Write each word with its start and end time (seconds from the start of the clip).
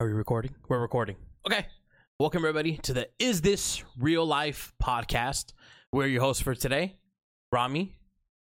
Are 0.00 0.06
we 0.06 0.12
recording? 0.12 0.52
We're 0.68 0.80
recording. 0.80 1.14
Okay. 1.46 1.66
Welcome 2.18 2.40
everybody 2.40 2.78
to 2.78 2.92
the 2.92 3.08
Is 3.20 3.40
This 3.40 3.84
Real 3.96 4.26
Life 4.26 4.72
podcast. 4.82 5.52
We're 5.92 6.06
your 6.06 6.20
hosts 6.20 6.42
for 6.42 6.54
today, 6.54 6.96
Rami, 7.52 7.94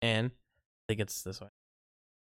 and 0.03 0.27
I 0.31 0.83
think 0.89 1.01
it's 1.01 1.23
this 1.23 1.41
way. 1.41 1.49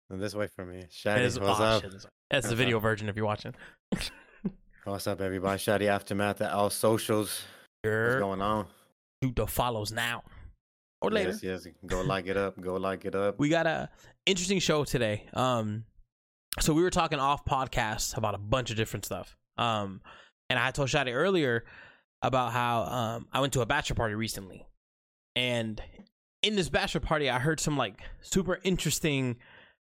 This 0.10 0.36
way 0.36 0.48
for 0.48 0.66
me. 0.66 0.80
It 0.80 0.92
Shady, 0.92 1.24
is- 1.24 1.40
what's 1.40 1.60
oh, 1.60 1.64
up? 1.64 1.82
shit, 1.84 1.92
this 1.92 2.04
way. 2.04 2.10
That's 2.30 2.46
the 2.48 2.52
What's 2.52 2.60
video 2.60 2.80
version 2.80 3.08
if 3.08 3.16
you're 3.16 3.26
watching. 3.26 3.56
What's 4.84 5.08
up, 5.08 5.22
everybody? 5.22 5.58
Shady 5.58 5.88
Aftermath 5.88 6.42
at 6.42 6.52
all 6.52 6.70
socials. 6.70 7.44
What's 7.82 7.86
You're 7.86 8.20
going 8.20 8.42
on? 8.42 8.66
shoot 9.24 9.38
the 9.38 9.48
follows 9.48 9.94
now 9.94 10.24
or 11.02 11.12
later. 11.12 11.30
Yes, 11.30 11.66
yes. 11.66 11.68
Go 11.86 12.02
like 12.02 12.28
it 12.28 12.36
up. 12.36 12.60
Go 12.60 12.76
like 12.76 13.06
it 13.06 13.16
up. 13.16 13.40
We 13.40 13.48
got 13.48 13.68
a 13.68 13.90
interesting 14.26 14.60
show 14.60 14.84
today. 14.84 15.30
Um, 15.34 15.86
so 16.60 16.74
we 16.74 16.84
were 16.84 16.90
talking 16.90 17.20
off 17.20 17.46
podcast 17.46 18.18
about 18.18 18.36
a 18.36 18.38
bunch 18.38 18.70
of 18.70 18.78
different 18.78 19.06
stuff. 19.06 19.36
Um, 19.58 20.02
and 20.50 20.60
I 20.60 20.72
told 20.72 20.90
Shadi 20.90 21.14
earlier 21.14 21.66
about 22.22 22.52
how 22.52 22.84
um 22.84 23.28
I 23.32 23.42
went 23.42 23.54
to 23.54 23.62
a 23.62 23.66
bachelor 23.66 23.96
party 23.96 24.16
recently, 24.16 24.66
and 25.36 25.82
in 26.42 26.56
this 26.56 26.70
bachelor 26.70 27.02
party, 27.02 27.30
I 27.30 27.40
heard 27.40 27.60
some 27.60 27.78
like 27.78 28.02
super 28.22 28.60
interesting 28.64 29.38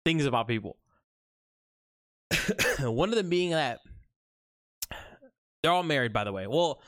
things 0.05 0.25
about 0.25 0.48
people. 0.48 0.77
One 2.80 3.09
of 3.09 3.16
them 3.16 3.30
being 3.30 3.52
that 3.52 3.80
they're 5.61 5.72
all 5.72 5.84
married, 5.84 6.13
by 6.13 6.23
the 6.23 6.31
way. 6.31 6.47
Well, 6.47 6.81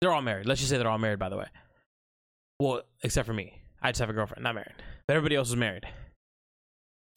they're 0.00 0.12
all 0.12 0.22
married. 0.22 0.46
Let's 0.46 0.60
just 0.60 0.70
say 0.70 0.78
they're 0.78 0.88
all 0.88 0.98
married, 0.98 1.18
by 1.18 1.28
the 1.28 1.36
way. 1.36 1.46
Well, 2.60 2.82
except 3.02 3.26
for 3.26 3.34
me. 3.34 3.60
I 3.82 3.90
just 3.90 4.00
have 4.00 4.10
a 4.10 4.12
girlfriend, 4.12 4.42
not 4.42 4.54
married. 4.54 4.74
But 5.06 5.16
everybody 5.16 5.36
else 5.36 5.48
is 5.48 5.56
married. 5.56 5.84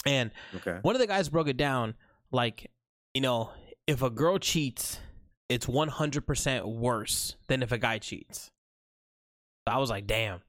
And 0.08 0.32
Okay. 0.56 0.80
one 0.82 0.96
of 0.96 1.00
the 1.00 1.08
guys 1.08 1.30
broke 1.30 1.48
it 1.48 1.58
down 1.58 1.96
like, 2.32 2.72
you 3.14 3.22
know, 3.22 3.52
if 3.86 4.02
a 4.02 4.10
girl 4.10 4.40
cheats, 4.40 5.00
it's 5.50 5.66
100% 5.66 6.66
worse 6.66 7.36
than 7.48 7.62
if 7.62 7.72
a 7.72 7.78
guy 7.78 8.00
cheats. 8.00 8.52
So 9.68 9.74
I 9.74 9.78
was 9.78 9.90
like, 9.90 10.08
damn, 10.08 10.42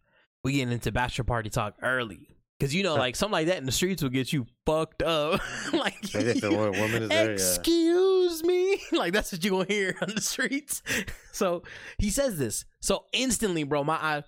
we 0.45 0.53
getting 0.53 0.73
into 0.73 0.92
bachelor 0.92 1.25
party 1.25 1.50
talk 1.50 1.75
early. 1.83 2.38
Cause 2.61 2.75
you 2.75 2.83
know, 2.83 2.97
like 2.97 3.14
something 3.14 3.33
like 3.34 3.47
that 3.47 3.59
in 3.59 3.67
the 3.67 3.73
streets 3.73 4.03
will 4.03 4.11
get 4.11 4.33
you 4.33 4.45
fucked 4.67 5.05
up. 5.05 5.41
like, 5.73 5.95
If 6.12 6.42
wo- 6.42 6.73
woman 6.73 7.05
is 7.05 7.09
there, 7.09 7.27
yeah. 7.27 7.31
excuse 7.31 8.42
me, 8.42 8.81
like 8.92 9.12
that's 9.12 9.31
what 9.31 9.45
you 9.45 9.50
gonna 9.53 9.65
hear 9.67 9.95
on 10.03 10.12
the 10.12 10.20
streets. 10.20 10.83
So 11.31 11.62
he 11.98 12.11
says 12.11 12.37
this. 12.37 12.65
So 12.81 13.05
instantly, 13.12 13.62
bro, 13.62 13.84
my 13.84 13.95
eye 13.95 14.25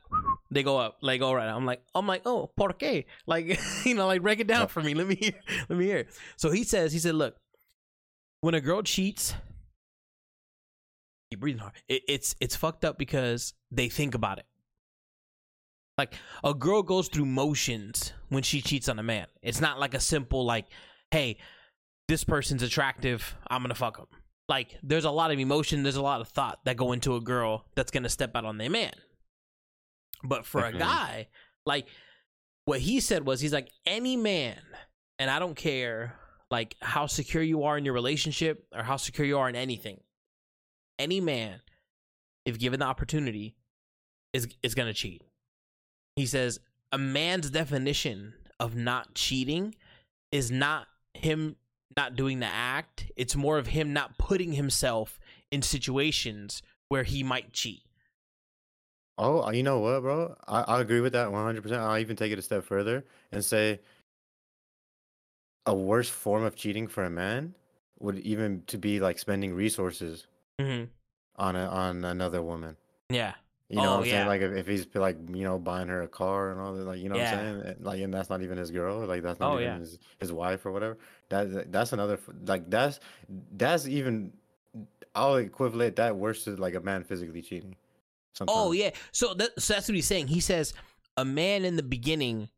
they 0.53 0.63
go 0.63 0.79
up, 0.79 0.99
like 1.03 1.23
all 1.23 1.35
right. 1.35 1.49
I'm 1.49 1.67
like, 1.67 1.83
I'm 1.93 2.07
like, 2.07 2.23
oh, 2.25 2.53
por 2.57 2.69
qué? 2.73 3.07
Like, 3.27 3.59
you 3.85 3.97
know, 3.97 4.07
like 4.07 4.23
break 4.23 4.39
it 4.39 4.47
down 4.47 4.69
for 4.69 4.81
me. 4.81 4.95
Let 4.95 5.09
me 5.09 5.17
hear. 5.17 5.33
Let 5.69 5.77
me 5.77 5.87
hear. 5.87 6.07
So 6.37 6.53
he 6.53 6.63
says, 6.63 6.93
he 6.93 7.01
said, 7.01 7.17
look, 7.17 7.35
when 8.43 8.55
a 8.55 8.61
girl 8.61 8.83
cheats, 8.83 9.35
keep 11.31 11.41
breathing 11.41 11.61
hard. 11.63 11.73
It, 11.89 12.03
it's 12.07 12.37
it's 12.41 12.55
fucked 12.55 12.85
up 12.85 12.97
because 12.97 13.55
they 13.73 13.89
think 13.89 14.15
about 14.15 14.39
it. 14.39 14.47
Like 16.01 16.15
a 16.43 16.55
girl 16.55 16.83
goes 16.83 17.09
through 17.09 17.27
motions 17.27 18.15
when 18.31 18.43
she 18.43 18.63
cheats 18.63 18.89
on 18.89 18.99
a 18.99 19.03
man. 19.03 19.27
It's 19.43 19.61
not 19.61 19.79
like 19.79 19.93
a 19.93 20.01
simple 20.01 20.47
like, 20.47 20.65
hey, 21.11 21.37
this 22.09 22.25
person's 22.25 22.63
attractive. 22.63 23.37
I'm 23.51 23.63
gonna 23.63 23.75
fuck 23.75 23.99
him. 23.99 24.07
Like 24.49 24.79
there's 24.83 25.05
a 25.05 25.11
lot 25.11 25.31
of 25.31 25.39
emotion. 25.39 25.83
There's 25.83 25.97
a 25.97 26.03
lot 26.03 26.23
of 26.23 26.29
thought 26.29 26.61
that 26.65 26.79
go 26.79 26.93
into 26.93 27.17
a 27.17 27.21
girl 27.21 27.67
that's 27.75 27.91
gonna 27.91 28.09
step 28.09 28.35
out 28.35 28.47
on 28.47 28.57
their 28.57 28.71
man. 28.71 28.95
But 30.25 30.47
for 30.47 30.65
a 30.65 30.73
guy, 30.73 31.29
like 31.67 31.87
what 32.65 32.81
he 32.81 33.01
said 33.01 33.27
was, 33.27 33.43
he's 33.43 33.53
like 33.53 33.71
any 33.85 34.17
man, 34.17 34.57
and 35.19 35.31
I 35.31 35.39
don't 35.39 35.55
care 35.55 36.15
like 36.51 36.77
how 36.81 37.09
secure 37.09 37.43
you 37.43 37.65
are 37.65 37.77
in 37.77 37.85
your 37.85 37.93
relationship 37.93 38.67
or 38.75 38.83
how 38.83 38.97
secure 38.97 39.27
you 39.27 39.37
are 39.37 39.51
in 39.51 39.55
anything. 39.55 40.01
Any 40.99 41.21
man, 41.21 41.61
if 42.47 42.59
given 42.59 42.81
the 42.81 42.87
opportunity, 42.87 43.55
is 44.33 44.49
is 44.63 44.75
gonna 44.75 44.95
cheat. 44.95 45.21
He 46.21 46.27
says 46.27 46.61
a 46.93 46.99
man's 46.99 47.49
definition 47.49 48.35
of 48.59 48.77
not 48.77 49.15
cheating 49.15 49.75
is 50.31 50.51
not 50.51 50.87
him 51.15 51.57
not 51.97 52.15
doing 52.15 52.41
the 52.41 52.47
act. 52.47 53.07
It's 53.17 53.35
more 53.35 53.57
of 53.57 53.69
him 53.69 53.95
not 53.95 54.19
putting 54.19 54.53
himself 54.53 55.19
in 55.51 55.63
situations 55.63 56.61
where 56.91 57.05
he 57.05 57.23
might 57.23 57.55
cheat. 57.55 57.81
Oh, 59.17 59.51
you 59.51 59.63
know 59.63 59.79
what, 59.79 60.03
bro? 60.03 60.37
I, 60.47 60.61
I 60.61 60.81
agree 60.83 61.01
with 61.01 61.15
that 61.15 61.29
100%. 61.29 61.73
I'll 61.73 61.97
even 61.97 62.17
take 62.17 62.33
it 62.33 62.39
a 62.39 62.43
step 62.43 62.65
further 62.65 63.07
and 63.33 63.43
say 63.43 63.81
a 65.65 65.75
worse 65.75 66.11
form 66.11 66.45
of 66.45 66.55
cheating 66.55 66.87
for 66.87 67.05
a 67.05 67.11
man 67.11 67.55
would 67.99 68.19
even 68.19 68.63
to 68.67 68.77
be 68.77 69.01
like 69.01 69.19
spending 69.19 69.55
resources 69.55 70.27
Mm-hmm. 70.61 70.85
on 71.37 71.57
a, 71.57 71.67
on 71.67 72.05
another 72.05 72.43
woman. 72.43 72.77
Yeah. 73.09 73.33
You 73.71 73.77
know 73.77 73.83
Oh, 73.83 73.91
what 73.91 73.99
I'm 74.01 74.05
yeah. 74.07 74.11
saying? 74.11 74.27
Like 74.27 74.41
if, 74.43 74.53
if 74.53 74.67
he's 74.67 74.87
like, 74.95 75.17
you 75.33 75.45
know, 75.45 75.57
buying 75.57 75.87
her 75.87 76.03
a 76.03 76.09
car 76.09 76.51
and 76.51 76.61
all 76.61 76.75
that, 76.75 76.85
like 76.85 76.99
you 76.99 77.09
know 77.09 77.17
Yeah. 77.17 77.37
what 77.37 77.41
I'm 77.41 77.61
saying? 77.61 77.75
And, 77.77 77.85
Like 77.85 78.01
and 78.01 78.13
that's 78.13 78.29
not 78.29 78.43
even 78.43 78.59
his 78.59 78.73
girl, 78.73 79.07
like 79.07 79.23
that's 79.23 79.39
not 79.39 79.53
Oh, 79.53 79.55
even 79.61 79.65
yeah. 79.65 79.79
his, 79.79 79.99
his 80.19 80.33
wife 80.33 80.67
or 80.67 80.73
whatever. 80.73 80.99
That 81.29 81.71
that's 81.71 81.93
another 81.93 82.19
like 82.47 82.69
that's 82.69 82.99
that's 83.53 83.87
even 83.87 84.33
I'll 85.15 85.37
equivalent 85.37 85.97
that 85.97 86.17
worse 86.17 86.45
to 86.45 86.57
like 86.57 86.75
a 86.75 86.81
man 86.81 87.05
physically 87.05 87.43
cheating. 87.43 87.77
Oh, 87.77 88.35
sometimes. 88.35 88.59
Oh 88.59 88.73
yeah. 88.73 88.91
So, 89.13 89.35
that, 89.35 89.61
so 89.61 89.75
that's 89.75 89.89
what 89.89 89.95
he's 89.95 90.07
saying. 90.07 90.27
He 90.27 90.41
says 90.41 90.75
a 91.17 91.25
man 91.25 91.65
in 91.65 91.77
the 91.77 91.83
beginning, 91.85 92.49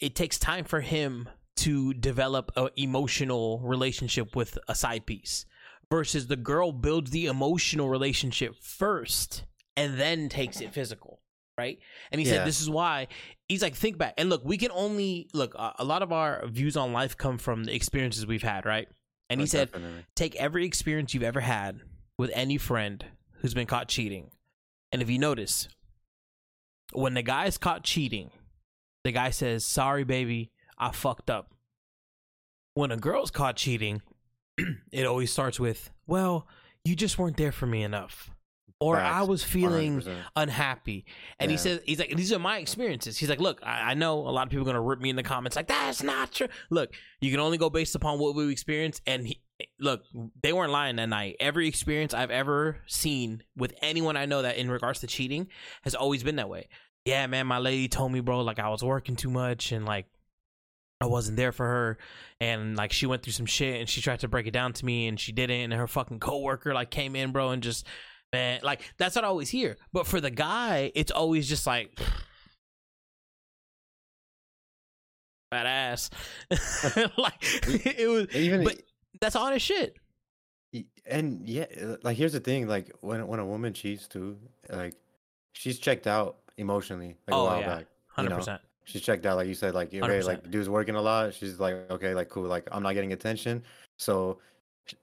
it 0.00 0.14
takes 0.14 0.38
time 0.38 0.64
for 0.64 0.80
him 0.80 1.28
to 1.56 1.92
develop 1.92 2.52
a 2.56 2.70
emotional 2.76 3.60
relationship 3.60 4.34
with 4.34 4.58
a 4.68 4.74
side 4.74 5.04
piece, 5.04 5.44
versus 5.90 6.26
the 6.26 6.36
girl 6.36 6.72
builds 6.72 7.10
the 7.10 7.26
emotional 7.26 7.88
relationship 7.90 8.54
first 8.62 9.44
and 9.76 9.98
then 9.98 10.28
takes 10.28 10.60
it 10.60 10.72
physical. 10.72 11.20
Right. 11.58 11.78
And 12.12 12.20
he 12.20 12.26
Yeah. 12.26 12.34
said 12.34 12.46
this 12.46 12.60
is 12.60 12.68
why 12.68 13.08
he's 13.48 13.62
like 13.62 13.74
think 13.74 13.96
back 13.96 14.12
and 14.18 14.28
look. 14.28 14.44
We 14.44 14.58
can 14.58 14.70
only 14.72 15.28
look. 15.32 15.54
Uh, 15.58 15.72
a 15.78 15.84
lot 15.84 16.02
of 16.02 16.12
our 16.12 16.46
views 16.48 16.76
on 16.76 16.92
life 16.92 17.16
come 17.16 17.38
from 17.38 17.64
the 17.64 17.74
experiences 17.74 18.26
we've 18.26 18.42
had. 18.42 18.66
Right. 18.66 18.88
And 19.30 19.40
he 19.40 19.44
Oh, 19.44 19.46
said 19.46 19.72
definitely. 19.72 20.04
take 20.14 20.36
every 20.36 20.66
experience 20.66 21.14
you've 21.14 21.22
ever 21.22 21.40
had 21.40 21.80
with 22.18 22.30
any 22.34 22.58
friend 22.58 23.04
who's 23.40 23.54
been 23.54 23.66
caught 23.66 23.88
cheating. 23.88 24.30
And 24.92 25.00
if 25.02 25.08
you 25.10 25.18
notice, 25.18 25.68
when 26.92 27.14
the 27.14 27.22
guy's 27.22 27.56
caught 27.58 27.82
cheating, 27.82 28.30
the 29.02 29.12
guy 29.12 29.30
says, 29.30 29.64
Sorry, 29.64 30.04
baby, 30.04 30.52
I 30.78 30.90
fucked 30.92 31.30
up. 31.30 31.52
When 32.74 32.90
a 32.92 32.96
girl's 32.98 33.30
caught 33.30 33.56
cheating, 33.56 34.02
it 34.92 35.06
always 35.06 35.32
starts 35.32 35.58
with, 35.58 35.90
Well, 36.06 36.46
you 36.84 36.94
just 36.94 37.18
weren't 37.18 37.36
there 37.38 37.52
for 37.52 37.66
me 37.66 37.82
enough. 37.82 38.30
Or 38.78 38.98
I 39.00 39.22
was 39.22 39.42
feeling 39.42 40.00
100%. 40.02 40.22
unhappy. 40.36 41.06
And 41.40 41.50
he 41.50 41.56
Yeah. 41.56 41.60
says, 41.62 41.80
he's 41.86 41.98
like, 41.98 42.14
these 42.14 42.30
are 42.32 42.38
my 42.38 42.58
experiences. 42.58 43.16
He's 43.16 43.30
like, 43.30 43.40
look, 43.40 43.60
I, 43.62 43.92
I 43.92 43.94
know 43.94 44.18
a 44.18 44.28
lot 44.30 44.42
of 44.46 44.50
people 44.50 44.62
are 44.62 44.66
going 44.66 44.74
to 44.74 44.80
rip 44.82 45.00
me 45.00 45.08
in 45.08 45.16
the 45.16 45.22
comments 45.22 45.56
like, 45.56 45.68
that's 45.68 46.02
not 46.02 46.32
true. 46.32 46.48
Look, 46.68 46.92
you 47.20 47.30
can 47.30 47.40
only 47.40 47.56
go 47.56 47.70
based 47.70 47.94
upon 47.94 48.18
what 48.18 48.34
we 48.34 48.50
experienced. 48.52 49.00
And 49.06 49.26
he, 49.28 49.40
look, 49.80 50.02
they 50.42 50.52
weren't 50.52 50.72
lying 50.72 50.96
that 50.96 51.08
night. 51.08 51.36
Every 51.40 51.66
experience 51.68 52.12
I've 52.12 52.30
ever 52.30 52.82
seen 52.86 53.42
with 53.56 53.72
anyone 53.80 54.14
I 54.16 54.26
know 54.26 54.42
that 54.42 54.58
in 54.58 54.70
regards 54.70 55.00
to 55.00 55.06
cheating 55.06 55.48
has 55.82 55.94
always 55.94 56.22
been 56.22 56.36
that 56.36 56.50
way. 56.50 56.68
Yeah, 57.06 57.26
man, 57.28 57.46
my 57.46 57.58
lady 57.58 57.88
told 57.88 58.12
me, 58.12 58.20
bro, 58.20 58.42
like 58.42 58.58
I 58.58 58.68
was 58.68 58.82
working 58.84 59.16
too 59.16 59.30
much 59.30 59.72
and 59.72 59.86
like 59.86 60.04
I 61.00 61.06
wasn't 61.06 61.38
there 61.38 61.52
for 61.52 61.64
her. 61.64 61.98
And 62.40 62.76
like 62.76 62.92
she 62.92 63.06
went 63.06 63.22
through 63.22 63.32
some 63.32 63.46
shit 63.46 63.80
and 63.80 63.88
she 63.88 64.02
tried 64.02 64.20
to 64.20 64.28
break 64.28 64.46
it 64.46 64.50
down 64.52 64.74
to 64.74 64.84
me 64.84 65.06
and 65.08 65.18
she 65.18 65.32
didn't. 65.32 65.60
And 65.60 65.72
her 65.72 65.86
fucking 65.86 66.20
coworker 66.20 66.74
like 66.74 66.90
came 66.90 67.16
in, 67.16 67.32
bro, 67.32 67.50
and 67.50 67.62
just 67.62 67.86
man, 68.32 68.60
like 68.62 68.80
that's 68.98 69.16
what 69.16 69.24
I 69.24 69.28
always 69.28 69.48
hear. 69.50 69.76
But 69.92 70.06
for 70.06 70.20
the 70.20 70.30
guy, 70.30 70.92
it's 70.94 71.10
always 71.12 71.48
just 71.48 71.66
like 71.66 71.98
fat 75.50 75.66
ass. 75.66 76.10
like 77.16 77.34
it 77.40 78.08
was 78.08 78.34
even 78.34 78.64
but 78.64 78.80
that's 79.20 79.36
honest 79.36 79.64
shit. 79.66 79.96
And 81.06 81.48
yeah 81.48 81.66
uh, 81.80 81.96
like 82.02 82.16
here's 82.16 82.32
the 82.32 82.40
thing 82.40 82.66
like 82.66 82.92
when 83.00 83.24
when 83.28 83.38
a 83.40 83.46
woman 83.46 83.72
cheats 83.72 84.08
too 84.08 84.36
like 84.68 84.94
she's 85.52 85.78
checked 85.78 86.06
out 86.08 86.38
emotionally 86.58 87.16
like 87.28 87.36
Oh, 87.36 87.42
a 87.42 87.44
while 87.44 87.60
yeah. 87.60 87.66
back 87.66 87.80
you 87.82 87.86
Hundred 88.08 88.30
know? 88.30 88.36
percent. 88.38 88.60
she's 88.84 89.00
checked 89.02 89.24
out 89.24 89.36
like 89.36 89.46
you 89.46 89.54
said 89.54 89.72
like 89.74 89.88
okay 89.94 90.00
100%. 90.00 90.24
like 90.24 90.50
dude's 90.50 90.68
working 90.68 90.96
a 90.96 91.00
lot 91.00 91.32
she's 91.32 91.60
like 91.60 91.88
okay 91.92 92.12
like 92.14 92.28
cool 92.28 92.42
like 92.48 92.66
i'm 92.72 92.82
not 92.82 92.94
getting 92.94 93.12
attention 93.12 93.62
so 93.96 94.38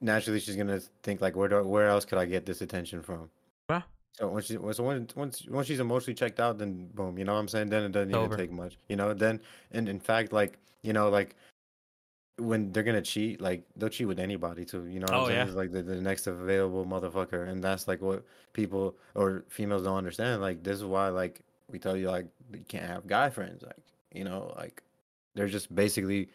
naturally 0.00 0.40
she's 0.40 0.56
gonna 0.56 0.80
think 1.02 1.20
like 1.20 1.36
where 1.36 1.48
do, 1.48 1.62
where 1.62 1.88
else 1.88 2.04
could 2.04 2.18
i 2.18 2.24
get 2.24 2.46
this 2.46 2.62
attention 2.62 3.02
from 3.02 3.28
Yeah. 3.68 3.82
so 4.12 4.28
when 4.28 4.42
she 4.42 4.54
so 4.72 4.82
when 4.82 5.08
once 5.14 5.46
once 5.48 5.66
she's 5.66 5.80
emotionally 5.80 6.14
checked 6.14 6.40
out 6.40 6.58
then 6.58 6.88
boom 6.94 7.18
you 7.18 7.24
know 7.24 7.34
what 7.34 7.40
i'm 7.40 7.48
saying 7.48 7.68
then 7.68 7.82
it 7.84 7.92
doesn't 7.92 8.10
even 8.14 8.36
take 8.36 8.50
much 8.52 8.78
you 8.88 8.96
know 8.96 9.12
then 9.14 9.40
and 9.72 9.88
in 9.88 10.00
fact 10.00 10.32
like 10.32 10.58
you 10.82 10.92
know 10.92 11.08
like 11.10 11.36
when 12.36 12.72
they're 12.72 12.82
gonna 12.82 13.00
cheat, 13.00 13.40
like 13.40 13.62
they'll 13.76 13.88
cheat 13.88 14.08
with 14.08 14.18
anybody 14.18 14.64
too. 14.64 14.86
You 14.88 14.98
know 14.98 15.04
what 15.08 15.14
Oh, 15.14 15.20
I'm 15.20 15.26
saying? 15.28 15.38
yeah. 15.38 15.44
It's 15.46 15.54
like 15.54 15.70
the, 15.70 15.84
the 15.84 16.00
next 16.00 16.26
available 16.26 16.84
motherfucker, 16.84 17.48
and 17.48 17.62
that's 17.62 17.86
like 17.86 18.02
what 18.02 18.24
people 18.52 18.96
or 19.14 19.44
females 19.48 19.84
don't 19.84 19.96
understand. 19.96 20.42
Like 20.42 20.64
this 20.64 20.78
is 20.78 20.84
why 20.84 21.10
like 21.10 21.42
we 21.70 21.78
tell 21.78 21.96
you 21.96 22.10
like 22.10 22.26
you 22.52 22.64
can't 22.66 22.86
have 22.86 23.06
guy 23.06 23.30
friends. 23.30 23.62
Like 23.62 23.76
you 24.12 24.24
know 24.24 24.52
like 24.56 24.82
they're 25.36 25.46
just 25.46 25.72
basically 25.72 26.28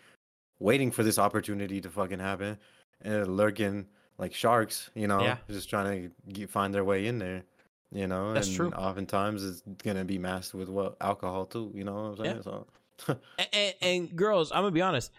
waiting 0.59 0.89
for 0.89 1.03
this 1.03 1.19
opportunity 1.19 1.81
to 1.81 1.89
fucking 1.89 2.19
happen 2.19 2.57
and 3.01 3.37
lurking 3.37 3.87
like 4.17 4.33
sharks, 4.33 4.89
you 4.95 5.07
know, 5.07 5.21
Yeah. 5.21 5.37
just 5.49 5.69
trying 5.69 6.09
to 6.25 6.31
get, 6.33 6.49
find 6.49 6.73
their 6.73 6.83
way 6.83 7.07
in 7.07 7.19
there. 7.19 7.43
You 7.91 8.05
know, 8.07 8.33
That's 8.33 8.47
and 8.47 8.55
true. 8.55 8.71
oftentimes 8.71 9.43
it's 9.43 9.61
gonna 9.83 10.05
be 10.05 10.19
masked 10.19 10.53
with 10.53 10.69
what 10.69 10.95
alcohol 11.01 11.45
too. 11.47 11.71
You 11.73 11.83
know 11.85 11.93
what 11.93 12.01
I'm 12.01 12.17
saying? 12.17 12.35
Yeah. 12.35 12.41
So 12.43 12.67
And, 13.39 13.47
and, 13.53 13.75
and 13.81 14.15
girls, 14.15 14.51
I'm 14.51 14.59
gonna 14.59 14.71
be 14.71 14.81
honest. 14.81 15.11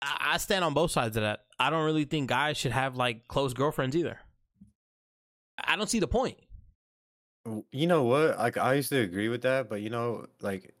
I, 0.00 0.32
I 0.34 0.36
stand 0.38 0.64
on 0.64 0.72
both 0.72 0.90
sides 0.90 1.16
of 1.16 1.22
that. 1.24 1.44
I 1.58 1.68
don't 1.70 1.84
really 1.84 2.04
think 2.04 2.28
guys 2.30 2.56
should 2.56 2.72
have 2.72 2.96
like 2.96 3.28
close 3.28 3.52
girlfriends 3.52 3.94
either. 3.96 4.18
I 5.62 5.76
don't 5.76 5.90
see 5.90 5.98
the 5.98 6.06
point. 6.08 6.38
You 7.72 7.86
know 7.86 8.04
what? 8.04 8.38
Like 8.38 8.56
I 8.56 8.74
used 8.74 8.90
to 8.90 9.00
agree 9.00 9.28
with 9.28 9.42
that, 9.42 9.68
but 9.68 9.80
you 9.82 9.90
know, 9.90 10.26
like 10.40 10.74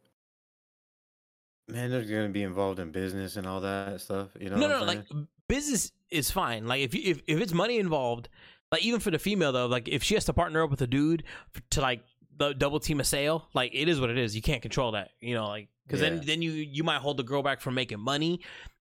man, 1.68 1.90
they're 1.90 2.02
gonna 2.04 2.28
be 2.30 2.42
involved 2.42 2.78
in 2.78 2.90
business 2.90 3.36
and 3.36 3.46
all 3.46 3.60
that 3.60 4.00
stuff. 4.00 4.28
You 4.40 4.50
know? 4.50 4.56
no, 4.56 4.68
no, 4.68 4.84
like 4.84 5.04
business 5.48 5.92
is 6.10 6.30
fine. 6.30 6.66
Like 6.66 6.80
if 6.82 6.94
if 6.94 7.20
if 7.26 7.40
it's 7.40 7.52
money 7.52 7.78
involved, 7.78 8.28
like 8.72 8.82
even 8.82 9.00
for 9.00 9.10
the 9.10 9.18
female 9.18 9.52
though, 9.52 9.66
like 9.66 9.88
if 9.88 10.02
she 10.02 10.14
has 10.14 10.24
to 10.26 10.32
partner 10.32 10.62
up 10.62 10.70
with 10.70 10.80
a 10.82 10.86
dude 10.86 11.24
to 11.70 11.80
like 11.80 12.02
the 12.36 12.52
double 12.54 12.80
team 12.80 13.00
a 13.00 13.04
sale, 13.04 13.48
like 13.54 13.72
it 13.74 13.88
is 13.88 14.00
what 14.00 14.10
it 14.10 14.18
is. 14.18 14.34
You 14.36 14.42
can't 14.42 14.62
control 14.62 14.92
that, 14.92 15.10
you 15.20 15.34
know, 15.34 15.46
like 15.48 15.68
because 15.86 16.00
then 16.00 16.18
Yeah. 16.18 16.22
then 16.26 16.42
you 16.42 16.52
you 16.52 16.84
might 16.84 16.98
hold 17.00 17.16
the 17.16 17.22
girl 17.24 17.42
back 17.42 17.60
from 17.60 17.74
making 17.74 18.00
money, 18.00 18.40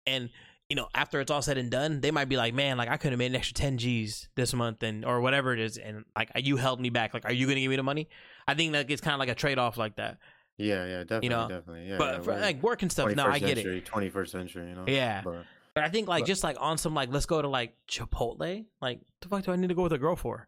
and 0.07 0.29
you 0.69 0.75
know 0.75 0.87
after 0.95 1.19
it's 1.19 1.29
all 1.31 1.41
said 1.41 1.57
and 1.57 1.69
done, 1.69 1.99
they 2.01 2.11
might 2.11 2.29
be 2.29 2.37
like, 2.37 2.53
man, 2.53 2.77
like 2.77 2.89
I 2.89 2.97
could 2.97 3.11
have 3.11 3.19
made 3.19 3.31
an 3.31 3.35
extra 3.35 3.53
ten 3.53 3.77
G's 3.77 4.29
this 4.35 4.53
month 4.53 4.83
and 4.83 5.03
or 5.03 5.19
whatever 5.21 5.53
it 5.53 5.59
is, 5.59 5.77
and 5.77 6.05
like 6.15 6.31
you 6.37 6.57
held 6.57 6.79
me 6.79 6.89
back. 6.89 7.13
Like, 7.13 7.25
are 7.25 7.33
you 7.33 7.45
gonna 7.47 7.59
give 7.59 7.69
me 7.69 7.75
the 7.75 7.83
money? 7.83 8.07
I 8.47 8.53
think 8.53 8.71
that 8.73 8.89
it's 8.89 9.01
kind 9.01 9.13
of 9.13 9.19
like 9.19 9.29
a 9.29 9.35
trade 9.35 9.57
off 9.59 9.77
like 9.77 9.95
that. 9.97 10.17
yeah, 10.57 10.85
yeah, 10.85 10.99
definitely, 10.99 11.29
know, 11.29 11.47
definitely, 11.47 11.89
yeah. 11.89 11.97
but 11.97 12.15
yeah, 12.15 12.21
for 12.21 12.39
like 12.39 12.61
work 12.63 12.81
and 12.83 12.91
stuff, 12.91 13.13
no, 13.15 13.25
I 13.25 13.39
get 13.39 13.57
it. 13.57 13.85
21st 13.85 14.27
century, 14.29 14.69
you 14.69 14.75
know. 14.75 14.85
Yeah. 14.87 15.21
But, 15.23 15.45
But 15.75 15.83
I 15.85 15.89
think 15.89 16.07
like 16.07 16.23
But- 16.23 16.27
just 16.27 16.43
like 16.43 16.57
on 16.59 16.77
some 16.77 16.93
like 16.93 17.09
let's 17.11 17.25
go 17.25 17.41
to 17.41 17.47
like 17.47 17.75
Chipotle. 17.89 18.65
Like 18.81 18.99
the 19.21 19.29
fuck 19.29 19.43
do 19.43 19.51
I 19.51 19.55
need 19.55 19.69
to 19.69 19.75
go 19.75 19.83
with 19.83 19.93
a 19.93 19.97
girl 19.97 20.15
for? 20.15 20.47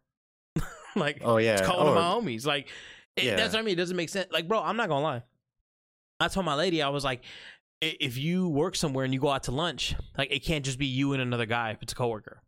like 0.95 1.21
oh 1.23 1.37
yeah, 1.37 1.53
it's 1.53 1.61
calling 1.61 1.87
oh, 1.87 1.95
my 1.95 2.01
homies. 2.01 2.45
Like 2.45 2.67
it, 3.15 3.23
Yeah. 3.25 3.35
that's 3.35 3.53
what 3.53 3.59
I 3.59 3.63
mean. 3.63 3.73
It 3.73 3.77
doesn't 3.77 3.95
make 3.97 4.09
sense. 4.09 4.31
Like 4.31 4.47
bro, 4.47 4.61
I'm 4.61 4.75
not 4.77 4.89
gonna 4.89 5.03
lie. 5.03 5.23
I 6.19 6.27
told 6.27 6.45
my 6.45 6.55
lady 6.55 6.81
I 6.81 6.89
was 6.89 7.03
like, 7.03 7.23
if 7.81 8.17
you 8.17 8.47
work 8.49 8.75
somewhere 8.75 9.03
and 9.05 9.13
you 9.13 9.19
go 9.19 9.29
out 9.29 9.43
to 9.43 9.51
lunch, 9.51 9.95
like 10.17 10.31
it 10.31 10.39
can't 10.43 10.63
just 10.63 10.77
be 10.79 10.85
you 10.87 11.13
and 11.13 11.21
another 11.21 11.45
guy 11.45 11.71
if 11.71 11.81
it's 11.81 11.93
a 11.93 11.95
coworker. 11.95 12.41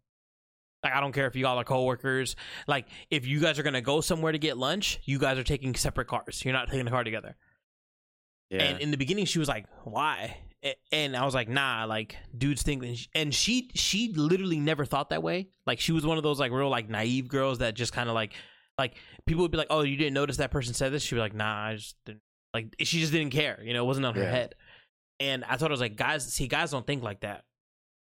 Like 0.83 0.93
I 0.93 0.99
don't 1.01 1.13
care 1.13 1.27
if 1.27 1.35
you 1.35 1.47
all 1.47 1.57
are 1.59 1.63
coworkers. 1.63 2.35
Like 2.67 2.87
if 3.09 3.25
you 3.25 3.39
guys 3.39 3.57
are 3.57 3.63
gonna 3.63 3.81
go 3.81 4.01
somewhere 4.01 4.31
to 4.31 4.37
get 4.37 4.57
lunch, 4.57 4.99
you 5.05 5.17
guys 5.17 5.37
are 5.37 5.43
taking 5.43 5.73
separate 5.75 6.07
cars. 6.07 6.43
You're 6.45 6.53
not 6.53 6.67
taking 6.69 6.87
a 6.87 6.91
car 6.91 7.03
together. 7.03 7.35
yeah, 8.49 8.63
And 8.63 8.79
in 8.81 8.91
the 8.91 8.97
beginning, 8.97 9.25
she 9.25 9.39
was 9.39 9.47
like, 9.47 9.65
"Why?" 9.83 10.37
And 10.91 11.15
I 11.15 11.25
was 11.25 11.35
like, 11.35 11.47
"Nah, 11.47 11.85
like 11.85 12.15
dudes 12.35 12.63
think." 12.63 12.83
and 12.83 12.97
sh- 12.97 13.07
And 13.13 13.33
she 13.33 13.69
she 13.75 14.13
literally 14.13 14.59
never 14.59 14.83
thought 14.85 15.09
that 15.11 15.21
way. 15.21 15.49
Like 15.67 15.79
she 15.79 15.91
was 15.91 16.05
one 16.05 16.17
of 16.17 16.23
those 16.23 16.39
like 16.39 16.51
real 16.51 16.69
like 16.69 16.89
naive 16.89 17.27
girls 17.27 17.59
that 17.59 17.75
just 17.75 17.93
kind 17.93 18.09
of 18.09 18.15
like 18.15 18.33
like 18.79 18.95
people 19.27 19.43
would 19.43 19.51
be 19.51 19.57
like, 19.57 19.67
"Oh, 19.69 19.81
you 19.81 19.95
didn't 19.95 20.13
notice 20.15 20.37
that 20.37 20.49
person 20.51 20.73
said 20.73 20.91
this?" 20.91 21.03
She'd 21.03 21.15
be 21.15 21.21
like, 21.21 21.35
"Nah, 21.35 21.67
I 21.67 21.75
just 21.75 21.95
didn't." 22.05 22.21
Like 22.53 22.73
she 22.79 22.99
just 22.99 23.11
didn't 23.11 23.31
care. 23.31 23.61
You 23.63 23.73
know, 23.73 23.83
it 23.83 23.85
wasn't 23.87 24.05
on 24.07 24.15
her 24.15 24.23
head. 24.31 24.55
And 25.19 25.43
I 25.45 25.55
thought 25.57 25.69
I 25.69 25.73
was 25.73 25.79
like, 25.81 25.95
guys, 25.95 26.25
see, 26.33 26.47
guys 26.47 26.71
don't 26.71 26.85
think 26.87 27.03
like 27.03 27.21
that. 27.21 27.43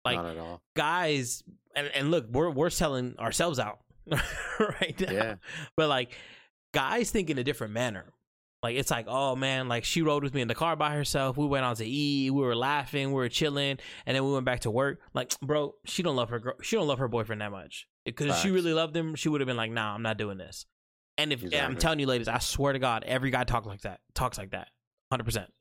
Like 0.05 0.17
not 0.17 0.27
at 0.27 0.39
all. 0.39 0.63
guys, 0.77 1.43
and 1.75 1.89
and 1.89 2.11
look, 2.11 2.29
we're 2.31 2.51
we're 2.51 2.71
selling 2.71 3.19
ourselves 3.19 3.59
out 3.59 3.81
right 4.09 4.95
now. 5.01 5.13
Yeah. 5.13 5.35
But 5.77 5.89
like 5.89 6.13
guys 6.73 7.11
think 7.11 7.31
in 7.31 7.39
a 7.39 7.45
different 7.45 7.73
manner. 7.73 8.05
Like 8.65 8.77
it's 8.77 8.91
like, 8.91 9.05
oh 9.09 9.37
man, 9.37 9.69
like 9.69 9.85
she 9.85 10.01
rode 10.01 10.23
with 10.23 10.33
me 10.33 10.41
in 10.41 10.49
the 10.49 10.55
car 10.55 10.75
by 10.75 10.95
herself. 10.95 11.37
We 11.37 11.47
went 11.47 11.67
out 11.67 11.77
to 11.77 11.85
eat. 11.85 12.31
We 12.31 12.41
were 12.41 12.57
laughing. 12.57 13.09
We 13.09 13.15
were 13.17 13.29
chilling, 13.29 13.79
and 14.07 14.17
then 14.17 14.25
we 14.25 14.33
went 14.33 14.47
back 14.47 14.61
to 14.61 14.71
work. 14.71 15.01
Like, 15.13 15.39
bro, 15.41 15.75
she 15.85 16.03
don't 16.03 16.17
love 16.17 16.31
her. 16.31 16.39
Girl, 16.39 16.55
she 16.63 16.75
don't 16.75 16.87
love 16.87 16.99
her 16.99 17.07
boyfriend 17.07 17.43
that 17.43 17.53
much. 17.53 17.87
Because 18.07 18.29
if 18.29 18.37
she 18.37 18.51
really 18.51 18.73
loved 18.73 18.97
him, 18.97 19.17
she 19.17 19.29
would 19.29 19.43
have 19.43 19.47
been 19.47 19.59
like, 19.59 19.71
nah, 19.71 19.95
I'm 19.95 20.01
not 20.01 20.17
doing 20.17 20.39
this. 20.39 20.65
And 21.19 21.31
if 21.31 21.43
and 21.43 21.55
I'm 21.55 21.77
telling 21.77 21.99
you, 21.99 22.07
ladies, 22.07 22.27
I 22.27 22.39
swear 22.39 22.73
to 22.73 22.79
God, 22.79 23.05
every 23.05 23.31
guy 23.31 23.45
talks 23.45 23.67
like 23.67 23.83
that. 23.83 24.01
Talks 24.15 24.39
like 24.39 24.53
that, 24.53 24.69
hundred 25.13 25.25
percent. 25.25 25.53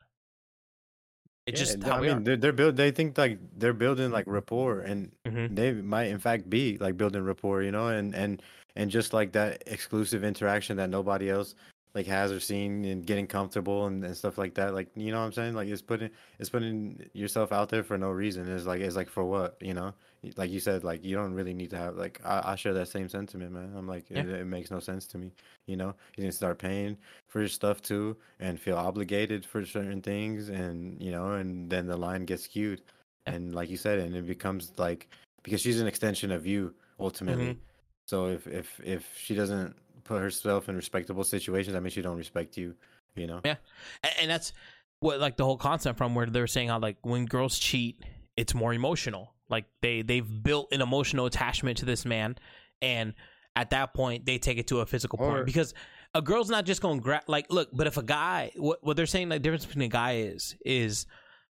It's 1.45 1.59
Yeah, 1.59 1.65
just 1.65 1.85
I 1.85 1.99
mean, 1.99 2.23
they're, 2.23 2.37
they're 2.37 2.53
build. 2.53 2.77
They 2.77 2.91
think 2.91 3.17
like 3.17 3.37
they're 3.57 3.73
building 3.73 4.11
like 4.11 4.27
rapport, 4.27 4.79
and 4.79 5.11
Mhm. 5.27 5.53
they 5.53 5.73
might 5.73 6.05
in 6.05 6.19
fact 6.19 6.49
be 6.49 6.77
like 6.77 6.95
building 6.95 7.25
rapport, 7.25 7.63
you 7.63 7.71
know, 7.71 7.89
and 7.89 8.15
and 8.15 8.41
and 8.77 8.89
just 8.89 9.11
like 9.11 9.33
that 9.33 9.63
exclusive 9.67 10.23
interaction 10.23 10.77
that 10.77 10.89
nobody 10.89 11.29
else 11.29 11.53
like 11.95 12.07
has 12.07 12.31
or 12.31 12.39
seen, 12.39 12.85
and 12.85 13.05
getting 13.05 13.27
comfortable 13.27 13.85
and, 13.85 14.03
and 14.03 14.15
stuff 14.17 14.37
like 14.37 14.55
that. 14.55 14.73
Like 14.73 14.89
you 14.95 15.11
know 15.11 15.19
what 15.19 15.25
I'm 15.25 15.31
saying? 15.33 15.53
Like 15.53 15.67
it's 15.67 15.81
putting 15.81 16.09
it's 16.39 16.49
putting 16.49 17.07
yourself 17.13 17.51
out 17.51 17.69
there 17.69 17.83
for 17.83 17.97
no 17.97 18.09
reason. 18.09 18.47
It's 18.49 18.65
like 18.65 18.81
it's 18.81 18.95
like 18.95 19.09
for 19.09 19.23
what, 19.23 19.57
you 19.61 19.73
know? 19.73 19.93
Like 20.37 20.51
you 20.51 20.59
said, 20.61 20.83
like 20.85 21.03
you 21.03 21.15
don't 21.15 21.33
really 21.33 21.53
need 21.53 21.69
to 21.71 21.77
have 21.77 21.95
like 21.97 22.19
I, 22.25 22.53
I 22.53 22.55
share 22.55 22.73
that 22.73 22.87
same 22.87 23.09
sentiment, 23.09 23.51
man. 23.51 23.73
I'm 23.75 23.87
like 23.87 24.05
Yeah. 24.09 24.19
it, 24.21 24.29
it 24.29 24.45
makes 24.47 24.71
no 24.71 24.79
sense 24.79 25.05
to 25.07 25.17
me. 25.17 25.33
You 25.67 25.75
know, 25.75 25.93
you 26.15 26.23
can 26.23 26.31
start 26.31 26.59
paying 26.59 26.97
for 27.27 27.39
your 27.39 27.49
stuff 27.49 27.81
too, 27.81 28.17
and 28.39 28.59
feel 28.59 28.77
obligated 28.77 29.45
for 29.45 29.65
certain 29.65 30.01
things, 30.01 30.49
and 30.49 31.01
you 31.01 31.11
know, 31.11 31.33
and 31.33 31.69
then 31.69 31.87
the 31.87 31.97
line 31.97 32.25
gets 32.25 32.43
skewed, 32.43 32.81
Yeah. 33.27 33.33
and 33.33 33.53
like 33.53 33.69
you 33.69 33.77
said, 33.77 33.99
and 33.99 34.15
it 34.15 34.25
becomes 34.25 34.71
like 34.77 35.09
because 35.43 35.61
she's 35.61 35.81
an 35.81 35.87
extension 35.87 36.31
of 36.31 36.47
you 36.47 36.73
ultimately. 36.99 37.49
Mm-hmm. 37.49 37.59
So 38.05 38.27
if 38.27 38.47
if 38.47 38.79
if 38.83 39.05
she 39.17 39.35
doesn't 39.35 39.75
put 40.03 40.21
herself 40.21 40.69
in 40.69 40.75
respectable 40.75 41.23
situations, 41.23 41.73
that 41.73 41.81
means 41.81 41.93
she 41.93 42.01
don't 42.01 42.17
respect 42.17 42.57
you. 42.57 42.75
You 43.15 43.27
know. 43.27 43.41
Yeah. 43.45 43.55
A- 44.03 44.21
and 44.21 44.29
that's 44.31 44.53
what 44.99 45.19
like 45.19 45.37
the 45.37 45.45
whole 45.45 45.57
concept 45.57 45.97
from 45.97 46.15
where 46.15 46.25
they're 46.25 46.47
saying 46.47 46.69
how 46.69 46.79
like 46.79 46.97
when 47.01 47.25
girls 47.25 47.59
cheat 47.59 48.01
it's 48.37 48.55
more 48.55 48.73
emotional 48.73 49.33
like 49.49 49.65
they 49.81 50.01
they've 50.01 50.43
built 50.43 50.71
an 50.71 50.81
emotional 50.81 51.25
attachment 51.25 51.77
to 51.79 51.85
this 51.85 52.05
man 52.05 52.35
and 52.81 53.13
at 53.55 53.69
that 53.71 53.93
point 53.93 54.25
they 54.25 54.37
take 54.37 54.57
it 54.57 54.65
to 54.67 54.79
a 54.79 54.85
physical 54.85 55.19
Or- 55.21 55.29
point 55.33 55.45
because 55.45 55.73
a 56.15 56.21
girl's 56.21 56.49
not 56.49 56.65
just 56.65 56.81
gonna 56.81 57.01
grab 57.01 57.23
like 57.27 57.47
look 57.51 57.67
but 57.73 57.85
if 57.85 57.97
a 57.97 58.01
guy 58.01 58.51
what, 58.55 58.79
what 58.81 58.95
they're 58.95 59.05
saying 59.05 59.27
the 59.29 59.39
difference 59.39 59.65
between 59.65 59.83
a 59.83 59.89
guy 59.89 60.13
is 60.19 60.55
is 60.65 61.05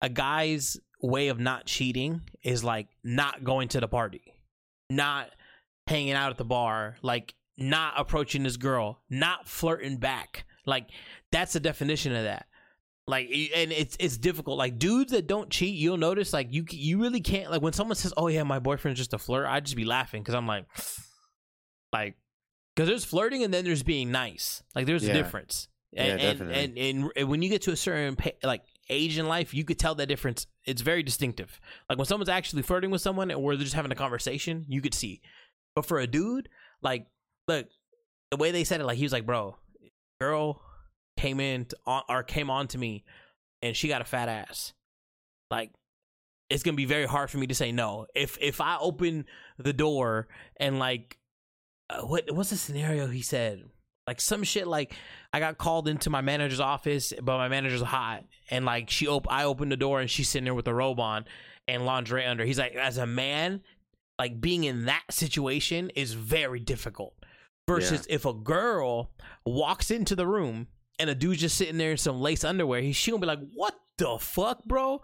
a 0.02 0.08
guy's 0.10 0.78
way 1.02 1.28
of 1.28 1.38
not 1.38 1.66
cheating 1.66 2.22
is 2.44 2.64
like 2.64 2.88
not 3.04 3.44
going 3.44 3.68
to 3.68 3.82
the 3.82 3.90
party 3.90 4.34
not 4.90 5.30
hanging 5.88 6.14
out 6.14 6.32
at 6.32 6.38
the 6.38 6.46
bar 6.46 6.96
like 7.02 7.36
not 7.58 7.94
approaching 7.98 8.44
this 8.44 8.58
girl 8.58 9.02
not 9.10 9.48
flirting 9.48 9.98
back. 9.98 10.46
Like 10.66 10.88
that's 11.32 11.54
the 11.54 11.60
definition 11.60 12.16
of 12.16 12.24
that. 12.24 12.48
Like 13.06 13.28
and 13.56 13.72
it's 13.72 13.98
it's 14.00 14.18
difficult. 14.18 14.58
Like 14.58 14.80
dudes 14.80 15.12
that 15.12 15.28
don't 15.28 15.50
cheat 15.50 15.76
you'll 15.76 15.98
notice 15.98 16.32
like 16.34 16.48
you 16.52 16.66
you 16.70 17.02
really 17.02 17.22
can't 17.22 17.52
like 17.52 17.62
when 17.62 17.74
someone 17.74 17.96
says 17.96 18.14
oh 18.16 18.28
yeah 18.28 18.44
my 18.44 18.60
boyfriend's 18.60 18.98
just 19.00 19.14
a 19.14 19.18
flirt 19.18 19.46
i 19.46 19.60
just 19.60 19.76
be 19.76 19.84
laughing 19.84 20.22
because 20.22 20.36
i'm 20.36 20.48
like 20.48 20.66
like 21.94 22.16
because 22.76 22.88
there's 22.88 23.06
flirting 23.06 23.44
and 23.44 23.54
then 23.54 23.66
there's 23.66 23.84
being 23.84 24.12
nice. 24.12 24.64
Like 24.74 24.86
there's 24.88 25.04
a 25.04 25.14
difference. 25.14 25.68
And, 25.96 26.08
Yeah, 26.08 26.14
and, 26.14 26.40
definitely. 26.40 26.64
and 26.64 26.78
and 26.78 27.12
and 27.16 27.30
when 27.30 27.42
you 27.42 27.50
get 27.50 27.62
to 27.64 27.72
a 27.72 27.76
certain 27.76 28.16
pa- 28.16 28.32
like 28.44 28.64
age 28.90 29.18
in 29.18 29.28
life 29.28 29.54
you 29.54 29.64
could 29.64 29.78
tell 29.80 29.96
that 29.96 30.08
difference. 30.08 30.48
It's 30.66 30.82
very 30.82 31.04
distinctive. 31.04 31.60
Like 31.90 31.98
when 31.98 32.08
someone's 32.08 32.30
actually 32.30 32.64
flirting 32.64 32.90
with 32.90 33.02
someone 33.02 33.32
or 33.32 33.56
they're 33.56 33.64
just 33.64 33.76
having 33.76 33.92
a 33.92 33.96
conversation 33.96 34.66
you 34.68 34.82
could 34.82 34.94
see. 34.94 35.22
But 35.76 35.86
for 35.86 36.00
a 36.00 36.08
dude 36.08 36.50
like 36.82 37.06
look 37.48 37.68
the 38.32 38.38
way 38.38 38.52
they 38.52 38.64
said 38.64 38.82
it 38.82 38.86
like 38.86 38.98
he 38.98 39.04
was 39.04 39.14
like 39.14 39.26
bro 39.26 39.56
girl 40.20 40.62
came 41.18 41.40
in 41.40 41.66
to, 41.66 41.78
on, 41.86 42.04
or 42.10 42.24
came 42.24 42.50
on 42.50 42.68
to 42.68 42.78
me 42.78 43.04
and 43.62 43.76
she 43.76 43.88
got 43.88 44.02
a 44.02 44.06
fat 44.06 44.30
ass. 44.30 44.74
Like 45.50 45.72
it's 46.50 46.64
gonna 46.64 46.76
be 46.76 46.86
very 46.86 47.06
hard 47.06 47.30
for 47.30 47.38
me 47.38 47.48
to 47.48 47.56
say 47.56 47.72
no. 47.72 48.08
If 48.16 48.38
if 48.42 48.62
i 48.62 48.78
open 48.80 49.26
the 49.58 49.74
door 49.74 50.28
and 50.58 50.80
like 50.80 51.18
uh, 51.90 52.02
what 52.02 52.32
what's 52.32 52.50
the 52.50 52.58
scenario 52.58 53.08
he 53.08 53.22
said? 53.22 53.64
Like 54.08 54.20
some 54.20 54.44
shit 54.44 54.68
like 54.68 54.94
i 55.32 55.40
got 55.40 55.58
called 55.58 55.88
into 55.88 56.10
my 56.10 56.22
manager's 56.22 56.60
office 56.60 57.14
but 57.22 57.38
my 57.38 57.48
manager's 57.48 57.82
hot 57.82 58.26
and 58.50 58.66
like 58.66 58.90
she 58.90 59.08
op- 59.08 59.32
i 59.32 59.46
opened 59.46 59.72
the 59.72 59.78
door 59.78 60.02
and 60.02 60.10
she's 60.10 60.28
sitting 60.28 60.44
there 60.44 60.54
with 60.54 60.68
a 60.68 60.74
robe 60.74 61.00
on 61.00 61.26
and 61.70 61.86
lingerie 61.86 62.26
under. 62.26 62.44
He's 62.44 62.60
like 62.60 62.76
as 62.76 62.98
a 62.98 63.06
man 63.06 63.62
like 64.20 64.42
being 64.42 64.66
in 64.66 64.86
that 64.86 65.04
situation 65.10 65.90
is 65.92 66.14
very 66.14 66.60
difficult 66.60 67.16
versus 67.68 68.06
if 68.10 68.26
a 68.26 68.34
girl 68.34 69.12
walks 69.46 69.92
into 69.92 70.16
the 70.16 70.28
room 70.28 70.68
and 71.00 71.10
a 71.10 71.16
dude's 71.16 71.42
just 71.42 71.58
sitting 71.58 71.78
there 71.78 71.92
in 71.92 71.98
some 71.98 72.20
lace 72.22 72.44
underwear 72.44 72.82
he 72.82 72.92
she 72.92 73.12
gonna 73.12 73.22
be 73.22 73.28
like 73.28 73.40
what 73.54 73.74
the 73.98 74.18
fuck 74.20 74.64
bro 74.66 75.02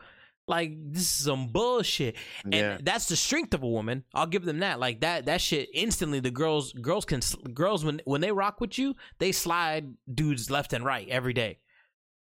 like 0.47 0.71
this 0.91 1.03
is 1.03 1.09
some 1.25 1.47
bullshit 1.47 2.15
and 2.43 2.53
Yeah. 2.53 2.77
that's 2.81 3.07
the 3.07 3.15
strength 3.15 3.53
of 3.53 3.63
a 3.63 3.67
woman 3.67 4.03
i'll 4.13 4.25
give 4.27 4.43
them 4.45 4.59
that 4.59 4.79
like 4.79 5.01
that 5.01 5.25
that 5.27 5.41
shit 5.41 5.69
instantly 5.73 6.19
the 6.19 6.31
girls 6.31 6.73
girls 6.73 7.05
can 7.05 7.21
girls 7.53 7.85
when 7.85 8.01
when 8.05 8.21
they 8.21 8.31
rock 8.31 8.59
with 8.59 8.77
you 8.77 8.95
they 9.19 9.31
slide 9.31 9.93
dudes 10.13 10.49
left 10.51 10.73
and 10.73 10.83
right 10.83 11.07
every 11.07 11.33
day 11.33 11.59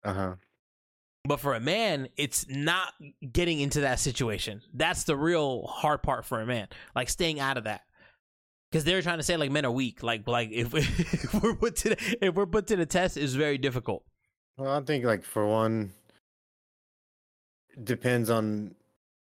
Uh 0.03 0.13
huh. 0.13 0.35
but 1.25 1.39
for 1.39 1.53
a 1.53 1.59
man, 1.59 2.07
it's 2.17 2.45
not 2.49 2.93
getting 3.31 3.59
into 3.61 3.81
that 3.81 3.97
situation. 3.99 4.61
That's 4.73 5.05
the 5.05 5.15
real 5.15 5.65
hard 5.67 6.03
part 6.03 6.25
for 6.25 6.41
a 6.41 6.45
man, 6.45 6.67
like 6.95 7.07
staying 7.09 7.39
out 7.39 7.57
of 7.57 7.63
that. 7.63 7.81
Because 8.73 8.85
they're 8.85 9.03
trying 9.03 9.19
to 9.19 9.23
say 9.23 9.37
like 9.37 9.51
men 9.51 9.65
are 9.65 9.71
weak. 9.71 10.01
Like 10.01 10.27
like 10.27 10.49
if, 10.51 10.73
if 10.73 11.33
we're 11.43 11.53
put 11.53 11.75
to 11.77 11.89
the, 11.89 12.17
if 12.25 12.33
we're 12.33 12.47
put 12.47 12.65
to 12.67 12.75
the 12.75 12.87
test, 12.87 13.17
it's 13.17 13.33
very 13.33 13.59
difficult. 13.59 14.03
Well, 14.57 14.71
I 14.71 14.81
think 14.81 15.05
like 15.05 15.23
for 15.23 15.45
one, 15.45 15.93
depends 17.83 18.31
on 18.31 18.73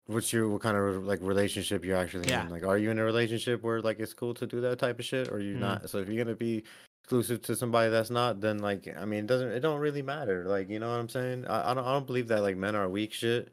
what's 0.07 0.33
your 0.33 0.49
what 0.49 0.63
kind 0.63 0.77
of 0.77 1.05
like 1.05 1.19
relationship 1.21 1.85
you're 1.85 1.97
actually 1.97 2.29
Yeah. 2.29 2.45
in? 2.45 2.51
Like, 2.51 2.65
are 2.65 2.79
you 2.79 2.93
in 2.93 3.01
a 3.01 3.05
relationship 3.05 3.63
where 3.65 3.83
like 3.83 3.99
it's 3.99 4.15
cool 4.15 4.35
to 4.35 4.47
do 4.47 4.61
that 4.61 4.79
type 4.79 5.01
of 5.01 5.05
shit, 5.05 5.29
or 5.33 5.41
you 5.41 5.57
Mhm. 5.57 5.61
not? 5.61 5.91
So 5.91 5.99
if 5.99 6.09
you're 6.09 6.23
gonna 6.25 6.37
be 6.37 6.63
exclusive 7.03 7.43
to 7.43 7.57
somebody 7.57 7.91
that's 7.91 8.11
not, 8.11 8.41
then 8.41 8.59
like, 8.61 8.87
I 8.97 9.05
mean, 9.05 9.25
it 9.25 9.27
doesn't 9.27 9.51
it 9.51 9.61
don't 9.61 9.81
really 9.81 10.03
matter. 10.03 10.45
Like, 10.47 10.69
you 10.71 10.79
know 10.79 10.91
what 10.91 11.01
I'm 11.01 11.09
saying? 11.09 11.47
I, 11.49 11.73
I 11.73 11.75
don't 11.75 11.85
I 11.85 11.93
don't 11.93 12.07
believe 12.07 12.29
that 12.29 12.43
like 12.43 12.57
men 12.57 12.77
are 12.77 12.89
weak 12.89 13.13
shit. 13.13 13.53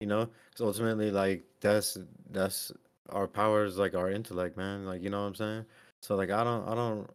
You 0.00 0.06
know, 0.08 0.28
because 0.50 0.60
ultimately 0.60 1.10
like 1.10 1.42
that's 1.60 1.96
that's 2.30 2.70
our 3.08 3.26
power 3.26 3.64
is 3.64 3.78
like 3.78 3.94
our 3.94 4.10
intellect, 4.10 4.56
man. 4.56 4.86
Like, 4.86 5.02
you 5.02 5.10
know 5.10 5.20
what 5.20 5.28
I'm 5.28 5.34
saying? 5.34 5.64
So 6.02 6.16
like, 6.16 6.30
I 6.30 6.44
don't 6.44 6.68
I 6.68 6.74
don't. 6.74 7.10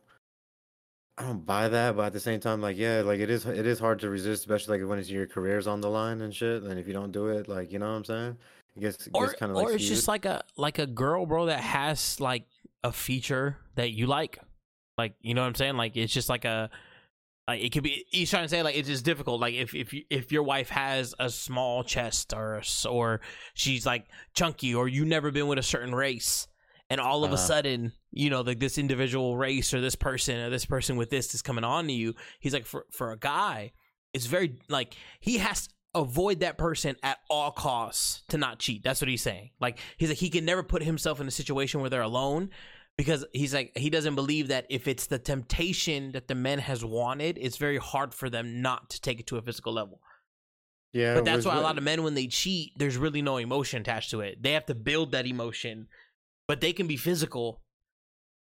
I 1.15 1.27
don't 1.27 1.45
buy 1.45 1.69
that, 1.69 1.95
but 1.95 2.07
at 2.07 2.13
the 2.13 2.19
same 2.19 2.39
time, 2.39 2.59
like, 2.59 2.75
yeah, 2.75 3.01
like 3.01 3.19
it 3.19 3.29
is, 3.29 3.45
it 3.45 3.67
is 3.67 3.77
hard 3.77 3.99
to 3.99 4.09
resist, 4.09 4.41
especially 4.41 4.79
like 4.79 4.89
when 4.89 4.97
it's 4.97 5.11
your 5.11 5.27
career's 5.27 5.67
on 5.67 5.79
the 5.79 5.87
line 5.87 6.21
and 6.21 6.33
shit. 6.33 6.63
And 6.63 6.79
if 6.79 6.87
you 6.87 6.93
don't 6.93 7.11
do 7.11 7.27
it, 7.27 7.47
like, 7.47 7.71
you 7.71 7.77
know 7.77 7.85
what 7.85 7.97
I'm 7.97 8.03
saying? 8.03 8.37
It 8.75 8.79
gets, 8.79 9.05
it 9.05 9.11
or 9.13 9.27
gets 9.27 9.39
kind 9.39 9.51
of 9.51 9.57
like, 9.57 9.67
or 9.67 9.73
it's 9.73 9.83
skewed. 9.83 9.95
just 9.95 10.07
like 10.07 10.25
a 10.25 10.43
like 10.57 10.79
a 10.79 10.87
girl, 10.87 11.27
bro, 11.27 11.45
that 11.45 11.59
has 11.59 12.19
like 12.19 12.47
a 12.83 12.91
feature 12.91 13.57
that 13.75 13.91
you 13.91 14.07
like. 14.07 14.39
Like 14.97 15.13
you 15.21 15.35
know 15.35 15.41
what 15.41 15.47
I'm 15.47 15.55
saying? 15.55 15.77
Like 15.77 15.95
it's 15.95 16.11
just 16.11 16.29
like 16.29 16.45
a 16.45 16.71
like 17.47 17.61
it 17.61 17.71
could 17.71 17.83
be. 17.83 18.05
He's 18.09 18.29
trying 18.29 18.43
to 18.43 18.49
say 18.49 18.63
like 18.63 18.75
it's 18.75 18.87
just 18.87 19.03
difficult. 19.05 19.41
Like 19.41 19.53
if 19.53 19.73
if 19.75 19.93
you, 19.93 20.03
if 20.09 20.31
your 20.31 20.43
wife 20.43 20.69
has 20.69 21.13
a 21.19 21.29
small 21.29 21.83
chest 21.83 22.33
or 22.33 22.61
or 22.89 23.21
she's 23.53 23.85
like 23.85 24.05
chunky 24.33 24.73
or 24.75 24.87
you've 24.87 25.07
never 25.07 25.31
been 25.31 25.47
with 25.47 25.59
a 25.59 25.63
certain 25.63 25.93
race. 25.93 26.47
And 26.89 27.01
all 27.01 27.23
of 27.23 27.31
a 27.31 27.35
Uh-huh. 27.35 27.43
sudden, 27.47 27.93
you 28.11 28.29
know, 28.29 28.41
like 28.41 28.59
this 28.59 28.77
individual 28.77 29.35
race 29.35 29.73
or 29.73 29.81
this 29.81 29.95
person 29.95 30.37
or 30.39 30.49
this 30.51 30.65
person 30.65 30.95
with 30.95 31.09
this 31.09 31.33
is 31.33 31.41
coming 31.41 31.63
on 31.63 31.87
to 31.87 31.93
you. 31.93 32.13
He's 32.39 32.53
like, 32.53 32.65
for 32.65 32.85
for 32.91 33.11
a 33.11 33.17
guy, 33.17 33.71
it's 34.13 34.27
very 34.27 34.59
like 34.69 34.95
he 35.19 35.37
has 35.39 35.67
to 35.67 35.73
avoid 35.95 36.41
that 36.41 36.57
person 36.57 36.95
at 37.01 37.17
all 37.29 37.51
costs 37.51 38.23
to 38.27 38.37
not 38.37 38.59
cheat. 38.59 38.83
That's 38.83 39.01
what 39.01 39.07
he's 39.07 39.21
saying. 39.23 39.51
Like 39.59 39.79
he's 39.97 40.09
like 40.09 40.17
he 40.19 40.29
can 40.29 40.45
never 40.45 40.61
put 40.61 40.83
himself 40.83 41.19
in 41.19 41.27
a 41.27 41.31
situation 41.31 41.81
where 41.81 41.89
they're 41.89 42.01
alone 42.01 42.49
because 42.97 43.25
he's 43.33 43.53
like 43.53 43.71
he 43.75 43.89
doesn't 43.89 44.15
believe 44.15 44.49
that 44.49 44.65
if 44.69 44.87
it's 44.87 45.07
the 45.07 45.19
temptation 45.19 46.11
that 46.11 46.27
the 46.27 46.35
men 46.35 46.59
has 46.59 46.83
wanted, 46.85 47.37
it's 47.39 47.57
very 47.57 47.77
hard 47.77 48.13
for 48.13 48.29
them 48.29 48.61
not 48.61 48.89
to 48.91 49.01
take 49.01 49.19
it 49.19 49.27
to 49.27 49.37
a 49.37 49.41
physical 49.41 49.73
level. 49.73 49.99
yeah, 50.93 51.15
But 51.15 51.25
that's 51.25 51.45
why 51.45 51.57
a 51.57 51.61
lot 51.61 51.77
of 51.77 51.83
men 51.83 52.03
when 52.03 52.13
they 52.13 52.27
cheat, 52.27 52.71
there's 52.77 52.97
really 52.97 53.21
no 53.21 53.37
emotion 53.37 53.81
attached 53.81 54.11
to 54.11 54.21
it. 54.21 54.41
They 54.41 54.51
have 54.53 54.65
to 54.67 54.75
build 54.75 55.11
that 55.13 55.25
emotion, 55.25 55.87
but 56.47 56.61
they 56.61 56.73
can 56.73 56.87
be 56.87 56.97
physical 56.97 57.61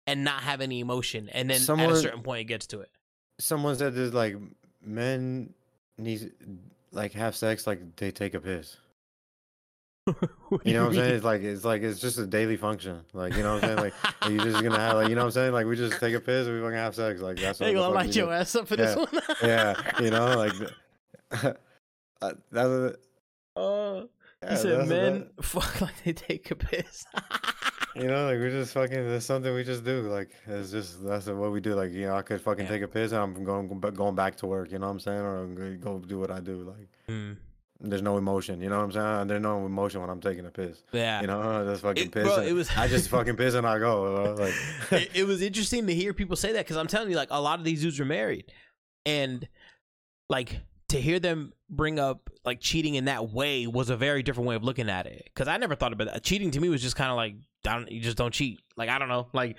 and 0.07 0.23
not 0.23 0.41
have 0.41 0.61
any 0.61 0.79
emotion. 0.79 1.29
And 1.29 1.49
then 1.49 1.59
someone, 1.59 1.91
at 1.91 1.95
a 1.95 2.01
certain 2.01 2.23
point 2.23 2.41
it 2.41 2.45
gets 2.45 2.65
to 2.67 2.79
it. 2.79 2.89
someone 3.39 3.75
said 3.75 3.93
there's 3.93 4.13
like 4.13 4.35
men 4.81 5.53
need 5.97 6.31
like 6.91 7.11
have 7.13 7.35
sex 7.35 7.67
like 7.67 7.95
they 7.97 8.09
take 8.09 8.33
a 8.33 8.39
piss. 8.39 8.77
You 10.63 10.73
know 10.73 10.85
what 10.85 10.89
I'm 10.89 10.95
saying? 10.95 11.15
It's 11.15 11.23
like 11.23 11.41
it's 11.43 11.63
like 11.63 11.81
it's 11.83 11.99
just 11.99 12.17
a 12.17 12.25
daily 12.25 12.57
function. 12.57 13.01
Like 13.13 13.35
you 13.35 13.43
know 13.43 13.55
what 13.55 13.63
I'm 13.63 13.69
saying? 13.69 13.77
Like 13.79 13.93
like, 14.21 14.31
you're 14.31 14.43
just 14.43 14.63
gonna 14.63 14.79
have 14.79 14.95
like 14.95 15.09
you 15.09 15.15
know 15.15 15.21
what 15.21 15.25
I'm 15.27 15.31
saying? 15.31 15.53
Like 15.53 15.65
we 15.67 15.75
just 15.75 15.99
take 15.99 16.13
a 16.15 16.19
piss 16.19 16.47
and 16.47 16.55
we 16.55 16.61
fucking 16.61 16.77
have 16.77 16.95
sex. 16.95 17.21
Like 17.21 17.37
that's 17.37 17.59
what 17.59 17.67
They 17.67 17.73
the 17.73 17.79
gonna 17.79 17.93
light 17.95 18.11
do. 18.11 18.19
your 18.19 18.33
ass 18.33 18.55
up 18.55 18.67
for 18.67 18.75
this 18.75 18.95
one. 18.95 19.07
Yeah, 19.43 19.75
you 20.01 20.09
know, 20.09 20.35
like 20.37 20.53
uh, 22.21 22.33
that's 22.51 22.95
Uh, 23.55 24.05
yeah, 24.41 24.49
he 24.51 24.55
said, 24.55 24.87
"Men 24.87 25.29
fuck 25.41 25.81
like 25.81 26.03
they 26.03 26.13
take 26.13 26.49
a 26.51 26.55
piss." 26.55 27.05
You 27.95 28.05
know, 28.07 28.25
like 28.27 28.39
we 28.39 28.49
just 28.49 28.73
fucking. 28.73 29.09
That's 29.09 29.25
something 29.25 29.53
we 29.53 29.63
just 29.63 29.83
do. 29.83 30.01
Like 30.03 30.29
it's 30.47 30.71
just 30.71 31.03
that's 31.05 31.25
what 31.27 31.51
we 31.51 31.59
do. 31.59 31.73
Like 31.75 31.91
you 31.91 32.05
know, 32.07 32.15
I 32.15 32.21
could 32.21 32.39
fucking 32.39 32.65
Yeah. 32.65 32.71
take 32.71 32.81
a 32.83 32.87
piss 32.87 33.11
and 33.11 33.21
I'm 33.21 33.43
going 33.43 33.67
going 33.93 34.15
back 34.15 34.35
to 34.37 34.47
work. 34.47 34.71
You 34.71 34.79
know 34.79 34.85
what 34.87 34.93
I'm 34.93 34.99
saying? 34.99 35.19
Or 35.19 35.43
I'm 35.43 35.79
go 35.79 35.99
do 35.99 36.19
what 36.19 36.31
I 36.31 36.39
do. 36.39 36.63
Like 36.63 36.87
Mm, 37.09 37.35
there's 37.81 38.01
no 38.01 38.17
emotion. 38.17 38.61
You 38.61 38.69
know 38.69 38.77
what 38.77 38.83
I'm 38.85 38.91
saying? 38.91 39.05
Uh, 39.05 39.23
there's 39.25 39.41
no 39.41 39.65
emotion 39.65 40.01
when 40.01 40.09
I'm 40.09 40.19
taking 40.21 40.45
a 40.45 40.49
piss. 40.51 40.83
yeah, 40.91 41.21
You 41.21 41.27
know, 41.27 41.41
uh, 41.41 41.63
just 41.65 41.81
fucking 41.81 42.05
It- 42.07 42.11
piss. 42.11 42.23
bro, 42.23 42.41
it 42.41 42.53
was- 42.53 42.69
I 42.75 42.87
just 42.87 43.09
fucking 43.15 43.35
piss 43.37 43.53
and 43.53 43.65
I 43.65 43.79
go. 43.79 44.35
Like 44.37 44.53
it, 45.01 45.11
it 45.15 45.23
was 45.25 45.41
interesting 45.41 45.87
to 45.87 45.93
hear 45.95 46.13
people 46.13 46.35
say 46.35 46.51
that 46.53 46.65
because 46.65 46.77
I'm 46.77 46.87
telling 46.87 47.09
you, 47.09 47.15
like 47.15 47.29
a 47.31 47.41
lot 47.41 47.59
of 47.59 47.65
these 47.65 47.81
dudes 47.81 47.99
are 47.99 48.05
married, 48.05 48.51
and 49.05 49.47
like 50.29 50.59
to 50.89 50.99
hear 50.99 51.19
them 51.19 51.53
bring 51.69 51.99
up 51.99 52.29
like 52.45 52.59
cheating 52.59 52.95
in 52.95 53.05
that 53.05 53.29
way 53.31 53.67
was 53.67 53.89
a 53.89 53.95
very 53.97 54.23
different 54.23 54.47
way 54.49 54.55
of 54.55 54.63
looking 54.63 54.89
at 54.89 55.05
it. 55.05 55.23
Because 55.25 55.47
I 55.47 55.57
never 55.57 55.75
thought 55.75 55.93
about 55.93 56.07
that. 56.11 56.23
Cheating 56.23 56.51
to 56.51 56.59
me 56.59 56.69
was 56.69 56.81
just 56.81 56.95
kind 56.95 57.11
of 57.11 57.15
like, 57.15 57.35
I 57.67 57.75
don't, 57.75 57.91
you 57.91 58.01
just 58.01 58.17
don't 58.17 58.33
cheat. 58.33 58.59
Like 58.75 58.89
I 58.89 58.97
don't 58.99 59.07
know, 59.09 59.27
like 59.33 59.57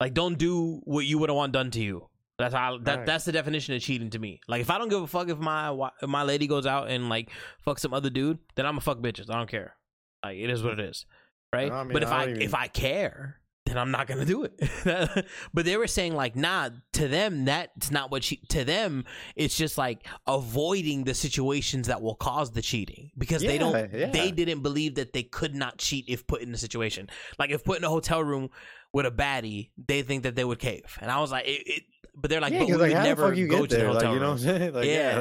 like 0.00 0.14
don't 0.14 0.36
do 0.38 0.80
what 0.84 1.04
you 1.04 1.18
would 1.18 1.28
have 1.28 1.36
want 1.36 1.52
done 1.52 1.70
to 1.72 1.80
you. 1.80 2.08
That's 2.44 2.54
how 2.54 2.78
that 2.78 2.96
Right. 2.98 3.06
that's 3.06 3.24
the 3.24 3.32
definition 3.32 3.74
of 3.74 3.80
cheating 3.82 4.10
to 4.10 4.18
me. 4.18 4.40
Like 4.48 4.60
if 4.60 4.70
I 4.70 4.78
don't 4.78 4.88
give 4.90 5.02
a 5.02 5.06
fuck 5.06 5.28
if 5.28 5.38
my 5.38 5.70
if 6.02 6.08
my 6.08 6.22
lady 6.22 6.46
goes 6.46 6.66
out 6.66 6.88
and 6.90 7.08
like 7.08 7.30
fuck 7.62 7.78
some 7.78 7.94
other 7.94 8.10
dude, 8.10 8.38
then 8.54 8.66
I'm 8.66 8.76
a 8.76 8.80
fuck 8.80 8.98
bitches. 8.98 9.30
I 9.30 9.36
don't 9.36 9.48
care. 9.50 9.74
Like 10.22 10.36
it 10.38 10.50
is 10.50 10.62
what 10.62 10.78
it 10.78 10.80
is, 10.80 11.06
right? 11.52 11.70
I 11.72 11.84
mean, 11.84 11.92
but 11.92 12.02
if 12.02 12.10
I 12.10 12.24
I, 12.24 12.28
even- 12.28 12.42
if 12.42 12.54
I 12.54 12.66
care, 12.68 13.40
then 13.66 13.78
I'm 13.78 13.90
not 13.90 14.06
gonna 14.06 14.26
do 14.26 14.44
it. 14.44 15.26
but 15.54 15.64
they 15.64 15.76
were 15.78 15.86
saying 15.86 16.14
like, 16.14 16.36
nah, 16.36 16.68
to 16.92 17.08
them 17.08 17.46
that's 17.46 17.90
not 17.90 18.10
what 18.10 18.22
she. 18.24 18.36
To 18.50 18.62
them, 18.64 19.04
it's 19.36 19.56
just 19.56 19.78
like 19.78 20.06
avoiding 20.26 21.04
the 21.04 21.14
situations 21.14 21.86
that 21.88 22.02
will 22.02 22.14
cause 22.14 22.50
the 22.52 22.60
cheating 22.62 23.10
because 23.16 23.40
they 23.42 23.56
don't. 23.56 23.72
Yeah, 23.92 24.10
They 24.10 24.30
didn't 24.30 24.60
believe 24.60 24.96
that 24.96 25.12
they 25.14 25.22
could 25.22 25.54
not 25.54 25.78
cheat 25.78 26.04
if 26.08 26.26
put 26.26 26.42
in 26.42 26.52
a 26.52 26.58
situation. 26.58 27.08
Like 27.38 27.50
if 27.50 27.64
put 27.64 27.78
in 27.78 27.84
a 27.84 27.88
hotel 27.88 28.22
room 28.22 28.50
with 28.94 29.04
a 29.04 29.10
baddie, 29.10 29.68
they 29.86 30.00
think 30.02 30.22
that 30.22 30.34
they 30.36 30.44
would 30.44 30.58
cave. 30.58 30.96
And 31.02 31.10
I 31.10 31.20
was 31.20 31.30
like, 31.30 31.46
it. 31.46 31.62
it 31.66 31.82
but 32.16 32.30
they're 32.30 32.40
like, 32.40 32.52
yeah, 32.52 32.60
but 32.60 32.66
we 32.68 32.72
would 32.74 32.80
like, 32.80 32.92
how 32.92 33.02
never 33.02 33.22
the 33.22 33.28
fuck 33.30 33.36
you 33.36 33.48
go 33.48 33.66
to 33.66 33.76
the 33.76 33.76
there? 33.76 33.92
Like, 33.92 34.04
you 34.04 34.20
know 34.20 34.30
what 34.34 34.38
I'm 34.38 34.38
saying? 34.38 34.72
Like, 34.72 34.86
Yeah. 34.86 35.18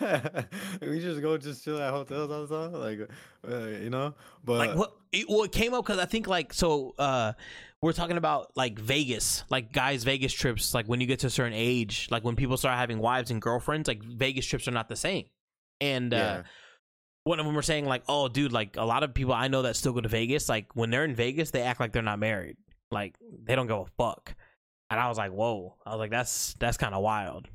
like- 0.00 0.46
we 0.80 0.98
just 1.00 1.20
go 1.20 1.36
just 1.36 1.62
chill 1.62 1.78
at 1.78 1.90
hotels 1.92 2.30
all 2.30 2.46
the 2.70 2.70
time, 2.70 2.72
like, 2.80 3.10
uh, 3.46 3.66
you 3.82 3.90
know. 3.90 4.14
But 4.44 4.58
like 4.58 4.74
what 4.74 4.94
it, 5.12 5.28
well, 5.28 5.42
it 5.42 5.52
came 5.52 5.74
up 5.74 5.84
because 5.84 5.98
i 5.98 6.06
think 6.06 6.26
like 6.26 6.52
so 6.54 6.94
uh 6.98 7.32
we're 7.82 7.92
talking 7.92 8.16
about 8.16 8.50
like 8.56 8.78
vegas 8.78 9.44
like 9.50 9.72
guys 9.72 10.04
vegas 10.04 10.32
trips 10.32 10.72
like 10.72 10.86
when 10.86 11.00
you 11.02 11.06
get 11.06 11.18
to 11.20 11.26
a 11.26 11.30
certain 11.30 11.52
age 11.52 12.08
like 12.10 12.24
when 12.24 12.34
people 12.34 12.56
start 12.56 12.78
having 12.78 12.98
wives 12.98 13.30
and 13.30 13.42
girlfriends 13.42 13.88
like 13.88 14.02
vegas 14.02 14.46
trips 14.46 14.66
are 14.66 14.72
not 14.72 14.88
the 14.88 14.96
same 14.96 15.26
and 15.82 16.14
uh 16.14 16.16
yeah, 16.16 16.42
one 17.24 17.38
of 17.40 17.46
them 17.46 17.54
were 17.54 17.62
saying 17.62 17.86
like 17.86 18.02
oh 18.08 18.28
dude 18.28 18.52
like 18.52 18.76
a 18.76 18.84
lot 18.84 19.02
of 19.02 19.14
people 19.14 19.32
i 19.32 19.48
know 19.48 19.62
that 19.62 19.76
still 19.76 19.92
go 19.92 20.00
to 20.00 20.08
vegas 20.08 20.48
like 20.48 20.74
when 20.74 20.90
they're 20.90 21.04
in 21.04 21.14
vegas 21.14 21.50
they 21.50 21.62
act 21.62 21.78
like 21.80 21.92
they're 21.92 22.02
not 22.02 22.18
married 22.18 22.56
like 22.90 23.14
they 23.44 23.54
don't 23.54 23.66
give 23.68 23.76
a 23.78 23.86
fuck 23.96 24.34
and 24.90 24.98
i 25.00 25.08
was 25.08 25.18
like 25.18 25.30
whoa 25.32 25.74
i 25.86 25.90
was 25.90 25.98
like 25.98 26.10
that's 26.10 26.54
that's 26.58 26.76
kind 26.76 26.94
of 26.94 27.02
wild 27.02 27.48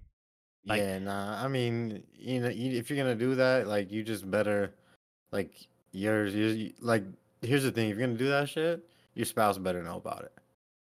like- 0.66 0.82
yeah, 0.82 1.00
nah. 1.00 1.42
I 1.42 1.48
mean, 1.48 2.04
you 2.14 2.42
know, 2.42 2.50
you, 2.50 2.78
if 2.78 2.90
you're 2.90 2.98
gonna 2.98 3.16
do 3.16 3.36
that, 3.36 3.68
like, 3.68 3.90
you 3.90 4.04
just 4.04 4.30
better, 4.30 4.74
like, 5.32 5.52
yours, 5.94 6.36
you 6.36 6.74
like. 6.82 7.06
Here's 7.42 7.64
the 7.64 7.72
thing: 7.72 7.90
if 7.90 7.98
you're 7.98 8.06
gonna 8.06 8.20
do 8.20 8.28
that 8.28 8.50
shit, 8.50 8.84
your 9.14 9.26
spouse 9.26 9.58
better 9.58 9.82
know 9.82 9.96
about 9.96 10.24
it. 10.26 10.34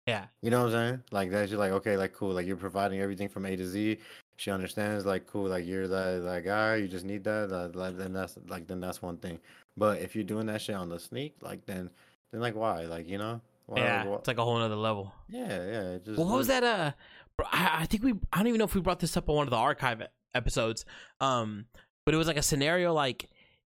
yeah 0.06 0.26
You 0.42 0.52
know 0.52 0.60
what 0.66 0.74
I'm 0.74 0.90
saying? 0.90 1.04
Like 1.12 1.32
that's 1.32 1.52
just 1.52 1.60
like 1.60 1.72
okay, 1.72 1.96
like 1.96 2.12
cool, 2.14 2.34
like 2.34 2.46
you're 2.46 2.58
providing 2.58 3.00
everything 3.00 3.30
from 3.30 3.46
A 3.46 3.56
to 3.56 3.66
Z. 3.66 3.98
She 4.38 4.52
understands, 4.52 5.06
like 5.06 5.26
cool, 5.28 5.50
like 5.50 5.66
you're 5.66 5.88
that 5.88 6.24
that 6.24 6.46
guy. 6.46 6.76
You 6.76 6.88
just 6.88 7.06
need 7.06 7.24
that. 7.26 7.72
Like, 7.76 7.98
then 7.98 8.14
that's 8.14 8.38
like 8.48 8.68
then 8.68 8.80
that's 8.80 9.02
one 9.02 9.18
thing. 9.18 9.40
But 9.76 10.02
if 10.02 10.16
you're 10.16 10.24
doing 10.24 10.46
that 10.48 10.62
shit 10.62 10.76
on 10.76 10.90
the 10.90 11.00
sneak, 11.00 11.36
like 11.42 11.66
then 11.66 11.90
then 12.32 12.42
like 12.42 12.56
why? 12.56 12.86
Like 12.86 13.10
you 13.10 13.18
know? 13.18 13.42
Why, 13.66 13.80
yeah 13.80 14.06
why- 14.06 14.16
it's 14.16 14.28
like 14.28 14.38
a 14.38 14.44
whole 14.46 14.56
other 14.58 14.78
level 14.78 15.14
yeah, 15.28 15.48
yeah. 15.48 15.82
it 15.96 16.06
Just, 16.06 16.18
Well, 16.18 16.28
what 16.28 16.38
was 16.38 16.48
that? 16.48 16.64
Uh, 16.64 16.92
I, 17.52 17.80
I 17.82 17.86
think 17.86 18.04
we. 18.04 18.14
I 18.32 18.38
don't 18.38 18.48
even 18.48 18.60
know 18.60 18.66
if 18.66 18.76
we 18.76 18.82
brought 18.82 19.00
this 19.00 19.18
up 19.18 19.30
on 19.30 19.36
one 19.36 19.48
of 19.48 19.52
the 19.52 19.58
archive 19.58 20.02
episodes. 20.34 20.86
Um, 21.20 21.66
but 22.06 22.14
it 22.14 22.18
was 22.18 22.28
like 22.28 22.38
a 22.38 22.42
scenario 22.42 22.94
like, 22.94 23.30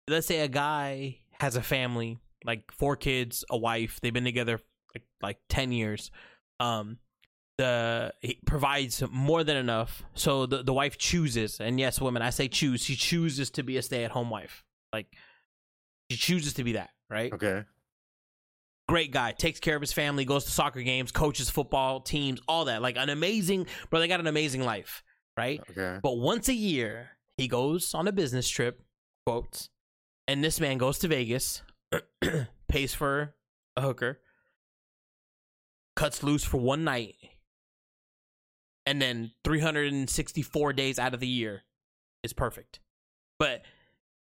let's 0.08 0.26
say 0.26 0.40
a 0.40 0.48
guy 0.48 1.18
has 1.40 1.56
a 1.56 1.62
family, 1.62 2.18
like 2.44 2.70
four 2.72 2.96
kids, 2.96 3.44
a 3.50 3.56
wife. 3.56 4.00
They've 4.00 4.12
been 4.12 4.24
together 4.24 4.60
like 4.94 5.04
like 5.22 5.38
ten 5.48 5.72
years. 5.72 6.10
Um, 6.60 6.98
the 7.58 8.12
he 8.20 8.38
provides 8.46 9.02
more 9.10 9.42
than 9.44 9.56
enough, 9.56 10.02
so 10.14 10.46
the 10.46 10.62
the 10.62 10.72
wife 10.72 10.98
chooses. 10.98 11.58
And 11.60 11.78
yes, 11.80 12.00
women, 12.00 12.22
I 12.22 12.30
say 12.30 12.48
choose. 12.48 12.82
She 12.82 12.96
chooses 12.96 13.50
to 13.52 13.62
be 13.62 13.76
a 13.78 13.82
stay 13.82 14.04
at 14.04 14.10
home 14.10 14.30
wife. 14.30 14.64
Like 14.92 15.06
she 16.10 16.16
chooses 16.16 16.54
to 16.54 16.64
be 16.64 16.72
that, 16.72 16.90
right? 17.10 17.32
Okay. 17.32 17.64
great 18.88 19.10
guy 19.10 19.32
takes 19.32 19.58
care 19.58 19.74
of 19.74 19.80
his 19.82 19.92
family 19.92 20.24
goes 20.24 20.44
to 20.44 20.50
soccer 20.52 20.80
games 20.82 21.10
coaches 21.10 21.50
football 21.50 22.00
teams 22.00 22.40
all 22.46 22.66
that 22.66 22.80
like 22.80 22.96
an 22.96 23.08
amazing 23.10 23.66
bro 23.90 23.98
they 23.98 24.06
got 24.06 24.20
an 24.20 24.28
amazing 24.28 24.62
life 24.62 25.02
right 25.36 25.60
Okay. 25.70 25.98
but 26.00 26.16
once 26.18 26.48
a 26.48 26.54
year 26.54 27.10
he 27.36 27.48
goes 27.48 27.94
on 27.94 28.06
a 28.06 28.12
business 28.12 28.48
trip 28.48 28.80
quotes 29.26 29.70
and 30.28 30.44
this 30.44 30.60
man 30.60 30.78
goes 30.78 31.00
to 31.00 31.08
vegas 31.08 31.62
pays 32.68 32.94
for 32.94 33.34
a 33.76 33.80
hooker 33.82 34.20
cuts 35.96 36.22
loose 36.22 36.44
for 36.44 36.58
one 36.58 36.84
night 36.84 37.16
and 38.86 39.02
then 39.02 39.32
364 39.44 40.72
days 40.72 40.98
out 40.98 41.12
of 41.12 41.20
the 41.20 41.26
year 41.26 41.64
is 42.22 42.32
perfect 42.32 42.80
but 43.38 43.62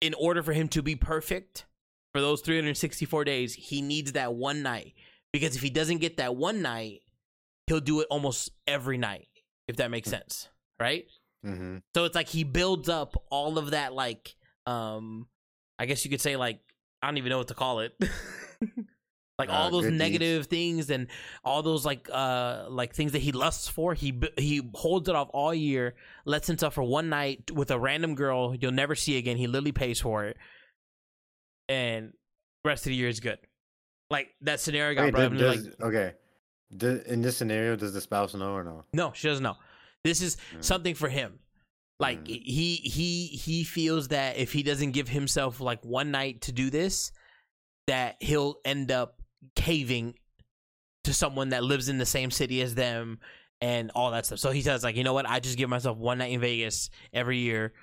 in 0.01 0.13
order 0.13 0.43
for 0.43 0.53
him 0.53 0.67
to 0.69 0.81
be 0.81 0.95
perfect 0.95 1.65
for 2.13 2.21
those 2.21 2.41
364 2.41 3.25
days, 3.25 3.53
he 3.53 3.81
needs 3.81 4.13
that 4.13 4.33
one 4.33 4.63
night. 4.63 4.93
Because 5.33 5.55
if 5.55 5.61
he 5.61 5.69
doesn't 5.69 5.99
get 5.99 6.17
that 6.17 6.35
one 6.35 6.61
night, 6.61 7.01
he'll 7.67 7.79
do 7.79 7.99
it 8.01 8.07
almost 8.09 8.51
every 8.65 8.97
night, 8.97 9.27
if 9.67 9.75
that 9.77 9.91
makes 9.91 10.09
sense. 10.09 10.49
Right? 10.79 11.05
Mm-hmm. 11.45 11.77
So 11.95 12.05
it's 12.05 12.15
like 12.15 12.27
he 12.27 12.43
builds 12.43 12.89
up 12.89 13.21
all 13.29 13.57
of 13.57 13.71
that 13.71 13.93
like 13.93 14.35
um 14.65 15.27
I 15.77 15.85
guess 15.85 16.03
you 16.03 16.09
could 16.09 16.19
say 16.19 16.35
like 16.35 16.59
I 17.01 17.07
don't 17.07 17.17
even 17.17 17.29
know 17.29 17.37
what 17.37 17.49
to 17.49 17.53
call 17.53 17.81
it. 17.81 17.93
like 19.39 19.49
all 19.49 19.67
Uh, 19.67 19.69
those 19.69 19.83
good 19.83 19.89
deeds. 19.91 19.99
negative 19.99 20.45
things 20.47 20.89
and 20.89 21.07
all 21.43 21.61
those 21.61 21.85
like 21.85 22.09
uh 22.11 22.65
like 22.69 22.93
things 22.95 23.11
that 23.11 23.21
he 23.21 23.31
lusts 23.31 23.67
for 23.67 23.93
he 23.93 24.19
he 24.37 24.67
holds 24.73 25.07
it 25.07 25.15
off 25.15 25.29
all 25.33 25.53
year 25.53 25.95
lets 26.25 26.47
himself 26.47 26.73
for 26.73 26.83
one 26.83 27.09
night 27.09 27.51
with 27.51 27.69
a 27.69 27.77
random 27.79 28.15
girl 28.15 28.55
you'll 28.59 28.71
never 28.71 28.95
see 28.95 29.17
again 29.17 29.37
he 29.37 29.45
literally 29.47 29.71
pays 29.71 29.99
for 30.01 30.25
it 30.25 30.37
and 31.69 32.13
rest 32.65 32.85
of 32.85 32.89
the 32.89 32.95
year 32.95 33.07
is 33.09 33.19
good 33.19 33.37
like 34.09 34.29
that 34.41 34.59
scenario 34.59 34.95
got 34.95 35.03
Wait, 35.05 35.11
brought 35.13 35.23
up 35.25 35.37
does- 35.37 35.65
and 35.67 35.75
like 35.79 35.83
okay. 35.95 36.13
Do- 36.75 37.01
in 37.05 37.21
this 37.21 37.37
scenario, 37.37 37.77
does 37.77 37.93
the 37.93 38.01
spouse 38.01 38.33
know 38.33 38.51
or 38.51 38.61
no? 38.63 38.83
no 38.93 39.11
she 39.13 39.27
doesn't 39.27 39.43
know 39.43 39.55
this 40.03 40.21
is 40.21 40.35
Mm. 40.55 40.63
something 40.63 40.95
for 40.95 41.09
him 41.09 41.39
like 41.99 42.23
Mm. 42.25 42.27
he 42.43 42.75
he 42.75 43.27
he 43.27 43.63
feels 43.63 44.07
that 44.09 44.37
if 44.37 44.51
he 44.51 44.63
doesn't 44.63 44.91
give 44.91 45.07
himself 45.09 45.59
like 45.61 45.83
one 45.85 46.11
night 46.11 46.41
to 46.41 46.51
do 46.51 46.69
this 46.69 47.11
that 47.87 48.17
he'll 48.19 48.55
end 48.65 48.91
up 48.91 49.21
caving 49.55 50.15
to 51.03 51.13
someone 51.13 51.49
that 51.49 51.63
lives 51.63 51.89
in 51.89 51.97
the 51.97 52.05
same 52.05 52.31
city 52.31 52.61
as 52.61 52.75
them 52.75 53.19
and 53.61 53.91
all 53.95 54.11
that 54.11 54.25
stuff 54.25 54.39
so 54.39 54.51
he 54.51 54.61
says 54.61 54.83
like 54.83 54.95
you 54.95 55.03
know 55.03 55.13
what 55.13 55.27
i 55.27 55.39
just 55.39 55.57
give 55.57 55.69
myself 55.69 55.97
one 55.97 56.19
night 56.19 56.31
in 56.31 56.39
vegas 56.39 56.89
every 57.13 57.37
year 57.39 57.73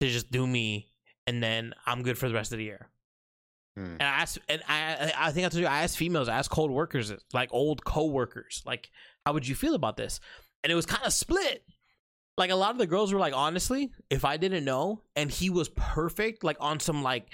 to 0.00 0.08
just 0.08 0.30
do 0.30 0.46
me 0.46 0.92
and 1.26 1.42
then 1.42 1.74
i'm 1.86 2.02
good 2.02 2.16
for 2.18 2.28
the 2.28 2.34
rest 2.34 2.52
of 2.52 2.58
the 2.58 2.64
year 2.64 2.88
Hmm. 3.76 3.96
and 3.98 4.02
I 4.02 4.20
asked, 4.20 4.38
and 4.48 4.62
I, 4.68 5.12
I 5.18 5.32
think 5.32 5.46
I 5.46 5.48
told 5.48 5.60
you, 5.60 5.66
I 5.66 5.82
asked 5.82 5.96
females, 5.96 6.28
I 6.28 6.36
asked 6.38 6.50
cold 6.50 6.70
workers, 6.70 7.12
like 7.32 7.52
old 7.52 7.84
co-workers, 7.84 8.62
like, 8.64 8.88
how 9.26 9.32
would 9.32 9.48
you 9.48 9.56
feel 9.56 9.74
about 9.74 9.96
this? 9.96 10.20
And 10.62 10.70
it 10.70 10.76
was 10.76 10.86
kind 10.86 11.04
of 11.04 11.12
split. 11.12 11.64
Like 12.38 12.50
a 12.50 12.54
lot 12.54 12.70
of 12.70 12.78
the 12.78 12.86
girls 12.86 13.12
were 13.12 13.18
like, 13.18 13.34
honestly, 13.34 13.90
if 14.10 14.24
I 14.24 14.36
didn't 14.36 14.64
know 14.64 15.02
and 15.16 15.28
he 15.28 15.50
was 15.50 15.68
perfect, 15.70 16.44
like 16.44 16.56
on 16.60 16.78
some 16.78 17.02
like, 17.02 17.26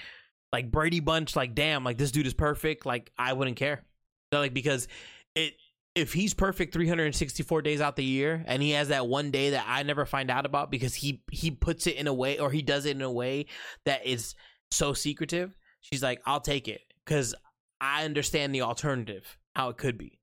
like 0.51 0.71
Brady 0.71 0.99
Bunch, 0.99 1.35
like 1.35 1.55
damn, 1.55 1.83
like 1.83 1.97
this 1.97 2.11
dude 2.11 2.27
is 2.27 2.33
perfect, 2.33 2.85
like 2.85 3.11
I 3.17 3.33
wouldn't 3.33 3.57
care. 3.57 3.83
They're 4.31 4.39
like 4.39 4.53
because 4.53 4.87
it, 5.35 5.53
if 5.95 6.13
he's 6.13 6.33
perfect 6.33 6.73
364 6.73 7.61
days 7.61 7.81
out 7.81 7.95
the 7.95 8.03
year 8.03 8.43
and 8.47 8.61
he 8.61 8.71
has 8.71 8.89
that 8.89 9.07
one 9.07 9.31
day 9.31 9.51
that 9.51 9.65
I 9.67 9.83
never 9.83 10.05
find 10.05 10.31
out 10.31 10.45
about 10.45 10.71
because 10.71 10.95
he 10.95 11.21
he 11.31 11.51
puts 11.51 11.87
it 11.87 11.95
in 11.95 12.07
a 12.07 12.13
way 12.13 12.39
or 12.39 12.49
he 12.49 12.61
does 12.61 12.85
it 12.85 12.95
in 12.95 13.01
a 13.01 13.11
way 13.11 13.47
that 13.85 14.05
is 14.05 14.35
so 14.71 14.93
secretive 14.93 15.55
she's 15.81 16.01
like 16.01 16.21
i'll 16.25 16.39
take 16.39 16.67
it 16.67 16.81
because 17.05 17.35
i 17.79 18.05
understand 18.05 18.55
the 18.55 18.61
alternative 18.61 19.37
how 19.55 19.69
it 19.69 19.77
could 19.77 19.97
be 19.97 20.17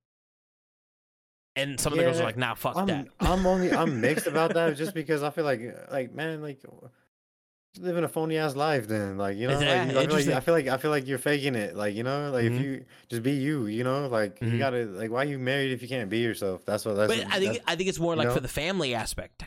and 1.54 1.78
some 1.78 1.92
of 1.92 1.98
the 1.98 2.04
girls 2.04 2.20
are 2.20 2.24
like 2.24 2.36
nah 2.36 2.54
fuck 2.54 2.76
I'm, 2.76 2.86
that 2.86 3.08
I'm 3.20 3.46
only 3.46 3.72
I'm 3.72 4.00
mixed 4.00 4.26
about 4.26 4.54
that 4.54 4.76
just 4.76 4.94
because 4.94 5.22
I 5.22 5.30
feel 5.30 5.44
like 5.44 5.60
like 5.90 6.14
man 6.14 6.40
like 6.40 6.62
living 7.78 8.02
a 8.02 8.08
phony 8.08 8.38
ass 8.38 8.56
life 8.56 8.88
then 8.88 9.18
like 9.18 9.36
you 9.36 9.46
know 9.46 9.54
like, 9.54 9.62
I, 9.68 9.86
feel 10.06 10.14
like. 10.14 10.28
I 10.28 10.40
feel 10.40 10.54
like 10.54 10.66
I 10.68 10.76
feel 10.78 10.90
like 10.90 11.06
you're 11.06 11.18
faking 11.18 11.54
it 11.54 11.76
like 11.76 11.94
you 11.94 12.02
know 12.02 12.30
like 12.30 12.44
Mhm. 12.44 12.56
if 12.56 12.62
you 12.62 12.84
just 13.08 13.22
be 13.22 13.32
you 13.32 13.66
you 13.66 13.84
know 13.84 14.08
like 14.08 14.40
Mhm. 14.40 14.52
you 14.52 14.58
gotta 14.58 14.84
like 14.86 15.10
why 15.10 15.24
you 15.24 15.38
married 15.38 15.70
if 15.72 15.82
you 15.82 15.88
can't 15.88 16.10
be 16.10 16.18
yourself 16.18 16.64
that's 16.64 16.84
what 16.84 16.96
that's 16.96 17.14
but 17.14 17.26
i 17.30 17.38
think 17.38 17.60
i 17.66 17.76
think 17.76 17.88
it's 17.88 18.00
more 18.00 18.16
like 18.16 18.28
know? 18.28 18.34
for 18.34 18.40
the 18.40 18.48
family 18.48 18.94
aspect 18.94 19.44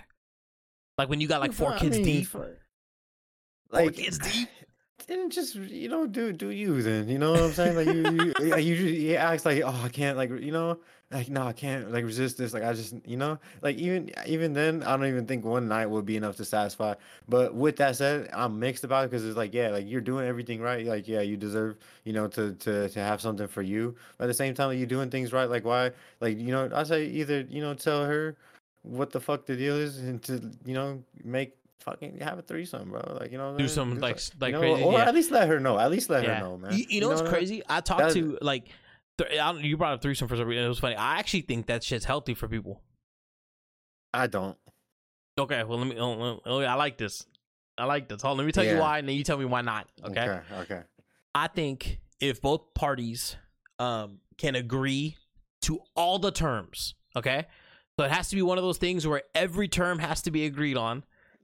like 0.98 1.10
when 1.10 1.20
you 1.20 1.28
got 1.28 1.42
like 1.42 1.52
four 1.52 1.74
I 1.74 1.80
kids 1.80 1.98
mean, 1.98 2.06
deep 2.06 2.28
Four 2.28 2.48
like 3.72 3.96
kids 3.96 4.18
deep 4.20 4.50
and 5.10 5.32
just 5.32 5.56
you 5.56 5.90
know 5.90 6.06
do 6.06 6.32
do 6.32 6.52
you 6.52 6.82
then 6.82 7.10
you 7.10 7.18
know 7.18 7.32
what 7.32 7.42
I'm 7.42 7.54
saying 7.54 7.76
like 7.76 7.88
you 7.88 8.34
you, 8.40 8.56
you 8.58 8.76
you 8.76 9.16
acts 9.16 9.46
like 9.46 9.62
oh 9.66 9.82
I 9.84 9.90
can't 9.90 10.16
like 10.16 10.30
you 10.30 10.52
know 10.52 10.80
like 11.12 11.30
no 11.30 11.46
I 11.46 11.54
can't 11.54 11.92
like 11.92 12.06
resist 12.06 12.38
this 12.38 12.54
like 12.54 12.64
I 12.64 12.74
just 12.74 12.96
you 13.06 13.18
know 13.18 13.38
like 13.62 13.78
even 13.78 14.12
even 14.26 14.54
then 14.54 14.82
I 14.84 14.96
don't 14.96 15.08
even 15.08 15.26
think 15.26 15.44
one 15.44 15.68
night 15.68 15.88
would 15.88 16.06
be 16.06 16.16
enough 16.16 16.38
to 16.38 16.46
satisfy 16.46 16.96
but 17.28 17.54
with 17.54 17.76
that 17.78 17.96
said 17.98 18.30
I'm 18.34 18.60
mixed 18.60 18.84
about 18.84 19.06
it 19.06 19.12
because 19.12 19.26
it's 19.26 19.38
like 19.38 19.54
yeah 19.54 19.70
like 19.70 19.88
you're 19.88 20.02
doing 20.02 20.28
everything 20.28 20.62
right 20.62 20.86
like 20.86 21.08
yeah 21.08 21.22
you 21.22 21.38
deserve 21.38 21.78
you 22.06 22.14
know 22.14 22.28
to 22.30 22.54
to 22.54 22.90
to 22.90 23.00
have 23.00 23.22
something 23.22 23.48
for 23.48 23.62
you 23.62 23.96
but 24.18 24.26
at 24.26 24.28
the 24.28 24.34
same 24.34 24.54
time 24.54 24.70
like, 24.70 24.78
you're 24.78 24.88
doing 24.88 25.10
things 25.10 25.34
right 25.34 25.50
like 25.50 25.66
why 25.66 25.92
like 26.22 26.38
you 26.40 26.52
know 26.52 26.70
I 26.74 26.84
say 26.84 27.06
either 27.06 27.42
you 27.42 27.62
know 27.62 27.74
tell 27.74 28.06
her 28.06 28.38
what 28.84 29.12
the 29.12 29.20
fuck 29.20 29.46
the 29.46 29.56
deal 29.56 29.76
is 29.76 30.00
and 30.00 30.22
to 30.24 30.42
you 30.66 30.74
know 30.74 31.04
make 31.24 31.58
fucking 31.82 32.20
have 32.20 32.38
a 32.38 32.42
threesome 32.44 32.90
bro 32.90 33.02
like 33.20 33.32
you 33.32 33.38
know 33.38 33.58
do 33.58 33.68
saying? 33.68 33.70
some 33.70 34.00
Just, 34.00 34.02
like 34.40 34.54
like 34.54 34.54
you 34.54 34.68
know, 34.68 34.76
crazy 34.76 34.84
or 34.84 34.94
yeah. 34.94 35.08
at 35.08 35.16
least 35.16 35.32
let 35.32 35.48
her 35.48 35.60
know. 35.60 35.80
At 35.80 35.90
least 35.90 36.10
let 36.10 36.24
yeah. 36.24 36.36
her 36.36 36.44
know, 36.44 36.58
man. 36.58 36.78
you, 36.78 36.86
you 36.88 37.02
know 37.02 37.10
what's 37.10 37.22
what 37.22 37.30
I 37.30 37.32
mean? 37.32 37.40
crazy 37.40 37.64
i 37.68 37.82
talked 37.82 38.02
That- 38.02 38.14
to 38.14 38.38
like 38.42 38.66
th- 39.22 39.40
I 39.40 39.52
don't, 39.52 39.64
you 39.64 39.78
brought 39.78 39.94
up 39.94 40.02
threesome 40.02 40.28
for 40.28 40.36
some 40.36 40.48
reason 40.48 40.64
it 40.66 40.68
was 40.68 40.80
funny 40.80 40.96
i 40.96 41.18
actually 41.20 41.42
think 41.42 41.68
that 41.68 41.84
shit's 41.84 42.06
healthy 42.06 42.34
for 42.34 42.48
people 42.48 42.82
I 44.14 44.28
don't. 44.28 44.58
okay 45.40 45.64
well 45.64 45.78
let 45.78 45.88
me 45.88 45.98
oh, 46.00 46.12
oh, 46.22 46.42
oh, 46.46 46.60
i 46.62 46.74
like 46.74 46.98
this 46.98 47.26
i 47.78 47.86
like 47.86 48.10
this 48.10 48.22
hold 48.22 48.34
on 48.34 48.38
let 48.38 48.46
me 48.46 48.52
tell 48.52 48.64
you 48.66 48.78
why 48.78 49.00
and 49.00 49.08
then 49.08 49.16
you 49.16 49.24
tell 49.24 49.38
me 49.38 49.46
why 49.46 49.62
not 49.62 49.88
okay 50.04 50.22
Okay. 50.22 50.42
Okay. 50.62 50.82
I 51.34 51.48
think 51.48 52.00
if 52.20 52.42
both 52.42 52.74
parties 52.74 53.38
um, 53.80 54.20
can 54.38 54.56
agree 54.56 55.18
to 55.62 55.80
all 55.96 56.20
the 56.20 56.32
terms, 56.32 56.94
okay, 57.16 57.48
so 57.98 58.06
it 58.06 58.12
has 58.12 58.30
to 58.30 58.36
be 58.36 58.42
one 58.42 58.58
of 58.58 58.64
those 58.66 58.78
things 58.78 59.08
where 59.08 59.22
every 59.34 59.68
term 59.70 60.00
has 60.00 60.22
to 60.24 60.32
be 60.32 60.46
agreed 60.46 60.76
on. 60.76 61.04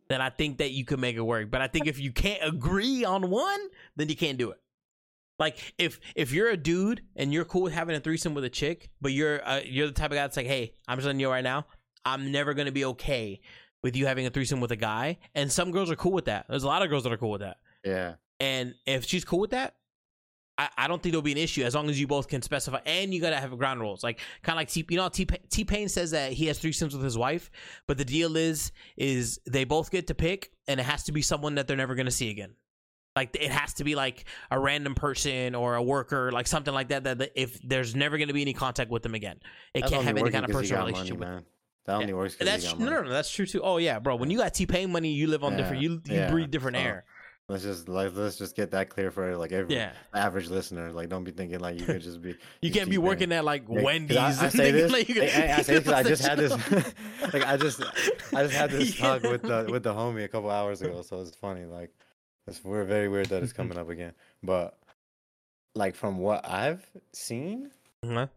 Then 0.09 0.21
I 0.21 0.29
think 0.29 0.57
that 0.57 0.71
you 0.71 0.83
can 0.85 0.99
make 0.99 1.15
it 1.15 1.21
work. 1.21 1.49
But 1.51 1.61
I 1.61 1.67
think 1.67 1.87
if 1.87 1.99
you 1.99 2.11
can't 2.11 2.41
agree 2.43 3.05
on 3.05 3.29
one, 3.29 3.59
then 3.95 4.09
you 4.09 4.15
can't 4.15 4.37
do 4.37 4.51
it. 4.51 4.59
Like 5.39 5.73
if 5.77 5.99
if 6.15 6.31
you're 6.31 6.49
a 6.49 6.57
dude 6.57 7.01
and 7.15 7.31
you're 7.31 7.45
cool 7.45 7.63
with 7.63 7.73
having 7.73 7.95
a 7.95 7.99
threesome 7.99 8.33
with 8.33 8.43
a 8.43 8.49
chick, 8.49 8.89
but 9.01 9.11
you're 9.11 9.47
uh, 9.47 9.61
you're 9.63 9.87
the 9.87 9.93
type 9.93 10.11
of 10.11 10.15
guy 10.15 10.23
that's 10.23 10.37
like, 10.37 10.47
hey, 10.47 10.73
I'm 10.87 10.97
just 10.97 11.05
letting 11.05 11.19
you 11.19 11.27
know 11.27 11.31
right 11.31 11.43
now, 11.43 11.65
I'm 12.05 12.31
never 12.31 12.53
gonna 12.53 12.71
be 12.71 12.85
okay 12.85 13.41
with 13.83 13.95
you 13.95 14.07
having 14.07 14.25
a 14.25 14.29
threesome 14.29 14.59
with 14.59 14.71
a 14.71 14.75
guy. 14.75 15.17
And 15.35 15.51
some 15.51 15.71
girls 15.71 15.91
are 15.91 15.95
cool 15.95 16.11
with 16.13 16.25
that. 16.25 16.45
There's 16.49 16.63
a 16.63 16.67
lot 16.67 16.81
of 16.81 16.89
girls 16.89 17.03
that 17.03 17.13
are 17.13 17.17
cool 17.17 17.31
with 17.31 17.41
that. 17.41 17.57
Yeah. 17.83 18.15
And 18.39 18.75
if 18.85 19.05
she's 19.05 19.23
cool 19.23 19.39
with 19.39 19.51
that, 19.51 19.75
I, 20.57 20.69
I 20.77 20.87
don't 20.87 21.01
think 21.01 21.13
there'll 21.13 21.21
be 21.21 21.31
an 21.31 21.37
issue 21.37 21.63
as 21.63 21.75
long 21.75 21.89
as 21.89 21.99
you 21.99 22.07
both 22.07 22.27
can 22.27 22.41
specify. 22.41 22.79
And 22.85 23.13
you 23.13 23.21
gotta 23.21 23.37
have 23.37 23.55
ground 23.57 23.79
rules, 23.79 24.03
like 24.03 24.19
kind 24.41 24.55
of 24.55 24.61
like 24.61 24.69
T. 24.69 24.85
You 24.89 24.97
know, 24.97 25.09
T. 25.09 25.25
T 25.25 25.63
Pain 25.63 25.87
says 25.89 26.11
that 26.11 26.33
he 26.33 26.47
has 26.47 26.59
threesomes 26.59 26.93
with 26.93 27.03
his 27.03 27.17
wife, 27.17 27.51
but 27.85 27.97
the 27.97 28.05
deal 28.05 28.35
is, 28.35 28.71
is 28.95 29.39
they 29.45 29.63
both 29.63 29.91
get 29.91 30.07
to 30.07 30.15
pick, 30.15 30.51
and 30.67 30.79
it 30.79 30.83
has 30.83 31.03
to 31.03 31.11
be 31.11 31.21
someone 31.21 31.55
that 31.55 31.67
they're 31.67 31.77
never 31.77 31.95
gonna 31.95 32.11
see 32.11 32.29
again. 32.31 32.55
Like 33.17 33.35
it 33.35 33.51
has 33.51 33.73
to 33.75 33.83
be 33.83 33.95
like 33.95 34.25
a 34.51 34.59
random 34.59 34.93
person 34.95 35.55
or 35.55 35.75
a 35.75 35.83
worker, 35.83 36.31
like 36.31 36.47
something 36.47 36.73
like 36.73 36.89
that. 36.89 37.03
That, 37.05 37.17
that 37.17 37.31
if 37.35 37.59
there's 37.63 37.95
never 37.95 38.17
gonna 38.17 38.33
be 38.33 38.41
any 38.41 38.53
contact 38.53 38.91
with 38.91 39.01
them 39.03 39.15
again, 39.15 39.37
it 39.73 39.81
That's 39.81 39.91
can't 39.91 40.03
have 40.05 40.17
any 40.17 40.29
kind 40.29 40.45
of 40.45 40.51
personal 40.51 40.85
relationship 40.85 41.17
money, 41.19 41.31
with. 41.31 41.43
man. 41.43 41.45
That 41.87 41.95
only 41.95 42.13
works 42.13 42.35
That's 42.39 42.77
no, 42.77 42.85
no, 42.89 43.01
no, 43.01 43.09
that's 43.09 43.31
true 43.31 43.45
too. 43.45 43.61
Oh 43.63 43.77
yeah, 43.77 43.97
bro. 43.99 44.15
When 44.17 44.29
you 44.29 44.37
got 44.37 44.53
T 44.53 44.65
Pain 44.65 44.91
money, 44.91 45.11
you 45.13 45.27
live 45.27 45.43
on 45.43 45.57
different. 45.57 45.81
You 45.81 46.01
you 46.05 46.15
yeah, 46.15 46.29
breathe 46.29 46.51
different 46.51 46.77
so- 46.77 46.83
air. 46.83 47.05
Let's 47.49 47.63
just 47.63 47.87
like 47.87 48.11
let's 48.13 48.37
just 48.37 48.57
get 48.57 48.71
that 48.71 48.89
clear 48.89 49.09
for 49.09 49.37
like 49.37 49.53
every 49.53 49.73
Yeah, 49.73 49.93
average 50.13 50.49
listener. 50.49 50.91
Like, 50.91 51.07
don't 51.07 51.23
be 51.23 51.31
thinking 51.31 51.61
like 51.61 51.79
you 51.79 51.85
could 51.85 52.01
just 52.01 52.21
be. 52.21 52.35
you 52.61 52.71
can't 52.71 52.89
be 52.89 52.97
working 52.97 53.31
at 53.31 53.45
like 53.45 53.63
Yeah, 53.69 53.83
Wendy's. 53.83 54.17
I, 54.41 54.47
I 54.47 54.49
say 54.49 54.71
this. 54.71 54.91
like 54.91 55.09
I, 55.09 55.55
I 55.57 55.61
say 55.61 55.77
I 55.77 56.03
just 56.03 56.25
had 56.27 56.37
this. 56.39 56.51
like 57.33 57.45
I 57.47 57.55
just, 57.55 57.81
I 58.35 58.43
just 58.43 58.53
had 58.53 58.69
this 58.71 58.99
Yeah. 58.99 59.05
talk 59.19 59.23
with 59.23 59.43
the 59.43 59.65
with 59.71 59.83
the 59.83 59.93
homie 59.93 60.25
a 60.25 60.27
couple 60.27 60.49
hours 60.49 60.81
ago, 60.81 61.01
so 61.03 61.21
it's 61.21 61.37
funny. 61.37 61.63
Like, 61.63 61.89
it's 62.47 62.63
we're 62.63 62.83
very 62.83 63.07
weird 63.07 63.27
that 63.27 63.43
it's 63.43 63.51
mm-hmm. 63.53 63.63
coming 63.63 63.77
up 63.77 63.89
again. 63.89 64.13
But 64.43 64.77
like 65.75 65.95
from 65.95 66.17
what 66.17 66.49
I've 66.49 66.85
seen? 67.13 67.71
Mm-hmm. 68.03 68.15
Let 68.15 68.29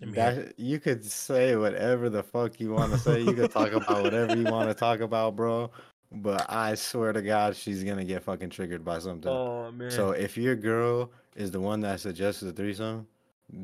that 0.00 0.58
you 0.58 0.80
could 0.80 1.04
say 1.04 1.56
whatever 1.56 2.10
the 2.10 2.22
fuck 2.22 2.58
you 2.58 2.72
want 2.72 2.92
to 2.92 2.98
say. 2.98 3.20
You 3.20 3.32
could 3.32 3.50
talk 3.50 3.72
about 3.72 4.02
whatever 4.02 4.36
you 4.36 4.44
want 4.44 4.68
to 4.68 4.74
talk 4.74 5.00
about, 5.00 5.36
bro. 5.36 5.70
But 6.10 6.46
I 6.48 6.74
swear 6.74 7.12
to 7.12 7.22
God, 7.22 7.56
she's 7.56 7.84
gonna 7.84 8.04
get 8.04 8.22
fucking 8.22 8.50
triggered 8.50 8.84
by 8.84 8.98
something. 8.98 9.30
Oh 9.30 9.70
man. 9.72 9.90
So 9.90 10.10
if 10.10 10.36
your 10.36 10.56
girl 10.56 11.10
is 11.36 11.50
the 11.50 11.60
one 11.60 11.80
that 11.80 12.00
suggests 12.00 12.40
the 12.40 12.52
threesome, 12.52 13.06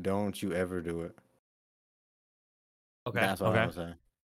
don't 0.01 0.41
you 0.41 0.53
ever 0.53 0.81
do 0.81 1.01
it. 1.01 1.15
okay. 3.07 3.19
That's 3.19 3.41
what 3.41 3.51
okay. 3.51 3.59
I'm 3.59 3.71
saying. 3.71 3.95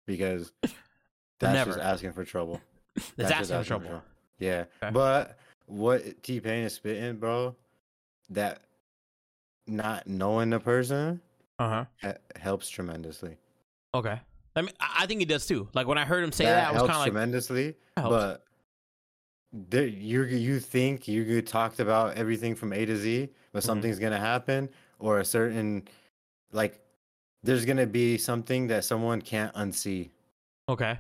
Because 0.07 0.53
that's 0.63 1.55
Never. 1.55 1.73
just 1.73 1.83
asking 1.83 2.13
for 2.13 2.25
trouble. 2.25 2.61
It's 2.95 3.11
That's 3.17 3.31
just 3.31 3.53
asking 3.53 3.63
for 3.81 3.87
trouble. 3.87 4.03
Yeah. 4.39 4.65
Okay. 4.83 4.93
But 4.93 5.39
what 5.67 6.23
T 6.23 6.41
Pain 6.41 6.65
is 6.65 6.75
spitting, 6.75 7.17
bro, 7.17 7.55
that 8.31 8.63
not 9.67 10.07
knowing 10.07 10.51
the 10.51 10.61
person 10.61 11.21
Uh 11.59 11.69
huh. 11.69 11.85
ha- 12.03 12.39
helps 12.41 12.69
tremendously. 12.69 13.37
Okay. 13.95 14.21
I 14.57 14.61
mean, 14.63 14.73
I 14.81 15.07
think 15.07 15.21
he 15.21 15.25
does 15.25 15.47
too. 15.47 15.69
Like 15.73 15.87
when 15.87 15.97
I 15.99 16.05
heard 16.05 16.23
him 16.25 16.33
say 16.33 16.45
that, 16.45 16.55
that 16.57 16.69
I 16.69 16.73
was 16.73 16.77
helps 16.81 16.89
kind 16.91 16.97
of 16.97 17.01
like, 17.01 17.13
tremendously. 17.13 17.77
But 17.97 18.45
there, 19.53 19.87
you 19.87 20.25
you 20.25 20.61
think 20.61 21.07
you 21.09 21.43
talked 21.43 21.79
about 21.81 22.17
everything 22.17 22.55
from 22.55 22.73
A 22.73 22.85
to 22.87 22.97
Z, 22.97 23.29
but 23.53 23.63
Mhm. 23.63 23.67
something's 23.67 23.99
gonna 23.99 24.19
happen, 24.19 24.69
or 24.99 25.21
a 25.21 25.25
certain 25.25 25.87
like 26.53 26.81
there's 27.43 27.65
gonna 27.65 27.87
be 27.87 28.19
something 28.19 28.67
that 28.69 28.85
someone 28.85 29.21
can't 29.21 29.55
unsee, 29.55 30.11
okay, 30.69 30.99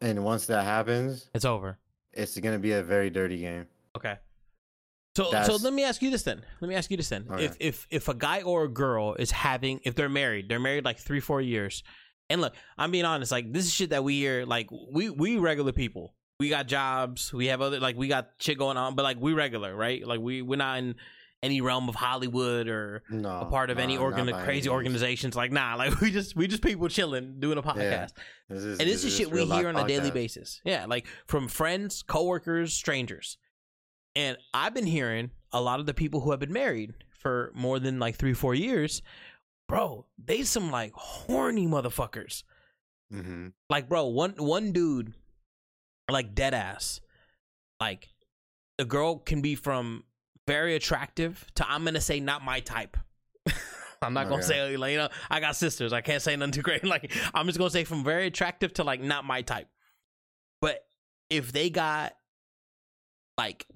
and 0.00 0.24
once 0.24 0.46
that 0.46 0.64
happens, 0.64 1.30
it's 1.34 1.44
over. 1.46 1.78
It's 2.16 2.38
gonna 2.38 2.58
be 2.58 2.72
a 2.72 2.82
very 2.82 3.10
dirty 3.10 3.38
game. 3.38 3.66
Okay. 3.96 4.16
So 5.16 5.30
so 5.44 5.56
let 5.56 5.72
me 5.72 5.82
ask 5.84 6.02
you 6.02 6.10
this 6.10 6.24
then. 6.24 6.42
Let 6.60 6.68
me 6.68 6.74
ask 6.74 6.90
you 6.90 6.96
this 6.96 7.08
then. 7.08 7.26
Okay. 7.30 7.44
If 7.44 7.56
if 7.60 7.86
if 7.90 8.08
a 8.08 8.14
guy 8.14 8.42
or 8.42 8.64
a 8.64 8.68
girl 8.68 9.14
is 9.14 9.30
having 9.30 9.80
if 9.84 9.94
they're 9.94 10.08
married, 10.10 10.48
they're 10.48 10.60
married 10.60 10.84
like 10.84 10.98
three 10.98 11.20
four 11.20 11.40
years, 11.40 11.82
and 12.28 12.40
look, 12.42 12.54
I'm 12.76 12.90
being 12.90 13.06
honest. 13.06 13.32
Like 13.32 13.50
this 13.52 13.64
is 13.64 13.72
shit 13.72 13.90
that 13.90 14.04
we 14.04 14.18
hear. 14.18 14.44
Like 14.44 14.68
we 14.70 15.08
we 15.08 15.38
regular 15.38 15.72
people. 15.72 16.14
we 16.38 16.48
got 16.50 16.66
jobs, 16.66 17.32
we 17.32 17.46
have 17.46 17.62
other 17.62 17.80
like 17.80 17.96
we 17.96 18.08
got 18.08 18.30
shit 18.38 18.58
going 18.58 18.76
on, 18.76 18.94
but 18.94 19.04
like 19.04 19.18
we 19.18 19.32
regular, 19.32 19.74
right? 19.74 20.06
Like 20.06 20.20
we 20.20 20.42
we're 20.42 20.56
not 20.56 20.78
in 20.78 20.96
any 21.46 21.60
realm 21.60 21.88
of 21.88 21.94
Hollywood 21.94 22.68
or 22.68 23.02
No, 23.08 23.40
a 23.40 23.44
part 23.46 23.70
of 23.70 23.78
any 23.78 23.96
organ 23.96 24.26
crazy 24.44 24.68
organizations. 24.68 25.34
Like 25.34 25.52
nah, 25.52 25.76
like 25.76 26.00
we 26.02 26.10
just 26.10 26.36
we 26.36 26.46
just 26.46 26.62
people 26.62 26.88
chilling 26.88 27.36
doing 27.38 27.56
a 27.56 27.62
podcast. 27.62 28.12
This 28.48 28.62
is, 28.64 28.78
And 28.78 28.88
this 28.88 29.04
is 29.04 29.16
shit 29.16 29.30
we 29.30 29.44
hear 29.46 29.68
on 29.68 29.76
a 29.76 29.86
daily 29.86 30.10
basis. 30.10 30.60
Yeah, 30.64 30.86
like 30.86 31.06
from 31.26 31.48
friends, 31.48 32.02
coworkers, 32.02 32.74
strangers. 32.74 33.38
And 34.14 34.36
I've 34.52 34.74
been 34.74 34.86
hearing 34.86 35.30
a 35.52 35.60
lot 35.60 35.78
of 35.80 35.86
the 35.86 35.94
people 35.94 36.20
who 36.20 36.30
have 36.30 36.40
been 36.40 36.52
married 36.52 36.94
for 37.10 37.52
more 37.54 37.78
than 37.78 37.98
like 37.98 38.16
three, 38.16 38.34
four 38.34 38.54
years, 38.54 39.02
bro, 39.68 40.06
they 40.22 40.42
some 40.42 40.70
like 40.70 40.92
horny 40.94 41.66
motherfuckers. 41.66 42.42
Mhm. 43.12 43.52
Like, 43.70 43.88
bro, 43.88 44.06
one 44.06 44.34
one 44.38 44.72
dude, 44.72 45.12
like 46.10 46.34
dead 46.34 46.54
ass, 46.54 47.00
like 47.80 48.08
the 48.78 48.84
girl 48.84 49.18
can 49.18 49.42
be 49.42 49.54
from 49.54 50.04
very 50.46 50.74
attractive 50.76 51.44
to 51.56 51.68
I'm 51.68 51.84
gonna 51.84 52.00
say 52.00 52.20
not 52.20 52.44
my 52.44 52.60
type. 52.60 52.96
I'm 54.02 54.12
not 54.14 54.24
gonna 54.28 54.36
Okay. 54.42 54.46
say 54.46 54.76
like 54.76 54.92
you 54.92 54.98
know 54.98 55.08
I 55.30 55.40
got 55.40 55.56
sisters. 55.56 55.92
I 55.92 56.00
can't 56.00 56.22
say 56.22 56.36
nothing 56.36 56.52
too 56.52 56.62
great. 56.62 56.84
Like 56.84 57.12
I'm 57.34 57.46
just 57.46 57.58
gonna 57.58 57.70
say 57.70 57.84
from 57.84 58.04
very 58.04 58.26
attractive 58.26 58.74
to 58.74 58.84
like 58.84 59.00
not 59.00 59.24
my 59.24 59.42
type. 59.42 59.68
But 60.60 60.86
if 61.30 61.52
they 61.52 61.70
got 61.70 62.14
like 63.38 63.66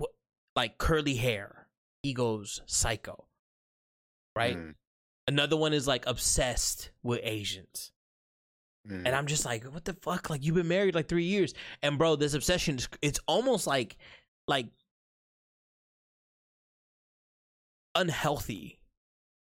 like 0.56 0.78
curly 0.78 1.14
hair, 1.16 1.68
he 2.02 2.12
goes 2.12 2.60
psycho. 2.66 3.26
Right. 4.36 4.56
Mhm. 4.56 4.74
Another 5.26 5.56
one 5.56 5.72
is 5.72 5.86
like 5.86 6.06
obsessed 6.06 6.90
with 7.02 7.20
Asians. 7.22 7.92
Mhm. 8.88 9.02
And 9.06 9.08
I'm 9.08 9.26
just 9.26 9.44
like, 9.44 9.64
what 9.64 9.84
the 9.84 9.94
fuck? 9.94 10.30
Like 10.30 10.44
you've 10.44 10.54
been 10.54 10.68
married 10.68 10.94
like 10.94 11.08
three 11.08 11.24
years, 11.24 11.52
and 11.82 11.98
bro, 11.98 12.16
this 12.16 12.34
obsession 12.34 12.76
is 12.78 12.88
it's 13.02 13.20
almost 13.26 13.66
like 13.66 13.96
like 14.48 14.66
unhealthy. 17.94 18.78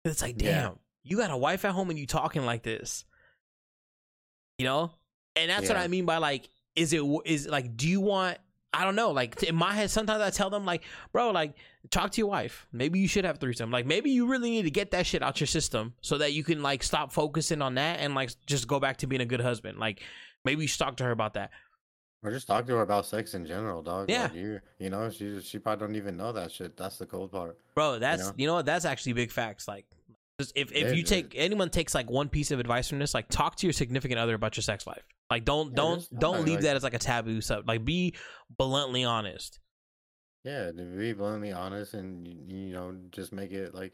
It's 0.04 0.22
like, 0.22 0.36
damn, 0.36 0.46
Yeah. 0.48 0.70
you 1.02 1.16
got 1.16 1.30
a 1.30 1.36
wife 1.36 1.64
at 1.64 1.72
home 1.72 1.90
and 1.90 1.98
you 1.98 2.06
talking 2.06 2.44
like 2.44 2.62
this, 2.62 3.04
you 4.58 4.64
know? 4.64 4.92
And 5.36 5.50
that's 5.50 5.68
what 5.68 5.76
I 5.76 5.88
mean 5.88 6.04
by 6.04 6.18
like, 6.18 6.48
is 6.76 6.92
it 6.92 7.02
is 7.24 7.46
like, 7.48 7.76
do 7.76 7.88
you 7.88 8.00
want? 8.00 8.38
I 8.72 8.84
don't 8.84 8.96
know. 8.96 9.12
Like 9.12 9.40
in 9.44 9.54
my 9.54 9.72
head, 9.72 9.90
sometimes 9.90 10.20
I 10.20 10.30
tell 10.30 10.50
them 10.50 10.64
like, 10.64 10.82
bro, 11.12 11.30
like 11.30 11.54
talk 11.90 12.10
to 12.12 12.20
your 12.20 12.26
wife. 12.28 12.66
Maybe 12.72 12.98
you 12.98 13.06
should 13.06 13.24
have 13.24 13.38
threesome. 13.38 13.70
Like 13.70 13.86
maybe 13.86 14.10
you 14.10 14.26
really 14.26 14.50
need 14.50 14.62
to 14.62 14.70
get 14.70 14.90
that 14.90 15.06
shit 15.06 15.22
out 15.22 15.38
your 15.40 15.46
system 15.46 15.94
so 16.00 16.18
that 16.18 16.32
you 16.32 16.42
can 16.42 16.60
like 16.62 16.82
stop 16.82 17.12
focusing 17.12 17.62
on 17.62 17.76
that 17.76 18.00
and 18.00 18.14
like 18.16 18.30
just 18.46 18.66
go 18.66 18.80
back 18.80 18.96
to 18.98 19.06
being 19.06 19.22
a 19.22 19.26
good 19.26 19.40
husband. 19.40 19.78
Like 19.78 20.02
maybe 20.44 20.62
you 20.62 20.68
should 20.68 20.80
talk 20.80 20.96
to 20.96 21.04
her 21.04 21.12
about 21.12 21.34
that. 21.34 21.50
Or 22.24 22.30
just 22.30 22.46
talk 22.46 22.66
to 22.66 22.72
her 22.76 22.80
about 22.80 23.04
sex 23.04 23.34
in 23.34 23.44
general, 23.44 23.82
dog. 23.82 24.08
Yeah. 24.08 24.22
Like, 24.22 24.34
you, 24.34 24.60
you 24.78 24.88
know, 24.88 25.10
she 25.10 25.40
she 25.42 25.58
probably 25.58 25.86
don't 25.86 25.96
even 25.96 26.16
know 26.16 26.32
that 26.32 26.50
shit. 26.50 26.74
That's 26.74 26.96
the 26.96 27.04
cold 27.04 27.30
part. 27.30 27.58
Bro, 27.74 27.98
that's 27.98 28.28
know? 28.28 28.32
you 28.38 28.46
know 28.46 28.54
what? 28.54 28.66
That's 28.66 28.86
actually 28.86 29.12
big 29.12 29.30
facts. 29.30 29.68
Like 29.68 29.84
just 30.40 30.52
if 30.56 30.72
if 30.72 30.94
you 30.94 31.02
it 31.02 31.06
take 31.06 31.34
anyone 31.36 31.68
takes 31.68 31.94
like 31.94 32.10
one 32.10 32.30
piece 32.30 32.50
of 32.50 32.60
advice 32.60 32.88
from 32.88 32.98
this, 32.98 33.12
like 33.12 33.28
talk 33.28 33.56
to 33.56 33.66
your 33.66 33.74
significant 33.74 34.18
other 34.18 34.34
about 34.34 34.56
your 34.56 34.62
sex 34.62 34.86
life. 34.86 35.02
Like 35.30 35.44
don't 35.44 35.70
Yeah, 35.70 35.76
don't 35.76 35.98
just 35.98 36.18
don't 36.18 36.46
leave 36.46 36.54
like- 36.54 36.62
that 36.62 36.76
as 36.76 36.82
like 36.82 36.94
a 36.94 36.98
taboo 36.98 37.42
sub. 37.42 37.68
Like 37.68 37.84
be 37.84 38.14
bluntly 38.56 39.04
honest. 39.04 39.60
Yeah, 40.44 40.70
be 40.72 41.12
bluntly 41.12 41.52
honest 41.52 41.92
and 41.92 42.26
you, 42.26 42.36
you 42.68 42.72
know, 42.72 42.96
just 43.10 43.32
make 43.32 43.52
it 43.52 43.74
like, 43.74 43.92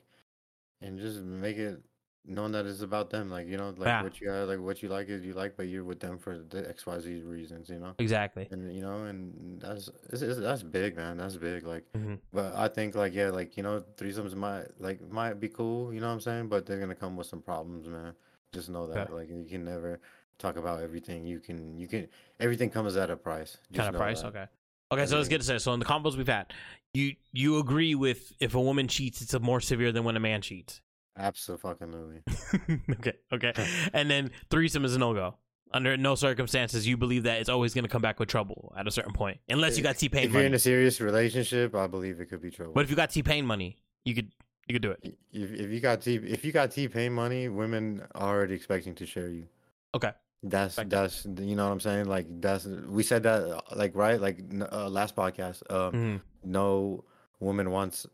and 0.80 0.98
just 0.98 1.20
make 1.20 1.56
it 1.56 1.80
known 2.26 2.52
that 2.52 2.66
it's 2.66 2.82
about 2.82 3.10
them. 3.10 3.30
Like 3.30 3.46
you 3.48 3.56
know, 3.56 3.70
like 3.76 3.86
Yeah. 3.86 4.02
what 4.02 4.20
you 4.20 4.26
got, 4.28 4.48
like 4.48 4.60
what 4.60 4.82
you 4.82 4.88
like 4.88 5.08
is 5.08 5.24
you 5.24 5.32
like, 5.32 5.56
but 5.56 5.66
you're 5.68 5.84
with 5.84 6.00
them 6.00 6.18
for 6.18 6.38
the 6.38 6.68
X 6.68 6.86
Y 6.86 6.98
Z 7.00 7.22
reasons. 7.24 7.68
You 7.68 7.78
know. 7.80 7.94
Exactly. 7.98 8.46
And 8.50 8.74
you 8.74 8.82
know, 8.82 9.04
and 9.04 9.60
that's 9.60 9.88
it's, 10.10 10.22
it's, 10.22 10.38
that's 10.40 10.62
big, 10.62 10.96
man. 10.96 11.16
That's 11.16 11.36
big. 11.36 11.66
Like, 11.66 11.84
Mhm. 11.96 12.18
but 12.32 12.54
I 12.54 12.68
think 12.68 12.94
like 12.94 13.14
yeah, 13.14 13.30
like 13.30 13.56
you 13.56 13.62
know, 13.62 13.82
threesomes 13.96 14.34
might 14.34 14.66
like 14.78 15.00
might 15.10 15.34
be 15.40 15.48
cool. 15.48 15.92
You 15.94 16.00
know 16.00 16.08
what 16.08 16.14
I'm 16.14 16.20
saying? 16.20 16.48
But 16.48 16.66
they're 16.66 16.78
gonna 16.80 16.94
come 16.94 17.16
with 17.16 17.26
some 17.26 17.42
problems, 17.42 17.88
man. 17.88 18.14
Just 18.52 18.68
know 18.68 18.86
that. 18.88 18.98
Okay. 19.10 19.12
Like 19.12 19.28
you 19.30 19.44
can 19.48 19.64
never 19.64 20.00
talk 20.38 20.56
about 20.56 20.82
everything. 20.82 21.26
You 21.26 21.40
can 21.40 21.78
you 21.78 21.86
can 21.88 22.08
everything 22.38 22.70
comes 22.70 22.96
at 22.96 23.10
a 23.10 23.16
price. 23.16 23.58
Just 23.72 23.76
Kind 23.84 23.94
of 23.94 24.00
price. 24.00 24.22
that. 24.22 24.28
Okay. 24.28 24.46
Okay, 24.92 25.06
so 25.06 25.16
let's 25.18 25.28
get 25.28 25.40
to 25.40 25.46
this. 25.46 25.62
So 25.62 25.72
in 25.72 25.78
the 25.78 25.86
combos 25.86 26.16
we've 26.16 26.26
had, 26.26 26.52
you 26.94 27.14
you 27.32 27.58
agree 27.60 27.94
with 27.94 28.32
if 28.40 28.54
a 28.56 28.60
woman 28.60 28.88
cheats, 28.88 29.22
it's 29.22 29.38
more 29.40 29.60
severe 29.60 29.92
than 29.92 30.02
when 30.02 30.16
a 30.16 30.20
man 30.20 30.42
cheats. 30.42 30.80
Absolutely. 31.16 32.22
okay, 32.92 33.12
okay. 33.32 33.52
And 33.92 34.10
then 34.10 34.30
threesome 34.50 34.84
is 34.84 34.94
a 34.94 34.98
no 34.98 35.14
go. 35.14 35.34
Under 35.72 35.96
no 35.96 36.16
circumstances, 36.16 36.86
you 36.88 36.96
believe 36.96 37.22
that 37.24 37.40
it's 37.40 37.48
always 37.48 37.74
going 37.74 37.84
to 37.84 37.88
come 37.88 38.02
back 38.02 38.18
with 38.18 38.28
trouble 38.28 38.72
at 38.76 38.88
a 38.88 38.90
certain 38.90 39.12
point, 39.12 39.38
unless 39.48 39.76
you 39.76 39.84
got 39.84 39.96
T 39.98 40.08
Pain 40.08 40.24
If 40.24 40.32
you're 40.32 40.42
in 40.42 40.54
a 40.54 40.58
serious 40.58 41.00
relationship, 41.00 41.76
I 41.76 41.86
believe 41.86 42.20
it 42.20 42.26
could 42.26 42.42
be 42.42 42.50
trouble. 42.50 42.72
But 42.74 42.82
if 42.84 42.90
you 42.90 42.96
got 42.96 43.10
T 43.10 43.22
Pain 43.22 43.46
money, 43.46 43.76
you 44.04 44.14
could 44.16 44.32
you 44.66 44.74
could 44.74 44.82
do 44.82 44.90
it. 44.90 45.16
if, 45.32 45.52
if 45.52 45.70
you 45.70 45.78
got 45.78 46.02
T 46.02 46.16
if 46.16 46.44
you 46.44 46.50
got 46.50 46.72
T 46.72 46.88
Pain 46.88 47.12
money, 47.12 47.48
women 47.48 48.02
are 48.16 48.36
already 48.36 48.54
expecting 48.54 48.96
to 48.96 49.06
share 49.06 49.28
you. 49.28 49.46
Okay. 49.94 50.10
That's 50.42 50.74
that's 50.86 51.24
you 51.38 51.54
know 51.54 51.66
what 51.66 51.72
I'm 51.72 51.80
saying. 51.80 52.06
Like 52.06 52.26
that's 52.40 52.64
we 52.64 53.04
said 53.04 53.22
that 53.22 53.62
like 53.76 53.94
right 53.94 54.20
like 54.20 54.40
uh, 54.72 54.88
last 54.88 55.14
podcast. 55.14 55.62
Um, 55.70 55.92
Mm. 55.92 56.20
no 56.42 57.04
woman 57.38 57.70
wants 57.70 58.06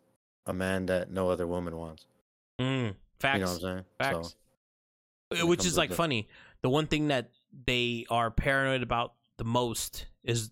a 0.44 0.52
man 0.52 0.86
that 0.86 1.10
no 1.10 1.30
other 1.30 1.46
woman 1.46 1.76
wants. 1.76 2.04
Mm. 2.60 2.94
Facts. 3.20 3.34
You 3.38 3.44
know 3.44 3.46
what 3.46 3.54
I'm 3.54 3.60
saying? 3.60 3.84
Facts. 3.98 4.36
So 5.34 5.46
Which 5.46 5.64
is 5.64 5.76
like 5.76 5.92
funny. 5.92 6.28
The 6.62 6.70
one 6.70 6.86
thing 6.86 7.08
that 7.08 7.30
they 7.66 8.06
are 8.10 8.30
paranoid 8.30 8.82
about 8.82 9.14
the 9.38 9.44
most 9.44 10.06
is 10.24 10.50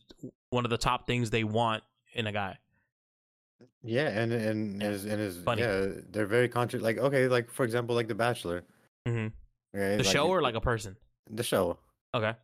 one 0.50 0.64
of 0.64 0.70
the 0.70 0.78
top 0.78 1.06
things 1.06 1.30
they 1.30 1.44
want 1.44 1.82
in 2.12 2.26
a 2.26 2.32
guy. 2.32 2.58
yeah, 3.82 4.08
and 4.08 4.32
and 4.32 4.82
Yeah. 4.82 4.88
is 4.90 5.04
and 5.04 5.20
is 5.20 5.36
Funny. 5.38 5.62
yeah, 5.62 5.86
they're 6.10 6.26
very 6.26 6.48
conscious. 6.48 6.82
Like 6.82 6.98
okay, 6.98 7.28
like 7.28 7.50
for 7.50 7.64
example, 7.64 7.94
like 7.94 8.08
The 8.08 8.14
Bachelor. 8.14 8.64
Mm-hmm. 9.06 9.26
Okay, 9.76 9.96
The 9.96 10.02
like, 10.04 10.06
show 10.12 10.28
or 10.28 10.42
like 10.42 10.54
a 10.54 10.60
person. 10.60 10.96
the 11.30 11.42
show. 11.42 11.78
Okay. 12.14 12.34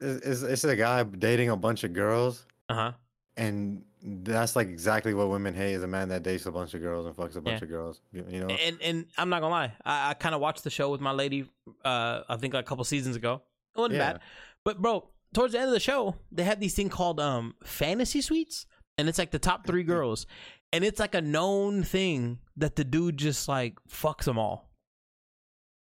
It's, 0.00 0.26
it's, 0.26 0.42
it's 0.42 0.64
a 0.64 0.76
guy 0.76 1.02
dating 1.04 1.50
a 1.50 1.56
bunch 1.56 1.84
of 1.84 1.92
girls. 1.92 2.46
Uh 2.68 2.74
huh. 2.74 2.92
And 3.36 3.84
that's 4.02 4.56
like 4.56 4.68
exactly 4.68 5.12
what 5.12 5.28
women 5.28 5.52
hate 5.54 5.74
is 5.74 5.82
a 5.82 5.86
man 5.86 6.08
that 6.08 6.22
dates 6.22 6.46
a 6.46 6.52
bunch 6.52 6.72
of 6.74 6.80
girls 6.80 7.04
and 7.06 7.14
fucks 7.14 7.36
a 7.36 7.40
bunch 7.40 7.60
Yeah. 7.60 7.64
of 7.64 7.68
girls. 7.68 8.00
You, 8.12 8.22
know? 8.40 8.46
And 8.48 8.80
and 8.80 9.06
I'm 9.18 9.28
not 9.28 9.40
gonna 9.40 9.52
lie, 9.54 9.72
I, 9.84 10.10
I 10.10 10.14
kind 10.14 10.34
of 10.34 10.40
watched 10.40 10.64
the 10.64 10.70
show 10.70 10.90
with 10.90 11.00
my 11.00 11.12
lady. 11.12 11.44
Uh, 11.84 12.22
I 12.28 12.36
think 12.36 12.54
like 12.54 12.64
a 12.64 12.68
couple 12.68 12.84
seasons 12.84 13.16
ago. 13.16 13.42
It 13.76 13.80
wasn't 13.80 13.96
Yeah. 13.96 14.12
bad, 14.12 14.20
but 14.64 14.80
bro, 14.80 15.08
towards 15.34 15.52
the 15.52 15.58
end 15.58 15.68
of 15.68 15.74
the 15.74 15.80
show, 15.80 16.16
they 16.32 16.44
had 16.44 16.60
these 16.60 16.74
thing 16.74 16.88
called 16.88 17.20
um 17.20 17.54
fantasy 17.62 18.22
suites, 18.22 18.64
and 18.96 19.06
it's 19.08 19.18
like 19.18 19.32
the 19.32 19.38
top 19.38 19.66
three 19.66 19.82
girls, 19.84 20.26
and 20.72 20.82
it's 20.82 20.98
like 20.98 21.14
a 21.14 21.20
known 21.20 21.82
thing 21.82 22.38
that 22.56 22.76
the 22.76 22.84
dude 22.84 23.18
just 23.18 23.48
like 23.48 23.74
fucks 23.90 24.24
them 24.24 24.38
all, 24.38 24.70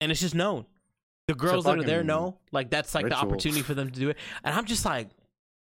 and 0.01 0.11
it's 0.11 0.19
just 0.21 0.35
known. 0.35 0.65
The 1.27 1.33
girls 1.35 1.63
that 1.65 1.77
are 1.79 1.83
there 1.83 2.03
know, 2.03 2.39
like 2.51 2.69
that's 2.69 2.93
like 2.95 3.07
the 3.07 3.15
opportunity 3.17 3.61
for 3.61 3.73
them 3.73 3.89
to 3.91 3.99
do 3.99 4.09
it, 4.09 4.17
and 4.43 4.53
I'm 4.55 4.65
just 4.65 4.83
like. 4.83 5.09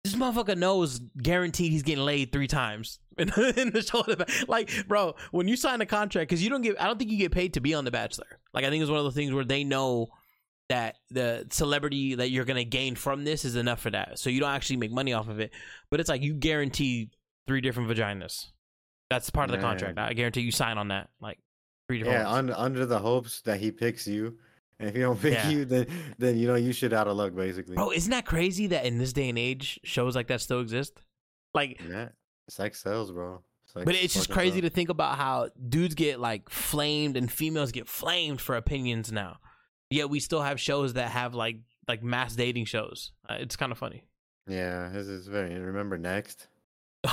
This 0.03 0.15
motherfucker 0.15 0.57
knows 0.57 0.99
guaranteed 1.21 1.71
he's 1.71 1.83
getting 1.83 2.03
laid 2.03 2.31
three 2.31 2.47
times 2.47 2.99
in, 3.17 3.29
in 3.55 3.71
the 3.71 3.83
show. 3.83 4.03
Like, 4.47 4.71
bro, 4.87 5.15
when 5.31 5.47
you 5.47 5.55
sign 5.55 5.79
a 5.81 5.85
contract, 5.85 6.29
because 6.29 6.43
you 6.43 6.49
don't 6.49 6.61
get, 6.61 6.81
I 6.81 6.87
don't 6.87 6.97
think 6.97 7.11
you 7.11 7.17
get 7.17 7.31
paid 7.31 7.53
to 7.53 7.61
be 7.61 7.73
on 7.75 7.85
The 7.85 7.91
Bachelor. 7.91 8.39
Like, 8.53 8.65
I 8.65 8.69
think 8.69 8.81
it's 8.81 8.89
one 8.89 8.99
of 8.99 9.05
the 9.05 9.11
things 9.11 9.31
where 9.31 9.45
they 9.45 9.63
know 9.63 10.07
that 10.69 10.95
the 11.09 11.45
celebrity 11.51 12.15
that 12.15 12.31
you're 12.31 12.45
gonna 12.45 12.63
gain 12.63 12.95
from 12.95 13.25
this 13.25 13.43
is 13.43 13.57
enough 13.57 13.81
for 13.81 13.89
that, 13.89 14.17
so 14.17 14.29
you 14.29 14.39
don't 14.39 14.51
actually 14.51 14.77
make 14.77 14.91
money 14.91 15.11
off 15.11 15.27
of 15.27 15.39
it. 15.41 15.51
But 15.89 15.99
it's 15.99 16.07
like 16.07 16.21
you 16.21 16.33
guarantee 16.33 17.09
three 17.45 17.59
different 17.59 17.89
vaginas. 17.89 18.47
That's 19.09 19.29
part 19.29 19.49
of 19.49 19.51
the 19.51 19.57
Man. 19.57 19.69
contract. 19.69 19.99
I 19.99 20.13
guarantee 20.13 20.41
you 20.41 20.51
sign 20.51 20.77
on 20.77 20.87
that. 20.87 21.09
Like 21.19 21.39
three 21.89 21.97
different. 21.97 22.19
yeah, 22.19 22.29
under 22.31 22.53
under 22.57 22.85
the 22.85 22.97
hopes 22.97 23.41
that 23.41 23.59
he 23.59 23.69
picks 23.69 24.07
you. 24.07 24.37
And 24.81 24.89
if 24.89 24.95
he 24.95 25.01
don't 25.01 25.21
pick 25.21 25.33
Yeah. 25.33 25.49
you, 25.49 25.65
then 25.65 25.87
then 26.17 26.37
you 26.37 26.47
know 26.47 26.55
you 26.55 26.73
shit 26.73 26.91
out 26.91 27.07
of 27.07 27.15
luck 27.15 27.35
basically. 27.35 27.75
bro, 27.75 27.91
isn't 27.91 28.11
that 28.11 28.25
crazy 28.25 28.67
that 28.67 28.85
in 28.85 28.97
this 28.97 29.13
day 29.13 29.29
and 29.29 29.37
age 29.37 29.79
shows 29.83 30.15
like 30.15 30.27
that 30.27 30.41
still 30.41 30.59
exist? 30.59 30.99
Like, 31.53 31.79
Yeah. 31.87 32.09
Sex 32.49 32.81
sells, 32.81 33.11
bro. 33.11 33.41
Sex 33.67 33.85
But 33.85 33.95
it's 33.95 34.13
just 34.13 34.29
crazy 34.29 34.59
to 34.61 34.69
think 34.69 34.89
about 34.89 35.17
how 35.17 35.49
dudes 35.69 35.95
get 35.95 36.19
like 36.19 36.49
flamed 36.49 37.15
and 37.15 37.31
females 37.31 37.71
get 37.71 37.87
flamed 37.87 38.41
for 38.41 38.55
opinions 38.57 39.11
now. 39.11 39.37
Yet 39.89 40.09
we 40.09 40.19
still 40.19 40.41
have 40.41 40.59
shows 40.59 40.93
that 40.93 41.11
have 41.11 41.35
like 41.35 41.57
like 41.87 42.01
mass 42.03 42.35
dating 42.35 42.65
shows. 42.65 43.11
Uh, 43.29 43.35
it's 43.39 43.55
kind 43.55 43.71
of 43.71 43.77
funny. 43.77 44.03
Yeah, 44.47 44.89
this 44.91 45.07
is 45.07 45.27
very 45.27 45.53
remember 45.59 45.97
next. 45.97 46.47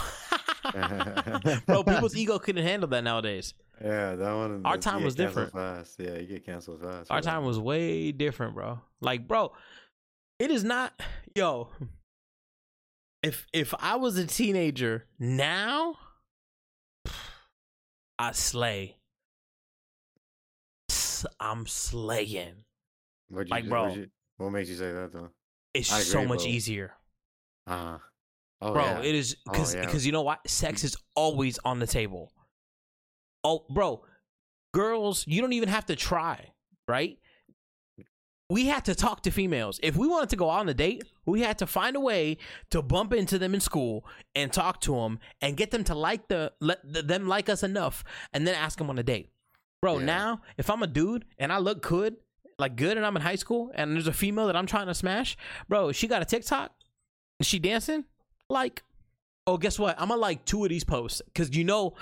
Bro, 1.66 1.84
people's 1.84 2.16
ego 2.16 2.38
couldn't 2.38 2.64
handle 2.64 2.88
that 2.90 3.04
nowadays. 3.04 3.54
Yeah, 3.82 4.16
that 4.16 4.32
one. 4.34 4.62
Our 4.64 4.76
time 4.78 5.04
was 5.04 5.14
different. 5.14 5.52
Fast. 5.52 5.96
Yeah, 5.98 6.14
you 6.18 6.26
get 6.26 6.44
canceled 6.44 6.80
fast. 6.82 7.10
Our 7.10 7.20
that. 7.20 7.30
time 7.30 7.44
was 7.44 7.58
way 7.58 8.10
different, 8.12 8.54
bro. 8.54 8.80
Like, 9.00 9.28
bro, 9.28 9.52
it 10.38 10.50
is 10.50 10.64
not 10.64 10.92
yo. 11.34 11.68
If 13.22 13.46
if 13.52 13.74
I 13.78 13.96
was 13.96 14.16
a 14.16 14.26
teenager 14.26 15.06
now, 15.18 15.96
I 18.18 18.32
slay. 18.32 18.96
I'm 21.40 21.66
slaying. 21.66 22.54
What'd 23.28 23.50
like, 23.50 23.64
do- 23.64 23.70
bro. 23.70 23.94
you- 23.94 24.10
what 24.36 24.50
makes 24.50 24.68
you 24.68 24.76
say 24.76 24.92
that 24.92 25.12
though? 25.12 25.30
It's 25.74 25.92
I 25.92 26.00
so 26.00 26.24
much 26.24 26.38
bro. 26.40 26.46
easier. 26.48 26.92
Ah, 27.66 28.00
Oh, 28.60 28.72
bro. 28.72 28.82
yeah. 28.84 29.00
It 29.02 29.14
is 29.14 29.36
Oh, 29.48 29.52
because 29.52 29.74
yeah. 29.74 29.80
because 29.84 30.06
you 30.06 30.12
know 30.12 30.22
what? 30.22 30.48
Sex 30.48 30.82
is 30.84 30.96
always 31.14 31.58
on 31.64 31.78
the 31.80 31.86
table. 31.86 32.32
Oh, 33.44 33.64
bro, 33.70 34.02
girls, 34.74 35.24
you 35.26 35.40
don't 35.40 35.52
even 35.52 35.68
have 35.68 35.86
to 35.86 35.96
try, 35.96 36.52
right? 36.86 37.18
We 38.50 38.64
had 38.66 38.86
to 38.86 38.94
talk 38.94 39.22
to 39.24 39.30
females. 39.30 39.78
If 39.82 39.96
we 39.96 40.08
wanted 40.08 40.30
to 40.30 40.36
go 40.36 40.50
out 40.50 40.60
on 40.60 40.68
a 40.70 40.74
date, 40.74 41.04
we 41.26 41.42
had 41.42 41.58
to 41.58 41.66
find 41.66 41.96
a 41.96 42.00
way 42.00 42.38
to 42.70 42.80
bump 42.80 43.12
into 43.12 43.38
them 43.38 43.52
in 43.54 43.60
school 43.60 44.06
and 44.34 44.50
talk 44.50 44.80
to 44.82 44.94
them 44.94 45.18
and 45.42 45.54
get 45.56 45.70
them 45.70 45.84
to 45.84 45.94
like 45.94 46.28
the 46.28 46.52
let 46.60 46.78
them 46.84 47.28
like 47.28 47.50
us 47.50 47.62
enough, 47.62 48.04
and 48.32 48.46
then 48.46 48.54
ask 48.54 48.78
them 48.78 48.88
on 48.88 48.98
a 48.98 49.02
date. 49.02 49.30
Bro, 49.82 49.98
Yeah. 49.98 50.06
now 50.06 50.40
if 50.56 50.70
I'm 50.70 50.82
a 50.82 50.86
dude 50.86 51.26
and 51.38 51.52
I 51.52 51.58
look 51.58 51.82
good, 51.82 52.16
like 52.58 52.74
good, 52.74 52.96
and 52.96 53.04
I'm 53.04 53.16
in 53.16 53.22
high 53.22 53.36
school, 53.36 53.70
and 53.74 53.92
there's 53.94 54.08
a 54.08 54.12
female 54.14 54.46
that 54.46 54.56
I'm 54.56 54.66
trying 54.66 54.86
to 54.86 54.94
smash, 54.94 55.36
bro, 55.68 55.92
she 55.92 56.08
got 56.08 56.22
a 56.22 56.24
TikTok, 56.24 56.72
is 57.38 57.46
she 57.46 57.58
dancing, 57.58 58.04
like, 58.48 58.82
oh, 59.46 59.58
guess 59.58 59.78
what? 59.78 59.94
I'm 60.00 60.08
gonna 60.08 60.20
like 60.22 60.46
two 60.46 60.64
of 60.64 60.70
these 60.70 60.84
posts 60.84 61.20
because 61.26 61.54
you 61.54 61.64
know 61.64 61.94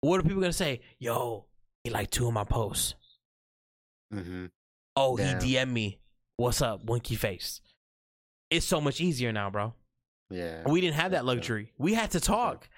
what 0.00 0.20
are 0.20 0.22
people 0.22 0.40
gonna 0.40 0.52
say? 0.52 0.80
Yo, 0.98 1.44
he 1.84 1.90
liked 1.90 2.12
two 2.12 2.26
of 2.26 2.32
my 2.34 2.44
posts. 2.44 2.94
Mm-hmm. 4.14 4.46
Oh, 4.96 5.16
Damn. 5.16 5.40
he 5.42 5.54
DM'd 5.54 5.72
me. 5.72 5.98
What's 6.36 6.62
up, 6.62 6.84
winky 6.84 7.14
face? 7.16 7.60
It's 8.50 8.66
so 8.66 8.80
much 8.80 9.00
easier 9.00 9.32
now, 9.32 9.50
bro. 9.50 9.74
Yeah. 10.30 10.62
We 10.66 10.80
didn't 10.80 10.94
have 10.96 11.10
that 11.12 11.24
luxury. 11.24 11.72
We 11.78 11.94
had 11.94 12.12
to 12.12 12.20
talk. 12.20 12.68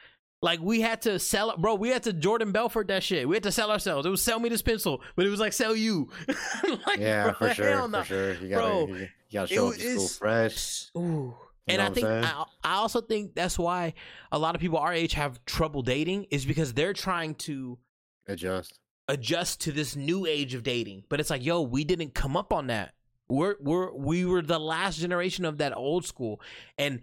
Like 0.43 0.61
we 0.61 0.81
had 0.81 1.03
to 1.03 1.19
sell, 1.19 1.55
bro. 1.59 1.75
We 1.75 1.91
had 1.91 2.05
to 2.05 2.13
Jordan 2.15 2.51
Belfort 2.53 2.89
that 2.89 3.03
shit. 3.03 3.29
We 3.29 3.37
had 3.37 3.43
to 3.43 3.53
sell 3.53 3.71
ourselves. 3.71 4.07
It 4.07 4.11
was 4.11 4.23
sell 4.23 4.39
me 4.41 4.49
this 4.49 4.63
pencil, 4.63 5.03
but 5.15 5.27
it 5.27 5.29
was 5.29 5.39
like 5.41 5.53
sell 5.53 5.77
you. 5.77 6.09
like, 6.87 6.99
Yeah, 6.99 7.25
bro, 7.25 7.33
for 7.35 7.49
hell 7.49 7.55
sure. 7.55 7.89
no. 7.89 7.99
For 8.03 8.05
sure. 8.07 8.35
You 8.35 8.55
Bro, 8.55 8.87
gotta, 8.87 8.93
you, 8.93 8.99
you 9.01 9.09
gotta 9.33 9.53
it 9.53 9.55
show 9.57 9.65
wa- 9.65 9.71
up 9.71 9.77
to 9.77 9.91
school 9.91 10.09
fresh. 10.09 10.87
Ooh. 10.97 11.35
You 11.67 11.75
And 11.75 11.83
I 11.83 11.91
think? 11.91 12.07
I, 12.07 12.45
I 12.65 12.75
also 12.77 13.01
think 13.01 13.35
that's 13.35 13.59
why 13.59 13.95
a 14.33 14.39
lot 14.39 14.55
of 14.55 14.61
people 14.61 14.79
our 14.79 14.93
age 14.93 15.13
have 15.15 15.45
trouble 15.45 15.83
dating 15.83 16.27
is 16.31 16.45
because 16.45 16.73
they're 16.73 16.93
trying 16.93 17.35
to 17.37 17.79
Adjust. 18.27 18.79
adjust 19.09 19.61
to 19.63 19.73
this 19.73 19.97
new 19.97 20.27
age 20.27 20.55
of 20.55 20.63
dating. 20.63 21.05
But 21.09 21.21
it's 21.21 21.31
like, 21.31 21.45
yo, 21.45 21.63
we 21.63 21.85
didn't 21.85 22.15
come 22.15 22.37
up 22.37 22.53
on 22.53 22.69
that. 22.69 22.95
We're 23.29 23.57
we're 23.61 23.93
we 23.93 24.25
were 24.25 24.43
the 24.43 24.59
last 24.59 24.99
generation 24.99 25.45
of 25.45 25.59
that 25.59 25.77
old 25.77 26.05
school. 26.05 26.41
And 26.79 27.01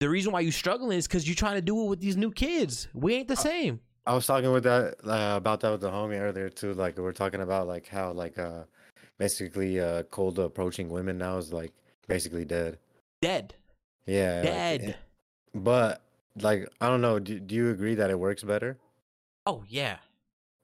the 0.00 0.08
reason 0.08 0.32
why 0.32 0.40
you 0.40 0.50
struggling 0.50 0.98
is 0.98 1.06
because 1.06 1.26
you're 1.26 1.34
trying 1.36 1.56
to 1.56 1.62
do 1.62 1.84
it 1.84 1.88
with 1.88 2.00
these 2.00 2.16
new 2.16 2.32
kids. 2.32 2.88
We 2.94 3.14
ain't 3.14 3.28
the 3.28 3.36
same. 3.36 3.80
I 4.06 4.14
was 4.14 4.26
talking 4.26 4.50
with 4.50 4.64
that 4.64 4.94
uh, 5.04 5.36
about 5.36 5.60
that 5.60 5.70
with 5.70 5.82
the 5.82 5.90
homie 5.90 6.18
earlier 6.18 6.48
too. 6.48 6.72
Like 6.72 6.96
we 6.96 7.02
we're 7.02 7.12
talking 7.12 7.42
about 7.42 7.68
like 7.68 7.86
how 7.86 8.12
like 8.12 8.38
uh 8.38 8.64
basically 9.18 9.80
uh 9.80 10.04
cold 10.04 10.38
approaching 10.38 10.88
women 10.88 11.18
now 11.18 11.36
is 11.36 11.52
like 11.52 11.72
basically 12.06 12.44
dead. 12.44 12.78
Dead. 13.20 13.54
Yeah. 14.08 14.42
Dead. 14.42 14.82
eh, 14.82 14.92
but 15.54 16.02
like 16.40 16.68
I 16.80 16.88
don't 16.88 17.00
know. 17.00 17.18
Do, 17.18 17.38
do 17.38 17.54
you 17.54 17.70
agree 17.70 17.94
that 17.96 18.10
it 18.10 18.18
works 18.18 18.42
better 18.42 18.78
Oh 19.46 19.62
yeah. 19.68 19.98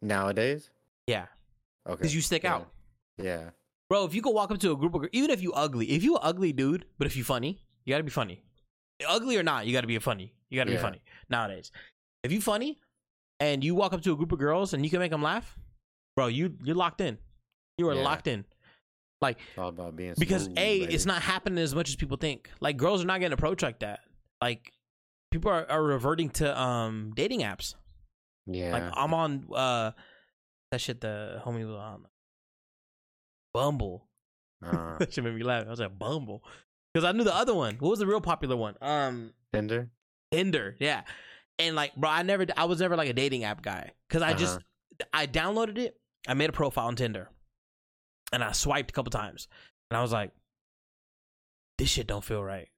nowadays? 0.03 0.71
Yeah. 1.07 1.27
Okay. 1.87 1.97
Because 1.97 2.15
you 2.15 2.21
stick 2.23 2.43
yeah. 2.45 2.55
out. 2.55 2.69
Yeah. 3.19 3.51
Bro, 3.91 4.07
if 4.07 4.15
you 4.15 4.23
go 4.23 4.31
walk 4.31 4.51
up 4.51 4.59
to 4.61 4.73
a 4.73 4.77
group 4.77 4.95
of 4.95 5.07
even 5.13 5.31
if 5.31 5.43
you 5.43 5.53
ugly, 5.53 5.91
if 5.91 6.03
you 6.03 6.17
ugly 6.17 6.53
dude, 6.53 6.87
but 6.99 7.07
if 7.07 7.17
you 7.17 7.23
funny, 7.25 7.63
you 7.85 7.93
gotta 7.93 8.03
be 8.03 8.11
funny. 8.11 8.43
Ugly 9.07 9.37
or 9.37 9.43
not, 9.43 9.67
you 9.67 9.73
gotta 9.73 9.87
be 9.87 9.99
funny. 9.99 10.33
You 10.51 10.59
gotta 10.59 10.71
be 10.71 10.77
funny 10.77 11.03
nowadays. 11.29 11.71
If 12.23 12.33
you 12.33 12.41
funny 12.41 12.79
and 13.41 13.63
you 13.63 13.75
walk 13.75 13.93
up 13.93 14.01
to 14.03 14.13
a 14.13 14.17
group 14.17 14.33
of 14.33 14.39
girls 14.39 14.73
and 14.73 14.85
you 14.85 14.91
can 14.91 15.01
make 15.01 15.11
them 15.11 15.23
laugh, 15.23 15.59
bro, 16.17 16.29
you 16.29 16.55
you're 16.65 16.77
locked 16.77 17.01
in. 17.01 17.19
You 17.77 17.89
are 17.91 17.95
Yeah. 17.95 18.03
locked 18.03 18.27
in. 18.29 18.45
Like 19.21 19.39
It's 19.51 19.59
all 19.59 19.69
about 19.69 19.97
being 19.97 20.15
because 20.19 20.45
smooth, 20.45 20.59
a 20.59 20.81
baby. 20.81 20.95
it's 20.95 21.07
not 21.07 21.23
happening 21.23 21.63
as 21.63 21.75
much 21.75 21.89
as 21.89 21.97
people 21.97 22.17
think. 22.17 22.51
Like 22.61 22.77
girls 22.77 23.03
are 23.03 23.07
not 23.07 23.21
getting 23.21 23.33
approached 23.33 23.63
like 23.63 23.79
that. 23.81 24.01
Like 24.43 24.73
people 25.31 25.51
are, 25.51 25.67
are 25.71 25.83
reverting 25.83 26.31
to 26.31 26.61
um 26.61 27.13
dating 27.17 27.41
apps. 27.41 27.75
Yeah. 28.47 28.73
Like 28.73 28.83
I'm 28.95 29.15
on 29.15 29.47
uh 29.55 29.93
that 30.71 30.81
shit 30.81 31.01
the 31.01 31.41
homie 31.45 31.67
was 31.67 31.77
on 31.77 32.05
Bumble. 33.53 34.09
uh, 34.65 34.99
that 34.99 35.13
shit 35.13 35.23
made 35.25 35.35
me 35.35 35.43
laugh. 35.43 35.67
I 35.67 35.71
was 35.71 35.81
like 35.81 35.99
Bumble 35.99 36.43
because 36.93 37.05
I 37.05 37.13
knew 37.13 37.25
the 37.25 37.35
other 37.35 37.55
one. 37.55 37.77
What 37.79 37.91
was 37.91 37.99
the 37.99 38.07
real 38.07 38.21
popular 38.21 38.57
one? 38.57 38.75
Um, 38.81 39.33
Tinder. 39.53 39.91
Tinder. 40.33 40.77
Yeah, 40.81 41.03
and 41.59 41.77
like, 41.77 41.95
bro, 41.97 42.11
I 42.11 42.23
never, 42.23 42.47
I 42.57 42.65
was 42.65 42.81
never 42.81 42.97
like 42.97 43.09
a 43.09 43.13
dating 43.13 43.45
app 43.45 43.63
guy 43.63 43.93
because 44.09 44.23
I 44.23 44.33
just, 44.35 44.59
I 45.13 45.27
downloaded 45.27 45.79
it. 45.79 45.97
I 46.27 46.35
made 46.35 46.49
a 46.49 46.53
profile 46.53 46.87
on 46.89 46.97
Tinder, 46.97 47.29
and 48.35 48.45
I 48.45 48.53
swiped 48.53 48.91
a 48.91 48.93
couple 48.95 49.11
times, 49.11 49.49
and 49.91 49.97
I 49.99 50.03
was 50.03 50.13
like, 50.13 50.33
this 51.79 51.89
shit 51.89 52.07
don't 52.07 52.25
feel 52.25 52.43
right. 52.43 52.69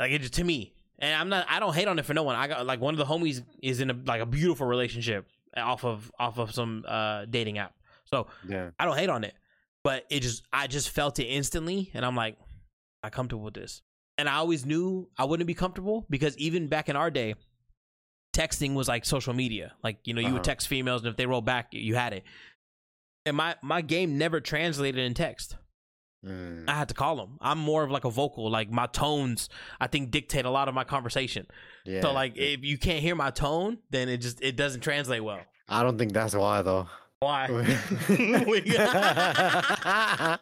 Like 0.00 0.12
it 0.12 0.20
just 0.20 0.34
to 0.34 0.44
me, 0.44 0.74
and 0.98 1.14
I'm 1.14 1.28
not, 1.28 1.46
I 1.48 1.60
don't 1.60 1.74
hate 1.74 1.88
on 1.88 1.98
it 1.98 2.04
for 2.04 2.14
no 2.14 2.22
one. 2.22 2.36
I 2.36 2.46
got 2.48 2.66
like 2.66 2.80
one 2.80 2.94
of 2.94 2.98
the 2.98 3.04
homies 3.04 3.42
is 3.62 3.80
in 3.80 3.90
a 3.90 3.94
like 4.06 4.20
a 4.20 4.26
beautiful 4.26 4.66
relationship 4.66 5.26
off 5.56 5.84
of 5.84 6.10
off 6.18 6.38
of 6.38 6.52
some 6.52 6.84
uh 6.86 7.24
dating 7.26 7.58
app. 7.58 7.74
So 8.06 8.26
Yeah. 8.48 8.70
I 8.78 8.84
don't 8.84 8.96
hate 8.98 9.08
on 9.10 9.24
it, 9.24 9.34
but 9.82 10.04
it 10.10 10.20
just 10.20 10.42
I 10.52 10.66
just 10.66 10.90
felt 10.90 11.18
it 11.18 11.24
instantly, 11.24 11.90
and 11.94 12.04
I'm 12.04 12.16
like, 12.16 12.36
I'm 13.02 13.10
comfortable 13.10 13.44
with 13.44 13.54
this. 13.54 13.82
And 14.18 14.28
I 14.28 14.34
always 14.36 14.64
knew 14.64 15.08
I 15.18 15.24
wouldn't 15.24 15.46
be 15.46 15.54
comfortable 15.54 16.06
because 16.10 16.36
even 16.38 16.68
back 16.68 16.88
in 16.88 16.96
our 16.96 17.10
day, 17.10 17.34
texting 18.34 18.74
was 18.74 18.88
like 18.88 19.04
social 19.04 19.34
media. 19.34 19.72
Like 19.82 19.98
you 20.04 20.14
know, 20.14 20.20
you 20.20 20.28
Uh-huh. 20.28 20.34
would 20.34 20.44
text 20.44 20.68
females, 20.68 21.02
and 21.02 21.08
if 21.10 21.16
they 21.16 21.26
roll 21.26 21.42
back, 21.42 21.68
you 21.72 21.94
had 21.94 22.12
it. 22.12 22.24
And 23.26 23.36
my 23.36 23.56
my 23.62 23.80
game 23.80 24.18
never 24.18 24.40
translated 24.40 25.04
in 25.04 25.14
text. 25.14 25.56
Mm. 26.24 26.64
I 26.68 26.74
had 26.74 26.88
to 26.88 26.94
call 26.94 27.16
them. 27.16 27.38
I'm 27.40 27.58
more 27.58 27.84
of 27.84 27.90
like 27.90 28.04
a 28.04 28.10
vocal. 28.10 28.50
Like 28.50 28.70
my 28.70 28.86
tones, 28.86 29.48
I 29.80 29.86
think 29.86 30.10
dictate 30.10 30.44
a 30.44 30.50
lot 30.50 30.68
of 30.68 30.74
my 30.74 30.84
conversation. 30.84 31.46
Yeah. 31.84 32.00
So 32.00 32.12
like, 32.12 32.36
if 32.36 32.64
you 32.64 32.78
can't 32.78 33.00
hear 33.00 33.14
my 33.14 33.30
tone, 33.30 33.78
then 33.90 34.08
it 34.08 34.18
just 34.18 34.42
it 34.42 34.56
doesn't 34.56 34.80
translate 34.80 35.22
well. 35.22 35.40
I 35.68 35.82
don't 35.82 35.98
think 35.98 36.12
that's 36.12 36.34
why 36.34 36.62
though. 36.62 36.88
Why? 37.20 37.48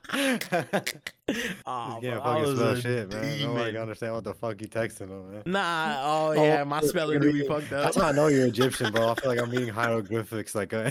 Oh, 1.65 1.99
yeah, 2.03 2.21
fucking 2.21 2.57
spell 2.57 2.77
shit, 2.77 3.11
man. 3.11 3.41
Nobody 3.41 3.79
understand 3.79 4.15
what 4.15 4.25
the 4.25 4.35
fuck 4.35 4.61
you 4.61 4.67
texting 4.67 5.09
them, 5.09 5.33
man. 5.33 5.43
Nah, 5.47 5.97
oh 6.03 6.33
yeah, 6.33 6.65
my 6.65 6.81
spelling 6.83 7.21
do 7.21 7.33
be 7.33 7.47
fucked 7.47 7.73
up. 7.73 7.85
That's 7.85 7.97
how 7.97 8.09
I 8.09 8.13
know 8.13 8.27
you're 8.27 8.47
Egyptian, 8.47 8.93
bro. 8.93 9.11
I 9.11 9.15
feel 9.15 9.31
like 9.31 9.41
I'm 9.41 9.51
reading 9.51 9.69
hieroglyphics. 9.69 10.55
Like, 10.55 10.75
uh, 10.75 10.91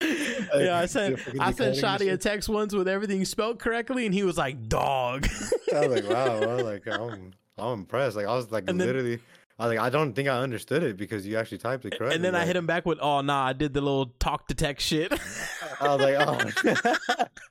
yeah, 0.00 0.78
I 0.78 0.86
sent 0.86 1.18
I 1.40 1.50
sent 1.52 1.76
Shadi 1.76 2.12
a 2.12 2.16
text 2.16 2.48
once 2.48 2.74
with 2.74 2.86
everything 2.88 3.24
spelled 3.24 3.58
correctly, 3.58 4.06
and 4.06 4.14
he 4.14 4.22
was 4.22 4.38
like, 4.38 4.68
"Dog." 4.68 5.26
I 5.74 5.86
was 5.86 6.02
like, 6.02 6.10
wow, 6.10 6.38
bro. 6.38 6.56
Like, 6.68 6.86
I'm, 6.86 7.32
I'm 7.56 7.80
impressed. 7.80 8.16
Like, 8.16 8.26
I 8.26 8.34
was 8.34 8.50
like, 8.50 8.64
And 8.68 8.78
literally, 8.78 9.20
I 9.60 9.66
was 9.66 9.76
like, 9.76 9.84
I 9.84 9.90
don't 9.90 10.12
think 10.12 10.28
I 10.28 10.38
understood 10.38 10.84
it 10.84 10.96
because 10.96 11.26
you 11.26 11.36
actually 11.36 11.58
typed 11.58 11.84
it 11.84 11.98
correctly. 11.98 12.14
and 12.14 12.24
then 12.24 12.36
I 12.36 12.46
hit 12.46 12.54
him 12.54 12.66
back 12.66 12.86
with, 12.86 12.98
"Oh 13.00 13.22
nah, 13.22 13.46
I 13.46 13.52
did 13.52 13.74
the 13.74 13.80
little 13.80 14.06
talk 14.20 14.46
to 14.48 14.54
text 14.54 14.86
shit." 14.86 15.12
I 15.80 15.94
was 15.94 16.00
like, 16.00 16.16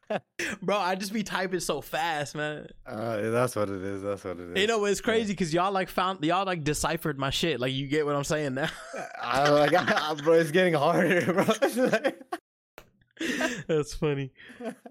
oh, 0.10 0.18
Bro, 0.62 0.78
I 0.78 0.96
just 0.96 1.12
be 1.14 1.24
typing 1.24 1.60
so 1.60 1.82
fast, 1.82 2.36
man. 2.36 2.68
uh, 2.86 3.30
that's 3.30 3.56
what 3.56 3.70
it 3.70 3.82
is. 3.82 4.02
That's 4.02 4.24
what 4.24 4.40
it 4.40 4.52
is. 4.52 4.62
You 4.62 4.68
know, 4.68 4.86
it's 4.86 5.02
crazy 5.02 5.34
because 5.34 5.54
y'all 5.54 5.72
like 5.72 5.90
found 5.90 6.24
y'all 6.24 6.46
like 6.46 6.64
deciphered 6.64 7.20
my 7.20 7.30
shit. 7.30 7.60
Like 7.60 7.74
you 7.74 7.88
get 7.88 8.06
what 8.06 8.16
I'm 8.16 8.24
saying 8.24 8.54
now. 8.54 8.70
I 9.22 9.50
was 9.50 9.72
like, 9.72 10.18
bro, 10.24 10.34
it's 10.34 10.52
getting 10.52 10.76
harder, 10.76 11.34
bro. 11.34 11.46
That's 13.68 13.94
funny. 13.96 14.32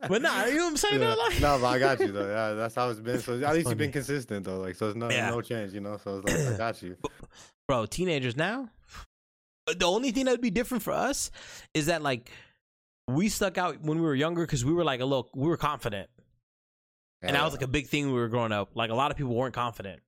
But 0.09 0.23
nah, 0.23 0.45
you 0.47 0.57
know 0.57 0.65
what 0.65 0.71
I'm 0.71 0.77
saying? 0.77 1.01
Yeah. 1.01 1.15
though? 1.15 1.21
Like, 1.23 1.41
no, 1.41 1.59
but 1.61 1.67
I 1.67 1.79
got 1.79 2.01
you 2.01 2.13
though. 2.13 2.29
Yeah, 2.29 2.55
that's 2.55 2.75
how 2.75 2.91
it's 2.91 3.01
been. 3.01 3.21
So 3.21 3.35
at 3.35 3.39
least 3.39 3.47
funny. 3.51 3.69
you've 3.69 3.79
been 3.79 3.93
consistent 3.93 4.45
though. 4.45 4.59
Like, 4.59 4.75
so 4.75 4.89
it's 4.89 4.97
no 4.97 5.11
Yeah. 5.11 5.31
no 5.31 5.41
change, 5.41 5.73
you 5.73 5.81
know. 5.81 5.99
So 6.03 6.23
it's 6.25 6.33
like 6.33 6.55
I 6.55 6.57
got 6.59 6.83
you. 6.83 6.97
bro, 7.69 7.87
teenagers 7.87 8.37
now. 8.37 8.69
The 9.67 9.87
only 9.87 10.11
thing 10.13 10.27
that 10.27 10.33
would 10.33 10.41
be 10.41 10.51
different 10.51 10.83
for 10.85 10.93
us 10.93 11.31
is 11.75 11.87
that 11.87 12.03
like 12.03 12.31
we 13.09 13.29
stuck 13.29 13.59
out 13.59 13.81
when 13.83 13.99
we 13.99 14.05
were 14.05 14.15
younger 14.15 14.43
because 14.43 14.65
we 14.65 14.73
were 14.73 14.85
like 14.85 15.01
a 15.01 15.05
little, 15.05 15.29
we 15.35 15.49
were 15.49 15.57
confident, 15.57 16.09
and 17.23 17.35
that 17.37 17.45
was 17.45 17.53
like 17.53 17.63
a 17.63 17.69
big 17.69 17.87
thing 17.89 18.07
when 18.07 18.15
we 18.15 18.21
were 18.21 18.29
growing 18.29 18.53
up. 18.53 18.71
Like 18.75 18.91
a 18.91 18.95
lot 18.95 19.11
of 19.11 19.17
people 19.17 19.35
weren't 19.35 19.55
confident. 19.55 20.01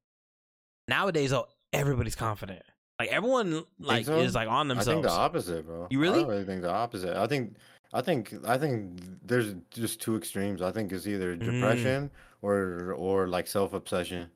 Nowadays, 0.89 1.33
oh, 1.33 1.47
everybody's 1.73 2.17
confident. 2.17 2.63
Like 2.99 3.11
everyone 3.11 3.65
like 3.79 4.07
so? 4.07 4.19
is 4.19 4.35
like 4.35 4.49
on 4.49 4.67
themselves. 4.69 4.89
I 4.89 4.93
think 4.95 5.03
the 5.05 5.11
opposite, 5.13 5.67
bro. 5.67 5.87
You 5.91 6.01
I 6.01 6.03
really? 6.03 6.21
don't 6.21 6.29
really 6.31 6.45
think 6.45 6.63
the 6.63 6.71
opposite. 6.73 7.17
I 7.17 7.27
think, 7.29 7.57
I 7.93 8.03
think, 8.03 8.35
I 8.47 8.59
think 8.59 9.01
there's 9.27 9.55
just 9.71 10.01
two 10.01 10.17
extremes. 10.17 10.61
I 10.63 10.71
think 10.73 10.93
it's 10.93 11.07
either 11.07 11.35
Mm. 11.37 11.45
depression 11.45 12.11
or 12.43 12.93
or 12.97 13.27
like 13.29 13.47
self 13.47 13.73
obsession. 13.73 14.31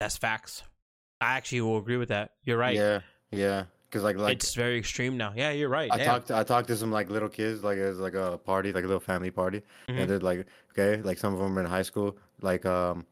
That's 0.00 0.16
facts. 0.16 0.62
I 1.20 1.36
actually 1.36 1.60
will 1.62 1.78
agree 1.78 1.96
with 1.98 2.08
that. 2.08 2.32
You're 2.44 2.56
right. 2.56 2.74
Yeah, 2.76 3.00
yeah. 3.30 3.64
Because 3.88 4.02
like 4.04 4.16
like 4.16 4.34
it's 4.36 4.54
very 4.54 4.78
extreme 4.78 5.16
now. 5.16 5.32
Yeah, 5.34 5.50
you're 5.50 5.68
right. 5.68 5.90
I 5.92 5.96
Damn. 5.98 6.06
talked 6.06 6.30
I 6.30 6.44
talked 6.44 6.68
to 6.68 6.76
some 6.76 6.92
like 6.92 7.10
little 7.10 7.28
kids 7.28 7.64
like 7.64 7.76
it 7.76 7.88
was 7.88 7.98
like 7.98 8.14
a 8.14 8.38
party 8.38 8.72
like 8.72 8.84
a 8.84 8.86
little 8.86 9.00
family 9.00 9.30
party 9.32 9.62
Mhm. 9.88 9.98
and 9.98 10.10
they're 10.10 10.20
like 10.20 10.46
okay 10.70 11.02
like 11.02 11.18
some 11.18 11.34
of 11.34 11.40
them 11.40 11.58
are 11.58 11.62
in 11.62 11.66
high 11.66 11.82
school 11.82 12.16
like 12.40 12.64
um 12.64 13.04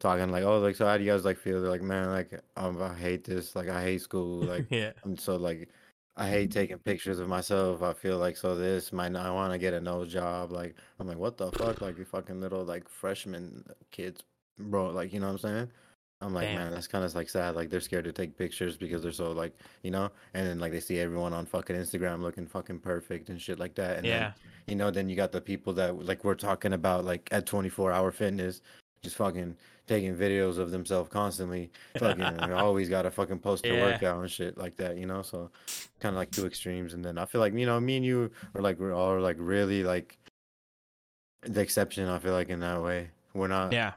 talking 0.00 0.30
like 0.30 0.42
oh 0.42 0.58
like 0.58 0.74
so 0.74 0.86
how 0.86 0.98
do 0.98 1.04
you 1.04 1.12
guys 1.12 1.24
like 1.24 1.38
feel 1.38 1.60
they're 1.62 1.70
like 1.70 1.82
man 1.82 2.10
like 2.10 2.32
um, 2.56 2.82
I 2.82 2.92
hate 2.94 3.22
this 3.24 3.54
like 3.54 3.68
I 3.68 3.80
hate 3.82 4.02
school 4.02 4.42
like 4.52 4.66
yeah. 4.70 4.90
I'm 5.04 5.16
so 5.16 5.36
like 5.36 5.68
I 6.16 6.28
hate 6.28 6.52
taking 6.52 6.78
pictures 6.78 7.18
of 7.18 7.28
myself 7.28 7.82
I 7.82 7.92
feel 7.92 8.18
like 8.18 8.36
so 8.36 8.54
this 8.54 8.92
might 8.92 9.12
not 9.12 9.26
I 9.26 9.30
want 9.30 9.52
to 9.52 9.58
get 9.58 9.74
a 9.74 9.80
nose 9.80 10.12
job 10.12 10.52
like 10.52 10.76
I'm 10.98 11.08
like 11.08 11.18
what 11.18 11.36
the 11.36 11.50
fuck 11.52 11.80
like 11.80 11.98
you 11.98 12.04
fucking 12.04 12.40
little 12.40 12.64
like 12.64 12.88
freshman 12.88 13.64
uh, 13.68 13.72
kids 13.90 14.22
bro 14.58 14.90
like 14.90 15.12
you 15.12 15.20
know 15.20 15.26
what 15.26 15.32
I'm 15.32 15.38
saying 15.38 15.70
I'm 16.24 16.32
like, 16.32 16.48
Damn. 16.48 16.56
man, 16.56 16.72
that's 16.72 16.86
kind 16.86 17.04
of 17.04 17.14
like 17.14 17.28
sad. 17.28 17.54
Like 17.54 17.70
they're 17.70 17.80
scared 17.80 18.04
to 18.04 18.12
take 18.12 18.36
pictures 18.36 18.76
because 18.76 19.02
they're 19.02 19.12
so 19.12 19.32
like, 19.32 19.54
you 19.82 19.90
know, 19.90 20.10
and 20.32 20.46
then 20.46 20.58
like 20.58 20.72
they 20.72 20.80
see 20.80 20.98
everyone 20.98 21.32
on 21.32 21.44
fucking 21.44 21.76
Instagram 21.76 22.22
looking 22.22 22.46
fucking 22.46 22.78
perfect 22.80 23.28
and 23.28 23.40
shit 23.40 23.58
like 23.58 23.74
that. 23.74 23.98
And 23.98 24.06
yeah. 24.06 24.18
then, 24.18 24.34
you 24.66 24.76
know, 24.76 24.90
then 24.90 25.08
you 25.08 25.16
got 25.16 25.32
the 25.32 25.40
people 25.40 25.72
that 25.74 26.04
like 26.04 26.24
we're 26.24 26.34
talking 26.34 26.72
about 26.72 27.04
like 27.04 27.28
at 27.30 27.46
24 27.46 27.92
hour 27.92 28.10
fitness, 28.10 28.62
just 29.02 29.16
fucking 29.16 29.56
taking 29.86 30.14
videos 30.14 30.58
of 30.58 30.70
themselves 30.70 31.08
constantly. 31.10 31.70
Fucking 31.98 32.40
always 32.52 32.88
got 32.88 33.02
to 33.02 33.10
fucking 33.10 33.38
post 33.40 33.62
their 33.64 33.74
Yeah. 33.74 33.82
workout 33.92 34.20
and 34.20 34.30
shit 34.30 34.56
like 34.56 34.76
that, 34.76 34.96
you 34.96 35.06
know. 35.06 35.22
So 35.22 35.50
kind 36.00 36.14
of 36.14 36.18
like 36.18 36.30
two 36.30 36.46
extremes. 36.46 36.94
And 36.94 37.04
then 37.04 37.18
I 37.18 37.24
feel 37.26 37.40
like 37.40 37.54
you 37.54 37.66
know, 37.66 37.78
me 37.80 37.96
and 37.96 38.04
you 38.06 38.30
are 38.54 38.62
like 38.62 38.78
we're 38.78 38.94
all 38.94 39.20
like 39.20 39.36
really 39.38 39.82
like 39.84 40.18
the 41.42 41.60
exception. 41.60 42.08
I 42.08 42.18
feel 42.18 42.32
like 42.32 42.48
in 42.48 42.60
that 42.60 42.82
way, 42.82 43.10
we're 43.34 43.48
not 43.48 43.72
yeah. 43.72 43.92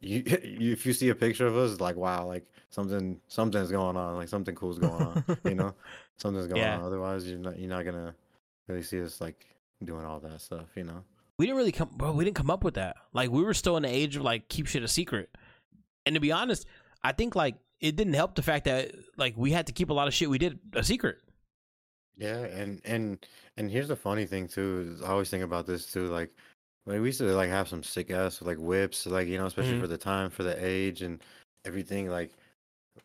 you, 0.00 0.22
you 0.44 0.72
if 0.72 0.86
you 0.86 0.92
see 0.92 1.08
a 1.08 1.14
picture 1.14 1.46
of 1.46 1.56
us, 1.56 1.80
like 1.80 1.96
wow, 1.96 2.26
like 2.26 2.46
something 2.70 3.20
something's 3.28 3.70
going 3.70 3.96
on, 3.96 4.16
like 4.16 4.28
something 4.28 4.54
cool's 4.54 4.78
going 4.78 5.02
on, 5.02 5.24
you 5.44 5.54
know, 5.54 5.74
something's 6.16 6.46
going 6.46 6.60
Yeah. 6.62 6.78
on. 6.78 6.84
Otherwise, 6.84 7.26
you're 7.28 7.38
not 7.38 7.58
you're 7.58 7.68
not 7.70 7.84
gonna 7.84 8.14
really 8.68 8.82
see 8.82 9.02
us 9.02 9.20
like 9.20 9.44
doing 9.84 10.04
all 10.04 10.20
that 10.20 10.40
stuff, 10.40 10.66
you 10.76 10.84
know. 10.84 11.02
We 11.42 11.46
didn't 11.46 11.56
really 11.58 11.72
come 11.72 11.90
bro 11.96 12.12
we 12.12 12.24
didn't 12.24 12.36
come 12.36 12.50
up 12.50 12.62
with 12.62 12.74
that 12.74 12.94
like 13.12 13.28
we 13.28 13.42
were 13.42 13.52
still 13.52 13.76
in 13.76 13.82
the 13.82 13.88
age 13.88 14.14
of 14.14 14.22
like 14.22 14.48
keep 14.48 14.68
shit 14.68 14.84
a 14.84 14.86
secret 14.86 15.28
and 16.06 16.14
to 16.14 16.20
be 16.20 16.30
honest 16.30 16.66
i 17.02 17.10
think 17.10 17.34
like 17.34 17.56
it 17.80 17.96
didn't 17.96 18.12
help 18.14 18.36
the 18.36 18.42
fact 18.42 18.66
that 18.66 18.92
like 19.16 19.34
we 19.36 19.50
had 19.50 19.66
to 19.66 19.72
keep 19.72 19.90
a 19.90 19.92
lot 19.92 20.06
of 20.06 20.14
shit 20.14 20.30
we 20.30 20.38
did 20.38 20.60
a 20.74 20.84
secret 20.84 21.18
Yeah, 22.16 22.38
and 22.60 22.80
and 22.84 23.26
and 23.56 23.68
here's 23.68 23.88
the 23.88 23.96
funny 23.96 24.24
thing 24.24 24.46
too. 24.46 24.92
Is 24.94 25.02
I 25.02 25.08
always 25.08 25.30
think 25.30 25.42
about 25.42 25.66
this 25.66 25.86
too. 25.90 26.06
Like, 26.06 26.30
like 26.86 27.00
we 27.00 27.06
used 27.08 27.18
to 27.18 27.34
like 27.34 27.48
have 27.50 27.66
some 27.68 27.82
sick 27.82 28.10
ass 28.12 28.40
like 28.42 28.58
whips, 28.58 29.06
like 29.06 29.26
you 29.26 29.38
know, 29.38 29.46
especially 29.46 29.74
Mhm. 29.78 29.80
for 29.80 29.88
the 29.88 29.98
time, 29.98 30.30
for 30.30 30.44
the 30.44 30.54
age, 30.64 31.02
and 31.02 31.20
everything. 31.64 32.08
Like, 32.08 32.30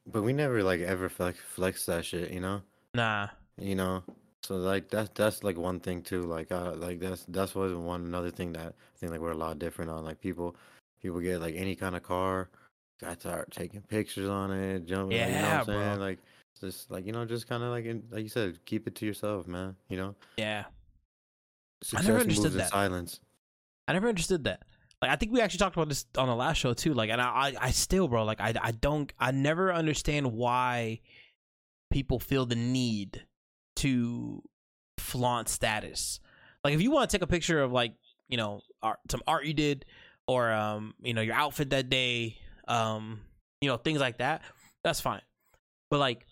but 0.05 0.21
we 0.23 0.33
never 0.33 0.61
like 0.61 0.81
ever 0.81 1.09
flex 1.09 1.39
flex 1.39 1.85
that 1.87 2.05
shit, 2.05 2.29
you 2.31 2.41
know. 2.41 2.61
nah 2.93 3.29
you 3.57 3.73
know 3.75 4.03
so 4.43 4.55
like 4.55 4.89
that's 4.89 5.09
that's 5.15 5.43
like 5.43 5.57
one 5.57 5.79
thing 5.79 6.01
too 6.01 6.21
like 6.23 6.51
uh 6.51 6.73
like 6.75 6.99
that's 6.99 7.25
that's 7.29 7.55
was 7.55 7.73
one 7.73 8.05
another 8.05 8.31
thing 8.31 8.53
that 8.53 8.67
i 8.67 8.97
think 8.99 9.11
like 9.11 9.21
we're 9.21 9.31
a 9.31 9.37
lot 9.37 9.59
different 9.59 9.91
on 9.91 10.03
like 10.03 10.19
people 10.21 10.55
people 11.01 11.19
get 11.19 11.41
like 11.41 11.55
any 11.55 11.75
kind 11.75 11.95
of 11.95 12.03
car 12.03 12.49
got 13.01 13.19
start 13.19 13.51
taking 13.51 13.81
pictures 13.81 14.29
on 14.29 14.51
it 14.51 14.85
jumping 14.85 15.17
like, 15.17 15.27
you 15.27 15.33
know 15.33 15.39
Yeah, 15.41 15.51
what 15.51 15.59
i'm 15.59 15.65
saying 15.65 15.95
bro. 15.97 16.05
like 16.05 16.19
just 16.59 16.89
like 16.91 17.05
you 17.05 17.11
know 17.11 17.25
just 17.25 17.47
kind 17.47 17.61
of 17.63 17.69
like 17.69 17.85
in, 17.85 18.03
like 18.09 18.23
you 18.23 18.29
said 18.29 18.63
keep 18.65 18.87
it 18.87 18.95
to 18.95 19.05
yourself 19.05 19.47
man 19.47 19.75
you 19.89 19.97
know? 19.97 20.15
Yeah. 20.37 20.65
Success 21.83 22.07
never 22.07 22.17
moves 22.19 22.23
understood 22.39 22.51
in 22.53 22.57
that. 22.57 22.69
silence. 22.69 23.19
I 23.87 23.93
never 23.93 24.07
understood 24.09 24.45
that. 24.45 24.63
Like 25.01 25.11
i 25.11 25.15
think 25.15 25.31
we 25.31 25.41
actually 25.41 25.59
talked 25.59 25.75
about 25.75 25.89
this 25.89 26.05
on 26.17 26.27
the 26.27 26.35
last 26.35 26.57
show 26.57 26.73
too 26.73 26.95
like 26.95 27.11
and 27.11 27.21
i 27.21 27.25
i, 27.25 27.53
I 27.67 27.71
still 27.71 28.07
bro 28.07 28.23
like 28.23 28.41
i 28.41 28.51
i 28.59 28.71
don't 28.71 29.13
i 29.19 29.29
never 29.29 29.71
understand 29.71 30.31
why 30.33 31.01
people 31.91 32.19
feel 32.19 32.47
the 32.47 32.55
need 32.55 33.23
to 33.77 34.43
flaunt 34.97 35.49
status. 35.49 36.19
Like 36.63 36.73
if 36.73 36.81
you 36.81 36.91
want 36.91 37.09
to 37.09 37.15
take 37.15 37.23
a 37.23 37.27
picture 37.27 37.61
of 37.61 37.71
like, 37.71 37.93
you 38.27 38.37
know, 38.37 38.61
art, 38.81 38.99
some 39.09 39.21
art 39.27 39.45
you 39.45 39.53
did 39.53 39.85
or 40.27 40.51
um, 40.51 40.93
you 41.01 41.13
know, 41.13 41.21
your 41.21 41.35
outfit 41.35 41.69
that 41.69 41.89
day, 41.89 42.37
um, 42.67 43.21
you 43.61 43.69
know, 43.69 43.77
things 43.77 43.99
like 43.99 44.17
that, 44.17 44.41
that's 44.83 45.01
fine. 45.01 45.21
But 45.89 45.99
like 45.99 46.25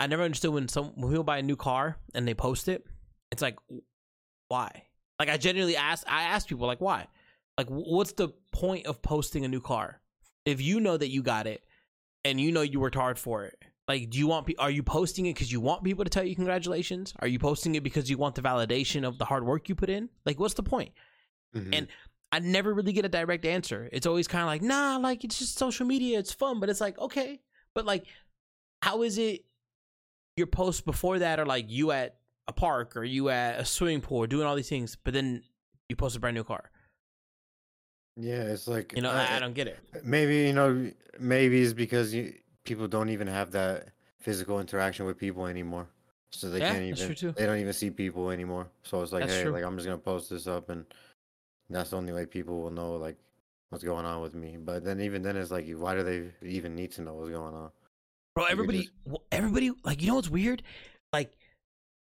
I 0.00 0.06
never 0.06 0.22
understood 0.22 0.52
when 0.52 0.68
some 0.68 0.92
when 0.96 1.10
people 1.10 1.24
buy 1.24 1.38
a 1.38 1.42
new 1.42 1.56
car 1.56 1.96
and 2.14 2.26
they 2.26 2.34
post 2.34 2.68
it, 2.68 2.84
it's 3.32 3.42
like 3.42 3.56
why? 4.48 4.84
Like 5.18 5.28
I 5.28 5.36
genuinely 5.36 5.76
ask 5.76 6.04
I 6.06 6.24
ask 6.24 6.46
people 6.46 6.66
like 6.66 6.80
why? 6.80 7.06
Like 7.56 7.68
what's 7.68 8.12
the 8.12 8.28
point 8.52 8.86
of 8.86 9.02
posting 9.02 9.44
a 9.44 9.48
new 9.48 9.60
car? 9.60 10.00
If 10.44 10.60
you 10.60 10.80
know 10.80 10.96
that 10.96 11.08
you 11.08 11.22
got 11.22 11.46
it 11.46 11.64
and 12.24 12.40
you 12.40 12.52
know 12.52 12.62
you 12.62 12.80
worked 12.80 12.94
hard 12.94 13.18
for 13.18 13.44
it, 13.44 13.58
like, 13.88 14.10
do 14.10 14.18
you 14.18 14.26
want? 14.26 14.46
pe- 14.46 14.54
Are 14.58 14.70
you 14.70 14.82
posting 14.82 15.26
it 15.26 15.34
because 15.34 15.50
you 15.50 15.60
want 15.60 15.82
people 15.82 16.04
to 16.04 16.10
tell 16.10 16.22
you 16.24 16.36
congratulations? 16.36 17.14
Are 17.20 17.26
you 17.28 17.38
posting 17.38 17.74
it 17.74 17.82
because 17.82 18.08
you 18.10 18.18
want 18.18 18.34
the 18.34 18.42
validation 18.42 19.06
of 19.06 19.18
the 19.18 19.24
hard 19.24 19.44
work 19.44 19.68
you 19.68 19.74
put 19.74 19.88
in? 19.88 20.08
Like, 20.26 20.38
what's 20.38 20.54
the 20.54 20.62
point? 20.62 20.92
Mhm. 21.56 21.74
And 21.74 21.88
I 22.30 22.40
never 22.40 22.74
really 22.74 22.92
get 22.92 23.06
a 23.06 23.08
direct 23.08 23.46
answer. 23.46 23.88
It's 23.90 24.06
always 24.06 24.28
kind 24.28 24.42
of 24.42 24.48
like, 24.48 24.60
nah, 24.62 24.98
like 24.98 25.24
it's 25.24 25.38
just 25.38 25.56
social 25.58 25.86
media. 25.86 26.18
It's 26.18 26.32
fun, 26.32 26.60
but 26.60 26.68
it's 26.68 26.80
like, 26.80 26.98
okay, 26.98 27.40
but 27.74 27.86
like, 27.86 28.04
how 28.82 29.02
is 29.02 29.16
it? 29.18 29.44
Your 30.36 30.46
posts 30.46 30.82
before 30.82 31.18
that 31.20 31.40
are 31.40 31.46
like 31.46 31.68
you 31.68 31.90
at 31.90 32.16
a 32.46 32.52
park 32.52 32.96
or 32.96 33.02
you 33.04 33.28
at 33.30 33.58
a 33.58 33.64
swimming 33.64 34.00
pool 34.02 34.26
doing 34.26 34.46
all 34.46 34.54
these 34.54 34.68
things, 34.68 34.96
but 35.02 35.12
then 35.14 35.42
you 35.88 35.96
post 35.96 36.14
a 36.16 36.20
brand 36.20 36.36
new 36.36 36.44
car. 36.44 36.70
yeah 38.16 38.42
it's 38.42 38.68
like 38.68 38.92
You 38.94 39.02
know, 39.02 39.10
I, 39.10 39.36
I 39.36 39.38
don't 39.40 39.54
get 39.54 39.66
it. 39.68 39.78
maybe 40.04 40.36
you 40.46 40.52
know 40.52 40.90
maybe 41.18 41.60
it's 41.62 41.72
because 41.72 42.12
you, 42.14 42.34
people 42.68 42.86
don't 42.88 43.08
even 43.08 43.26
have 43.26 43.50
that 43.52 43.88
physical 44.20 44.60
interaction 44.60 45.06
with 45.06 45.16
people 45.18 45.46
anymore. 45.46 45.88
So 46.30 46.50
they 46.50 46.58
Yeah, 46.60 46.72
can't 46.72 46.84
even 46.84 47.34
they 47.34 47.46
don't 47.46 47.58
even 47.58 47.72
see 47.72 47.90
people 47.90 48.30
anymore. 48.30 48.68
So 48.82 49.02
it's 49.02 49.12
like 49.12 49.22
That's 49.22 49.34
hey 49.34 49.42
true. 49.44 49.52
like 49.52 49.64
i'm 49.64 49.76
just 49.76 49.86
gonna 49.86 49.98
post 49.98 50.28
this 50.30 50.46
up 50.46 50.68
and 50.68 50.84
that's 51.70 51.90
the 51.90 51.96
only 51.96 52.12
way 52.12 52.26
people 52.26 52.60
will 52.62 52.70
know 52.70 52.96
like 52.96 53.16
what's 53.70 53.84
going 53.84 54.04
on 54.06 54.20
with 54.22 54.34
me. 54.34 54.56
But 54.58 54.84
then 54.84 55.00
even 55.00 55.22
then 55.22 55.36
it's 55.36 55.50
like 55.50 55.66
why 55.70 55.94
do 55.94 56.02
they 56.02 56.30
even 56.46 56.74
need 56.74 56.92
to 56.92 57.02
know 57.02 57.14
what's 57.14 57.30
going 57.30 57.54
on? 57.54 57.70
Bro 58.34 58.44
everybody 58.44 58.78
just- 58.82 59.18
everybody 59.32 59.72
like 59.84 60.02
you 60.02 60.08
know 60.08 60.16
what's 60.16 60.28
weird? 60.30 60.62
Like 61.12 61.32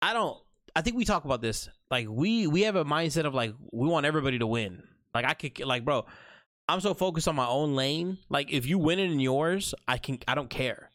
i 0.04 0.14
don't 0.14 0.38
i 0.76 0.82
think 0.82 0.96
we 0.98 1.06
talk 1.06 1.26
about 1.26 1.42
this. 1.42 1.70
Like 1.90 2.08
we 2.10 2.46
we 2.46 2.62
have 2.62 2.76
a 2.76 2.86
mindset 2.86 3.26
of 3.26 3.34
like 3.34 3.54
we 3.72 3.88
want 3.88 4.06
everybody 4.06 4.38
to 4.38 4.48
win. 4.48 4.84
Like 5.16 5.26
i 5.26 5.34
could 5.34 5.60
like 5.66 5.84
bro 5.84 6.06
i'm 6.68 6.80
so 6.82 6.94
focused 6.94 7.28
on 7.28 7.36
my 7.36 7.48
own 7.48 7.76
lane 7.76 8.18
like 8.30 8.52
if 8.52 8.66
you 8.66 8.78
win 8.78 9.00
it 9.00 9.12
in 9.12 9.20
yours 9.20 9.74
i 9.88 9.98
can 9.98 10.18
i 10.28 10.36
don't 10.36 10.50
care 10.50 10.90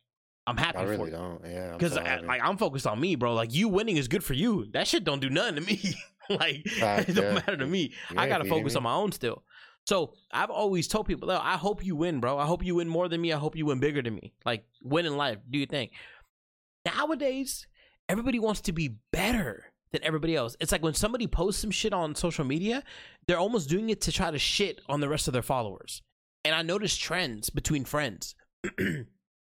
i'm 0.46 0.56
happy 0.56 0.78
i 0.78 0.84
for 0.84 0.90
really 0.90 1.10
you 1.10 1.16
don't 1.16 1.40
yeah 1.44 1.72
I'm 1.72 1.78
because 1.78 1.94
so 1.94 2.02
like 2.26 2.40
i'm 2.42 2.56
focused 2.56 2.86
on 2.86 3.00
me 3.00 3.14
bro 3.16 3.34
like 3.34 3.52
you 3.54 3.68
winning 3.68 3.96
is 3.96 4.08
good 4.08 4.24
for 4.24 4.34
you 4.34 4.66
that 4.72 4.86
shit 4.86 5.04
don't 5.04 5.20
do 5.20 5.30
nothing 5.30 5.56
to 5.56 5.60
me 5.60 5.80
like 6.30 6.64
Fact, 6.66 7.08
it 7.08 7.12
don't 7.14 7.24
yeah. 7.26 7.34
matter 7.34 7.56
to 7.56 7.66
me 7.66 7.92
You 8.10 8.16
i 8.18 8.26
gotta 8.28 8.44
focus 8.44 8.74
me. 8.74 8.76
on 8.78 8.82
my 8.84 8.94
own 8.94 9.12
still 9.12 9.42
so 9.88 10.14
I've 10.32 10.50
always 10.50 10.88
told 10.88 11.06
people, 11.06 11.28
"Look, 11.28 11.40
I 11.40 11.56
hope 11.56 11.84
you 11.84 11.94
win, 11.94 12.18
bro. 12.18 12.36
I 12.38 12.44
hope 12.44 12.64
you 12.64 12.74
win 12.74 12.88
more 12.88 13.08
than 13.08 13.20
me. 13.20 13.32
I 13.32 13.38
hope 13.38 13.54
you 13.54 13.66
win 13.66 13.78
bigger 13.78 14.02
than 14.02 14.16
me. 14.16 14.32
Like 14.44 14.64
win 14.82 15.06
in 15.06 15.16
life. 15.16 15.38
Do 15.48 15.60
you 15.60 15.66
think? 15.66 15.92
Nowadays, 16.84 17.66
everybody 18.08 18.38
wants 18.38 18.60
to 18.62 18.72
be 18.72 18.96
better 19.12 19.72
than 19.92 20.02
everybody 20.04 20.34
else. 20.34 20.56
It's 20.60 20.72
like 20.72 20.82
when 20.82 20.94
somebody 20.94 21.26
posts 21.26 21.60
some 21.60 21.70
shit 21.70 21.92
on 21.92 22.14
social 22.14 22.44
media, 22.44 22.82
they're 23.26 23.38
almost 23.38 23.68
doing 23.68 23.90
it 23.90 24.00
to 24.02 24.12
try 24.12 24.30
to 24.30 24.38
shit 24.38 24.80
on 24.88 25.00
the 25.00 25.08
rest 25.08 25.28
of 25.28 25.32
their 25.32 25.42
followers. 25.42 26.02
And 26.44 26.54
I 26.54 26.62
notice 26.62 26.96
trends 26.96 27.50
between 27.50 27.84
friends. 27.84 28.34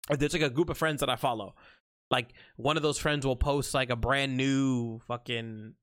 There's 0.10 0.34
like 0.34 0.42
a 0.42 0.50
group 0.50 0.70
of 0.70 0.78
friends 0.78 1.00
that 1.00 1.10
I 1.10 1.16
follow. 1.16 1.56
Like 2.12 2.34
one 2.58 2.78
of 2.78 2.84
those 2.84 2.98
friends 2.98 3.26
will 3.26 3.36
post 3.36 3.74
like 3.74 3.90
a 3.90 3.96
brand 3.96 4.38
new 4.38 5.00
fucking 5.08 5.74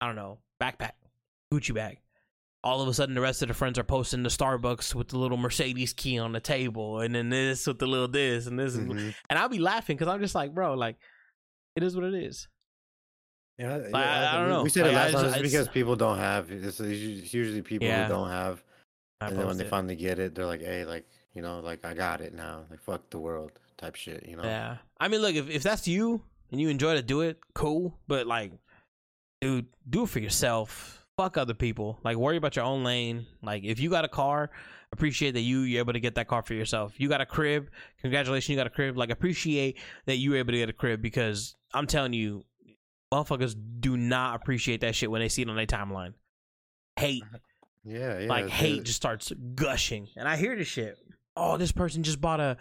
I 0.00 0.06
don't 0.06 0.16
know, 0.16 0.38
backpack, 0.62 0.92
Gucci 1.52 1.74
bag. 1.74 1.98
All 2.62 2.82
of 2.82 2.88
a 2.88 2.94
sudden, 2.94 3.14
the 3.14 3.20
rest 3.20 3.42
of 3.42 3.48
the 3.48 3.54
friends 3.54 3.78
are 3.78 3.84
posting 3.84 4.22
the 4.22 4.28
Starbucks 4.28 4.94
with 4.94 5.08
the 5.08 5.18
little 5.18 5.36
Mercedes 5.36 5.92
key 5.92 6.18
on 6.18 6.32
the 6.32 6.40
table, 6.40 7.00
and 7.00 7.14
then 7.14 7.30
this 7.30 7.66
with 7.66 7.78
the 7.78 7.86
little 7.86 8.08
this 8.08 8.46
and 8.46 8.58
this, 8.58 8.74
and, 8.74 8.90
Mhm. 8.92 9.14
and 9.30 9.38
I'll 9.38 9.48
be 9.48 9.58
laughing 9.60 9.96
because 9.96 10.12
I'm 10.12 10.20
just 10.20 10.34
like, 10.34 10.54
bro, 10.54 10.74
like 10.74 10.96
it 11.76 11.82
is 11.84 11.94
what 11.94 12.04
it 12.04 12.14
is. 12.14 12.48
Yeah, 13.58 13.78
I- 13.94 14.36
I 14.36 14.38
don't 14.38 14.48
know. 14.48 14.62
we 14.62 14.70
said 14.70 14.86
it 14.86 14.94
last 14.94 15.12
time 15.12 15.22
just- 15.24 15.26
it's 15.26 15.36
it's- 15.38 15.52
because 15.52 15.68
people 15.68 15.96
don't 15.96 16.18
have 16.18 16.50
it's 16.50 16.78
it's 16.80 17.34
usually 17.34 17.62
people 17.62 17.86
Yeah. 17.88 18.04
who 18.06 18.12
don't 18.14 18.28
have 18.28 18.62
and 19.20 19.36
then 19.38 19.46
when 19.46 19.56
they 19.58 19.64
it. 19.64 19.70
finally 19.70 19.96
get 19.96 20.18
it 20.18 20.34
they're 20.34 20.46
like 20.46 20.60
hey 20.62 20.84
like 20.84 21.06
you 21.34 21.42
know 21.42 21.60
like 21.60 21.84
i 21.84 21.92
got 21.92 22.20
it 22.20 22.32
now 22.34 22.64
like 22.70 22.80
fuck 22.80 23.08
the 23.10 23.18
world 23.18 23.50
type 23.76 23.94
shit 23.96 24.24
you 24.28 24.36
know 24.36 24.42
Yeah. 24.44 24.76
I 25.00 25.08
mean, 25.08 25.20
look, 25.20 25.34
if, 25.36 25.48
if 25.48 25.62
that's 25.62 25.86
you 25.86 26.22
and 26.50 26.60
you 26.60 26.68
enjoy 26.68 26.94
to 26.96 27.02
do 27.02 27.20
it, 27.20 27.38
cool. 27.54 27.96
But 28.08 28.26
like, 28.26 28.50
dude, 29.40 29.66
do 29.88 30.02
it 30.02 30.08
for 30.08 30.18
yourself. 30.18 31.06
Fuck 31.16 31.36
other 31.36 31.54
people. 31.54 31.98
Like, 32.02 32.16
worry 32.16 32.36
about 32.36 32.56
your 32.56 32.64
own 32.64 32.82
lane. 32.82 33.26
Like, 33.42 33.62
if 33.64 33.78
you 33.78 33.90
got 33.90 34.04
a 34.04 34.08
car, 34.08 34.50
appreciate 34.92 35.32
that 35.32 35.42
you 35.42 35.60
you're 35.60 35.78
able 35.80 35.92
to 35.92 36.00
get 36.00 36.16
that 36.16 36.26
car 36.26 36.42
for 36.42 36.54
yourself. 36.54 36.94
You 36.98 37.08
got 37.08 37.20
a 37.20 37.26
crib, 37.26 37.70
congratulations, 38.00 38.48
you 38.48 38.56
got 38.56 38.66
a 38.66 38.70
crib. 38.70 38.96
Like, 38.96 39.10
appreciate 39.10 39.78
that 40.06 40.16
you 40.16 40.30
were 40.30 40.36
able 40.38 40.52
to 40.52 40.58
get 40.58 40.68
a 40.68 40.72
crib 40.72 41.00
because 41.02 41.54
I'm 41.72 41.86
telling 41.86 42.12
you, 42.12 42.44
motherfuckers 43.12 43.56
do 43.80 43.96
not 43.96 44.36
appreciate 44.36 44.80
that 44.82 44.94
shit 44.94 45.10
when 45.10 45.20
they 45.20 45.28
see 45.28 45.42
it 45.42 45.48
on 45.48 45.56
their 45.56 45.66
timeline. 45.66 46.14
Hate. 46.98 47.22
Yeah 47.84 48.18
yeah 48.18 48.28
like 48.28 48.46
it's- 48.46 48.60
hate 48.60 48.78
it- 48.80 48.84
just 48.84 48.96
starts 48.96 49.32
gushing. 49.54 50.08
And 50.16 50.28
i 50.28 50.36
hear 50.36 50.54
this 50.56 50.68
shit. 50.68 50.98
Oh 51.36 51.56
this 51.56 51.72
person 51.72 52.02
just 52.02 52.20
bought 52.20 52.40
a, 52.40 52.56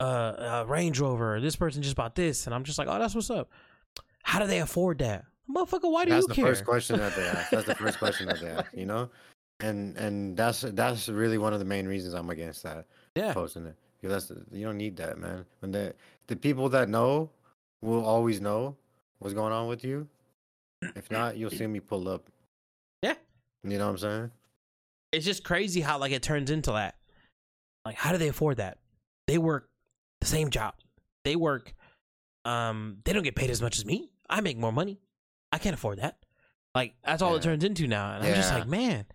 a, 0.00 0.04
a 0.04 0.64
range 0.66 0.98
rover. 0.98 1.40
This 1.40 1.54
person 1.54 1.80
just 1.82 1.94
bought 1.94 2.16
this. 2.16 2.46
And 2.46 2.54
i'm 2.54 2.64
just 2.64 2.78
like 2.78 2.88
oh 2.88 2.98
that's 2.98 3.14
what's 3.14 3.30
up. 3.30 3.50
How 4.24 4.40
do 4.40 4.46
they 4.48 4.58
afford 4.60 4.98
that? 4.98 5.26
Motherfucker 5.48 5.92
why 5.92 6.06
do 6.06 6.10
that's 6.10 6.26
you 6.26 6.34
the 6.34 6.40
first 6.40 6.64
question 6.64 6.98
that 6.98 7.14
they 7.14 7.22
ask. 7.24 7.50
That's 7.50 7.66
the 7.66 7.74
first 7.76 7.98
question 7.98 8.26
that 8.26 8.40
they 8.40 8.48
ask 8.48 8.72
you 8.74 8.86
know? 8.86 9.10
And 9.60 9.96
and 9.96 10.36
that's 10.36 10.62
that's 10.62 11.08
really 11.08 11.38
one 11.38 11.52
of 11.52 11.60
the 11.60 11.64
main 11.66 11.86
reasons 11.86 12.14
i'm 12.14 12.30
against 12.30 12.64
that 12.64 12.86
yeah. 13.14 13.32
posting 13.32 13.66
it. 13.66 13.76
Because 14.00 14.26
that's 14.28 14.40
you 14.50 14.64
don't 14.64 14.78
need 14.78 14.96
that 14.96 15.18
man. 15.18 15.44
When 15.60 15.70
the 15.70 15.94
the 16.26 16.34
people 16.36 16.68
that 16.70 16.88
know 16.88 17.30
will 17.80 18.04
always 18.04 18.40
know 18.40 18.76
what's 19.24 19.34
going 19.34 19.52
on 19.52 19.66
with 19.68 19.82
you 19.84 20.06
if 20.96 21.10
not 21.10 21.36
you'll 21.38 21.50
see 21.50 21.66
me 21.66 21.80
pull 21.80 22.08
up 22.08 22.28
Yeah. 23.02 23.14
you 23.62 23.78
know 23.78 23.86
what 23.86 23.92
i'm 23.92 23.98
saying 23.98 24.30
it's 25.12 25.24
just 25.24 25.44
crazy 25.44 25.80
how 25.80 25.98
like 25.98 26.12
it 26.12 26.22
turns 26.22 26.50
into 26.50 26.72
that 26.72 26.96
like 27.86 27.96
how 27.96 28.12
do 28.12 28.18
they 28.18 28.28
afford 28.28 28.58
that 28.58 28.76
they 29.26 29.38
work 29.38 29.70
the 30.20 30.26
same 30.26 30.48
job. 30.50 30.74
They 31.24 31.36
work. 31.36 31.74
Um, 32.44 32.98
they 33.04 33.12
don't 33.12 33.22
get 33.22 33.34
paid 33.34 33.48
as 33.50 33.60
much 33.62 33.78
as 33.78 33.84
me. 33.86 34.10
I 34.28 34.40
make 34.42 34.56
more 34.58 34.72
money. 34.72 35.00
I 35.52 35.58
can't 35.58 35.74
afford 35.74 35.98
that. 35.98 36.16
Like 36.74 36.94
that's 37.04 37.22
all 37.22 37.34
it 37.36 37.42
turns 37.42 37.64
into 37.64 37.86
now. 37.86 38.14
And 38.14 38.24
I'm 38.26 38.34
just 38.34 38.52
like, 38.52 38.66
man, 38.66 39.06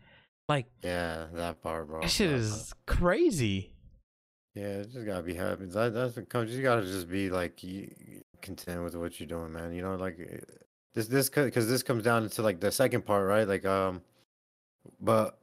like 0.48 0.66
Yeah, 0.84 1.26
that 1.34 1.62
part, 1.62 1.88
bro. 1.88 2.02
that 2.02 2.10
shit 2.10 2.30
that 2.30 2.36
is 2.38 2.74
crazy. 2.88 3.74
Yeah, 4.56 4.80
it 4.82 4.92
just 4.92 5.06
gotta 5.06 5.22
be 5.24 5.34
happy. 5.36 5.66
That 5.66 5.94
that's 5.94 6.16
what 6.16 6.30
comes. 6.30 6.56
You 6.56 6.62
gotta 6.64 6.84
just 6.84 7.08
be 7.10 7.30
like 7.30 7.64
you, 7.64 7.92
content 8.42 8.84
with 8.84 8.96
what 8.96 9.20
you're 9.20 9.28
doing, 9.28 9.52
man. 9.52 9.74
You 9.74 9.82
know, 9.82 9.96
like 9.96 10.18
eh, 10.20 10.38
this 10.94 11.08
this 11.08 11.30
because 11.30 11.68
this 11.68 11.84
comes 11.84 12.04
down 12.04 12.28
to 12.30 12.42
like 12.42 12.60
the 12.60 12.72
second 12.72 13.06
part, 13.06 13.28
right? 13.28 13.48
Like 13.48 13.66
um, 13.66 14.02
but 15.00 15.38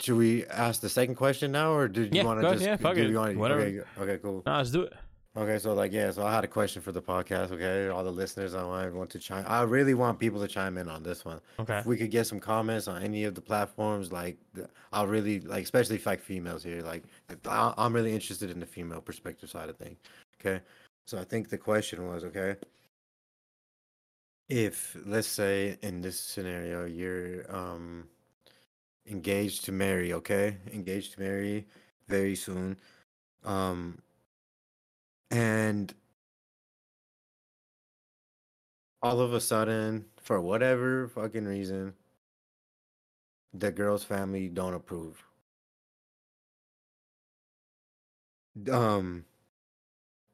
should 0.00 0.16
we 0.16 0.44
ask 0.46 0.80
the 0.80 0.88
second 0.88 1.14
question 1.14 1.52
now, 1.52 1.72
or 1.72 1.88
did 1.88 2.14
you 2.14 2.20
Yeah, 2.20 2.26
want 2.26 2.40
to 2.40 2.50
just 2.52 2.64
yeah, 2.64 2.76
fuck 2.76 2.96
do 2.96 3.02
it, 3.04 3.10
you 3.10 3.16
wanna- 3.18 3.38
whatever. 3.38 3.60
Okay, 3.62 3.80
okay, 3.98 4.18
cool. 4.22 4.42
No, 4.44 4.56
let's 4.56 4.70
do 4.70 4.82
it. 4.82 4.92
Okay, 5.36 5.58
so 5.58 5.74
like 5.74 5.92
yeah, 5.92 6.12
so 6.12 6.24
I 6.24 6.32
had 6.32 6.44
a 6.44 6.48
question 6.48 6.80
for 6.80 6.92
the 6.92 7.02
podcast. 7.02 7.50
Okay, 7.50 7.88
all 7.88 8.04
the 8.04 8.10
listeners, 8.12 8.54
I 8.54 8.62
want 8.64 8.86
everyone 8.86 9.08
to 9.08 9.18
chime. 9.18 9.44
I 9.48 9.62
really 9.62 9.94
want 9.94 10.20
people 10.20 10.40
to 10.40 10.46
chime 10.46 10.78
in 10.78 10.88
on 10.88 11.02
this 11.02 11.24
one. 11.24 11.40
Okay. 11.58 11.78
If 11.78 11.86
we 11.86 11.96
could 11.96 12.12
get 12.12 12.28
some 12.28 12.38
comments 12.38 12.86
on 12.86 13.02
any 13.02 13.24
of 13.24 13.34
the 13.34 13.40
platforms, 13.40 14.12
like 14.12 14.36
I'll 14.92 15.08
really 15.08 15.40
like, 15.40 15.64
especially 15.64 15.96
if 15.96 16.06
like 16.06 16.20
females 16.20 16.62
here. 16.62 16.82
Like 16.82 17.02
I'm 17.46 17.92
really 17.92 18.12
interested 18.14 18.48
in 18.50 18.60
the 18.60 18.66
female 18.66 19.00
perspective 19.00 19.50
side 19.50 19.68
of 19.68 19.76
things. 19.76 19.98
Okay, 20.40 20.60
so 21.06 21.18
I 21.18 21.24
think 21.24 21.48
the 21.48 21.58
question 21.58 22.06
was 22.06 22.24
okay. 22.24 22.56
If 24.48 24.96
let's 25.06 25.28
say 25.28 25.78
in 25.82 26.00
this 26.02 26.20
scenario 26.20 26.84
you're 26.84 27.50
um 27.54 28.08
engaged 29.06 29.64
to 29.66 29.72
marry, 29.72 30.12
okay, 30.12 30.56
engaged 30.72 31.14
to 31.14 31.20
marry 31.20 31.66
very 32.08 32.34
soon, 32.34 32.76
um, 33.44 33.98
and 35.30 35.94
all 39.02 39.20
of 39.20 39.34
a 39.34 39.40
sudden, 39.40 40.06
for 40.22 40.40
whatever 40.40 41.08
fucking 41.08 41.44
reason, 41.44 41.94
the 43.52 43.70
girl's 43.70 44.04
family 44.04 44.48
don't 44.48 44.74
approve. 44.74 45.22
Um, 48.70 49.24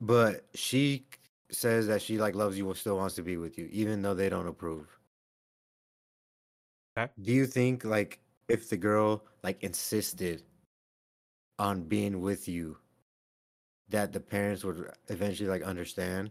but 0.00 0.46
she 0.54 1.04
says 1.50 1.86
that 1.88 2.02
she 2.02 2.18
like 2.18 2.34
loves 2.34 2.56
you 2.56 2.68
and 2.68 2.76
still 2.76 2.96
wants 2.96 3.14
to 3.16 3.22
be 3.22 3.36
with 3.36 3.58
you, 3.58 3.68
even 3.70 4.02
though 4.02 4.14
they 4.14 4.28
don't 4.28 4.46
approve. 4.46 4.86
Okay. 6.98 7.10
Do 7.20 7.32
you 7.32 7.46
think 7.46 7.84
like 7.84 8.20
if 8.48 8.68
the 8.68 8.76
girl 8.76 9.24
like 9.42 9.62
insisted 9.62 10.42
on 11.58 11.82
being 11.82 12.20
with 12.20 12.48
you, 12.48 12.78
that 13.88 14.12
the 14.12 14.20
parents 14.20 14.64
would 14.64 14.90
eventually 15.08 15.48
like 15.48 15.62
understand, 15.62 16.30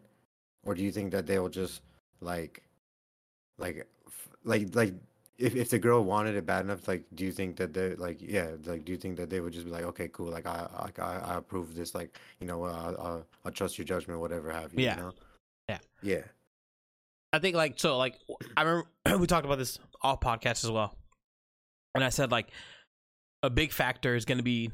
or 0.63 0.74
do 0.74 0.84
you 0.84 0.91
think 0.91 1.11
that 1.11 1.28
they'll 1.28 1.49
just 1.49 1.82
like, 2.22 2.63
like, 3.57 3.88
f- 4.07 4.30
like, 4.43 4.76
like 4.76 4.93
if 5.40 5.56
if 5.56 5.70
the 5.70 5.80
girl 5.80 6.04
wanted 6.04 6.36
it 6.36 6.46
bad 6.46 6.66
enough, 6.66 6.88
like, 6.88 7.04
do 7.16 7.24
you 7.26 7.32
think 7.32 7.56
that 7.58 7.74
they 7.74 7.96
like, 7.96 8.20
yeah, 8.22 8.50
like, 8.66 8.86
do 8.86 8.92
you 8.92 8.98
think 8.98 9.18
that 9.18 9.30
they 9.30 9.40
would 9.40 9.54
just 9.54 9.66
be 9.66 9.72
like, 9.72 9.84
okay, 9.86 10.10
cool, 10.12 10.30
like, 10.30 10.46
I, 10.46 10.68
like, 10.82 11.00
I, 11.00 11.22
I 11.26 11.38
approve 11.38 11.76
this, 11.76 11.96
like, 11.96 12.18
you 12.40 12.46
know, 12.48 12.64
uh, 12.66 12.94
I'll, 13.00 13.26
I'll 13.46 13.52
trust 13.52 13.78
your 13.78 13.86
judgment, 13.86 14.20
whatever 14.20 14.52
have 14.52 14.74
you, 14.74 14.84
Yeah. 14.84 14.96
you 14.96 15.02
know? 15.02 15.14
Yeah. 15.70 15.78
yeah, 16.02 16.22
I 17.32 17.40
think 17.40 17.56
like 17.56 17.74
so 17.80 17.98
like 17.98 18.16
I 18.58 18.64
remember 18.64 18.88
we 19.20 19.28
talked 19.28 19.46
about 19.46 19.60
this 19.60 19.80
off 20.02 20.20
podcast 20.20 20.64
as 20.64 20.72
well, 20.72 20.96
and 21.96 22.04
I 22.04 22.10
said 22.10 22.32
like 22.32 22.48
a 23.44 23.50
big 23.50 23.72
factor 23.72 24.16
is 24.16 24.26
going 24.26 24.40
to 24.40 24.44
be 24.44 24.72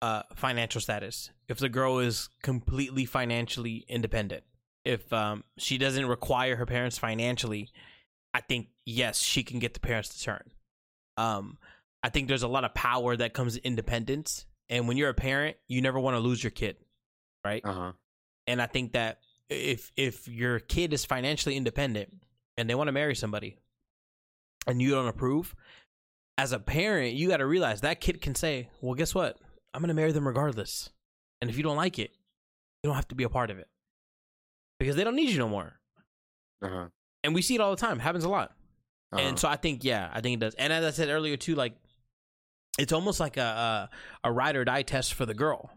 uh 0.00 0.22
financial 0.36 0.80
status. 0.80 1.30
If 1.48 1.58
the 1.58 1.68
girl 1.68 1.98
is 1.98 2.28
completely 2.42 3.04
financially 3.04 3.84
independent, 3.88 4.44
if 4.84 5.12
um 5.12 5.42
she 5.56 5.76
doesn't 5.76 6.06
require 6.06 6.54
her 6.54 6.66
parents 6.66 6.98
financially, 6.98 7.68
I 8.34 8.40
think 8.40 8.68
yes 8.84 9.20
she 9.20 9.42
can 9.42 9.58
get 9.58 9.74
the 9.74 9.80
parents 9.80 10.10
to 10.10 10.22
turn. 10.22 10.42
Um, 11.16 11.58
I 12.02 12.10
think 12.10 12.28
there's 12.28 12.42
a 12.44 12.48
lot 12.48 12.64
of 12.64 12.74
power 12.74 13.16
that 13.16 13.32
comes 13.34 13.56
in 13.56 13.64
independence, 13.64 14.46
and 14.68 14.86
when 14.86 14.96
you're 14.96 15.08
a 15.08 15.14
parent, 15.14 15.56
you 15.66 15.82
never 15.82 15.98
want 15.98 16.14
to 16.14 16.20
lose 16.20 16.42
your 16.42 16.50
kid, 16.52 16.76
right? 17.44 17.64
uh 17.64 17.72
huh, 17.72 17.92
and 18.46 18.62
I 18.62 18.66
think 18.66 18.92
that 18.92 19.20
if 19.48 19.90
if 19.96 20.28
your 20.28 20.58
kid 20.60 20.92
is 20.92 21.04
financially 21.04 21.56
independent 21.56 22.12
and 22.56 22.68
they 22.68 22.74
want 22.74 22.88
to 22.88 22.92
marry 22.92 23.14
somebody 23.14 23.56
and 24.66 24.80
you 24.80 24.90
don't 24.90 25.08
approve, 25.08 25.54
as 26.36 26.52
a 26.52 26.58
parent, 26.58 27.14
you 27.14 27.28
got 27.28 27.38
to 27.38 27.46
realize 27.46 27.80
that 27.80 28.00
kid 28.00 28.20
can 28.20 28.34
say, 28.34 28.68
"Well, 28.80 28.94
guess 28.94 29.14
what? 29.14 29.38
I'm 29.74 29.80
going 29.80 29.88
to 29.88 29.94
marry 29.94 30.12
them 30.12 30.26
regardless." 30.26 30.90
And 31.40 31.50
if 31.50 31.56
you 31.56 31.62
don't 31.62 31.76
like 31.76 31.98
it, 31.98 32.10
you 32.82 32.88
don't 32.88 32.96
have 32.96 33.08
to 33.08 33.14
be 33.14 33.24
a 33.24 33.28
part 33.28 33.50
of 33.50 33.58
it. 33.58 33.68
Because 34.78 34.96
they 34.96 35.04
don't 35.04 35.16
need 35.16 35.30
you 35.30 35.38
no 35.38 35.48
more. 35.48 35.78
uh 36.62 36.68
huh, 36.68 36.86
And 37.24 37.34
we 37.34 37.42
see 37.42 37.54
it 37.54 37.60
all 37.60 37.70
the 37.70 37.76
time. 37.80 37.98
Happens 37.98 38.24
a 38.24 38.28
lot. 38.28 38.52
uh-huh. 39.12 39.22
And 39.22 39.38
so 39.38 39.48
I 39.48 39.56
think 39.56 39.84
yeah, 39.84 40.10
I 40.12 40.20
think 40.20 40.34
it 40.34 40.40
does. 40.40 40.54
And 40.54 40.72
as 40.72 40.84
I 40.84 40.90
said 40.90 41.08
earlier 41.08 41.36
too, 41.36 41.54
like 41.54 41.74
it's 42.78 42.92
almost 42.92 43.18
like 43.20 43.36
a 43.36 43.88
a, 44.24 44.28
a 44.28 44.32
ride 44.32 44.56
or 44.56 44.64
die 44.64 44.82
test 44.82 45.14
for 45.14 45.26
the 45.26 45.34
girl. 45.34 45.70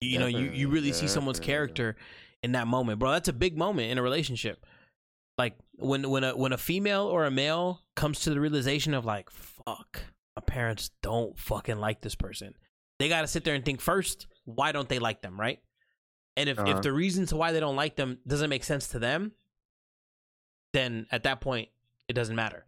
You 0.00 0.18
know, 0.18 0.26
you 0.26 0.50
you 0.52 0.68
really 0.68 0.92
see 0.92 1.08
someone's 1.08 1.40
character 1.40 1.96
in 2.42 2.52
that 2.52 2.66
moment, 2.66 2.98
bro. 2.98 3.10
That's 3.12 3.28
a 3.28 3.32
big 3.32 3.56
moment 3.56 3.90
in 3.90 3.96
a 3.96 4.02
relationship. 4.02 4.66
Like 5.38 5.54
when 5.76 6.10
when 6.10 6.24
a 6.24 6.36
when 6.36 6.52
a 6.52 6.58
female 6.58 7.04
or 7.06 7.24
a 7.24 7.30
male 7.30 7.80
comes 7.96 8.20
to 8.20 8.30
the 8.30 8.38
realization 8.40 8.92
of 8.92 9.04
like, 9.06 9.30
fuck, 9.30 10.02
my 10.36 10.42
parents 10.46 10.90
don't 11.02 11.38
fucking 11.38 11.78
like 11.78 12.02
this 12.02 12.14
person. 12.14 12.54
They 12.98 13.08
got 13.08 13.22
to 13.22 13.26
sit 13.26 13.44
there 13.44 13.54
and 13.54 13.64
think 13.64 13.80
first, 13.80 14.26
why 14.44 14.72
don't 14.72 14.88
they 14.88 14.98
like 14.98 15.22
them, 15.22 15.40
right? 15.40 15.60
And 16.36 16.48
if 16.50 16.58
Uh-huh. 16.58 16.70
if 16.70 16.82
the 16.82 16.92
reasons 16.92 17.32
why 17.32 17.52
they 17.52 17.60
don't 17.60 17.76
like 17.76 17.96
them 17.96 18.18
doesn't 18.26 18.50
make 18.50 18.62
sense 18.64 18.88
to 18.88 18.98
them, 18.98 19.32
then 20.74 21.06
at 21.10 21.22
that 21.22 21.40
point 21.40 21.68
it 22.08 22.12
doesn't 22.12 22.36
matter. 22.36 22.66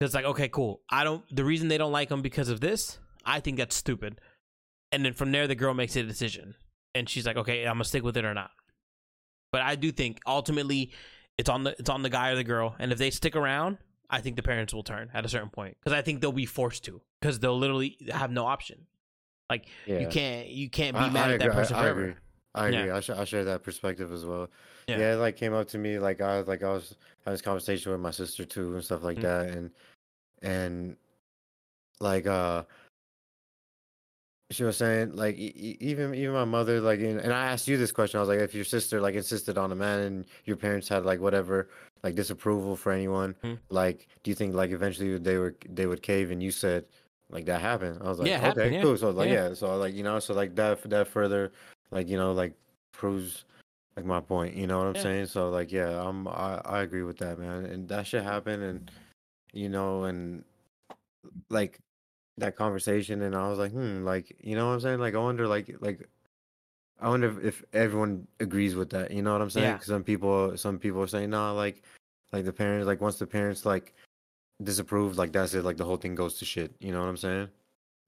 It's 0.00 0.14
like, 0.14 0.26
okay, 0.26 0.48
cool. 0.48 0.82
I 0.90 1.04
don't. 1.04 1.24
The 1.34 1.44
reason 1.44 1.68
they 1.68 1.78
don't 1.78 1.92
like 1.92 2.10
them 2.10 2.20
because 2.20 2.50
of 2.50 2.60
this, 2.60 2.98
I 3.24 3.40
think 3.40 3.56
that's 3.56 3.74
stupid. 3.74 4.20
And 4.92 5.04
then 5.04 5.14
from 5.14 5.32
there, 5.32 5.46
the 5.46 5.54
girl 5.54 5.72
makes 5.72 5.96
a 5.96 6.02
decision, 6.02 6.54
and 6.94 7.08
she's 7.08 7.24
like, 7.26 7.38
okay, 7.38 7.62
I'm 7.66 7.74
gonna 7.76 7.84
stick 7.84 8.02
with 8.02 8.16
it 8.18 8.24
or 8.26 8.34
not. 8.34 8.50
But 9.52 9.62
I 9.62 9.74
do 9.74 9.90
think 9.90 10.20
ultimately, 10.26 10.92
it's 11.38 11.48
on 11.48 11.64
the 11.64 11.74
it's 11.78 11.88
on 11.88 12.02
the 12.02 12.10
guy 12.10 12.30
or 12.30 12.36
the 12.36 12.44
girl, 12.44 12.76
and 12.78 12.92
if 12.92 12.98
they 12.98 13.10
stick 13.10 13.34
around, 13.36 13.78
I 14.10 14.20
think 14.20 14.36
the 14.36 14.42
parents 14.42 14.74
will 14.74 14.82
turn 14.82 15.08
at 15.14 15.24
a 15.24 15.28
certain 15.28 15.48
point 15.48 15.78
because 15.82 15.96
I 15.96 16.02
think 16.02 16.20
they'll 16.20 16.30
be 16.30 16.44
forced 16.46 16.84
to 16.84 17.00
because 17.20 17.40
they'll 17.40 17.58
literally 17.58 17.96
have 18.12 18.30
no 18.30 18.44
option. 18.44 18.86
Like 19.48 19.66
yeah. 19.86 20.00
you 20.00 20.08
can't 20.08 20.48
you 20.48 20.68
can't 20.68 20.94
be 20.94 21.04
I- 21.04 21.10
mad 21.10 21.30
I 21.30 21.34
at 21.34 21.38
that 21.40 21.46
agree, 21.48 21.62
I- 21.62 21.62
person 21.62 22.16
I, 22.56 22.68
agree. 22.68 22.78
I 22.80 22.86
Yeah. 22.86 22.96
I, 22.96 23.00
sh- 23.00 23.10
I 23.10 23.24
share 23.24 23.44
that 23.44 23.62
perspective 23.62 24.12
as 24.12 24.24
well. 24.24 24.48
Yeah. 24.88 24.98
Yeah. 24.98 25.12
it 25.14 25.16
like 25.16 25.36
came 25.36 25.52
up 25.54 25.68
to 25.68 25.78
me 25.78 25.98
like 25.98 26.20
I 26.20 26.38
was 26.38 26.46
like 26.48 26.62
I 26.62 26.72
was 26.72 26.94
having 27.24 27.34
this 27.34 27.42
conversation 27.42 27.92
with 27.92 28.00
my 28.00 28.10
sister 28.12 28.44
too 28.44 28.74
and 28.74 28.84
stuff 28.84 29.02
like 29.02 29.18
Mm. 29.18 29.22
that 29.22 29.46
and 29.48 29.70
and 30.42 30.96
like 32.00 32.26
uh 32.26 32.62
she 34.52 34.62
was 34.62 34.76
saying 34.76 35.16
like 35.16 35.36
e- 35.36 35.76
even 35.80 36.14
even 36.14 36.32
my 36.32 36.44
mother 36.44 36.80
like 36.80 37.00
and 37.00 37.18
and 37.18 37.32
I 37.32 37.46
asked 37.46 37.66
you 37.66 37.76
this 37.76 37.90
question 37.90 38.18
I 38.18 38.20
was 38.22 38.28
like 38.28 38.38
if 38.38 38.54
your 38.54 38.64
sister 38.64 39.00
like 39.00 39.16
insisted 39.16 39.58
on 39.58 39.72
a 39.72 39.74
man 39.74 40.00
and 40.00 40.24
your 40.44 40.56
parents 40.56 40.88
had 40.88 41.04
like 41.04 41.20
whatever 41.20 41.68
like 42.04 42.14
disapproval 42.14 42.76
for 42.76 42.92
anyone 42.92 43.34
Mm. 43.42 43.58
like 43.70 44.06
do 44.22 44.30
you 44.30 44.34
think 44.36 44.54
like 44.54 44.70
eventually 44.70 45.18
they 45.18 45.36
were 45.38 45.56
they 45.68 45.86
would 45.86 46.02
cave 46.02 46.30
and 46.30 46.40
you 46.42 46.52
said 46.52 46.84
like 47.28 47.44
that 47.46 47.60
happened 47.60 47.98
I 48.00 48.08
was 48.08 48.20
like 48.20 48.28
Yeah, 48.28 48.36
okay 48.36 48.46
happened, 48.46 48.74
yeah. 48.74 48.82
cool 48.82 48.96
so 48.96 49.10
like 49.10 49.28
Yeah. 49.30 49.48
yeah 49.48 49.54
so 49.54 49.76
like 49.78 49.94
you 49.94 50.04
know 50.04 50.20
so 50.20 50.32
like 50.32 50.54
that 50.54 50.80
that 50.90 51.08
further 51.08 51.50
like 51.90 52.08
you 52.08 52.16
know 52.16 52.32
like 52.32 52.54
proves 52.92 53.44
like 53.96 54.04
my 54.04 54.20
point 54.20 54.54
you 54.54 54.66
know 54.66 54.78
what 54.78 54.86
i'm 54.88 54.94
Yeah. 54.96 55.02
saying? 55.02 55.26
So 55.26 55.50
like 55.50 55.72
yeah 55.72 56.00
i'm 56.06 56.26
I, 56.28 56.60
I 56.64 56.80
agree 56.82 57.02
with 57.02 57.18
that 57.18 57.38
man 57.38 57.64
and 57.66 57.88
that 57.88 58.06
should 58.06 58.22
happen 58.22 58.62
and 58.62 58.90
you 59.52 59.68
know 59.68 60.04
and 60.04 60.44
like 61.50 61.80
that 62.38 62.56
conversation 62.56 63.22
and 63.22 63.34
i 63.34 63.48
was 63.48 63.58
like 63.58 63.72
hmm 63.72 64.04
like 64.04 64.36
you 64.40 64.54
know 64.56 64.66
what 64.68 64.74
i'm 64.74 64.80
saying? 64.80 64.98
Like 64.98 65.14
i 65.14 65.18
wonder 65.18 65.46
like 65.48 65.74
like 65.80 66.08
i 67.00 67.08
wonder 67.08 67.40
if, 67.40 67.62
everyone 67.72 68.26
agrees 68.40 68.74
with 68.74 68.90
that 68.90 69.10
you 69.10 69.22
know 69.22 69.32
what 69.32 69.40
i'm 69.42 69.50
saying? 69.50 69.66
Yeah. 69.66 69.78
some 69.80 70.02
people 70.04 70.56
some 70.56 70.78
people 70.78 71.00
are 71.02 71.06
saying 71.06 71.30
no 71.30 71.54
like 71.54 71.82
like 72.32 72.44
the 72.44 72.52
parents 72.52 72.86
like 72.86 73.00
once 73.00 73.18
the 73.18 73.26
parents 73.26 73.64
like 73.64 73.94
disapprove 74.62 75.18
like 75.18 75.32
that's 75.32 75.54
it 75.54 75.64
like 75.64 75.76
the 75.76 75.84
whole 75.84 75.96
thing 75.98 76.14
goes 76.14 76.34
to 76.38 76.44
shit 76.44 76.74
you 76.80 76.92
know 76.92 77.00
what 77.00 77.08
i'm 77.08 77.16
saying? 77.16 77.48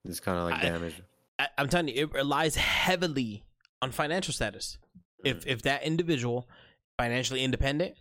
It's 0.04 0.20
kind 0.20 0.38
of 0.38 0.44
like 0.44 0.56
I- 0.56 0.60
damage 0.60 1.02
I, 1.40 1.46
I'm 1.56 1.68
telling 1.68 1.88
you, 1.88 2.02
it 2.02 2.12
relies 2.12 2.56
heavily 2.56 3.44
on 3.82 3.90
financial 3.92 4.32
status. 4.34 4.78
If 5.24 5.46
if 5.46 5.62
that 5.62 5.82
individual 5.82 6.48
financially 6.96 7.42
independent, 7.42 7.96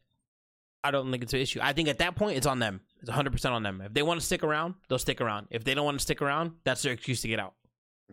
I 0.84 0.92
don't 0.92 1.10
think 1.12 1.24
it's 1.24 1.34
an 1.34 1.40
issue. 1.40 1.60
I 1.62 1.74
think 1.74 1.90
at 1.90 1.98
that 2.00 2.16
point 2.16 2.38
it's 2.38 2.48
on 2.48 2.60
them. 2.60 2.82
It's 3.00 3.10
100 3.10 3.32
percent 3.32 3.54
on 3.56 3.64
them. 3.64 3.82
If 3.82 3.94
they 3.94 4.04
want 4.04 4.20
to 4.20 4.26
stick 4.26 4.44
around, 4.44 4.76
they'll 4.90 5.00
stick 5.00 5.22
around. 5.22 5.48
If 5.52 5.64
they 5.64 5.74
don't 5.74 5.86
want 5.86 5.98
to 6.00 6.04
stick 6.04 6.22
around, 6.22 6.54
that's 6.64 6.82
their 6.84 6.94
excuse 6.94 7.22
to 7.22 7.28
get 7.28 7.40
out. 7.40 7.54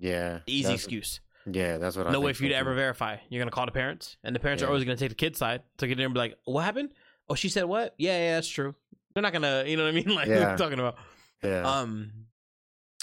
yeah 0.00 0.40
Easy 0.46 0.72
excuse. 0.72 1.20
yeah 1.50 1.76
that's 1.78 1.96
what 1.96 2.06
I 2.06 2.12
No 2.12 2.20
way 2.20 2.32
for 2.32 2.42
you 2.44 2.48
to 2.50 2.56
ever 2.56 2.74
verify. 2.74 3.16
You're 3.28 3.40
gonna 3.40 3.50
call 3.50 3.66
the 3.66 3.72
parents, 3.72 4.16
and 4.24 4.34
the 4.34 4.40
parents 4.40 4.62
are 4.62 4.66
always 4.68 4.84
gonna 4.84 4.96
take 4.96 5.10
the 5.10 5.14
kid's 5.14 5.38
side. 5.38 5.62
So 5.78 5.86
get 5.86 5.98
in 5.98 6.04
and 6.06 6.14
be 6.14 6.20
like, 6.20 6.36
"What 6.44 6.62
happened? 6.64 6.90
Oh, 7.28 7.34
she 7.34 7.48
said 7.50 7.64
what? 7.64 7.94
Yeah, 7.98 8.16
yeah, 8.18 8.34
that's 8.36 8.48
true." 8.48 8.74
They're 9.14 9.22
not 9.22 9.32
gonna, 9.32 9.64
you 9.66 9.76
know 9.76 9.84
what 9.84 9.90
I 9.90 9.92
mean? 9.94 10.08
Like 10.14 10.28
what 10.28 10.36
Yeah. 10.38 10.56
talking 10.56 10.78
about. 10.80 10.96
yeah 11.42 11.62
Um, 11.80 12.10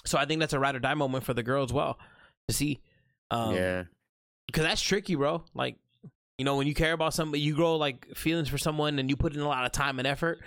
so 0.06 0.18
I 0.18 0.26
think 0.26 0.40
that's 0.40 0.54
a 0.54 0.60
ride 0.60 0.76
or 0.76 0.80
die 0.80 0.94
moment 0.96 1.24
for 1.24 1.34
the 1.36 1.44
girl 1.44 1.64
as 1.64 1.72
well. 1.72 1.98
to 2.48 2.54
see. 2.56 2.82
Um, 3.30 3.56
yeah, 3.56 3.84
because 4.52 4.66
that's 4.66 4.82
tricky, 4.82 5.16
bro. 5.16 5.44
Like, 5.54 5.78
you 6.38 6.46
know, 6.46 6.58
when 6.58 6.68
you 6.68 6.74
care 6.74 6.94
about 6.94 7.14
somebody, 7.14 7.42
you 7.42 7.56
grow 7.56 7.78
like 7.78 8.06
feelings 8.16 8.50
for 8.50 8.58
someone, 8.58 9.00
and 9.00 9.10
you 9.10 9.16
put 9.16 9.34
in 9.34 9.40
a 9.40 9.48
lot 9.48 9.66
of 9.66 9.72
time 9.72 10.00
and 10.00 10.08
effort. 10.08 10.40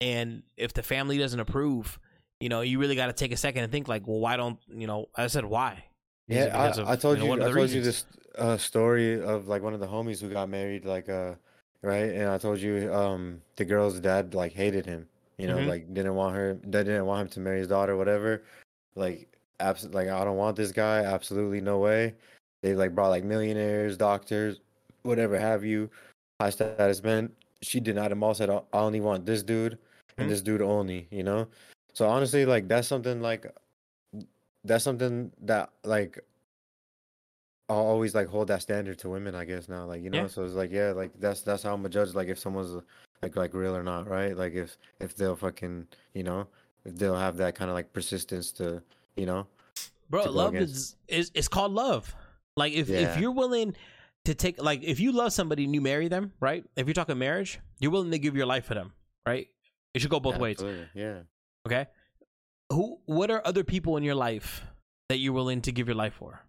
And 0.00 0.42
if 0.56 0.74
the 0.74 0.82
family 0.82 1.18
doesn't 1.18 1.40
approve, 1.40 1.98
you 2.40 2.48
know, 2.48 2.60
you 2.60 2.78
really 2.78 2.94
got 2.94 3.06
to 3.06 3.12
take 3.12 3.32
a 3.32 3.36
second 3.36 3.64
and 3.64 3.72
think, 3.72 3.88
like, 3.88 4.06
well, 4.06 4.20
why 4.20 4.36
don't 4.36 4.58
you 4.68 4.86
know? 4.86 5.08
I 5.16 5.26
said 5.28 5.44
why. 5.44 5.84
Is 6.28 6.46
yeah. 6.46 6.56
I, 6.56 6.68
of, 6.68 6.88
I 6.88 6.96
told 6.96 7.18
know, 7.18 7.24
you, 7.24 7.42
I 7.42 7.52
told 7.52 7.70
you 7.70 7.80
this 7.80 8.04
uh, 8.36 8.56
story 8.58 9.22
of 9.22 9.48
like 9.48 9.62
one 9.62 9.74
of 9.74 9.80
the 9.80 9.86
homies 9.86 10.20
who 10.20 10.28
got 10.28 10.48
married, 10.48 10.84
like 10.84 11.08
uh, 11.08 11.34
right, 11.82 12.10
and 12.10 12.28
I 12.28 12.38
told 12.38 12.58
you 12.58 12.92
um 12.92 13.40
the 13.56 13.64
girl's 13.64 13.98
dad 13.98 14.34
like 14.34 14.52
hated 14.52 14.84
him, 14.84 15.08
you 15.38 15.46
know, 15.46 15.56
Mhm. 15.56 15.68
like 15.68 15.94
didn't 15.94 16.14
want 16.14 16.36
her, 16.36 16.58
they 16.62 16.84
didn't 16.84 17.06
want 17.06 17.22
him 17.22 17.28
to 17.30 17.40
marry 17.40 17.58
his 17.60 17.68
daughter, 17.68 17.96
whatever, 17.96 18.42
like 18.94 19.28
abs 19.58 19.86
like 19.86 20.08
I 20.08 20.22
don't 20.24 20.36
want 20.36 20.56
this 20.56 20.70
guy, 20.70 21.02
absolutely 21.04 21.60
no 21.60 21.78
way. 21.78 22.14
They 22.62 22.74
like 22.74 22.94
brought 22.94 23.08
like 23.08 23.24
millionaires, 23.24 23.96
doctors, 23.96 24.60
whatever 25.02 25.38
have 25.38 25.64
you, 25.64 25.90
high 26.40 26.50
status 26.50 27.02
men. 27.02 27.30
She 27.62 27.80
denied 27.80 28.10
them 28.10 28.22
all. 28.22 28.34
Said 28.34 28.50
I 28.50 28.62
only 28.72 29.00
want 29.00 29.26
this 29.26 29.42
dude 29.42 29.78
and 30.16 30.26
Mhm. 30.26 30.30
this 30.30 30.42
dude 30.42 30.62
only. 30.62 31.08
You 31.10 31.22
know. 31.22 31.48
So 31.92 32.08
honestly, 32.08 32.44
like 32.46 32.68
that's 32.68 32.88
something 32.88 33.20
like 33.20 33.46
that's 34.64 34.84
something 34.84 35.32
that 35.42 35.70
like 35.84 36.18
I'll 37.68 37.76
always 37.76 38.14
like 38.14 38.28
hold 38.28 38.48
that 38.48 38.62
standard 38.62 38.98
to 39.00 39.08
women. 39.08 39.34
I 39.34 39.44
guess 39.44 39.68
now, 39.68 39.84
like 39.84 40.02
you 40.02 40.10
know. 40.10 40.22
Yeah. 40.22 40.26
So 40.28 40.44
it's 40.44 40.54
like 40.54 40.72
yeah, 40.72 40.92
like 40.92 41.10
that's 41.20 41.42
that's 41.42 41.62
how 41.62 41.74
I'm 41.74 41.80
gonna 41.80 41.90
judge 41.90 42.14
like 42.14 42.28
if 42.28 42.38
someone's 42.38 42.82
like 43.22 43.36
like 43.36 43.54
real 43.54 43.76
or 43.76 43.82
not, 43.82 44.08
right? 44.08 44.36
Like 44.36 44.54
if 44.54 44.76
if 45.00 45.14
they'll 45.14 45.36
fucking 45.36 45.86
you 46.14 46.22
know 46.22 46.46
if 46.84 46.96
they'll 46.96 47.16
have 47.16 47.36
that 47.38 47.54
kind 47.54 47.70
of 47.70 47.74
like 47.74 47.92
persistence 47.92 48.52
to 48.52 48.82
you 49.16 49.26
know 49.26 49.46
bro 50.08 50.24
love 50.30 50.54
against. 50.54 50.96
is, 51.08 51.26
is 51.26 51.30
it's 51.34 51.48
called 51.48 51.72
love 51.72 52.14
like 52.58 52.72
if 52.72 52.90
if 52.90 53.18
you're 53.18 53.32
willing 53.32 53.74
to 54.24 54.34
take 54.34 54.60
like 54.62 54.82
if 54.82 55.00
you 55.00 55.12
love 55.12 55.32
somebody 55.32 55.64
and 55.64 55.74
you 55.74 55.80
marry 55.80 56.08
them 56.08 56.32
right? 56.40 56.64
If 56.76 56.86
you're 56.86 56.94
talking 56.94 57.18
marriage 57.18 57.60
you're 57.78 57.90
willing 57.90 58.10
to 58.10 58.18
give 58.18 58.36
your 58.36 58.46
life 58.46 58.64
for 58.66 58.74
them 58.74 58.92
right? 59.26 59.48
It 59.94 60.00
should 60.00 60.10
go 60.10 60.20
both 60.20 60.38
ways. 60.38 60.62
Yeah. 60.94 61.20
okay? 61.66 61.86
Who 62.70 62.98
what 63.06 63.30
are 63.30 63.40
other 63.44 63.64
people 63.64 63.96
in 63.96 64.02
your 64.02 64.14
life 64.14 64.62
that 65.08 65.18
you're 65.18 65.32
willing 65.32 65.62
to 65.62 65.72
give 65.72 65.88
your 65.88 65.96
life 65.96 66.14
for? 66.14 66.40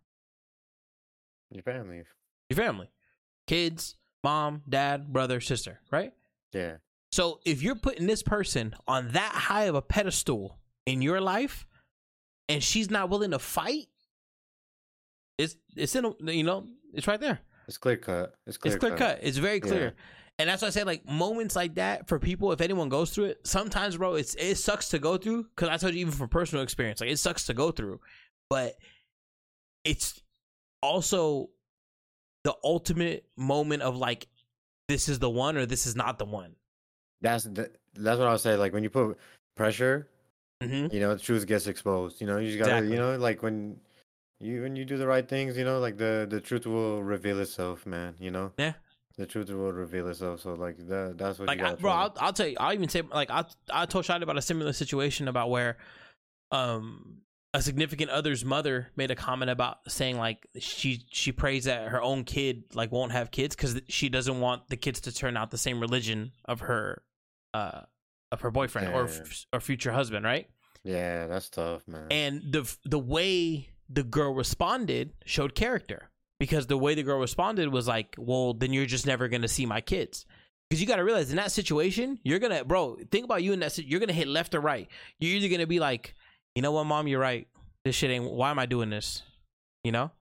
Your 1.51 1.63
family. 1.63 2.03
your 2.49 2.57
family. 2.57 2.89
Kids 3.47 3.95
mom 4.23 4.61
dad 4.67 5.13
brother 5.13 5.39
sister 5.39 5.79
right? 5.91 6.13
Yeah. 6.51 6.77
so 7.11 7.39
if 7.45 7.61
you're 7.61 7.75
putting 7.75 8.07
this 8.07 8.23
person 8.23 8.73
on 8.87 9.11
that 9.13 9.31
high 9.31 9.65
of 9.65 9.75
a 9.75 9.81
pedestal 9.81 10.57
in 10.85 11.01
your 11.01 11.21
life 11.21 11.65
and 12.49 12.61
she's 12.63 12.89
not 12.89 13.09
willing 13.09 13.31
to 13.31 13.39
fight 13.39 13.87
it's 15.39 15.55
it's 15.75 15.95
in 15.95 16.05
a- 16.05 16.31
you 16.31 16.43
know 16.43 16.67
it's 16.93 17.07
right 17.07 17.19
there 17.19 17.39
It's 17.67 17.77
clear 17.79 17.97
cut. 17.97 18.35
It's 18.45 18.57
clear, 18.57 18.75
it's 18.75 18.79
clear 18.79 18.95
cut. 18.95 19.19
It's 19.23 19.37
very 19.37 19.59
clear. 19.59 19.83
Yeah. 19.85 20.03
And 20.39 20.49
that's 20.49 20.61
why 20.61 20.69
I 20.69 20.71
say 20.71 20.83
like 20.83 21.05
moments 21.07 21.55
like 21.55 21.75
that 21.75 22.07
for 22.07 22.17
people, 22.19 22.51
if 22.51 22.61
anyone 22.61 22.87
goes 22.89 23.11
through 23.11 23.25
it, 23.25 23.45
sometimes 23.45 23.97
bro, 23.97 24.15
it's 24.15 24.35
it 24.35 24.55
sucks 24.55 24.89
to 24.89 24.99
go 24.99 25.17
through. 25.17 25.47
Cause 25.55 25.69
I 25.69 25.77
told 25.77 25.93
you 25.93 25.99
even 26.01 26.13
from 26.13 26.29
personal 26.29 26.63
experience, 26.63 27.01
like 27.01 27.09
it 27.09 27.19
sucks 27.19 27.45
to 27.47 27.53
go 27.53 27.71
through. 27.71 27.99
But 28.49 28.75
it's 29.83 30.21
also 30.81 31.49
the 32.43 32.55
ultimate 32.63 33.25
moment 33.37 33.81
of 33.81 33.97
like 33.97 34.27
this 34.87 35.09
is 35.09 35.19
the 35.19 35.29
one 35.29 35.57
or 35.57 35.65
this 35.65 35.85
is 35.85 35.95
not 35.95 36.17
the 36.19 36.25
one. 36.25 36.55
That's 37.21 37.43
the, 37.43 37.69
that's 37.95 38.17
what 38.17 38.27
I 38.27 38.31
was 38.31 38.41
saying. 38.41 38.59
Like 38.59 38.73
when 38.73 38.83
you 38.83 38.89
put 38.89 39.17
pressure, 39.55 40.09
Mm-hmm. 40.61 40.93
you 40.93 40.99
know, 40.99 41.13
the 41.15 41.21
truth 41.21 41.47
gets 41.47 41.67
exposed. 41.67 42.19
You 42.19 42.27
know, 42.27 42.37
you 42.37 42.47
just 42.47 42.59
gotta, 42.59 42.71
Exactly. 42.79 42.91
you 42.93 42.99
know, 43.01 43.15
like 43.17 43.41
when 43.41 43.77
you 44.39 44.61
when 44.61 44.75
you 44.75 44.85
do 44.85 44.97
the 44.97 45.07
right 45.07 45.27
things, 45.27 45.57
you 45.57 45.63
know, 45.65 45.79
like 45.79 45.97
the 45.97 46.27
the 46.29 46.39
truth 46.41 46.65
will 46.65 47.03
reveal 47.03 47.39
itself, 47.39 47.85
man. 47.85 48.15
You 48.19 48.31
know. 48.31 48.51
Yeah. 48.57 48.73
The 49.17 49.25
truth 49.25 49.49
will 49.49 49.73
reveal 49.73 50.07
itself. 50.07 50.39
So 50.41 50.53
like 50.53 50.77
that 50.87 51.15
that's 51.17 51.39
what 51.39 51.47
Like 51.49 51.59
I, 51.59 51.71
got. 51.71 51.79
bro, 51.79 51.91
I'll, 51.91 52.15
I'll 52.19 52.31
tell 52.33 52.47
you. 52.47 52.55
I'll 52.59 52.73
even 52.73 52.87
say 52.87 53.01
like 53.13 53.29
I 53.29 53.43
I 53.71 53.85
told 53.85 54.05
Shadi 54.05 54.21
about 54.21 54.37
a 54.37 54.41
similar 54.41 54.71
situation 54.71 55.27
about 55.27 55.49
where 55.49 55.77
um 56.51 57.17
a 57.53 57.61
significant 57.61 58.11
other's 58.11 58.45
mother 58.45 58.91
made 58.95 59.09
a 59.11 59.15
comment 59.15 59.49
about 59.51 59.77
saying 59.87 60.17
like 60.17 60.47
she 60.59 61.03
she 61.11 61.31
prays 61.31 61.65
that 61.65 61.89
her 61.89 62.01
own 62.01 62.23
kid 62.23 62.63
like 62.75 62.91
won't 62.91 63.11
have 63.11 63.31
kids 63.31 63.55
because 63.55 63.81
she 63.87 64.07
doesn't 64.07 64.39
want 64.39 64.69
the 64.69 64.77
kids 64.77 65.01
to 65.01 65.11
turn 65.11 65.35
out 65.35 65.49
the 65.51 65.57
same 65.57 65.79
religion 65.79 66.31
of 66.45 66.61
her 66.61 67.01
uh 67.53 67.81
of 68.31 68.41
her 68.41 68.51
boyfriend 68.51 68.93
or 68.93 69.05
f- 69.05 69.45
or 69.51 69.59
future 69.59 69.91
husband 69.91 70.23
right 70.23 70.47
Yeah, 70.83 71.25
that's 71.27 71.49
tough, 71.49 71.87
man. 71.87 72.07
and 72.11 72.41
the 72.53 72.71
the 72.85 72.99
way 72.99 73.69
the 73.89 74.03
girl 74.03 74.33
responded 74.33 75.13
showed 75.25 75.55
character 75.55 76.09
because 76.39 76.67
the 76.67 76.77
way 76.77 76.95
the 76.95 77.03
girl 77.03 77.19
responded 77.19 77.69
was 77.69 77.87
like 77.87 78.15
well 78.17 78.53
then 78.53 78.71
you're 78.71 78.85
just 78.85 79.05
never 79.05 79.27
gonna 79.27 79.47
see 79.47 79.65
my 79.65 79.81
kids. 79.81 80.25
Because 80.69 80.81
you 80.81 80.87
got 80.87 80.97
to 80.97 81.03
realize 81.03 81.31
in 81.31 81.37
that 81.37 81.51
situation 81.51 82.19
you're 82.23 82.39
gonna 82.39 82.63
bro 82.63 82.97
think 83.11 83.25
about 83.25 83.41
you 83.41 83.53
in 83.53 83.59
that 83.59 83.77
you're 83.79 83.99
gonna 83.99 84.13
hit 84.13 84.27
left 84.27 84.53
or 84.53 84.61
right. 84.61 84.87
You're 85.19 85.35
either 85.37 85.49
gonna 85.49 85.67
be 85.67 85.79
like 85.79 86.15
you 86.55 86.61
know 86.61 86.71
what 86.71 86.85
mom 86.85 87.07
you're 87.07 87.19
right. 87.19 87.47
This 87.83 87.95
shit 87.95 88.11
ain't 88.11 88.31
why 88.31 88.51
am 88.51 88.59
i 88.59 88.65
doing 88.65 88.89
this? 88.89 89.23
You 89.83 89.91
know? 89.91 90.11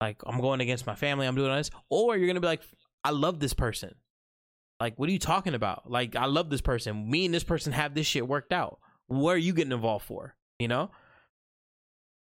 Like 0.00 0.22
i'm 0.24 0.40
going 0.40 0.60
against 0.60 0.86
my 0.86 0.94
family 0.94 1.26
i'm 1.26 1.34
doing 1.34 1.54
this. 1.54 1.70
Or 1.90 2.16
you're 2.16 2.28
gonna 2.28 2.40
be 2.40 2.46
like 2.46 2.62
i 3.02 3.10
love 3.10 3.40
this 3.40 3.54
person. 3.54 3.94
Like 4.78 4.96
what 4.96 5.08
are 5.08 5.12
you 5.12 5.18
talking 5.18 5.54
about? 5.54 5.90
Like 5.90 6.14
i 6.14 6.26
love 6.26 6.50
this 6.50 6.60
person. 6.60 7.10
Me 7.10 7.24
and 7.24 7.34
this 7.34 7.44
person 7.44 7.72
have 7.72 7.94
this 7.94 8.06
shit 8.06 8.28
worked 8.28 8.52
out. 8.52 8.78
What 9.08 9.32
are 9.32 9.38
you 9.38 9.52
getting 9.52 9.72
involved 9.72 10.06
for? 10.06 10.36
You 10.60 10.68
know 10.68 10.90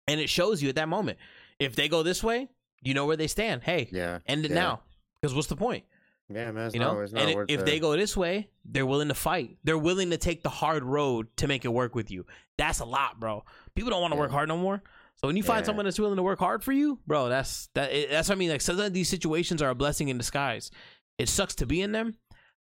and 0.07 0.19
it 0.19 0.29
shows 0.29 0.61
you 0.61 0.69
at 0.69 0.75
that 0.75 0.87
moment 0.89 1.17
if 1.59 1.75
they 1.75 1.87
go 1.87 2.03
this 2.03 2.23
way 2.23 2.49
you 2.81 2.93
know 2.93 3.05
where 3.05 3.17
they 3.17 3.27
stand 3.27 3.63
hey 3.63 3.87
yeah. 3.91 4.19
end 4.25 4.45
it 4.45 4.51
yeah. 4.51 4.55
now 4.55 4.81
because 5.21 5.33
what's 5.35 5.47
the 5.47 5.55
point 5.55 5.83
Yeah, 6.29 6.51
man. 6.51 6.67
It's 6.67 6.73
you 6.75 6.79
not, 6.81 6.93
know 6.93 6.99
it's 7.01 7.13
not 7.13 7.23
and 7.23 7.35
worth 7.35 7.49
if 7.49 7.59
the- 7.59 7.65
they 7.65 7.79
go 7.79 7.95
this 7.97 8.15
way 8.15 8.49
they're 8.65 8.85
willing 8.85 9.07
to 9.09 9.13
fight 9.13 9.57
they're 9.63 9.77
willing 9.77 10.09
to 10.11 10.17
take 10.17 10.43
the 10.43 10.49
hard 10.49 10.83
road 10.83 11.27
to 11.37 11.47
make 11.47 11.65
it 11.65 11.69
work 11.69 11.95
with 11.95 12.11
you 12.11 12.25
that's 12.57 12.79
a 12.79 12.85
lot 12.85 13.19
bro 13.19 13.43
people 13.75 13.89
don't 13.91 14.01
want 14.01 14.11
to 14.13 14.15
Yeah. 14.17 14.21
work 14.23 14.31
hard 14.31 14.47
no 14.49 14.57
more 14.57 14.81
so 15.15 15.27
when 15.27 15.35
you 15.35 15.43
find 15.43 15.61
Yeah. 15.63 15.67
someone 15.67 15.85
that's 15.85 15.99
willing 15.99 16.17
to 16.17 16.23
work 16.23 16.39
hard 16.39 16.63
for 16.63 16.71
you 16.71 16.99
bro 17.07 17.29
that's 17.29 17.69
that 17.73 17.91
that's 18.09 18.29
what 18.29 18.35
i 18.35 18.37
mean 18.37 18.49
like 18.49 18.61
sometimes 18.61 18.91
these 18.93 19.09
situations 19.09 19.61
are 19.61 19.69
a 19.69 19.75
blessing 19.75 20.09
in 20.09 20.17
disguise 20.17 20.69
it 21.17 21.27
sucks 21.29 21.55
to 21.55 21.65
be 21.65 21.81
in 21.81 21.91
them 21.91 22.15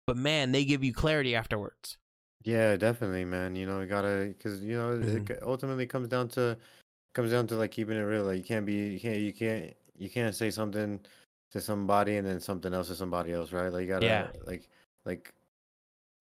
but 0.07 0.17
man 0.17 0.53
they 0.53 0.65
give 0.65 0.85
you 0.85 0.93
clarity 0.93 1.35
afterwards 1.35 1.99
Yeah, 2.45 2.77
definitely, 2.77 3.25
man. 3.25 3.57
You 3.57 3.65
know, 3.65 3.81
you 3.81 3.87
gotta, 3.87 4.35
cause 4.43 4.61
you 4.61 4.77
know, 4.77 4.99
Mhm. 5.01 5.31
it 5.31 5.43
ultimately 5.43 5.87
comes 5.87 6.09
down 6.09 6.29
to, 6.37 6.59
comes 7.15 7.31
down 7.31 7.47
to 7.49 7.57
like 7.57 7.71
keeping 7.71 7.97
it 7.97 8.01
real. 8.03 8.25
Like 8.25 8.39
you 8.39 8.45
can't 8.45 8.67
be, 8.67 8.75
you 8.75 9.01
can't, 9.01 9.19
you 9.19 9.33
can't, 9.33 9.75
you 9.97 10.11
can't 10.11 10.35
say 10.35 10.51
something 10.51 11.01
to 11.53 11.61
somebody 11.61 12.17
and 12.17 12.27
then 12.27 12.41
something 12.41 12.75
else 12.75 12.89
to 12.89 12.95
somebody 12.95 13.33
else, 13.33 13.53
right? 13.53 13.73
Like 13.73 13.83
you 13.83 13.89
gotta, 13.89 14.05
Yeah. 14.07 14.27
like, 14.47 14.69
like, 15.05 15.33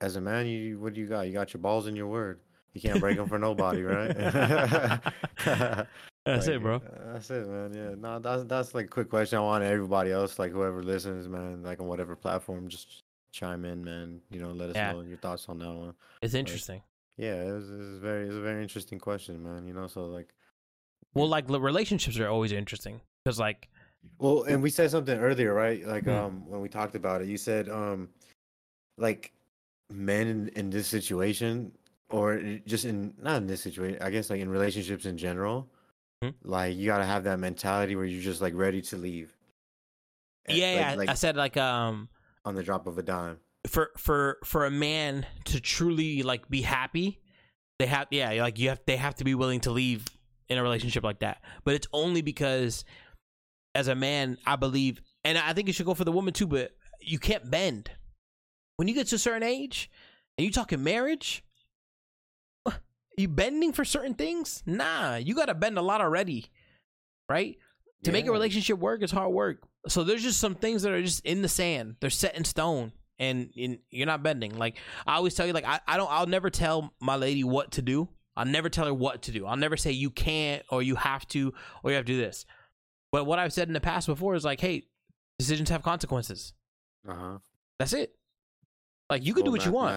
as 0.02 0.16
a 0.16 0.22
man, 0.22 0.46
you, 0.46 0.80
what 0.80 0.94
do 0.94 1.02
you 1.02 1.08
got? 1.08 1.28
You 1.28 1.34
got 1.34 1.54
your 1.54 1.62
balls 1.62 1.88
in 1.88 1.96
your 1.96 2.08
word. 2.08 2.39
You 2.74 2.82
can't 2.82 3.00
break 3.00 3.18
them 3.18 3.28
for 3.28 3.39
nobody, 3.39 3.84
right? 3.84 4.16
that's 5.46 5.88
Like, 6.26 6.48
it 6.48 6.62
bro 6.62 6.82
That's 7.14 7.30
it, 7.30 7.48
man. 7.48 7.74
Yeah, 7.74 7.96
no, 7.96 8.20
that's 8.20 8.44
that's 8.46 8.74
like 8.74 8.86
a 8.86 8.89
quick 8.89 9.10
question. 9.10 9.38
I 9.38 9.41
want 9.41 9.64
everybody 9.64 10.12
else, 10.12 10.39
like 10.39 10.52
whoever 10.52 10.84
listens, 10.84 11.28
man, 11.28 11.64
like 11.64 11.80
on 11.80 11.88
whatever 11.88 12.16
platform, 12.16 12.68
just 12.68 13.04
chime 13.32 13.66
in, 13.66 13.84
man. 13.84 14.22
You 14.32 14.39
know, 14.39 14.52
let 14.52 14.70
us 14.70 14.76
Yeah. 14.76 14.94
know 14.94 15.02
your 15.02 15.18
thoughts 15.18 15.48
on 15.50 15.60
that 15.60 15.72
one. 15.72 15.94
it's 16.22 16.34
interesting 16.34 16.82
Yeah, 17.18 17.36
it's 17.36 17.70
it 17.70 18.00
very, 18.02 18.26
it's 18.26 18.36
a 18.36 18.41
very 18.41 18.62
interesting 18.62 19.00
question, 19.00 19.41
man. 19.44 19.68
You 19.68 19.74
know, 19.74 19.88
so 19.88 20.06
like, 20.06 20.34
well 21.14 21.28
like 21.28 21.47
the 21.47 21.59
relationships 21.59 22.18
are 22.20 22.28
always 22.30 22.51
interesting 22.51 23.01
because 23.24 23.39
like 23.39 23.70
well, 24.20 24.43
and 24.43 24.61
we 24.61 24.70
said 24.70 24.91
something 24.91 25.18
earlier, 25.18 25.53
right? 25.53 25.86
Like, 25.88 26.03
Hmm. 26.03 26.09
um, 26.09 26.49
when 26.49 26.59
we 26.59 26.68
talked 26.68 26.93
about 26.93 27.22
it, 27.22 27.30
you 27.30 27.38
said, 27.38 27.70
um, 27.70 28.09
like, 28.97 29.32
men 29.89 30.28
in, 30.28 30.47
in 30.49 30.70
this 30.70 30.88
situation, 30.88 31.72
or 32.09 32.38
just 32.68 32.84
in 32.84 33.14
not 33.22 33.38
in 33.38 33.47
this 33.47 33.61
situation, 33.61 34.01
I 34.01 34.09
guess, 34.09 34.30
like 34.30 34.41
in 34.41 34.49
relationships 34.49 35.05
in 35.05 35.18
general, 35.18 35.70
Hmm. 36.22 36.32
like 36.43 36.76
you 36.76 36.86
gotta 36.86 37.05
have 37.05 37.24
that 37.24 37.39
mentality 37.39 37.95
where 37.95 38.03
you're 38.03 38.22
just 38.22 38.41
like 38.41 38.53
ready 38.55 38.82
to 38.82 38.97
leave. 38.97 39.34
Eh, 40.49 40.55
yeah, 40.55 40.66
like, 40.68 40.76
yeah 40.76 40.95
like 40.95 41.09
i 41.09 41.14
said 41.14 41.38
like 41.38 41.55
um 41.55 42.09
on 42.43 42.55
the 42.55 42.64
drop 42.64 42.86
of 42.88 42.97
a 42.97 43.03
dime. 43.03 43.38
for 43.68 43.91
for 43.97 44.38
for 44.43 44.66
a 44.66 44.72
man 44.72 45.26
to 45.45 45.61
truly 45.61 46.24
like 46.24 46.49
be 46.49 46.61
happy 46.61 47.22
they 47.80 47.86
have 47.86 48.07
yeah 48.11 48.30
like 48.41 48.59
you 48.59 48.68
have 48.68 48.82
they 48.86 48.97
have 48.97 49.16
to 49.16 49.24
be 49.24 49.34
willing 49.36 49.61
to 49.61 49.72
leave 49.72 50.05
in 50.50 50.58
a 50.58 50.64
relationship 50.64 51.04
like 51.04 51.20
that 51.20 51.41
but 51.64 51.74
it's 51.74 51.88
only 51.94 52.22
because 52.22 52.86
as 53.76 53.88
a 53.88 53.96
man 53.96 54.38
i 54.46 54.56
believe 54.56 55.02
and 55.24 55.38
i 55.38 55.54
think 55.54 55.70
it 55.70 55.74
should 55.74 55.86
go 55.86 55.94
for 55.94 56.06
the 56.06 56.12
woman 56.12 56.34
too 56.34 56.48
but 56.48 56.72
you 57.02 57.20
can't 57.20 57.50
bend 57.50 57.91
when 58.78 58.88
you 58.88 58.94
get 58.94 59.08
to 59.08 59.16
a 59.16 59.20
certain 59.20 59.44
age 59.44 59.89
and 60.38 60.46
you 60.46 60.52
talking 60.52 60.84
marriage 60.84 61.44
you 63.18 63.28
bending 63.28 63.74
for 63.74 63.86
certain 63.86 64.14
things 64.14 64.64
nah 64.66 65.16
you 65.16 65.36
gotta 65.36 65.54
bend 65.54 65.78
a 65.78 65.82
lot 65.82 66.02
already 66.02 66.50
right 67.30 67.58
to 68.04 68.12
make 68.12 68.28
a 68.28 68.32
relationship 68.32 68.80
work 68.80 69.02
is 69.02 69.12
hard 69.12 69.32
work. 69.32 69.64
So 69.88 70.04
there's 70.04 70.24
just 70.24 70.39
some 70.39 70.56
things 70.56 70.84
that 70.84 70.91
are 70.91 71.02
just 71.02 71.26
in 71.26 71.41
the 71.41 71.48
sand. 71.48 71.96
They're 72.00 72.10
set 72.10 72.36
in 72.36 72.44
stone 72.44 72.91
and, 73.20 73.50
and 73.58 73.80
you're 73.89 74.08
not 74.08 74.24
bending. 74.24 74.58
Like 74.58 74.78
I 75.08 75.16
always 75.16 75.36
tell 75.36 75.48
you, 75.48 75.54
like 75.54 75.66
I, 75.66 75.80
I 75.88 75.98
don't 75.98 76.12
I'll 76.12 76.28
never 76.28 76.50
tell 76.50 76.94
my 77.00 77.16
lady 77.16 77.44
what 77.44 77.72
to 77.72 77.82
do. 77.82 78.10
I'll 78.36 78.46
never 78.46 78.70
tell 78.70 78.86
her 78.86 78.94
what 78.94 79.24
to 79.24 79.32
do. 79.32 79.46
I'll 79.46 79.58
never 79.58 79.78
say 79.78 79.92
you 79.92 80.10
can't 80.10 80.64
or 80.70 80.82
you 80.82 80.96
have 80.96 81.28
to 81.30 81.54
or 81.84 81.92
you 81.92 81.98
have 81.98 82.06
to 82.06 82.12
do 82.14 82.18
this. 82.20 82.46
But 83.12 83.26
what 83.26 83.38
I've 83.40 83.54
said 83.54 83.68
in 83.68 83.74
the 83.74 83.82
past 83.82 84.08
before 84.08 84.36
is 84.36 84.44
like, 84.44 84.60
hey, 84.60 84.88
decisions 85.38 85.70
have 85.70 85.84
consequences. 85.84 86.54
Uh 87.08 87.14
huh. 87.14 87.38
That's 87.80 87.94
it. 87.94 88.16
Like 89.10 89.26
you 89.26 89.34
can 89.34 89.46
do 89.46 89.52
what 89.52 89.66
you 89.66 89.72
want. 89.72 89.94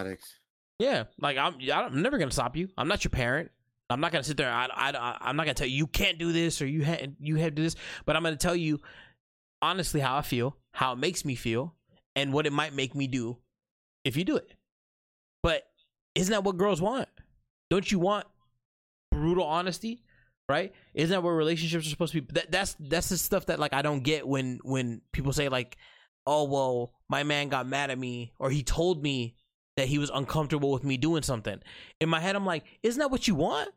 Yeah, 0.79 1.05
like 1.19 1.39
I'm. 1.39 1.57
I'm 1.73 2.03
never 2.03 2.19
gonna 2.19 2.31
stop 2.31 2.57
you. 2.57 2.69
I'm 2.77 2.89
not 2.89 3.03
your 3.05 3.11
parent. 3.11 3.51
I'm 3.89 4.01
not 4.01 4.13
gonna 4.13 4.25
sit 4.25 4.37
there. 4.37 4.51
I, 4.53 4.67
I, 4.67 5.17
I'm 5.21 5.37
not 5.37 5.45
gonna 5.45 5.55
tell 5.55 5.67
you 5.67 5.77
you 5.77 5.87
can't 5.87 6.19
do 6.19 6.33
this 6.33 6.61
or 6.61 6.67
you 6.67 6.85
ha- 6.85 7.07
you 7.19 7.37
have 7.37 7.51
to 7.51 7.55
do 7.55 7.63
this. 7.63 7.77
But 8.05 8.17
I'm 8.17 8.23
gonna 8.23 8.37
tell 8.37 8.57
you 8.57 8.81
honestly 9.63 10.01
how 10.01 10.17
I 10.19 10.23
feel, 10.23 10.57
how 10.73 10.93
it 10.93 10.97
makes 10.99 11.25
me 11.25 11.35
feel, 11.35 11.75
and 12.15 12.33
what 12.33 12.47
it 12.47 12.53
might 12.53 12.75
make 12.75 12.95
me 12.95 13.07
do 13.07 13.39
if 14.05 14.17
you 14.17 14.25
do 14.25 14.37
it. 14.37 14.53
But 15.43 15.63
isn't 16.15 16.31
that 16.33 16.45
what 16.45 16.59
girls 16.59 16.83
want? 16.83 17.09
Don't 17.71 17.91
you 17.91 17.99
want 17.99 18.27
brutal 19.11 19.45
honesty? 19.45 20.03
Right? 20.49 20.73
Isn't 20.95 21.11
that 21.11 21.23
what 21.23 21.31
relationships 21.31 21.87
are 21.87 21.91
supposed 21.91 22.13
to 22.13 22.23
be? 22.23 22.33
That, 22.35 22.53
that's 22.53 22.77
that's 22.79 23.09
the 23.09 23.19
stuff 23.19 23.47
that 23.47 23.59
like 23.59 23.75
I 23.75 23.83
don't 23.83 24.05
get 24.05 24.27
when 24.27 24.61
when 24.63 25.01
people 25.13 25.33
say 25.33 25.49
like, 25.49 25.77
oh 26.27 26.45
well, 26.45 26.93
my 27.09 27.25
man 27.25 27.49
got 27.49 27.67
mad 27.67 27.91
at 27.91 27.99
me 27.99 28.33
or 28.39 28.51
he 28.51 28.63
told 28.63 29.03
me 29.03 29.35
that 29.77 29.89
he 29.89 29.99
was 29.99 30.11
uncomfortable 30.11 30.71
with 30.71 30.85
me 30.85 30.97
doing 30.97 31.23
something. 31.23 31.61
In 32.01 32.09
my 32.09 32.21
head, 32.21 32.37
I'm 32.37 32.47
like, 32.47 32.65
isn't 32.83 32.99
that 32.99 33.11
what 33.11 33.29
you 33.29 33.35
want? 33.35 33.71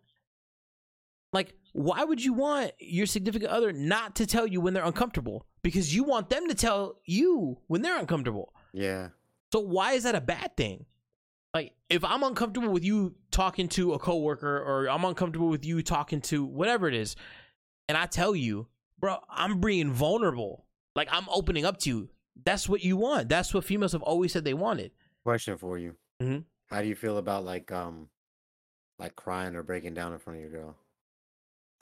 Like, 1.33 1.53
why 1.73 2.03
would 2.03 2.23
you 2.23 2.33
want 2.33 2.71
your 2.79 3.05
significant 3.05 3.51
other 3.51 3.71
not 3.71 4.15
to 4.15 4.25
tell 4.25 4.47
you 4.47 4.61
when 4.61 4.73
they're 4.73 4.85
uncomfortable? 4.85 5.45
Because 5.61 5.93
you 5.93 6.03
want 6.03 6.29
them 6.29 6.47
to 6.47 6.55
tell 6.55 6.99
you 7.05 7.59
when 7.67 7.81
they're 7.81 7.99
uncomfortable. 7.99 8.53
Yeah. 8.73 9.09
So 9.53 9.59
why 9.59 9.93
is 9.93 10.03
that 10.03 10.15
a 10.15 10.21
bad 10.21 10.55
thing? 10.55 10.85
Like, 11.53 11.73
if 11.89 12.03
I'm 12.03 12.21
uncomfortable 12.23 12.71
with 12.71 12.83
you 12.83 13.15
talking 13.31 13.67
to 13.69 13.93
a 13.93 13.99
coworker, 13.99 14.57
or 14.59 14.87
I'm 14.87 15.03
uncomfortable 15.03 15.47
with 15.49 15.65
you 15.65 15.81
talking 15.81 16.21
to 16.21 16.45
whatever 16.45 16.87
it 16.87 16.93
is, 16.93 17.15
and 17.87 17.97
I 17.97 18.05
tell 18.05 18.35
you, 18.35 18.67
bro, 18.99 19.17
I'm 19.29 19.59
being 19.59 19.91
vulnerable. 19.91 20.65
Like, 20.95 21.07
I'm 21.11 21.27
opening 21.29 21.65
up 21.65 21.77
to 21.79 21.89
you. 21.89 22.09
That's 22.43 22.69
what 22.69 22.83
you 22.83 22.97
want. 22.97 23.29
That's 23.29 23.53
what 23.53 23.63
females 23.65 23.93
have 23.93 24.03
always 24.03 24.31
said 24.31 24.43
they 24.45 24.53
wanted. 24.53 24.91
Question 25.25 25.57
for 25.57 25.77
you. 25.77 25.95
Mhm. 26.21 26.45
How 26.67 26.81
do 26.81 26.87
you 26.87 26.95
feel 26.95 27.17
about 27.17 27.43
like 27.45 27.71
um, 27.71 28.09
like 28.99 29.15
crying 29.15 29.55
or 29.55 29.63
breaking 29.63 29.95
down 29.95 30.13
in 30.13 30.19
front 30.19 30.37
of 30.37 30.43
your 30.43 30.51
girl? 30.51 30.75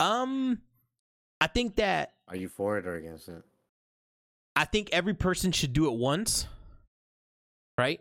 Um, 0.00 0.62
I 1.40 1.46
think 1.46 1.76
that 1.76 2.14
Are 2.26 2.36
you 2.36 2.48
for 2.48 2.78
it 2.78 2.86
or 2.86 2.96
against 2.96 3.28
it? 3.28 3.42
I 4.56 4.64
think 4.64 4.88
every 4.92 5.14
person 5.14 5.52
should 5.52 5.72
do 5.72 5.86
it 5.86 5.94
once, 5.96 6.46
right? 7.76 8.00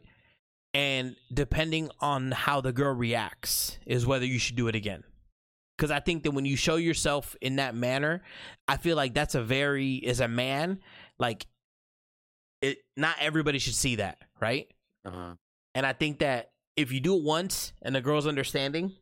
And 0.78 1.16
depending 1.34 1.90
on 2.02 2.30
how 2.30 2.62
the 2.62 2.72
girl 2.72 2.94
reacts, 2.94 3.80
is 3.88 4.06
whether 4.06 4.28
you 4.28 4.38
should 4.38 4.56
do 4.56 4.68
it 4.68 4.76
again. 4.76 5.04
Because 5.76 5.90
I 5.90 6.00
think 6.00 6.22
that 6.22 6.32
when 6.32 6.46
you 6.46 6.56
show 6.56 6.76
yourself 6.76 7.36
in 7.42 7.56
that 7.56 7.74
manner, 7.74 8.22
I 8.68 8.78
feel 8.78 8.96
like 8.96 9.16
that's 9.16 9.34
a 9.34 9.42
very, 9.42 10.04
as 10.06 10.20
a 10.20 10.28
man, 10.28 10.82
like, 11.18 11.48
it. 12.62 12.78
Not 12.96 13.16
everybody 13.20 13.58
should 13.58 13.74
see 13.74 13.96
that, 13.96 14.20
right? 14.40 14.68
Uh 15.04 15.10
huh. 15.10 15.34
And 15.74 15.84
I 15.84 15.94
think 15.94 16.20
that 16.20 16.52
if 16.76 16.92
you 16.92 17.00
do 17.00 17.18
it 17.18 17.24
once 17.24 17.74
and 17.82 17.96
the 17.96 18.02
girl's 18.02 18.28
understanding 18.28 18.94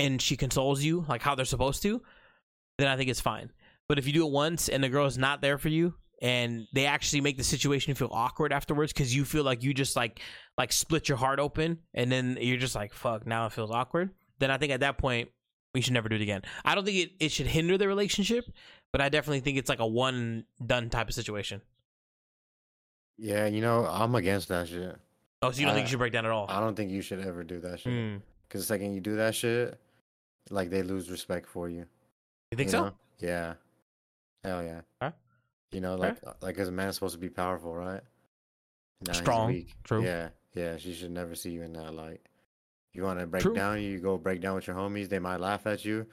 and 0.00 0.20
she 0.20 0.36
consoles 0.36 0.82
you 0.82 1.04
like 1.08 1.22
how 1.22 1.36
they're 1.36 1.44
supposed 1.44 1.82
to, 1.82 2.02
then 2.78 2.88
I 2.88 2.96
think 2.96 3.08
it's 3.08 3.20
fine. 3.20 3.52
But 3.88 4.00
if 4.00 4.06
you 4.08 4.12
do 4.12 4.26
it 4.26 4.32
once 4.32 4.68
and 4.68 4.82
the 4.82 4.88
girl's 4.88 5.16
not 5.16 5.42
there 5.42 5.58
for 5.58 5.68
you 5.68 5.94
and 6.22 6.66
they 6.72 6.86
actually 6.86 7.20
make 7.20 7.36
the 7.36 7.44
situation 7.44 7.94
feel 7.94 8.08
awkward 8.10 8.52
afterwards 8.52 8.92
because 8.92 9.14
you 9.14 9.24
feel 9.24 9.44
like 9.44 9.62
you 9.62 9.74
just 9.74 9.96
like 9.96 10.20
like 10.56 10.72
split 10.72 11.08
your 11.08 11.18
heart 11.18 11.38
open 11.38 11.78
and 11.94 12.10
then 12.10 12.38
you're 12.40 12.56
just 12.56 12.74
like 12.74 12.92
fuck 12.94 13.26
now 13.26 13.44
it 13.46 13.52
feels 13.52 13.70
awkward 13.70 14.10
then 14.38 14.50
i 14.50 14.56
think 14.56 14.72
at 14.72 14.80
that 14.80 14.96
point 14.96 15.28
we 15.74 15.80
should 15.82 15.92
never 15.92 16.08
do 16.08 16.16
it 16.16 16.22
again 16.22 16.40
i 16.64 16.74
don't 16.74 16.84
think 16.86 16.96
it, 16.96 17.10
it 17.20 17.30
should 17.32 17.46
hinder 17.46 17.76
the 17.76 17.86
relationship 17.86 18.46
but 18.92 19.02
i 19.02 19.10
definitely 19.10 19.40
think 19.40 19.58
it's 19.58 19.68
like 19.68 19.78
a 19.80 19.86
one 19.86 20.44
done 20.64 20.88
type 20.88 21.06
of 21.08 21.14
situation 21.14 21.60
Yeah, 23.18 23.46
you 23.46 23.60
know, 23.60 23.84
I'm 23.86 24.14
against 24.14 24.48
that 24.48 24.68
shit. 24.68 24.96
oh 25.42 25.50
so 25.50 25.60
you 25.60 25.66
don't 25.66 25.74
think 25.74 25.86
you 25.86 25.90
should 25.90 25.98
break 25.98 26.12
down 26.12 26.24
at 26.26 26.32
all 26.32 26.46
I 26.48 26.60
don't 26.60 26.74
think 26.76 26.90
you 26.90 27.02
should 27.02 27.20
ever 27.20 27.44
do 27.44 27.60
that 27.60 27.80
shit. 27.80 27.92
Hmm. 27.92 28.16
Because 28.48 28.60
the 28.62 28.66
second 28.66 28.94
you 28.94 29.00
do 29.00 29.16
that 29.16 29.34
shit, 29.34 29.78
like 30.50 30.70
they 30.70 30.82
lose 30.82 31.10
respect 31.10 31.48
for 31.48 31.68
you. 31.68 31.84
you 32.52 32.56
think 32.56 32.68
you 32.68 32.72
so 32.72 32.84
know? 32.84 32.92
Yeah. 33.18 33.54
Hell 34.44 34.62
yeah. 34.62 34.80
Okay. 35.02 35.14
You 35.72 35.80
know, 35.80 35.96
like 35.96 36.18
uh, 36.26 36.32
like 36.40 36.58
as 36.58 36.68
a 36.68 36.72
man 36.72 36.92
supposed 36.92 37.14
to 37.14 37.20
be 37.20 37.28
powerful, 37.28 37.74
right? 37.74 38.00
Now 39.06 39.12
Strong, 39.12 39.64
true. 39.84 40.02
Yeah, 40.04 40.28
yeah. 40.54 40.76
She 40.78 40.94
should 40.94 41.10
never 41.10 41.34
see 41.34 41.50
you 41.50 41.62
in 41.62 41.72
that 41.74 41.92
light. 41.94 42.20
You 42.94 43.02
want 43.02 43.20
to 43.20 43.26
break 43.26 43.42
True. 43.42 43.54
down, 43.54 43.82
you 43.82 43.98
go 43.98 44.16
break 44.16 44.40
down 44.40 44.54
with 44.54 44.66
your 44.66 44.74
homies. 44.76 45.10
They 45.10 45.18
might 45.18 45.38
laugh 45.38 45.66
at 45.66 45.84
you, 45.84 46.06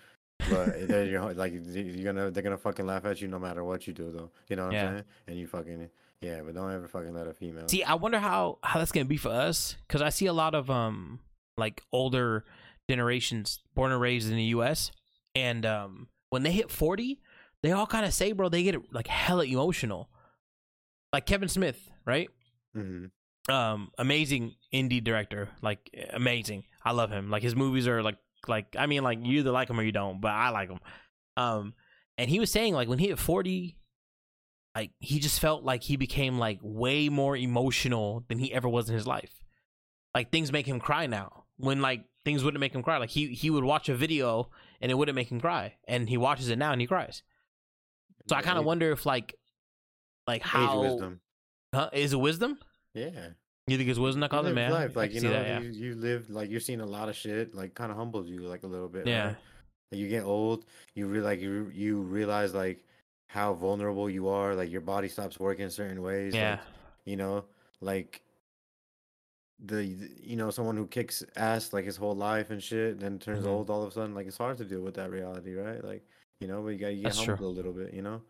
but 0.50 0.88
they're 0.88 1.06
your 1.06 1.34
like 1.34 1.54
you're 1.54 2.04
gonna 2.04 2.30
they're 2.30 2.44
gonna 2.44 2.58
fucking 2.58 2.86
laugh 2.86 3.06
at 3.06 3.22
you 3.22 3.30
no 3.30 3.40
matter 3.40 3.64
what 3.64 3.88
you 3.88 3.94
do, 3.94 4.12
though. 4.12 4.32
You 4.50 4.58
know 4.58 4.66
what 4.66 4.74
Yeah. 4.74 4.88
I'm 4.88 4.94
saying? 4.96 5.04
And 5.28 5.38
you 5.40 5.48
fucking 5.48 5.90
yeah, 6.22 6.42
but 6.44 6.56
don't 6.56 6.72
ever 6.74 6.88
fucking 6.90 7.14
let 7.14 7.28
a 7.28 7.34
female. 7.34 7.70
See, 7.70 7.84
I 7.84 7.94
wonder 7.94 8.20
how 8.20 8.58
how 8.64 8.80
that's 8.80 8.92
gonna 8.92 9.06
be 9.06 9.16
for 9.18 9.30
us 9.30 9.78
because 9.88 10.02
I 10.02 10.10
see 10.10 10.26
a 10.26 10.34
lot 10.34 10.56
of 10.56 10.70
um 10.70 11.20
like 11.58 11.84
older 11.94 12.44
generations 12.90 13.60
born 13.76 13.92
and 13.94 14.02
raised 14.02 14.30
in 14.30 14.36
the 14.36 14.44
U.S. 14.46 14.92
and 15.36 15.66
um 15.66 16.08
when 16.32 16.44
they 16.44 16.52
hit 16.52 16.70
forty, 16.70 17.22
they 17.64 17.72
all 17.72 17.88
kind 17.88 18.06
of 18.06 18.14
say, 18.14 18.32
bro, 18.34 18.50
they 18.50 18.62
get 18.62 18.94
like 18.94 19.08
hella 19.08 19.46
emotional. 19.46 20.10
Like 21.12 21.26
Kevin 21.26 21.50
Smith, 21.50 21.90
right? 22.06 22.30
hmm 22.76 23.06
Um, 23.50 23.92
amazing 23.98 24.56
indie 24.74 25.04
director, 25.04 25.50
like 25.62 25.90
amazing. 26.12 26.64
I 26.86 26.92
love 26.92 27.10
him. 27.12 27.30
Like 27.30 27.44
his 27.44 27.56
movies 27.56 27.88
are 27.88 28.04
like 28.04 28.18
like 28.48 28.76
I 28.78 28.86
mean 28.86 29.04
like 29.04 29.20
you 29.22 29.40
either 29.40 29.52
like 29.52 29.70
him 29.70 29.80
or 29.80 29.84
you 29.84 29.92
don't, 29.92 30.22
but 30.22 30.32
I 30.32 30.50
like 30.50 30.70
him. 30.70 30.80
Um, 31.38 31.74
and 32.18 32.30
he 32.30 32.40
was 32.40 32.52
saying 32.52 32.74
like 32.74 32.88
when 32.88 33.00
he 33.00 33.08
hit 33.08 33.20
forty, 33.20 33.78
like 34.76 34.92
he 35.00 35.20
just 35.20 35.40
felt 35.40 35.64
like 35.64 35.84
he 35.84 35.98
became 35.98 36.38
like 36.40 36.60
way 36.62 37.10
more 37.10 37.38
emotional 37.38 38.24
than 38.28 38.40
he 38.40 38.54
ever 38.54 38.68
was 38.68 38.90
in 38.90 38.96
his 38.96 39.08
life. 39.08 39.44
Like 40.16 40.32
things 40.32 40.52
make 40.52 40.66
him 40.68 40.80
cry 40.80 41.08
now. 41.08 41.46
When 41.58 41.82
like 41.82 42.06
things 42.26 42.44
wouldn't 42.44 42.60
make 42.60 42.74
him 42.74 42.84
cry, 42.84 42.98
like 42.98 43.12
he 43.12 43.28
he 43.34 43.50
would 43.50 43.64
watch 43.64 43.88
a 43.88 43.96
video 43.96 44.50
and 44.82 44.92
it 44.92 44.96
wouldn't 44.96 45.16
make 45.16 45.32
him 45.32 45.40
cry, 45.40 45.76
and 45.88 46.10
he 46.10 46.18
watches 46.18 46.50
it 46.50 46.58
now 46.58 46.72
and 46.72 46.82
he 46.82 46.88
cries. 46.88 47.22
So 48.30 48.36
I 48.36 48.42
kind 48.42 48.58
of 48.58 48.66
wonder 48.66 48.92
if 48.92 49.06
like 49.06 49.36
like 50.28 50.42
how 50.42 50.82
wisdom. 50.82 51.20
huh, 51.74 51.90
is 51.94 52.14
it 52.14 52.18
wisdom? 52.20 52.58
Yeah. 52.94 53.10
You 53.68 53.78
think 53.78 53.90
it's 53.90 54.00
wisdom 54.00 54.22
that 54.22 54.32
You 54.32 54.38
caused 54.38 54.50
it, 54.50 54.56
man? 54.56 54.72
life, 54.72 54.96
like 54.96 55.14
you 55.14 55.22
know, 55.22 55.30
that, 55.32 55.46
yeah. 55.48 55.60
you, 55.62 55.70
you 55.72 55.96
live 55.96 56.30
like 56.30 56.50
you're 56.50 56.60
seeing 56.60 56.82
a 56.82 56.86
lot 56.86 57.08
of 57.10 57.16
shit, 57.16 57.56
like 57.56 57.74
kind 57.76 57.92
of 57.92 57.98
humbles 57.98 58.28
you 58.28 58.40
like 58.42 58.64
a 58.64 58.68
little 58.68 58.90
bit. 58.90 59.08
Yeah. 59.08 59.26
right? 59.28 59.36
Like, 59.92 60.00
you 60.02 60.10
get 60.10 60.24
old, 60.24 60.66
you 60.96 61.08
re- 61.08 61.22
like 61.22 61.40
you 61.40 61.72
you 61.74 62.02
realize 62.02 62.54
like 62.54 62.84
how 63.28 63.54
vulnerable 63.54 64.10
you 64.10 64.28
are. 64.28 64.54
Like 64.56 64.70
your 64.72 64.82
body 64.82 65.08
stops 65.08 65.40
working 65.40 65.70
certain 65.70 66.02
ways. 66.02 66.34
Yeah. 66.36 66.52
Like, 66.52 66.60
you 67.06 67.16
know, 67.16 67.46
like 67.82 68.22
the 69.64 69.86
you 69.86 70.36
know 70.36 70.50
someone 70.50 70.76
who 70.76 70.88
kicks 70.88 71.24
ass 71.38 71.72
like 71.74 71.86
his 71.86 71.96
whole 71.96 72.16
life 72.16 72.50
and 72.50 72.62
shit, 72.62 73.00
then 73.00 73.18
turns 73.20 73.46
Mhm. 73.46 73.50
old 73.50 73.70
all 73.70 73.84
of 73.84 73.90
a 73.90 73.92
sudden. 73.94 74.14
Like 74.14 74.28
it's 74.28 74.38
hard 74.38 74.58
to 74.58 74.66
deal 74.66 74.82
with 74.82 74.96
that 74.96 75.10
reality, 75.12 75.54
right? 75.56 75.84
Like 75.84 76.06
you 76.44 76.48
know, 76.50 76.62
but 76.62 76.70
you 76.70 76.78
gotta 76.78 76.94
get 76.94 77.04
That's 77.04 77.22
true. 77.22 77.36
a 77.40 77.46
little 77.48 77.74
bit. 77.74 77.94
You 77.94 78.02
know. 78.04 78.22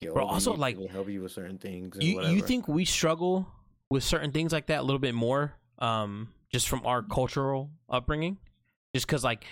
Get 0.00 0.12
Bro, 0.14 0.22
older, 0.24 0.30
you 0.30 0.34
also, 0.34 0.54
like, 0.54 0.78
help 0.90 1.08
you 1.08 1.22
with 1.22 1.32
certain 1.32 1.58
things. 1.58 1.96
You 2.00 2.16
whatever. 2.16 2.34
you 2.34 2.42
think 2.42 2.66
we 2.68 2.84
struggle 2.84 3.46
with 3.90 4.02
certain 4.04 4.30
things 4.32 4.52
like 4.52 4.66
that 4.66 4.80
a 4.80 4.82
little 4.82 4.98
bit 5.00 5.14
more 5.14 5.54
um 5.78 6.28
just 6.52 6.68
from 6.68 6.84
our 6.86 7.02
cultural 7.02 7.70
upbringing 7.88 8.36
just 8.94 9.06
because 9.06 9.22
like 9.24 9.44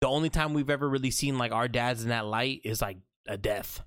the 0.00 0.06
only 0.08 0.28
time 0.30 0.52
we've 0.54 0.70
ever 0.70 0.88
really 0.88 1.10
seen 1.10 1.38
like 1.38 1.52
our 1.52 1.68
dads 1.68 2.02
in 2.02 2.08
that 2.10 2.26
light 2.26 2.60
is 2.64 2.80
like 2.82 2.98
a 3.26 3.36
death 3.36 3.82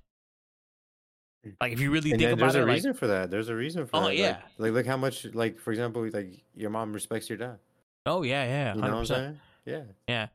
like 1.59 1.73
if 1.73 1.79
you 1.79 1.91
really 1.91 2.11
And 2.11 2.19
think 2.19 2.32
about 2.34 2.39
there's 2.53 2.55
it 2.55 2.61
a 2.61 2.65
like 2.65 2.73
reason 2.75 2.93
for 2.93 3.07
that. 3.07 3.32
There's 3.32 3.49
a 3.49 3.55
reason 3.55 3.86
for 3.88 3.95
Oh, 3.95 3.99
that. 4.01 4.05
like- 4.07 4.17
yeah. 4.17 4.38
Like, 4.59 4.73
look 4.73 4.86
how 4.86 4.97
much, 4.97 5.25
like, 5.34 5.59
for 5.59 5.71
example, 5.71 6.07
like 6.13 6.39
your 6.55 6.69
mom 6.69 6.93
respects 6.93 7.29
your 7.29 7.38
dad. 7.39 7.57
oh 8.05 8.21
yeah 8.23 8.43
yeah 8.45 8.75
You 8.75 8.82
know 8.82 8.88
what 8.89 8.97
I'm 8.97 9.05
saying? 9.05 9.39
Yeah. 9.65 9.82
Yeah. 10.07 10.27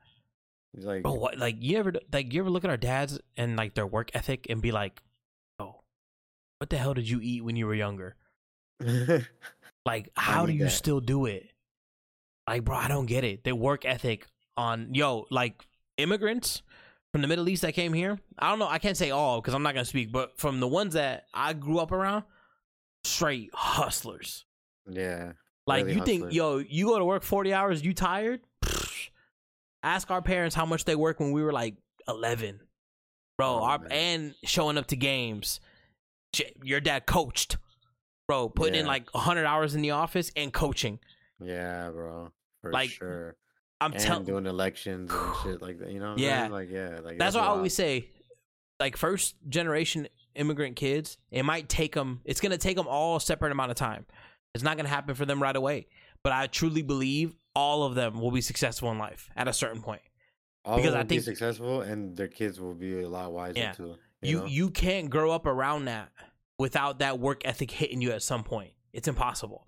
Like, 0.76 1.02
Bro, 1.02 1.14
what 1.14 1.38
like 1.38 1.56
you 1.60 1.78
ever 1.78 1.92
like 2.12 2.32
you 2.32 2.40
ever 2.40 2.50
look 2.50 2.64
at 2.64 2.70
our 2.70 2.76
dads 2.76 3.18
and 3.36 3.56
like 3.56 3.74
their 3.74 3.86
work 3.86 4.10
ethic 4.14 4.46
and 4.50 4.60
be 4.60 4.72
like 4.72 5.00
oh 5.58 5.76
what 6.58 6.68
the 6.70 6.76
hell 6.76 6.92
did 6.92 7.08
you 7.08 7.18
eat 7.22 7.42
when 7.42 7.56
you 7.56 7.66
were 7.66 7.74
younger 7.74 8.14
Like, 9.86 10.10
how 10.16 10.46
do 10.46 10.52
you 10.52 10.64
that. 10.64 10.70
still 10.70 11.00
do 11.00 11.26
it? 11.26 11.46
Like, 12.48 12.64
bro, 12.64 12.76
I 12.76 12.88
don't 12.88 13.06
get 13.06 13.22
it. 13.22 13.44
The 13.44 13.54
work 13.54 13.84
ethic 13.84 14.26
on 14.56 14.94
yo, 14.94 15.26
like 15.30 15.64
immigrants 15.96 16.62
from 17.12 17.22
the 17.22 17.28
Middle 17.28 17.48
East 17.48 17.62
that 17.62 17.72
came 17.72 17.92
here. 17.92 18.18
I 18.38 18.50
don't 18.50 18.58
know. 18.58 18.68
I 18.68 18.78
can't 18.80 18.96
say 18.96 19.12
all 19.12 19.40
because 19.40 19.54
I'm 19.54 19.62
not 19.62 19.74
gonna 19.74 19.84
speak, 19.84 20.10
but 20.10 20.38
from 20.38 20.58
the 20.60 20.66
ones 20.68 20.94
that 20.94 21.26
I 21.32 21.52
grew 21.52 21.78
up 21.78 21.92
around, 21.92 22.24
straight 23.04 23.50
hustlers. 23.54 24.44
yeah. 24.90 25.32
Like, 25.68 25.86
Really 25.86 25.96
you 25.96 26.04
think 26.04 26.32
yo, 26.32 26.58
you 26.58 26.86
go 26.86 26.98
to 26.98 27.04
work 27.04 27.24
40 27.24 27.52
hours, 27.52 27.84
you 27.84 27.92
tired? 27.92 28.40
Ask 29.86 30.10
our 30.10 30.20
parents 30.20 30.54
how 30.56 30.66
much 30.66 30.84
they 30.84 30.96
work 30.96 31.20
when 31.20 31.30
we 31.30 31.42
were 31.42 31.52
like 31.52 31.76
11, 32.08 32.60
bro. 33.38 33.46
Oh, 33.60 33.62
our 33.62 33.80
and 33.90 34.34
showing 34.44 34.76
up 34.78 34.88
to 34.88 34.96
games. 34.96 35.60
Your 36.64 36.80
dad 36.80 37.06
coached, 37.06 37.56
bro. 38.26 38.48
Putting 38.48 38.74
in 38.74 38.84
Yeah. 38.86 38.90
like 38.90 39.08
100 39.14 39.46
hours 39.46 39.74
in 39.76 39.82
the 39.82 39.92
office 39.92 40.32
and 40.36 40.52
coaching. 40.52 40.98
Yeah, 41.40 41.90
bro. 41.90 42.32
For 42.62 42.72
Like, 42.72 42.90
sure. 42.90 43.36
I'm 43.80 43.92
And 43.92 44.00
telling. 44.00 44.24
doing 44.24 44.46
elections 44.46 45.12
and 45.12 45.34
shit 45.42 45.62
like 45.62 45.78
that. 45.78 45.90
You 45.92 46.00
know? 46.00 46.14
Yeah. 46.16 46.40
saying? 46.40 46.52
Like, 46.52 46.70
yeah. 46.70 46.98
Like 47.04 47.18
That's 47.18 47.36
what 47.36 47.44
I 47.44 47.48
always 47.48 47.74
say. 47.74 48.10
Like 48.80 48.96
first 48.96 49.36
generation 49.48 50.08
immigrant 50.34 50.76
kids, 50.76 51.16
it 51.30 51.44
might 51.44 51.68
take 51.68 51.94
them. 51.94 52.20
It's 52.24 52.40
gonna 52.40 52.58
take 52.58 52.76
them 52.76 52.88
all 52.88 53.16
a 53.16 53.20
separate 53.20 53.52
amount 53.52 53.70
of 53.70 53.76
time. 53.76 54.04
It's 54.54 54.64
not 54.64 54.76
gonna 54.76 54.88
happen 54.88 55.14
for 55.14 55.24
them 55.26 55.40
right 55.42 55.54
away. 55.56 55.86
But 56.24 56.32
I 56.32 56.46
truly 56.48 56.82
believe 56.82 57.36
all 57.56 57.84
of 57.84 57.94
them 57.94 58.20
will 58.20 58.30
be 58.30 58.40
successful 58.42 58.90
in 58.92 58.98
life 58.98 59.30
at 59.34 59.48
a 59.48 59.52
certain 59.52 59.80
point. 59.82 60.02
All 60.64 60.76
Because 60.76 60.94
I 60.94 61.02
be 61.04 61.08
think- 61.16 61.22
successful, 61.22 61.80
and 61.80 62.16
their 62.16 62.28
kids 62.28 62.60
will 62.60 62.74
be 62.74 63.00
a 63.00 63.08
lot 63.08 63.32
wiser 63.32 63.58
Yeah. 63.58 63.72
too. 63.72 63.96
You 64.22 64.40
know? 64.40 64.44
you 64.46 64.70
can't 64.70 65.08
grow 65.10 65.30
up 65.30 65.46
around 65.46 65.86
that 65.86 66.10
without 66.58 66.98
that 66.98 67.18
work 67.18 67.42
ethic 67.46 67.70
hitting 67.70 68.00
you 68.02 68.10
at 68.12 68.22
some 68.22 68.44
point. 68.44 68.72
It's 68.92 69.08
impossible. 69.08 69.66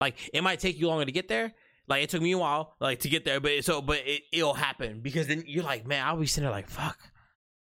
Like 0.00 0.16
it 0.32 0.42
might 0.42 0.60
take 0.60 0.78
you 0.78 0.88
longer 0.88 1.04
to 1.04 1.12
get 1.12 1.28
there. 1.28 1.54
Like 1.88 2.02
it 2.04 2.10
took 2.10 2.22
me 2.22 2.32
a 2.32 2.38
while, 2.38 2.76
like 2.80 3.00
to 3.00 3.08
get 3.08 3.24
there, 3.24 3.40
but 3.40 3.50
it, 3.52 3.64
so 3.64 3.80
but 3.82 3.98
it, 4.06 4.22
it'll 4.32 4.54
happen 4.54 5.00
because 5.00 5.26
then 5.26 5.44
you're 5.46 5.64
like, 5.64 5.86
man, 5.86 6.06
I'll 6.06 6.16
be 6.16 6.26
sitting 6.26 6.44
there 6.44 6.52
like, 6.52 6.68
fuck, 6.68 6.98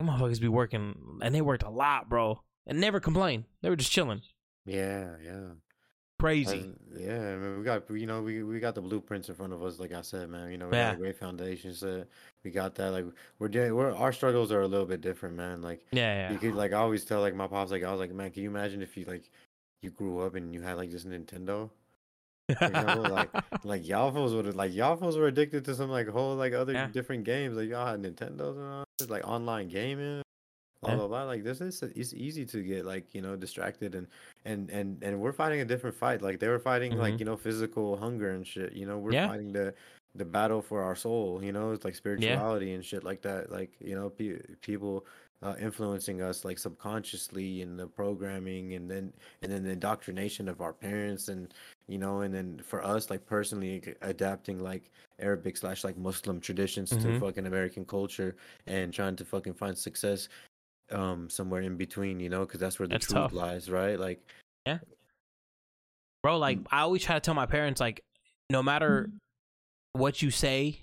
motherfuckers 0.02 0.40
be 0.40 0.48
working, 0.48 1.18
and 1.22 1.34
they 1.34 1.40
worked 1.40 1.62
a 1.62 1.70
lot, 1.70 2.08
bro, 2.08 2.40
and 2.66 2.78
never 2.80 3.00
complain. 3.00 3.46
They 3.62 3.70
were 3.70 3.76
just 3.76 3.90
chilling, 3.90 4.20
yeah, 4.66 5.16
yeah. 5.24 5.48
Crazy. 6.22 6.70
Yeah, 6.96 7.32
I 7.32 7.36
mean, 7.36 7.58
we 7.58 7.64
got 7.64 7.88
you 7.90 8.06
know 8.06 8.22
we 8.22 8.42
we 8.42 8.60
got 8.60 8.74
the 8.74 8.80
blueprints 8.80 9.28
in 9.28 9.34
front 9.34 9.52
of 9.52 9.62
us. 9.62 9.78
Like 9.78 9.92
I 9.92 10.02
said, 10.02 10.28
man, 10.30 10.50
you 10.50 10.58
know 10.58 10.68
we 10.68 10.76
Yeah. 10.76 10.90
got 10.90 10.94
a 10.94 10.98
great 10.98 11.18
foundation 11.18 11.74
set. 11.74 12.08
We 12.44 12.50
got 12.50 12.74
that. 12.76 12.90
Like 12.92 13.06
we're 13.38 13.48
doing. 13.48 13.74
We're 13.74 13.94
our 13.94 14.12
struggles 14.12 14.50
are 14.52 14.60
a 14.62 14.68
little 14.68 14.86
bit 14.86 15.00
different, 15.00 15.36
man. 15.36 15.62
Like 15.62 15.84
yeah, 15.92 16.28
yeah. 16.28 16.32
you 16.32 16.38
could 16.38 16.54
like 16.54 16.72
I 16.72 16.76
always 16.76 17.04
tell 17.04 17.20
like 17.20 17.34
my 17.34 17.46
pops 17.46 17.70
like 17.70 17.82
I 17.84 17.90
was 17.90 18.00
like, 18.00 18.12
man, 18.12 18.30
can 18.30 18.42
you 18.42 18.48
imagine 18.50 18.82
if 18.82 18.96
you 18.96 19.04
like 19.04 19.30
you 19.82 19.90
grew 19.90 20.20
up 20.20 20.34
and 20.34 20.54
you 20.54 20.62
had 20.62 20.76
like 20.76 20.90
this 20.90 21.04
Nintendo? 21.04 21.70
Like 22.60 23.30
like 23.64 23.86
y'all 23.86 24.10
fools 24.12 24.34
would 24.34 24.54
like 24.54 24.74
y'all 24.74 24.96
fools 24.96 25.16
were 25.16 25.26
addicted 25.26 25.64
to 25.66 25.74
some 25.74 25.90
like 25.90 26.08
whole 26.08 26.36
like 26.36 26.52
other 26.52 26.72
Yeah. 26.72 26.88
different 26.88 27.24
games. 27.24 27.56
Like 27.56 27.68
y'all 27.68 27.86
had 27.86 28.02
Nintendos 28.02 28.56
and 28.56 28.64
all 28.72 28.84
this, 28.98 29.08
like 29.08 29.26
online 29.26 29.68
gaming. 29.68 30.22
Blah 30.82 30.90
Yeah. 30.90 30.96
blah 30.98 31.08
blah. 31.08 31.22
Like 31.24 31.44
this 31.44 31.60
is 31.60 31.82
it's 31.82 32.12
easy 32.12 32.44
to 32.46 32.62
get 32.62 32.84
like 32.84 33.14
you 33.14 33.22
know 33.22 33.36
distracted 33.36 33.94
and 33.94 34.08
and 34.44 34.68
and 34.70 35.02
and 35.02 35.20
we're 35.20 35.32
fighting 35.32 35.60
a 35.60 35.64
different 35.64 35.94
fight. 35.96 36.22
Like 36.22 36.40
they 36.40 36.48
were 36.48 36.58
fighting 36.58 36.96
like 36.98 37.14
Mhm. 37.14 37.18
you 37.20 37.24
know 37.26 37.36
physical 37.36 37.96
hunger 37.96 38.30
and 38.30 38.44
shit. 38.46 38.72
You 38.72 38.86
know 38.86 38.98
we're 38.98 39.12
Yeah. 39.12 39.28
fighting 39.28 39.52
the 39.52 39.74
the 40.16 40.24
battle 40.24 40.60
for 40.60 40.82
our 40.82 40.96
soul. 40.96 41.42
You 41.42 41.52
know 41.52 41.70
it's 41.70 41.84
like 41.84 41.94
spirituality 41.94 42.74
and 42.74 42.84
shit 42.84 43.04
like 43.04 43.22
that. 43.22 43.50
Like 43.50 43.76
you 43.80 43.94
know 43.94 44.10
pe- 44.10 44.40
people 44.60 45.06
uh, 45.44 45.56
influencing 45.58 46.22
us 46.22 46.44
like 46.44 46.56
subconsciously 46.56 47.62
in 47.62 47.76
the 47.76 47.86
programming 47.86 48.74
and 48.74 48.88
then 48.88 49.12
and 49.42 49.50
then 49.50 49.64
the 49.64 49.70
indoctrination 49.70 50.48
of 50.48 50.60
our 50.60 50.72
parents 50.72 51.26
and 51.28 51.52
you 51.88 51.98
know 51.98 52.20
and 52.20 52.32
then 52.32 52.60
for 52.64 52.80
us 52.84 53.10
like 53.10 53.26
personally 53.26 53.82
adapting 54.02 54.60
like 54.60 54.92
arabic 55.18 55.56
slash 55.56 55.82
like 55.82 55.96
muslim 55.98 56.40
traditions 56.40 56.90
to 56.90 56.96
Mhm. 56.96 57.18
fucking 57.18 57.46
american 57.48 57.84
culture 57.84 58.36
and 58.68 58.92
trying 58.94 59.16
to 59.16 59.24
fucking 59.24 59.54
find 59.54 59.76
success 59.76 60.28
um 60.92 61.28
somewhere 61.30 61.62
in 61.62 61.76
between 61.76 62.20
you 62.20 62.28
know 62.28 62.40
because 62.40 62.60
that's 62.60 62.78
where 62.78 62.86
the 62.86 62.94
That's 62.94 63.06
truth 63.06 63.16
tough. 63.16 63.32
lies 63.32 63.70
right 63.70 63.98
like 63.98 64.20
yeah, 64.66 64.78
bro. 66.22 66.38
Like 66.38 66.58
I 66.70 66.80
always 66.80 67.02
try 67.02 67.14
to 67.16 67.20
tell 67.20 67.34
my 67.34 67.46
parents, 67.46 67.80
like 67.80 68.04
no 68.50 68.62
matter 68.62 69.10
what 69.92 70.22
you 70.22 70.30
say, 70.30 70.80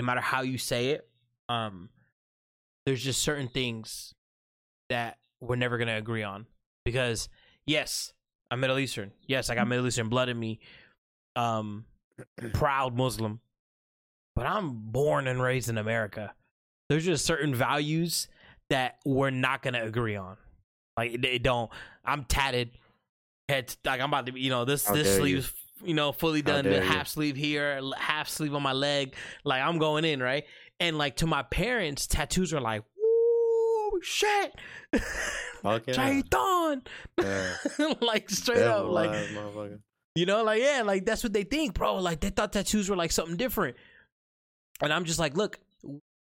no 0.00 0.06
matter 0.06 0.20
how 0.20 0.42
you 0.42 0.58
say 0.58 0.90
it, 0.90 1.08
um, 1.48 1.88
there's 2.84 3.02
just 3.02 3.22
certain 3.22 3.48
things 3.48 4.12
that 4.90 5.18
we're 5.40 5.56
never 5.56 5.78
gonna 5.78 5.96
agree 5.96 6.22
on 6.22 6.46
because 6.84 7.28
yes, 7.66 8.12
I'm 8.50 8.60
Middle 8.60 8.78
Eastern. 8.78 9.12
Yes, 9.26 9.50
I 9.50 9.54
got 9.54 9.66
Middle 9.66 9.86
Eastern 9.86 10.08
blood 10.08 10.28
in 10.28 10.38
me. 10.38 10.60
Um, 11.34 11.84
proud 12.54 12.94
Muslim, 12.96 13.40
but 14.34 14.46
I'm 14.46 14.72
born 14.72 15.26
and 15.26 15.42
raised 15.42 15.68
in 15.68 15.76
America. 15.76 16.32
There's 16.88 17.04
just 17.04 17.26
certain 17.26 17.54
values 17.54 18.28
that 18.70 18.96
we're 19.04 19.30
not 19.30 19.62
gonna 19.62 19.84
agree 19.84 20.16
on. 20.16 20.36
Like 20.96 21.20
they 21.20 21.38
don't. 21.38 21.70
I'm 22.04 22.24
tatted. 22.24 22.70
Head 23.48 23.74
like 23.84 24.00
I'm 24.00 24.08
about 24.10 24.26
to. 24.26 24.32
be 24.32 24.40
You 24.40 24.50
know 24.50 24.64
this 24.64 24.86
How 24.86 24.94
this 24.94 25.16
dare 25.16 25.26
you. 25.26 25.42
you 25.84 25.94
know 25.94 26.12
fully 26.12 26.42
done. 26.42 26.64
Half 26.64 27.08
sleeve 27.08 27.36
here, 27.36 27.80
half 27.96 28.28
sleeve 28.28 28.54
on 28.54 28.62
my 28.62 28.72
leg. 28.72 29.14
Like 29.44 29.62
I'm 29.62 29.78
going 29.78 30.04
in 30.04 30.22
right. 30.22 30.44
And 30.80 30.98
like 30.98 31.16
to 31.16 31.26
my 31.26 31.42
parents, 31.42 32.06
tattoos 32.06 32.52
are 32.52 32.60
like, 32.60 32.82
"Woo, 32.98 34.00
shit, 34.02 34.52
fuck 35.62 35.84
yeah, 35.86 35.94
Shaitan!" 35.94 36.82
yeah. 37.18 37.54
like 38.02 38.28
straight 38.28 38.62
up, 38.62 38.86
like 38.86 39.30
you 40.14 40.26
know, 40.26 40.42
like 40.42 40.60
yeah, 40.60 40.82
like 40.84 41.06
that's 41.06 41.22
what 41.22 41.32
they 41.32 41.44
think, 41.44 41.74
bro. 41.74 41.96
Like 41.96 42.20
they 42.20 42.28
thought 42.30 42.52
tattoos 42.52 42.90
were 42.90 42.96
like 42.96 43.12
something 43.12 43.36
different. 43.36 43.76
And 44.82 44.92
I'm 44.92 45.04
just 45.04 45.18
like, 45.18 45.34
look, 45.34 45.58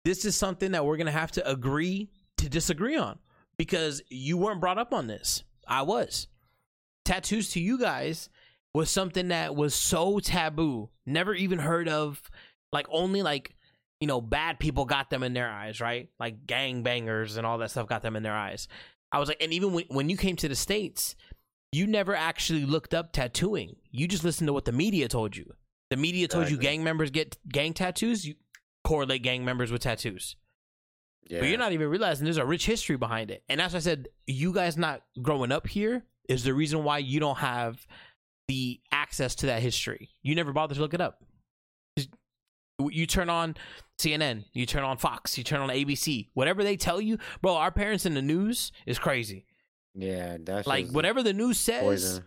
this 0.05 0.23
is 0.23 0.37
something 0.37 0.71
that 0.71 0.85
we're 0.85 0.97
gonna 0.97 1.11
have 1.11 1.31
to 1.33 1.49
agree 1.49 2.09
to 2.37 2.49
disagree 2.49 2.97
on 2.97 3.19
because 3.57 4.01
you 4.09 4.37
weren't 4.37 4.61
brought 4.61 4.77
up 4.77 4.93
on 4.93 5.07
this. 5.07 5.43
I 5.67 5.83
was. 5.83 6.27
Tattoos 7.03 7.51
to 7.51 7.59
you 7.59 7.79
guys 7.79 8.29
was 8.73 8.89
something 8.89 9.29
that 9.29 9.55
was 9.55 9.73
so 9.73 10.19
taboo, 10.19 10.89
never 11.05 11.33
even 11.33 11.59
heard 11.59 11.87
of. 11.87 12.21
Like 12.71 12.87
only 12.89 13.21
like 13.21 13.55
you 14.01 14.07
know 14.07 14.19
bad 14.19 14.59
people 14.59 14.85
got 14.85 15.09
them 15.09 15.23
in 15.23 15.33
their 15.33 15.49
eyes, 15.49 15.79
right? 15.79 16.09
Like 16.19 16.45
gang 16.45 16.83
bangers 16.83 17.37
and 17.37 17.45
all 17.45 17.57
that 17.59 17.71
stuff 17.71 17.87
got 17.87 18.01
them 18.01 18.15
in 18.15 18.23
their 18.23 18.33
eyes. 18.33 18.67
I 19.11 19.19
was 19.19 19.29
like, 19.29 19.41
and 19.41 19.53
even 19.53 19.71
when 19.73 19.85
when 19.87 20.09
you 20.09 20.17
came 20.17 20.35
to 20.37 20.49
the 20.49 20.55
states, 20.55 21.15
you 21.71 21.87
never 21.87 22.15
actually 22.15 22.65
looked 22.65 22.93
up 22.93 23.13
tattooing. 23.13 23.77
You 23.91 24.07
just 24.07 24.23
listened 24.23 24.47
to 24.47 24.53
what 24.53 24.65
the 24.65 24.71
media 24.71 25.07
told 25.07 25.37
you. 25.37 25.53
The 25.89 25.97
media 25.97 26.27
told 26.27 26.49
you 26.49 26.57
gang 26.57 26.83
members 26.83 27.11
get 27.11 27.37
gang 27.47 27.73
tattoos. 27.73 28.25
You 28.25 28.35
correlate 28.83 29.23
gang 29.23 29.45
members 29.45 29.71
with 29.71 29.81
tattoos, 29.81 30.35
yeah 31.27 31.39
but 31.39 31.49
you're 31.49 31.57
not 31.57 31.71
even 31.71 31.89
realizing 31.89 32.23
there's 32.25 32.37
a 32.37 32.45
rich 32.45 32.65
history 32.65 32.97
behind 32.97 33.31
it. 33.31 33.43
And 33.49 33.59
that's 33.59 33.73
why 33.73 33.77
I 33.77 33.81
said 33.81 34.07
you 34.27 34.53
guys 34.53 34.77
not 34.77 35.01
growing 35.21 35.51
up 35.51 35.67
here 35.67 36.03
is 36.29 36.43
the 36.43 36.53
reason 36.53 36.83
why 36.83 36.99
you 36.99 37.19
don't 37.19 37.37
have 37.37 37.85
the 38.47 38.79
access 38.91 39.35
to 39.35 39.47
that 39.47 39.61
history. 39.61 40.09
You 40.21 40.35
never 40.35 40.53
bother 40.53 40.75
to 40.75 40.81
look 40.81 40.93
it 40.93 41.01
up. 41.01 41.21
You 42.77 43.07
turn 43.07 43.29
on 43.29 43.55
CNN, 43.99 44.45
you 44.51 44.65
turn 44.65 44.83
on 44.83 44.97
Fox, 44.97 45.37
you 45.37 45.45
turn 45.45 45.61
on 45.61 45.69
ABC, 45.69 46.27
whatever 46.33 46.61
they 46.61 46.75
tell 46.75 46.99
you, 46.99 47.17
bro. 47.41 47.55
Our 47.55 47.71
parents 47.71 48.05
in 48.05 48.13
the 48.13 48.21
news 48.21 48.73
is 48.85 48.99
crazy. 48.99 49.45
yeah 49.93 50.37
that's 50.39 50.67
Like 50.67 50.89
whatever 50.89 51.23
the 51.23 51.31
news 51.33 51.57
says, 51.57 51.81
poison 51.81 52.23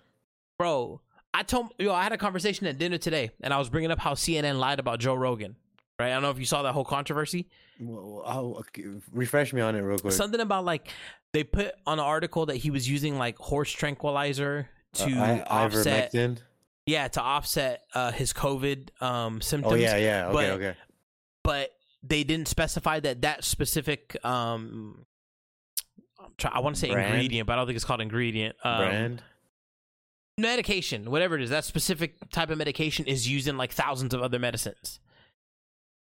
bro. 0.58 1.02
I 1.34 1.42
told 1.42 1.72
yo, 1.78 1.92
I 1.92 2.02
had 2.02 2.12
a 2.12 2.18
conversation 2.18 2.66
at 2.66 2.78
dinner 2.78 2.96
today, 2.98 3.30
and 3.42 3.52
I 3.52 3.58
was 3.58 3.68
bringing 3.68 3.90
up 3.90 3.98
how 3.98 4.14
CNN 4.14 4.58
lied 4.58 4.80
about 4.80 5.00
Joe 5.00 5.14
Rogan. 5.14 5.56
Right? 5.98 6.10
I 6.10 6.12
don't 6.14 6.22
know 6.22 6.30
if 6.30 6.38
you 6.38 6.44
saw 6.44 6.62
that 6.62 6.72
whole 6.72 6.84
controversy. 6.84 7.48
Well, 7.80 8.22
I'll- 8.24 8.64
refresh 9.12 9.52
me 9.52 9.60
on 9.60 9.74
it 9.74 9.80
real 9.80 9.98
quick 9.98 10.12
Something 10.12 10.40
about 10.40 10.64
like 10.64 10.88
they 11.32 11.42
put 11.44 11.72
on 11.86 11.98
an 11.98 12.04
article 12.04 12.46
that 12.46 12.56
he 12.56 12.70
was 12.70 12.88
using 12.88 13.18
like 13.18 13.36
horse 13.38 13.70
tranquilizer 13.72 14.68
to 14.94 15.10
Uh, 15.12 15.24
I- 15.24 15.42
offset, 15.42 16.12
ivermectin? 16.12 16.38
yeah, 16.86 17.08
to 17.08 17.20
offset 17.20 17.82
uh, 17.94 18.12
his 18.12 18.32
COVID 18.32 19.02
um, 19.02 19.40
symptoms. 19.40 19.72
oh 19.72 19.76
yeah 19.76 19.96
yeah 19.96 20.26
okay 20.28 20.32
but- 20.32 20.50
okay 20.50 20.74
but 21.42 21.70
they 22.04 22.22
didn't 22.24 22.46
specify 22.46 23.00
that 23.00 23.22
that 23.22 23.42
specific 23.42 24.16
um, 24.24 25.04
I 26.44 26.60
want 26.60 26.76
to 26.76 26.80
say 26.80 26.90
Brand? 26.92 27.08
ingredient, 27.14 27.46
but 27.48 27.54
I 27.54 27.56
don't 27.56 27.66
think 27.66 27.74
it's 27.76 27.84
called 27.84 28.00
ingredient. 28.00 28.54
Um, 28.62 28.78
brand 28.78 29.22
medication, 30.38 31.10
whatever 31.10 31.34
it 31.34 31.42
is, 31.42 31.50
that 31.50 31.64
specific 31.64 32.30
type 32.30 32.50
of 32.50 32.58
medication 32.58 33.06
is 33.06 33.28
used 33.28 33.48
in 33.48 33.56
like 33.56 33.72
thousands 33.72 34.14
of 34.14 34.22
other 34.22 34.38
medicines. 34.38 35.00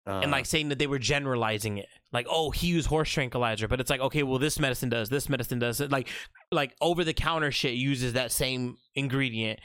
And 0.05 0.25
Uh, 0.25 0.29
like 0.29 0.45
saying 0.45 0.69
that 0.69 0.79
they 0.79 0.87
were 0.87 0.99
generalizing 0.99 1.77
it. 1.77 1.87
Like 2.11 2.27
oh 2.29 2.51
he 2.51 2.67
used 2.67 2.87
horse 2.87 3.09
tranquilizer 3.09 3.67
but 3.67 3.79
it's 3.79 3.89
like 3.89 4.01
okay 4.01 4.23
well 4.23 4.39
this 4.39 4.59
medicine 4.59 4.89
does 4.89 5.09
this 5.09 5.29
medicine 5.29 5.59
does. 5.59 5.81
It 5.81 5.91
like 5.91 6.09
like 6.51 6.75
over 6.81 7.03
the 7.03 7.13
counter 7.13 7.51
shit 7.51 7.73
uses 7.73 8.13
that 8.13 8.31
same 8.31 8.77
ingredient 8.93 9.59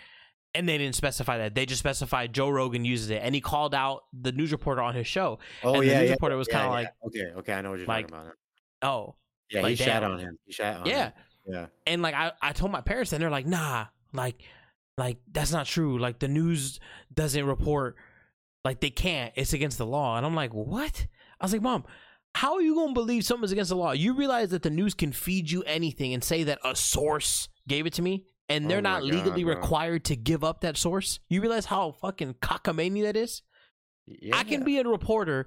and 0.54 0.68
they 0.68 0.78
didn't 0.78 0.96
specify 0.96 1.38
that. 1.38 1.54
They 1.54 1.66
just 1.66 1.78
specified 1.78 2.32
joe 2.32 2.48
rogan 2.48 2.84
uses 2.84 3.10
it 3.10 3.20
and 3.22 3.34
he 3.34 3.40
called 3.40 3.74
out 3.74 4.02
the 4.12 4.32
news 4.32 4.52
reporter 4.52 4.82
on 4.82 4.94
his 4.94 5.06
show. 5.06 5.38
Oh 5.62 5.74
and 5.74 5.82
the 5.82 5.86
yeah 5.86 6.00
news 6.00 6.08
yeah, 6.08 6.14
reporter 6.14 6.36
was 6.36 6.48
yeah, 6.50 6.54
kinda 6.56 6.68
yeah. 6.68 6.72
like- 6.72 6.88
okay 7.06 7.32
okay 7.38 7.52
I 7.52 7.60
know 7.60 7.70
what 7.70 7.78
you're 7.78 7.86
like, 7.86 8.08
talking 8.08 8.24
about 8.24 8.36
oh 8.82 9.14
yeah 9.50 9.62
like, 9.62 9.70
he 9.70 9.76
shat 9.76 10.02
on 10.02 10.18
him. 10.18 10.38
He 10.46 10.52
shat 10.52 10.78
on 10.78 10.86
yeah. 10.86 11.04
him. 11.06 11.12
yeah. 11.46 11.66
And 11.86 12.02
like 12.02 12.14
I, 12.14 12.32
I 12.40 12.52
told 12.52 12.72
my 12.72 12.80
parents 12.80 13.12
and 13.12 13.22
they're 13.22 13.30
like 13.30 13.46
nah 13.46 13.86
like 14.12 14.42
like 14.96 15.18
that's 15.32 15.52
not 15.52 15.66
true. 15.66 15.98
Like 15.98 16.18
the 16.18 16.28
news 16.28 16.78
doesn't 17.12 17.44
report 17.44 17.96
like 18.64 18.80
they 18.80 18.90
can't. 18.90 19.32
It's 19.36 19.52
against 19.52 19.78
the 19.78 19.86
law. 19.86 20.16
And 20.16 20.26
i'm 20.26 20.34
like 20.34 20.52
what? 20.52 21.06
I 21.40 21.44
was 21.44 21.52
like 21.52 21.62
mom 21.62 21.84
how 22.34 22.54
are 22.54 22.62
you 22.62 22.74
gonna 22.74 22.92
believe 22.92 23.24
something's 23.24 23.52
against 23.52 23.70
the 23.70 23.76
law? 23.76 23.92
You 23.92 24.14
realize 24.14 24.50
that 24.50 24.62
the 24.62 24.70
news 24.70 24.94
can 24.94 25.12
feed 25.12 25.50
you 25.50 25.62
anything 25.64 26.14
and 26.14 26.22
say 26.22 26.44
that 26.44 26.58
a 26.64 26.76
source 26.76 27.48
gave 27.66 27.86
it 27.86 27.94
to 27.94 28.02
me 28.02 28.24
and 28.48 28.70
they're 28.70 28.78
Oh 28.78 28.82
not 28.82 29.02
legally 29.02 29.42
God, 29.42 29.52
bro. 29.52 29.54
required 29.56 30.04
to 30.06 30.16
give 30.16 30.44
up 30.44 30.60
that 30.60 30.76
source? 30.76 31.18
You 31.28 31.40
realize 31.40 31.66
how 31.66 31.92
fucking 31.92 32.34
cockamamie 32.34 33.02
that 33.02 33.16
is? 33.16 33.42
Yeah. 34.06 34.36
I 34.36 34.44
can 34.44 34.64
be 34.64 34.78
a 34.78 34.84
reporter 34.84 35.46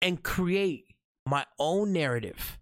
and 0.00 0.22
create 0.22 0.84
my 1.26 1.44
own 1.58 1.92
narrative 1.92 2.58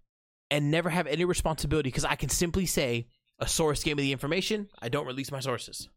and 0.51 0.71
never 0.71 0.89
have 0.89 1.07
any 1.07 1.25
responsibility 1.25 1.87
because 1.87 2.05
I 2.05 2.15
can 2.15 2.29
simply 2.29 2.65
say 2.65 3.07
a 3.39 3.47
source 3.47 3.83
gave 3.83 3.97
me 3.97 4.03
the 4.03 4.11
information. 4.11 4.67
I 4.81 4.89
don't 4.89 5.07
release 5.07 5.31
my 5.31 5.39
sources. 5.39 5.89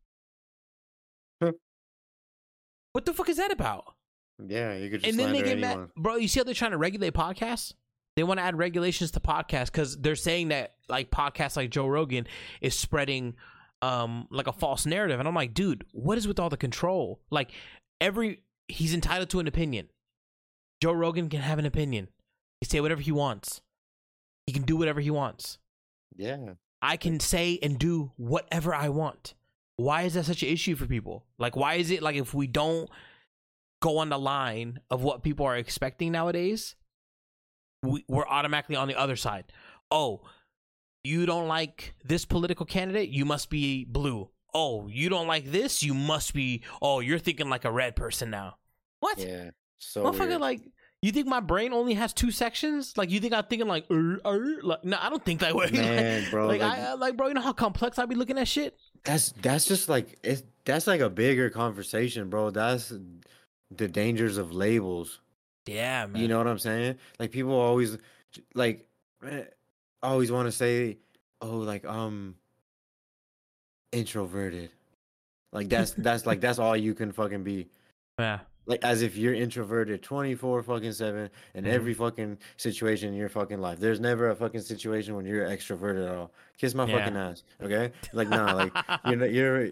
What 2.99 3.05
the 3.05 3.15
fuck 3.15 3.29
is 3.29 3.37
that 3.37 3.53
about? 3.53 3.95
yeah 4.45 4.75
you 4.75 4.91
could 4.91 5.03
just 5.03 5.09
and 5.09 5.21
then 5.21 5.33
they 5.33 5.39
get 5.39 5.53
anyone. 5.53 5.79
mad, 5.83 5.91
bro. 5.97 6.17
You 6.17 6.27
see 6.27 6.41
how 6.41 6.45
they're 6.45 6.53
trying 6.53 6.73
to 6.73 6.79
regulate 6.79 7.15
podcasts? 7.15 7.75
They 8.17 8.25
want 8.25 8.41
to 8.41 8.45
add 8.45 8.59
regulations 8.59 9.13
to 9.13 9.21
podcasts 9.21 9.67
because 9.67 9.97
they're 9.99 10.17
saying 10.17 10.49
that 10.49 10.75
like 10.89 11.13
podcasts 11.13 11.57
like 11.57 11.71
Joe 11.71 11.87
Rogan 11.87 12.27
is 12.61 12.77
spreading 12.77 13.37
um 13.83 14.27
like 14.33 14.49
a 14.49 14.53
false 14.53 14.85
narrative, 14.85 15.21
and 15.21 15.29
I'm 15.29 15.35
like, 15.37 15.55
dude, 15.55 15.85
what 15.93 16.19
is 16.19 16.27
with 16.27 16.41
all 16.41 16.49
the 16.51 16.57
control? 16.57 17.21
Like 17.31 17.53
every 18.01 18.43
he's 18.67 18.95
entitled 18.95 19.31
to 19.31 19.39
an 19.39 19.47
opinion. 19.47 19.91
Joe 20.83 20.91
Rogan 20.91 21.29
can 21.29 21.41
have 21.41 21.61
an 21.61 21.67
opinion. 21.67 22.09
He 22.61 22.67
say 22.67 22.81
whatever 22.81 23.01
he 23.01 23.13
wants. 23.13 23.61
He 24.49 24.53
can 24.53 24.63
do 24.63 24.77
whatever 24.77 24.99
he 24.99 25.13
wants. 25.13 25.59
Yeah. 26.17 26.55
I 26.83 26.97
can 26.97 27.21
say 27.21 27.61
and 27.63 27.79
do 27.79 28.11
whatever 28.17 28.75
I 28.75 28.89
want. 28.89 29.35
Why 29.79 30.03
is 30.03 30.15
that 30.15 30.25
such 30.25 30.43
an 30.43 30.49
issue 30.49 30.75
for 30.75 30.87
people? 30.87 31.25
Like, 31.39 31.55
why 31.55 31.75
is 31.75 31.93
it 31.93 32.03
like 32.03 32.17
if 32.17 32.35
we 32.35 32.49
don't 32.49 32.91
go 33.81 33.99
on 33.99 34.09
the 34.09 34.19
line 34.19 34.81
of 34.91 35.05
what 35.05 35.23
people 35.23 35.47
are 35.47 35.57
expecting 35.57 36.11
nowadays, 36.11 36.75
we, 37.85 38.05
we're 38.09 38.27
automatically 38.27 38.75
on 38.75 38.89
the 38.89 38.99
other 38.99 39.15
side? 39.15 39.45
Oh, 39.89 40.23
you 41.05 41.27
don't 41.27 41.47
like 41.47 41.95
this 42.05 42.25
political 42.25 42.67
candidate? 42.67 43.11
You 43.11 43.25
must 43.25 43.51
be 43.51 43.85
blue. 43.85 44.31
Oh, 44.53 44.89
you 44.89 45.09
don't 45.09 45.29
like 45.29 45.53
this? 45.53 45.81
You 45.81 45.95
must 45.95 46.35
be. 46.35 46.65
Oh, 46.83 46.99
you're 46.99 47.21
thinking 47.21 47.49
like 47.49 47.65
a 47.65 47.71
red 47.71 47.95
person 47.95 48.31
now. 48.31 48.57
What? 48.99 49.19
Yeah. 49.19 49.51
So 49.79 50.03
Motherfucker, 50.03 50.29
weird. 50.29 50.41
like, 50.41 50.63
you 51.03 51.13
think 51.13 51.27
my 51.29 51.41
brain 51.41 51.73
only 51.73 51.95
has 51.95 52.13
two 52.13 52.31
sections? 52.31 52.97
Like, 52.97 53.11
you 53.11 53.21
think 53.21 53.33
I'm 53.33 53.45
thinking 53.45 53.69
like, 53.69 53.87
er, 53.91 54.21
er? 54.27 54.57
like, 54.63 54.85
no, 54.85 54.99
I 55.01 55.11
don't 55.11 55.25
think 55.25 55.41
that 55.41 55.55
way. 55.55 55.71
Man, 55.73 56.29
bro, 56.31 56.49
like, 56.49 56.61
like- 56.61 56.79
I, 56.79 56.95
like, 56.95 57.17
bro, 57.17 57.29
you 57.29 57.35
know 57.35 57.41
how 57.41 57.53
complex 57.53 57.99
I 57.99 58.07
be 58.07 58.15
looking 58.17 58.39
at 58.39 58.49
shit. 58.49 58.77
that's 59.05 59.33
that's 59.41 59.65
just 59.65 59.89
like 59.89 60.19
it's 60.25 60.43
that's 60.65 60.87
like 60.87 61.01
a 61.01 61.09
bigger 61.11 61.51
conversation, 61.51 62.29
bro. 62.29 62.51
That's 62.51 62.93
the 63.71 63.89
dangers 63.89 64.39
of 64.39 64.53
labels. 64.53 65.21
Yeah, 65.67 66.07
man. 66.07 66.21
You 66.21 66.29
know 66.29 66.39
what 66.39 66.47
I'm 66.47 66.59
saying? 66.59 66.97
Like 67.19 67.31
people 67.31 67.53
always 67.53 67.97
like 68.55 68.89
always 70.03 70.33
want 70.33 70.47
to 70.47 70.53
say, 70.53 70.99
"Oh, 71.41 71.59
like 71.59 71.85
um 71.85 72.35
introverted." 73.93 74.71
Like 75.53 75.69
that's 75.69 75.93
that's 75.93 76.27
like 76.27 76.41
that's 76.43 76.59
all 76.59 76.77
you 76.77 76.95
can 76.95 77.13
fucking 77.13 77.45
be. 77.45 77.69
yeah, 78.19 78.41
Like 78.69 78.85
as 78.85 79.01
if 79.03 79.17
you're 79.17 79.35
introverted 79.35 80.03
24 80.03 80.63
fucking 80.63 80.93
7 80.93 81.31
in 81.55 81.65
Mhm. 81.65 81.69
every 81.69 81.95
fucking 81.95 82.37
situation 82.59 83.09
in 83.09 83.15
your 83.15 83.31
fucking 83.31 83.61
life. 83.61 83.81
There's 83.81 83.99
never 83.99 84.29
a 84.29 84.37
fucking 84.37 84.61
situation 84.61 85.17
when 85.17 85.25
you're 85.27 85.47
extroverted 85.49 86.07
at 86.09 86.15
all. 86.15 86.31
Kiss 86.59 86.75
my 86.75 86.87
Yeah. 86.87 86.99
fucking 86.99 87.17
ass, 87.17 87.45
okay? 87.63 87.93
Like 88.13 88.29
nah, 88.29 88.53
like 88.53 88.73
you're 89.07 89.17
not- 89.17 89.33
you're 89.33 89.71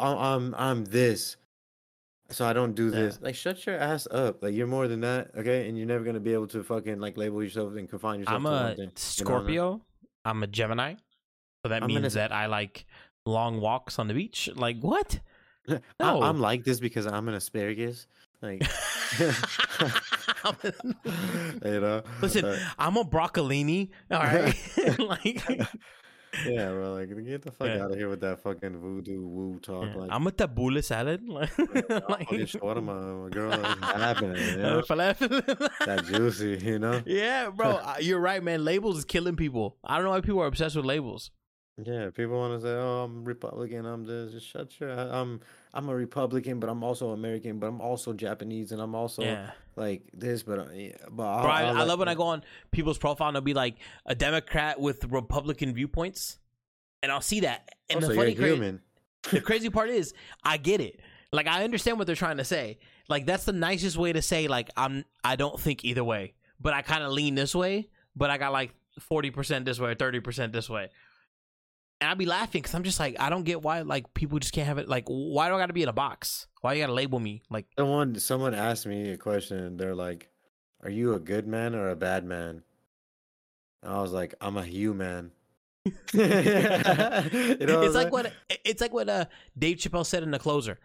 I'm 0.00 0.16
I'm, 0.18 0.54
I'm 0.54 0.84
this. 0.86 1.36
So 2.30 2.46
I 2.46 2.54
don't 2.54 2.72
do 2.74 2.86
Yeah. 2.86 2.90
this. 2.92 3.20
Like 3.20 3.34
shut 3.34 3.66
your 3.66 3.76
ass 3.76 4.08
up. 4.10 4.42
Like 4.42 4.54
you're 4.54 4.66
more 4.66 4.88
than 4.88 5.00
that, 5.02 5.32
okay? 5.36 5.68
And 5.68 5.76
you're 5.76 5.86
never 5.86 6.02
going 6.02 6.14
to 6.14 6.20
be 6.20 6.32
able 6.32 6.46
to 6.48 6.62
fucking 6.64 6.98
like 7.00 7.18
label 7.18 7.42
yourself 7.42 7.74
and 7.76 7.86
confine 7.88 8.20
yourself 8.20 8.36
I'm 8.36 8.46
a 8.46 8.68
thing. 8.70 8.78
You 8.78 8.86
know? 8.86 8.92
Scorpio. 8.96 9.82
I'm 10.24 10.42
a 10.42 10.46
Gemini. 10.46 10.94
So 11.64 11.68
that 11.68 11.82
I'm 11.82 11.88
means 11.88 12.14
that 12.14 12.32
I 12.32 12.46
like 12.46 12.86
long 13.26 13.60
walks 13.60 13.98
on 13.98 14.08
the 14.08 14.14
beach. 14.14 14.48
Like 14.56 14.78
what? 14.80 15.20
I, 15.68 15.80
No. 16.00 16.22
I'm 16.22 16.40
like 16.40 16.64
this 16.64 16.80
because 16.80 17.06
I'm 17.06 17.28
an 17.28 17.34
asparagus. 17.34 18.06
Like 18.40 18.62
you 21.64 21.80
know. 21.80 22.02
Listen, 22.20 22.44
Uh, 22.44 22.58
I'm 22.78 22.96
a 22.96 23.04
broccolini. 23.04 23.90
All 24.10 24.18
right, 24.20 24.54
like 24.98 25.46
Yeah, 26.46 26.70
bro. 26.70 26.94
Like, 26.94 27.08
get 27.26 27.42
the 27.42 27.52
fuck 27.52 27.68
Yeah. 27.68 27.84
out 27.84 27.90
of 27.92 27.96
here 27.98 28.08
with 28.08 28.20
that 28.22 28.42
fucking 28.42 28.78
voodoo 28.78 29.20
woo 29.26 29.58
talk. 29.60 29.84
yeah, 29.86 29.94
Like, 29.96 30.08
I'm 30.10 30.26
a 30.26 30.32
tabbouleh 30.32 30.82
salad. 30.82 31.28
Like, 31.28 31.52
I'm 31.58 31.66
like 32.08 32.28
shawarma, 32.48 33.30
girl. 33.30 33.52
Happening. 33.82 34.36
You 34.42 34.56
know? 34.56 34.80
that 34.82 36.04
juicy, 36.06 36.58
you 36.64 36.78
know? 36.78 37.02
yeah, 37.06 37.50
bro, 37.50 37.78
you're 38.00 38.18
right, 38.20 38.42
man. 38.42 38.64
Labels 38.64 38.96
is 38.98 39.04
killing 39.04 39.36
people. 39.36 39.76
I 39.84 39.96
don't 39.96 40.04
know 40.04 40.10
why 40.10 40.20
people 40.22 40.40
are 40.40 40.46
obsessed 40.46 40.74
with 40.74 40.86
labels. 40.86 41.30
Yeah, 41.82 42.10
people 42.10 42.38
want 42.38 42.60
to 42.60 42.66
say, 42.66 42.72
"Oh, 42.74 43.04
I'm 43.04 43.24
Republican. 43.24 43.86
I'm 43.86 44.04
this." 44.04 44.32
Just 44.32 44.46
shut 44.46 44.78
your. 44.78 44.90
I'm 44.90 45.40
I'm 45.72 45.88
a 45.88 45.94
Republican, 45.94 46.60
but 46.60 46.68
I'm 46.68 46.84
also 46.84 47.10
American, 47.10 47.58
but 47.58 47.66
I'm 47.68 47.80
also 47.80 48.12
Japanese, 48.12 48.72
and 48.72 48.80
I'm 48.80 48.94
also 48.94 49.22
yeah, 49.22 49.52
like 49.74 50.02
this. 50.12 50.42
But 50.42 50.58
uh, 50.58 50.66
yeah, 50.74 50.92
but 51.10 51.42
bro, 51.42 51.50
I, 51.50 51.62
I, 51.62 51.62
I 51.62 51.72
like- 51.72 51.88
love 51.88 51.98
when 51.98 52.08
I 52.08 52.14
go 52.14 52.24
on 52.24 52.42
people's 52.72 52.98
profile 52.98 53.28
and 53.28 53.36
they'll 53.36 53.40
be 53.42 53.54
like 53.54 53.76
a 54.04 54.14
Democrat 54.14 54.78
with 54.80 55.04
Republican 55.06 55.72
viewpoints, 55.72 56.38
and 57.02 57.10
I'll 57.10 57.22
see 57.22 57.40
that. 57.40 57.74
And 57.88 57.96
Also, 57.96 58.08
the 58.08 58.14
you're 58.14 58.22
funny, 58.22 58.34
cra- 58.34 58.46
human. 58.48 58.80
the 59.30 59.40
crazy 59.48 59.70
part 59.70 59.88
is, 59.88 60.12
I 60.44 60.58
get 60.58 60.82
it. 60.82 61.00
Like 61.32 61.46
I 61.46 61.64
understand 61.64 61.96
what 61.96 62.06
they're 62.06 62.16
trying 62.16 62.36
to 62.36 62.44
say. 62.44 62.80
Like 63.08 63.24
that's 63.24 63.46
the 63.46 63.52
nicest 63.54 63.96
way 63.96 64.12
to 64.12 64.20
say 64.20 64.46
like 64.46 64.68
I'm. 64.76 65.06
I 65.24 65.36
don't 65.36 65.58
think 65.58 65.86
either 65.86 66.04
way, 66.04 66.34
but 66.60 66.74
I 66.74 66.82
kind 66.82 67.02
of 67.02 67.12
lean 67.12 67.34
this 67.34 67.54
way. 67.54 67.88
But 68.14 68.28
I 68.28 68.36
got 68.36 68.52
like 68.52 68.74
forty 69.00 69.30
percent 69.30 69.64
this 69.64 69.80
way, 69.80 69.94
thirty 69.94 70.20
percent 70.20 70.52
this 70.52 70.68
way. 70.68 70.90
And 72.02 72.10
I'd 72.10 72.18
be 72.18 72.26
laughing 72.26 72.60
because 72.60 72.74
I'm 72.74 72.82
just 72.82 72.98
like, 72.98 73.14
I 73.20 73.30
don't 73.30 73.44
get 73.44 73.62
why 73.62 73.82
like 73.82 74.12
people 74.12 74.40
just 74.40 74.52
can't 74.52 74.66
have 74.66 74.78
it. 74.78 74.88
Like, 74.88 75.04
why 75.06 75.48
do 75.48 75.54
I 75.54 75.58
got 75.58 75.66
to 75.66 75.72
be 75.72 75.84
in 75.84 75.88
a 75.88 75.92
box? 75.92 76.48
Why 76.60 76.72
you 76.72 76.82
got 76.82 76.88
to 76.88 76.92
label 76.92 77.20
me? 77.20 77.42
Like, 77.48 77.66
Someone 77.78 78.16
someone 78.16 78.54
asked 78.54 78.86
me 78.86 79.10
a 79.10 79.16
question, 79.16 79.76
they're 79.76 79.94
like, 79.94 80.28
"Are 80.82 80.90
you 80.90 81.14
a 81.14 81.20
good 81.20 81.46
man 81.46 81.76
or 81.76 81.90
a 81.90 81.94
bad 81.94 82.24
man?" 82.24 82.64
And 83.84 83.92
I 83.92 84.02
was 84.02 84.10
like, 84.10 84.34
"I'm 84.40 84.56
a 84.56 84.64
human." 84.64 85.30
you 85.84 85.92
know 86.24 87.22
it's 87.30 87.66
I'm 87.68 87.92
like 87.92 88.12
what 88.12 88.32
it's 88.64 88.80
like 88.80 88.92
what 88.92 89.08
uh 89.08 89.26
Dave 89.56 89.76
Chappelle 89.76 90.04
said 90.04 90.24
in 90.24 90.32
the 90.32 90.40
closer 90.40 90.80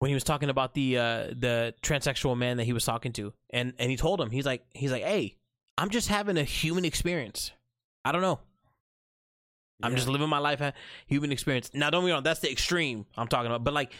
when 0.00 0.10
he 0.10 0.14
was 0.14 0.24
talking 0.24 0.50
about 0.50 0.74
the 0.74 0.98
uh 0.98 1.26
the 1.28 1.74
transsexual 1.82 2.36
man 2.36 2.58
that 2.58 2.64
he 2.64 2.74
was 2.74 2.84
talking 2.84 3.12
to 3.14 3.32
and 3.48 3.72
and 3.78 3.90
he 3.90 3.96
told 3.96 4.20
him 4.20 4.30
he's 4.30 4.44
like 4.44 4.64
he's 4.74 4.92
like 4.92 5.04
hey 5.04 5.36
I'm 5.78 5.88
just 5.88 6.08
having 6.08 6.36
a 6.36 6.44
human 6.44 6.84
experience 6.84 7.52
I 8.04 8.12
don't 8.12 8.22
know 8.22 8.40
I'm 9.82 9.92
Yeah. 9.92 9.96
just 9.96 10.08
living 10.08 10.28
my 10.28 10.38
life 10.38 10.62
human 11.06 11.32
experience. 11.32 11.70
Now 11.74 11.90
don't 11.90 12.02
get 12.02 12.06
me 12.06 12.12
wrong 12.12 12.22
that's 12.22 12.40
the 12.40 12.50
extreme 12.50 13.06
I'm 13.16 13.28
talking 13.28 13.46
about 13.46 13.64
but 13.64 13.74
like 13.74 13.92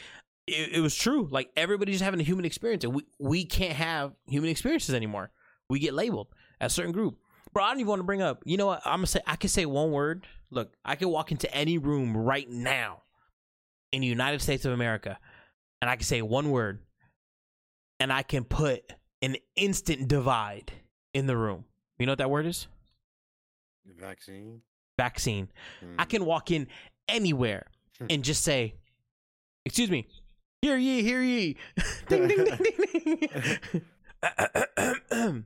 it, 0.46 0.76
it 0.76 0.80
was 0.80 0.96
true. 0.96 1.28
Like 1.30 1.50
everybody's 1.56 1.94
just 1.94 2.04
having 2.04 2.20
a 2.20 2.24
human 2.24 2.44
experience 2.44 2.84
and 2.84 2.94
we 2.94 3.04
we 3.18 3.44
can't 3.44 3.74
have 3.74 4.12
human 4.26 4.50
experiences 4.50 4.94
anymore. 4.94 5.30
We 5.68 5.78
get 5.78 5.94
labeled 5.94 6.28
as 6.60 6.72
a 6.72 6.74
certain 6.74 6.92
group. 6.92 7.18
Bro 7.52 7.64
I 7.64 7.70
don't 7.70 7.80
even 7.80 7.88
want 7.88 8.00
to 8.00 8.04
bring 8.04 8.22
up 8.22 8.42
you 8.44 8.56
know 8.56 8.66
what 8.66 8.82
I'm 8.84 8.98
gonna 8.98 9.06
say 9.06 9.20
I 9.26 9.36
can 9.36 9.48
say 9.48 9.66
one 9.66 9.92
word. 9.92 10.26
Look 10.50 10.72
I 10.84 10.96
can 10.96 11.08
walk 11.08 11.30
into 11.32 11.52
any 11.54 11.78
room 11.78 12.16
right 12.16 12.48
now 12.48 13.02
in 13.92 14.00
the 14.00 14.06
United 14.06 14.40
States 14.42 14.64
of 14.64 14.72
America 14.72 15.18
and 15.80 15.90
I 15.90 15.96
can 15.96 16.04
say 16.04 16.22
one 16.22 16.50
word 16.50 16.80
and 18.00 18.12
I 18.12 18.22
can 18.22 18.44
put 18.44 18.82
an 19.20 19.36
instant 19.54 20.08
divide 20.08 20.72
in 21.14 21.26
the 21.26 21.36
room. 21.36 21.64
You 21.98 22.06
know 22.06 22.12
what 22.12 22.18
that 22.18 22.30
word 22.30 22.46
is? 22.46 22.66
Vaccine. 23.86 24.62
Vaccine 24.99 25.49
I 25.99 26.05
Mm. 26.05 26.09
can 26.09 26.24
walk 26.24 26.51
in 26.51 26.68
anywhere 27.09 27.66
Hmm. 27.99 28.07
and 28.11 28.24
just 28.24 28.43
say, 28.43 28.74
"Excuse 29.64 29.90
me, 29.90 30.07
hear 30.62 30.76
ye, 30.76 31.03
hear 31.03 31.22
ye." 31.22 31.57
ding, 32.09 32.28
ding, 32.28 32.45
ding, 32.45 32.57
ding, 32.57 33.28
ding. 33.72 33.84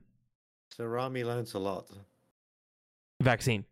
So 0.75 0.85
Rami 0.85 1.23
Lancelot. 1.23 1.89
Vaccine. 3.21 3.65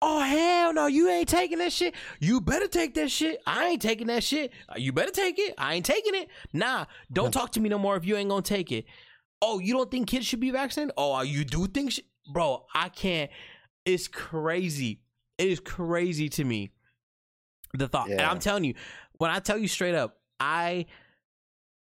Oh 0.00 0.20
hell 0.20 0.72
no! 0.72 0.86
You 0.86 1.08
ain't 1.08 1.28
taking 1.28 1.58
that 1.58 1.72
shit. 1.72 1.94
You 2.20 2.40
better 2.40 2.68
take 2.68 2.94
that 2.94 3.10
shit. 3.10 3.40
I 3.46 3.68
ain't 3.70 3.82
taking 3.82 4.06
that 4.08 4.22
shit. 4.22 4.52
Uh, 4.68 4.74
You 4.76 4.92
better 4.92 5.10
take 5.10 5.38
it. 5.38 5.54
I 5.58 5.74
ain't 5.74 5.86
taking 5.86 6.14
it. 6.14 6.28
Nah, 6.52 6.84
don't 7.12 7.32
talk 7.38 7.50
to 7.52 7.60
me 7.60 7.68
no 7.68 7.78
more 7.78 7.96
if 7.96 8.04
you 8.04 8.16
ain't 8.16 8.28
gonna 8.28 8.42
take 8.42 8.70
it. 8.70 8.84
Oh, 9.42 9.58
you 9.58 9.72
don't 9.74 9.90
think 9.90 10.06
kids 10.08 10.26
should 10.26 10.40
be 10.40 10.50
vaccinated? 10.50 10.92
Oh, 10.96 11.20
you 11.22 11.44
do 11.44 11.66
think, 11.66 11.92
sh- 11.92 12.00
bro? 12.32 12.64
I 12.74 12.90
can't. 12.90 13.30
It's 13.84 14.08
crazy. 14.08 15.00
It 15.38 15.48
is 15.48 15.60
crazy 15.60 16.28
to 16.30 16.44
me. 16.44 16.70
The 17.74 17.88
thought, 17.88 18.08
and 18.08 18.20
I'm 18.20 18.38
telling 18.38 18.64
you, 18.64 18.74
when 19.18 19.30
I 19.30 19.40
tell 19.40 19.58
you 19.58 19.66
straight 19.66 19.94
up, 19.96 20.18
I 20.38 20.86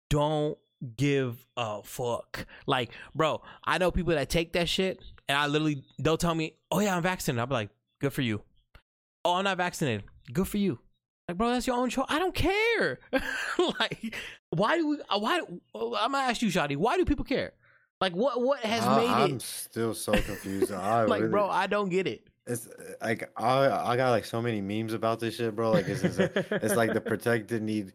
don't 0.10 0.58
give 0.98 1.46
a 1.58 1.84
fuck. 1.84 2.46
Like, 2.66 2.92
bro, 3.14 3.42
I 3.64 3.78
know 3.78 3.92
people 3.92 4.14
that 4.16 4.30
take 4.30 4.54
that 4.54 4.68
shit, 4.68 5.00
and 5.28 5.38
I 5.38 5.46
literally 5.48 5.84
they'll 6.00 6.18
tell 6.18 6.34
me, 6.36 6.56
"Oh 6.72 6.80
yeah, 6.80 6.96
I'm 6.96 7.04
vaccinated." 7.04 7.40
I'll 7.40 7.48
be 7.48 7.54
like, 7.54 7.70
"Good 8.02 8.14
for 8.14 8.22
you." 8.24 8.42
Oh, 9.24 9.34
I'm 9.36 9.44
not 9.44 9.58
vaccinated. 9.58 10.06
Good 10.34 10.48
for 10.48 10.58
you. 10.58 10.80
Like, 11.28 11.38
bro, 11.38 11.50
that's 11.50 11.66
your 11.66 11.76
own 11.76 11.90
choice. 11.90 12.06
I 12.10 12.20
don't 12.20 12.36
care. 12.36 13.00
like, 13.80 14.16
why 14.52 14.78
do 14.78 14.88
we? 14.88 14.98
Why? 15.18 15.40
do- 15.40 15.62
I'm 15.76 16.12
gonna 16.12 16.18
ask 16.30 16.42
you, 16.42 16.50
Shadi. 16.50 16.78
Why 16.78 16.98
do 16.98 17.06
people 17.06 17.26
care? 17.26 17.54
Like, 18.02 18.14
what? 18.14 18.42
What 18.42 18.60
has 18.60 18.86
I, 18.86 18.98
made 18.98 19.10
I'm 19.10 19.36
it? 19.38 19.42
still 19.42 19.94
so 19.94 20.12
confused. 20.22 20.72
I 20.74 21.06
Like, 21.06 21.22
really, 21.22 21.32
bro, 21.32 21.50
I 21.50 21.68
don't 21.68 21.90
get 21.90 22.08
it. 22.08 22.28
it's 22.48 22.68
like 23.02 23.30
I 23.38 23.70
I 23.70 23.98
got 23.98 24.12
like 24.12 24.26
so 24.26 24.42
many 24.42 24.62
memes 24.62 24.94
about 24.94 25.20
this 25.20 25.36
shit, 25.38 25.56
bro. 25.56 25.72
Like 25.72 25.88
it's 25.88 26.04
it's, 26.04 26.20
it's 26.20 26.76
like 26.76 26.94
the 26.94 27.02
protected 27.12 27.62
need. 27.64 27.94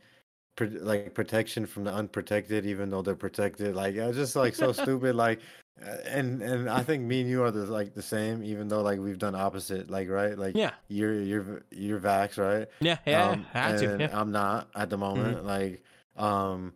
Like 0.58 1.14
protection 1.14 1.64
from 1.64 1.84
the 1.84 1.92
unprotected, 1.94 2.66
even 2.66 2.90
though 2.90 3.00
they're 3.00 3.14
protected. 3.16 3.74
Like 3.74 3.94
it's 3.94 4.16
just 4.16 4.36
like 4.36 4.54
so 4.54 4.72
stupid. 4.72 5.14
Like, 5.16 5.40
uh, 5.82 5.96
and 6.06 6.42
and 6.42 6.68
I 6.68 6.82
think 6.82 7.02
me 7.04 7.22
and 7.22 7.30
you 7.30 7.42
are 7.44 7.50
the 7.50 7.64
like 7.64 7.94
the 7.94 8.02
same, 8.02 8.42
even 8.44 8.68
though 8.68 8.82
like 8.82 8.98
we've 9.00 9.16
done 9.16 9.34
opposite. 9.34 9.88
Like 9.88 10.10
right, 10.10 10.36
like 10.38 10.54
yeah, 10.54 10.72
you're 10.88 11.18
you're 11.18 11.62
you're 11.70 11.98
vax, 12.00 12.36
right? 12.36 12.68
yeah, 12.80 12.98
yeah. 13.06 13.30
um, 13.30 13.46
I 13.54 13.58
had 13.58 13.78
to. 13.78 13.84
Yeah. 13.84 14.08
Mm-hmm. 14.08 14.16
I'm 14.16 14.32
not 14.32 14.68
at 14.74 14.90
the 14.90 14.98
moment. 14.98 15.46
Like, 15.46 15.82
um, 16.18 16.74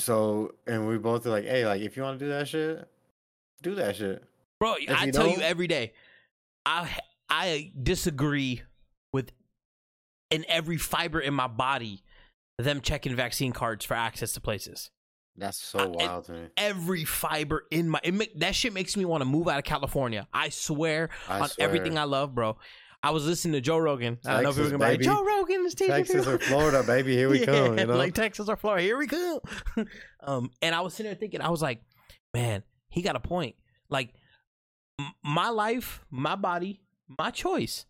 so 0.00 0.54
and 0.66 0.86
we 0.88 0.98
both 0.98 1.26
are 1.26 1.30
like, 1.30 1.44
hey, 1.44 1.66
like 1.66 1.82
if 1.82 1.96
you 1.96 2.02
want 2.02 2.18
to 2.18 2.24
do 2.24 2.30
that 2.30 2.48
shit, 2.48 2.88
do 3.62 3.74
that 3.76 3.96
shit. 3.96 4.22
Bro, 4.58 4.74
if 4.80 4.90
I 5.00 5.04
you 5.06 5.12
tell 5.12 5.28
you 5.28 5.40
every 5.40 5.66
day. 5.66 5.92
I 6.66 6.90
I 7.28 7.72
disagree 7.80 8.62
with 9.12 9.32
in 10.30 10.44
every 10.48 10.76
fiber 10.76 11.20
in 11.20 11.34
my 11.34 11.46
body 11.46 12.02
them 12.58 12.80
checking 12.82 13.16
vaccine 13.16 13.52
cards 13.52 13.84
for 13.84 13.94
access 13.94 14.32
to 14.32 14.40
places. 14.40 14.90
That's 15.36 15.56
so 15.62 15.78
I- 15.78 15.86
wild 15.86 16.24
to 16.26 16.32
me. 16.32 16.48
Every 16.56 17.04
fiber 17.04 17.64
in 17.70 17.88
my 17.88 18.00
it 18.04 18.12
make, 18.12 18.38
that 18.40 18.54
shit 18.54 18.74
makes 18.74 18.96
me 18.96 19.04
want 19.06 19.22
to 19.22 19.24
move 19.24 19.48
out 19.48 19.58
of 19.58 19.64
California. 19.64 20.28
I 20.32 20.50
swear 20.50 21.08
I 21.28 21.40
on 21.40 21.48
swear. 21.48 21.66
everything 21.66 21.96
I 21.96 22.04
love, 22.04 22.34
bro. 22.34 22.58
I 23.02 23.10
was 23.12 23.26
listening 23.26 23.54
to 23.54 23.60
Joe 23.62 23.78
Rogan. 23.78 24.18
I 24.26 24.34
don't 24.34 24.42
know 24.42 24.50
if 24.50 24.56
you 24.58 24.78
be 24.78 24.84
like. 24.84 25.00
Joe 25.00 25.24
Rogan 25.24 25.64
is 25.64 25.74
taking 25.74 25.94
Texas 25.94 26.16
people- 26.16 26.34
or 26.34 26.38
Florida, 26.38 26.82
baby, 26.82 27.16
here 27.16 27.30
we 27.30 27.40
Yeah, 27.40 27.46
come. 27.46 27.78
You 27.78 27.86
know? 27.86 27.96
like 27.96 28.14
Texas 28.14 28.48
or 28.48 28.56
Florida. 28.56 28.82
Here 28.82 28.98
we 28.98 29.06
come. 29.06 29.40
um, 30.22 30.50
and 30.60 30.74
I 30.74 30.82
was 30.82 30.94
sitting 30.94 31.10
there 31.10 31.18
thinking, 31.18 31.40
I 31.40 31.48
was 31.48 31.62
like, 31.62 31.80
man, 32.34 32.62
he 32.88 33.00
got 33.02 33.16
a 33.16 33.20
point. 33.20 33.56
Like, 33.88 34.12
m- 35.00 35.12
my 35.24 35.48
life, 35.48 36.04
my 36.10 36.36
body, 36.36 36.82
my 37.18 37.30
choice. 37.30 37.86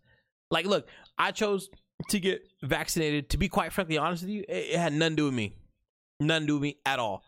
Like, 0.51 0.67
look, 0.67 0.89
I 1.19 1.33
chose 1.33 1.69
to 2.11 2.21
get 2.21 2.43
vaccinated. 2.63 3.31
To 3.31 3.39
be 3.39 3.49
quite 3.49 3.73
frankly 3.73 3.99
honest 3.99 4.23
with 4.23 4.31
you, 4.31 4.45
it, 4.49 4.75
it 4.75 4.79
had 4.79 4.93
nothing 4.93 5.17
to 5.17 5.17
do 5.17 5.25
with 5.27 5.35
me. 5.35 5.57
Nothing 6.21 6.43
to 6.43 6.47
do 6.47 6.55
with 6.55 6.63
me 6.63 6.77
at 6.87 7.01
all. 7.01 7.25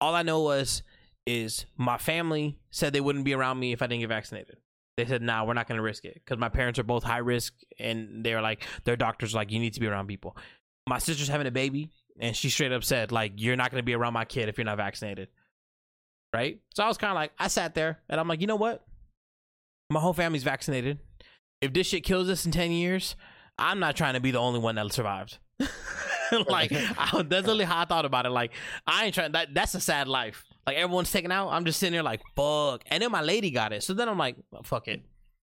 All 0.00 0.14
I 0.14 0.22
know 0.22 0.40
was 0.42 0.82
is 1.26 1.66
my 1.76 1.98
family 1.98 2.58
said 2.70 2.92
they 2.92 3.00
wouldn't 3.00 3.24
be 3.24 3.34
around 3.34 3.58
me 3.60 3.72
if 3.72 3.82
I 3.82 3.86
didn't 3.86 4.00
get 4.00 4.08
vaccinated. 4.08 4.56
They 4.96 5.06
said, 5.06 5.22
"Nah, 5.22 5.44
we're 5.44 5.54
not 5.54 5.68
going 5.68 5.78
to 5.78 5.82
risk 5.82 6.04
it 6.04 6.14
because 6.14 6.38
my 6.38 6.48
parents 6.48 6.78
are 6.78 6.84
both 6.84 7.02
high 7.02 7.18
risk, 7.18 7.54
and 7.78 8.24
they're 8.24 8.42
like, 8.42 8.64
their 8.84 8.96
doctors 8.96 9.34
like, 9.34 9.50
you 9.50 9.58
need 9.58 9.74
to 9.74 9.80
be 9.80 9.86
around 9.86 10.06
people." 10.06 10.36
My 10.88 10.98
sister's 10.98 11.28
having 11.28 11.46
a 11.46 11.52
baby, 11.52 11.90
and 12.20 12.36
she 12.36 12.50
straight 12.50 12.72
up 12.72 12.84
said, 12.84 13.12
"Like, 13.12 13.32
you're 13.36 13.56
not 13.56 13.70
going 13.70 13.80
to 13.80 13.84
be 13.84 13.94
around 13.94 14.12
my 14.12 14.24
kid 14.24 14.48
if 14.48 14.58
you're 14.58 14.64
not 14.64 14.76
vaccinated." 14.76 15.28
Right? 16.34 16.60
So 16.74 16.82
I 16.82 16.88
was 16.88 16.98
kind 16.98 17.10
of 17.10 17.14
like, 17.14 17.32
I 17.38 17.48
sat 17.48 17.74
there, 17.74 18.00
and 18.08 18.20
I'm 18.20 18.28
like, 18.28 18.40
you 18.40 18.46
know 18.46 18.56
what? 18.56 18.84
My 19.90 20.00
whole 20.00 20.14
family's 20.14 20.42
vaccinated. 20.42 20.98
If 21.60 21.72
this 21.72 21.86
shit 21.86 22.04
kills 22.04 22.28
us 22.28 22.44
in 22.44 22.52
ten 22.52 22.70
years, 22.70 23.16
I'm 23.58 23.78
not 23.78 23.96
trying 23.96 24.14
to 24.14 24.20
be 24.20 24.30
the 24.30 24.38
only 24.38 24.58
one 24.58 24.74
that 24.74 24.92
survived. 24.92 25.38
like 26.48 26.72
I, 26.72 27.24
that's 27.28 27.48
only 27.48 27.64
how 27.64 27.80
I 27.80 27.84
thought 27.84 28.04
about 28.04 28.26
it. 28.26 28.30
Like 28.30 28.52
I 28.86 29.06
ain't 29.06 29.14
trying. 29.14 29.32
That 29.32 29.54
that's 29.54 29.74
a 29.74 29.80
sad 29.80 30.08
life. 30.08 30.44
Like 30.66 30.76
everyone's 30.76 31.10
taken 31.10 31.32
out. 31.32 31.48
I'm 31.50 31.64
just 31.64 31.80
sitting 31.80 31.92
there 31.92 32.02
like 32.02 32.20
fuck. 32.36 32.82
And 32.88 33.02
then 33.02 33.10
my 33.10 33.20
lady 33.22 33.50
got 33.50 33.72
it. 33.72 33.82
So 33.82 33.94
then 33.94 34.08
I'm 34.08 34.18
like 34.18 34.36
well, 34.50 34.62
fuck 34.62 34.88
it. 34.88 35.02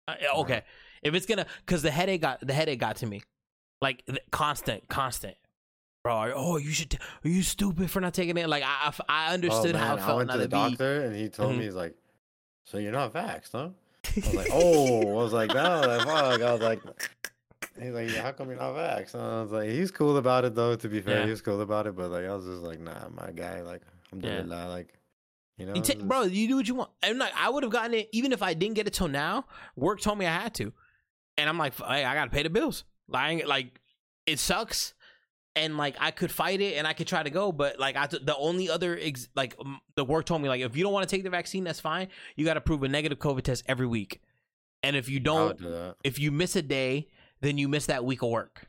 Uh, 0.07 0.15
okay, 0.37 0.63
if 1.03 1.13
it's 1.13 1.25
gonna, 1.25 1.45
cause 1.65 1.81
the 1.81 1.91
headache 1.91 2.21
got 2.21 2.45
the 2.45 2.53
headache 2.53 2.79
got 2.79 2.97
to 2.97 3.05
me, 3.05 3.21
like 3.81 4.05
th- 4.05 4.19
constant, 4.31 4.87
constant. 4.89 5.35
Bro, 6.03 6.31
oh, 6.35 6.57
you 6.57 6.71
should. 6.71 6.91
T- 6.91 6.97
are 7.25 7.29
you 7.29 7.43
stupid 7.43 7.91
for 7.91 7.99
not 7.99 8.13
taking 8.13 8.37
it? 8.37 8.47
Like 8.47 8.63
I, 8.63 8.93
I, 9.09 9.27
I 9.29 9.33
understood 9.33 9.75
oh, 9.75 9.79
how 9.79 9.95
I 9.95 9.99
felt 9.99 10.17
went 10.17 10.27
not 10.27 10.33
to 10.35 10.39
the 10.39 10.47
doctor 10.47 11.03
and 11.03 11.15
he 11.15 11.27
told 11.29 11.53
Mhm. 11.55 11.57
me 11.59 11.63
he's 11.65 11.75
like, 11.75 11.95
"So 12.65 12.77
you're 12.77 12.93
not 12.93 13.13
vaxxed, 13.13 13.51
huh?" 13.51 13.69
I 14.05 14.11
was 14.15 14.33
like, 14.33 14.47
"Oh," 14.53 15.01
I 15.09 15.13
was 15.23 15.33
like, 15.33 15.53
"No," 15.53 15.81
like, 15.85 16.07
fuck. 16.07 16.41
I 16.41 16.51
was 16.53 16.61
like, 16.61 16.81
"He's 17.81 17.91
like, 17.91 18.09
how 18.11 18.31
come 18.31 18.47
you're 18.49 18.57
not 18.57 18.73
vaxxed?" 18.75 19.13
And 19.15 19.23
I 19.23 19.41
was 19.41 19.51
like, 19.51 19.69
"He's 19.69 19.91
cool 19.91 20.15
about 20.15 20.45
it, 20.45 20.55
though. 20.55 20.75
To 20.77 20.87
be 20.87 21.01
fair, 21.01 21.19
Yeah. 21.19 21.25
he 21.25 21.31
was 21.31 21.41
cool 21.41 21.59
about 21.59 21.87
it." 21.87 21.95
But 21.97 22.11
like, 22.11 22.23
I 22.25 22.33
was 22.33 22.45
just 22.45 22.61
like, 22.61 22.79
"Nah, 22.79 23.09
my 23.09 23.31
guy, 23.31 23.61
like, 23.61 23.81
I'm 24.11 24.21
Yeah. 24.21 24.65
like, 24.67 24.93
you 25.57 25.65
know, 25.65 25.73
bro, 26.07 26.23
you 26.23 26.47
do 26.47 26.55
what 26.57 26.67
you 26.67 26.75
want. 26.75 26.91
And 27.01 27.17
like, 27.19 27.33
I 27.35 27.49
would 27.49 27.63
have 27.63 27.71
gotten 27.71 27.93
it 27.93 28.09
even 28.11 28.31
if 28.31 28.41
I 28.43 28.53
didn't 28.53 28.75
get 28.75 28.87
it 28.87 28.93
till 28.93 29.07
now. 29.07 29.45
Work 29.75 30.01
told 30.01 30.17
me 30.17 30.25
I 30.25 30.33
had 30.33 30.53
to, 30.55 30.71
and 31.37 31.49
I'm 31.49 31.57
like, 31.57 31.75
hey, 31.77 32.05
I 32.05 32.13
gotta 32.13 32.29
pay 32.31 32.43
the 32.43 32.49
bills. 32.49 32.83
Like, 33.07 33.45
like 33.47 33.79
it 34.25 34.39
sucks, 34.39 34.93
and 35.55 35.77
like 35.77 35.95
I 35.99 36.11
could 36.11 36.31
fight 36.31 36.61
it 36.61 36.75
and 36.77 36.85
I 36.85 36.93
could 36.93 37.07
try 37.07 37.23
to 37.23 37.29
go, 37.29 37.51
but 37.51 37.79
like 37.79 37.95
I 37.95 38.05
t- 38.05 38.19
the 38.21 38.35
only 38.37 38.69
other 38.69 38.97
ex- 39.01 39.29
like 39.35 39.55
um, 39.59 39.79
the 39.95 40.05
work 40.05 40.25
told 40.25 40.41
me 40.41 40.49
like 40.49 40.61
if 40.61 40.75
you 40.77 40.83
don't 40.83 40.93
want 40.93 41.07
to 41.09 41.15
take 41.15 41.23
the 41.23 41.29
vaccine, 41.31 41.63
that's 41.63 41.79
fine. 41.79 42.09
You 42.35 42.45
got 42.45 42.53
to 42.55 42.61
prove 42.61 42.83
a 42.83 42.87
negative 42.87 43.17
COVID 43.17 43.41
test 43.43 43.63
every 43.67 43.87
week, 43.87 44.21
and 44.83 44.95
if 44.95 45.09
you 45.09 45.19
don't, 45.19 45.57
do 45.57 45.93
if 46.03 46.19
you 46.19 46.31
miss 46.31 46.55
a 46.55 46.61
day, 46.61 47.07
then 47.41 47.57
you 47.57 47.67
miss 47.67 47.87
that 47.87 48.05
week 48.05 48.21
of 48.21 48.29
work. 48.29 48.67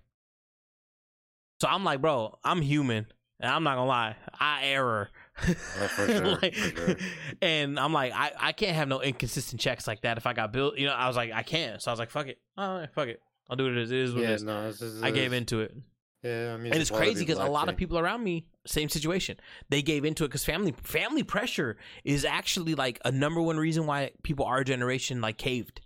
So 1.61 1.69
I'm 1.69 1.85
like, 1.85 2.01
bro, 2.01 2.39
I'm 2.45 2.63
human. 2.63 3.07
And 3.41 3.51
I'm 3.53 3.63
not 3.63 3.77
gonna 3.77 3.87
lie, 3.89 4.17
I 4.41 4.65
error. 4.65 5.11
Oh, 5.47 5.87
sure, 5.97 6.39
Like, 6.43 6.55
sure. 6.55 6.97
And 7.41 7.79
I'm 7.79 7.93
like, 7.93 8.13
I, 8.15 8.33
I 8.39 8.53
can't 8.53 8.75
have 8.75 8.89
no 8.89 9.01
inconsistent 9.01 9.61
checks 9.61 9.87
like 9.87 10.03
that 10.03 10.19
if 10.19 10.27
I 10.27 10.33
got 10.33 10.53
billed. 10.53 10.79
You 10.79 10.87
know, 10.87 10.95
I 10.95 11.07
was 11.07 11.17
like, 11.17 11.33
I 11.33 11.43
can't. 11.43 11.81
So 11.83 11.91
I 11.91 11.93
was 11.93 11.99
like, 11.99 12.11
fuck 12.11 12.27
it. 12.27 12.39
Oh, 12.57 12.87
fuck 12.95 13.09
it. 13.09 13.21
I'll 13.49 13.57
do 13.57 13.67
it 13.67 13.81
as 13.81 13.91
it 13.91 13.99
is. 13.99 14.15
What 14.15 14.23
Yeah, 14.23 14.31
is. 14.31 14.43
no, 14.43 14.69
it's 14.69 14.79
just, 14.79 15.03
I 15.03 15.11
gave 15.11 15.33
into 15.33 15.61
it. 15.61 15.75
Yeah, 16.23 16.55
I 16.55 16.57
mean, 16.57 16.73
And 16.73 16.81
it's 16.81 16.91
a 16.91 16.95
lot 16.95 17.03
of 17.03 17.07
crazy 17.07 17.25
because 17.25 17.39
a 17.39 17.49
lot 17.49 17.69
of 17.69 17.77
people 17.77 17.99
around 17.99 18.25
me, 18.25 18.47
same 18.67 18.89
situation. 18.89 19.37
They 19.69 19.83
gave 19.83 20.05
into 20.05 20.25
it 20.25 20.29
because 20.29 20.45
family 20.45 20.75
family 20.83 21.23
pressure 21.23 21.77
is 22.05 22.25
actually 22.25 22.75
like 22.75 23.01
a 23.05 23.13
number 23.13 23.41
one 23.41 23.57
reason 23.57 23.87
why 23.87 24.11
people 24.25 24.45
our 24.45 24.65
generation 24.65 25.21
like 25.21 25.39
caved 25.39 25.81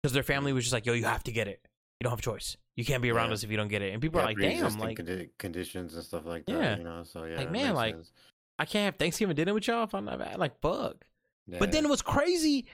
because 0.00 0.12
their 0.12 0.22
family 0.22 0.52
mm. 0.52 0.54
was 0.54 0.64
just 0.64 0.72
like, 0.72 0.86
yo, 0.86 0.92
you 0.92 1.04
have 1.04 1.24
to 1.24 1.32
get 1.32 1.48
it. 1.48 1.60
You 1.98 2.04
don't 2.04 2.12
have 2.12 2.20
a 2.20 2.22
choice. 2.22 2.56
You 2.76 2.84
can't 2.84 3.02
be 3.02 3.10
around 3.10 3.28
Yeah. 3.28 3.34
us 3.34 3.42
if 3.44 3.50
you 3.50 3.56
don't 3.56 3.68
get 3.68 3.82
it. 3.82 3.92
And 3.92 4.02
people 4.02 4.20
yeah, 4.20 4.24
are 4.24 4.28
like, 4.28 4.38
damn, 4.38 4.78
like 4.78 4.98
condi- 4.98 5.30
conditions 5.38 5.94
and 5.94 6.04
stuff 6.04 6.24
like 6.24 6.46
that. 6.46 6.52
Yeah. 6.52 6.76
you 6.76 6.84
know, 6.84 7.02
so 7.04 7.24
yeah, 7.24 7.36
Like, 7.36 7.50
man, 7.50 7.74
like, 7.74 7.94
sense. 7.94 8.12
I 8.58 8.64
can't 8.64 8.84
have 8.84 8.96
Thanksgiving 8.96 9.36
dinner 9.36 9.54
with 9.54 9.66
y'all 9.66 9.84
if 9.84 9.94
I'm 9.94 10.04
not 10.04 10.18
bad. 10.18 10.38
Like, 10.38 10.60
fuck. 10.60 11.04
But 11.46 11.72
then 11.72 11.88
what's 11.88 12.02
crazy 12.02 12.66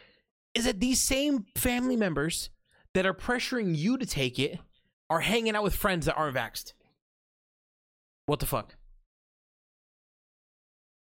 is 0.55 0.65
that 0.65 0.81
these 0.81 1.01
same 1.01 1.47
family 1.57 1.97
members 1.97 2.51
that 2.95 3.07
are 3.07 3.15
pressuring 3.15 3.77
you 3.77 3.99
to 3.99 4.07
take 4.07 4.39
it 4.39 4.59
are 5.09 5.21
hanging 5.21 5.57
out 5.57 5.63
with 5.63 5.75
friends 5.75 6.07
that 6.07 6.15
aren't 6.15 6.37
vaxxed. 6.37 6.73
What 8.27 8.41
the 8.41 8.47
fuck? 8.47 8.77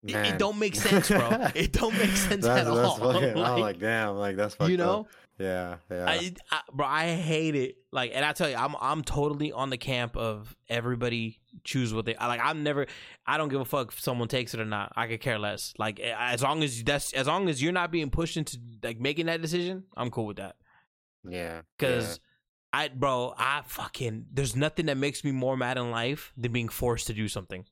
It, 0.04 0.14
it 0.14 0.38
don't 0.38 0.58
make 0.58 0.76
sense, 0.76 1.08
bro. 1.08 1.48
It 1.54 1.72
don't 1.72 1.96
make 1.96 2.10
sense 2.10 2.44
that's, 2.44 2.60
at 2.60 2.64
that's 2.66 2.68
all. 2.68 2.96
Fucking, 2.96 3.30
I'm 3.30 3.34
Like, 3.36 3.60
like, 3.60 3.78
damn, 3.80 4.16
like 4.16 4.36
that's 4.36 4.54
fucked 4.54 4.70
you 4.70 4.82
up. 4.82 5.06
Yeah, 5.38 5.76
yeah. 5.90 6.06
I, 6.08 6.32
I, 6.50 6.60
bro, 6.72 6.86
I 6.86 7.14
hate 7.14 7.54
it. 7.54 7.76
Like, 7.92 8.12
and 8.14 8.24
I 8.24 8.32
tell 8.32 8.48
you, 8.48 8.56
I'm 8.56 8.74
I'm 8.80 9.02
totally 9.02 9.52
on 9.52 9.70
the 9.70 9.76
camp 9.76 10.16
of 10.16 10.56
everybody 10.68 11.40
choose 11.64 11.92
what 11.92 12.06
they 12.06 12.14
I 12.16 12.26
like. 12.26 12.40
I'm 12.42 12.62
never, 12.62 12.86
I 13.26 13.36
don't 13.36 13.48
give 13.48 13.60
a 13.60 13.64
fuck 13.64 13.92
if 13.92 14.00
someone 14.00 14.28
takes 14.28 14.54
it 14.54 14.60
or 14.60 14.64
not. 14.64 14.92
I 14.96 15.06
could 15.06 15.20
care 15.20 15.38
less. 15.38 15.74
Like, 15.78 16.00
as 16.00 16.42
long 16.42 16.62
as 16.62 16.82
that's 16.82 17.12
as 17.12 17.26
long 17.26 17.48
as 17.48 17.62
you're 17.62 17.72
not 17.72 17.90
being 17.90 18.10
pushed 18.10 18.36
into 18.36 18.58
like 18.82 18.98
making 18.98 19.26
that 19.26 19.42
decision, 19.42 19.84
I'm 19.96 20.10
cool 20.10 20.26
with 20.26 20.38
that. 20.38 20.56
yeah. 21.28 21.62
Cause 21.78 22.20
I, 22.72 22.88
bro, 22.88 23.34
I 23.36 23.62
fucking 23.66 24.26
there's 24.32 24.56
nothing 24.56 24.86
that 24.86 24.96
makes 24.96 25.24
me 25.24 25.32
more 25.32 25.56
mad 25.56 25.78
in 25.78 25.90
life 25.90 26.32
than 26.36 26.52
being 26.52 26.68
forced 26.68 27.06
to 27.08 27.14
do 27.14 27.28
something. 27.28 27.64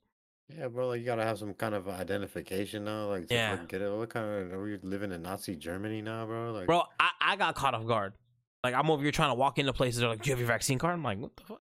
Yeah. 0.48 0.68
bro, 0.68 0.88
like 0.88 1.00
you 1.00 1.06
gotta 1.06 1.24
have 1.24 1.38
some 1.38 1.54
kind 1.54 1.74
of 1.74 1.88
identification 1.88 2.84
now, 2.84 3.06
like 3.08 3.28
to 3.28 3.34
Yeah. 3.34 3.50
fucking 3.52 3.66
get 3.66 3.82
it. 3.82 3.92
What 3.92 4.10
kind 4.10 4.26
of 4.26 4.52
are 4.52 4.62
we 4.62 4.78
living 4.82 5.12
in 5.12 5.22
Nazi 5.22 5.56
Germany 5.56 6.02
now, 6.02 6.26
bro? 6.26 6.52
Like, 6.52 6.66
Bro, 6.66 6.82
I, 7.00 7.10
I 7.20 7.36
got 7.36 7.54
caught 7.54 7.74
off 7.74 7.86
guard. 7.86 8.14
Like 8.62 8.74
I'm 8.74 8.90
over 8.90 9.02
here 9.02 9.12
trying 9.12 9.30
to 9.30 9.34
walk 9.34 9.58
into 9.58 9.72
places. 9.72 10.00
They're 10.00 10.08
like, 10.08 10.22
"Do 10.22 10.28
you 10.30 10.32
have 10.32 10.40
your 10.40 10.48
vaccine 10.48 10.78
card?" 10.78 10.94
I'm 10.94 11.02
like, 11.04 11.18
"What 11.18 11.36
the 11.36 11.42
fuck? 11.44 11.60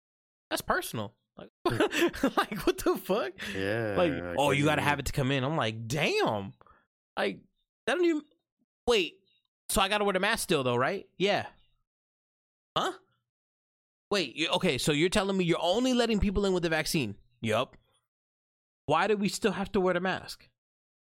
That's 0.49 0.61
personal." 0.61 1.13
Like, 1.37 1.49
like 2.37 2.67
what 2.67 2.77
the 2.77 2.97
fuck? 2.97 3.31
yeah, 3.57 3.95
Like, 3.97 4.11
oh, 4.37 4.51
you 4.51 4.65
got 4.65 4.75
to 4.75 4.81
have 4.81 4.99
it 4.99 5.05
to 5.05 5.13
come 5.13 5.31
in. 5.31 5.45
I'm 5.45 5.55
like, 5.55 5.87
damn. 5.87 6.51
Like 7.17 7.39
that 7.87 7.95
don't 7.95 8.03
even. 8.05 8.21
Wait, 8.87 9.13
so 9.69 9.79
I 9.81 9.87
got 9.87 9.99
to 9.99 10.03
wear 10.03 10.11
the 10.13 10.19
mask 10.19 10.43
still, 10.43 10.63
though, 10.63 10.75
right? 10.75 11.07
Yeah. 11.17 11.45
Huh? 12.77 12.91
Wait. 14.11 14.35
You, 14.35 14.49
okay, 14.49 14.77
so 14.77 14.91
you're 14.91 15.09
telling 15.09 15.37
me 15.37 15.45
you're 15.45 15.57
only 15.61 15.93
letting 15.93 16.19
people 16.19 16.45
in 16.45 16.53
with 16.53 16.63
the 16.63 16.69
vaccine? 16.69 17.15
Yup. 17.41 17.77
Why 18.89 19.05
do 19.07 19.15
we 19.17 19.29
still 19.29 19.51
have 19.51 19.71
to 19.73 19.79
wear 19.79 19.93
the 19.93 19.99
mask? 19.99 20.49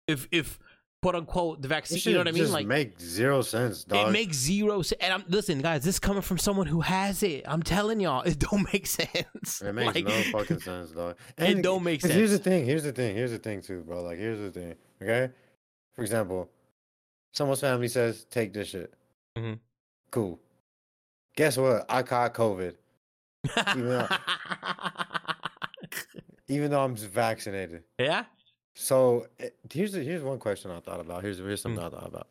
If 0.07 0.27
if 0.31 0.59
quote 1.01 1.15
unquote 1.15 1.63
the 1.63 1.67
vaccine, 1.67 1.99
you 2.05 2.11
know 2.13 2.19
what 2.19 2.27
I 2.27 2.31
mean? 2.31 2.43
just 2.43 2.53
Like 2.53 2.67
make 2.67 2.99
zero 2.99 3.41
sense, 3.41 3.83
dog. 3.83 4.09
it 4.09 4.11
makes 4.11 4.37
zero 4.37 4.83
sense. 4.83 5.01
And 5.01 5.13
I'm 5.15 5.23
listen, 5.27 5.59
guys. 5.61 5.83
This 5.83 5.97
coming 5.99 6.21
from 6.21 6.37
someone 6.37 6.67
who 6.67 6.81
has 6.81 7.23
it. 7.23 7.43
I'm 7.47 7.63
telling 7.63 7.99
y'all, 7.99 8.21
it 8.21 8.37
don't 8.37 8.71
make 8.71 8.85
sense. 8.85 9.63
It 9.63 9.73
makes 9.73 9.95
Like, 9.95 10.05
no 10.05 10.21
fucking 10.31 10.59
sense, 10.59 10.91
dog. 10.91 11.17
It 11.39 11.63
don't 11.63 11.83
make 11.83 12.01
'cause 12.01 12.11
Here's 12.11 12.29
the 12.31 12.37
thing. 12.37 12.65
Here's 12.65 12.83
the 12.83 12.91
thing. 12.91 13.15
Here's 13.15 13.31
the 13.31 13.39
thing, 13.39 13.61
too, 13.63 13.81
bro. 13.81 14.03
Like, 14.03 14.19
here's 14.19 14.39
the 14.39 14.51
thing. 14.51 14.75
Okay. 15.01 15.33
For 15.95 16.03
example, 16.03 16.49
someone's 17.33 17.61
family 17.61 17.87
says, 17.87 18.25
"Take 18.29 18.53
this 18.53 18.67
shit." 18.69 18.93
Mm-hmm. 19.37 19.53
Cool. 20.11 20.39
Guess 21.35 21.57
what? 21.57 21.85
I 21.89 22.03
caught 22.03 22.33
COVID, 22.35 22.75
even 26.51 26.71
though 26.71 26.83
I'm 26.83 26.95
just 26.95 27.09
vaccinated. 27.09 27.83
yeah. 27.99 28.25
So 28.73 29.27
eh, 29.39 29.49
here's 29.71 29.93
here's 29.93 30.23
one 30.23 30.39
question 30.39 30.71
I 30.71 30.79
thought 30.79 30.99
about. 30.99 31.21
Here's 31.23 31.37
here's 31.39 31.61
something 31.61 31.83
Mm. 31.83 31.87
I 31.87 31.89
thought 31.89 32.07
about. 32.07 32.27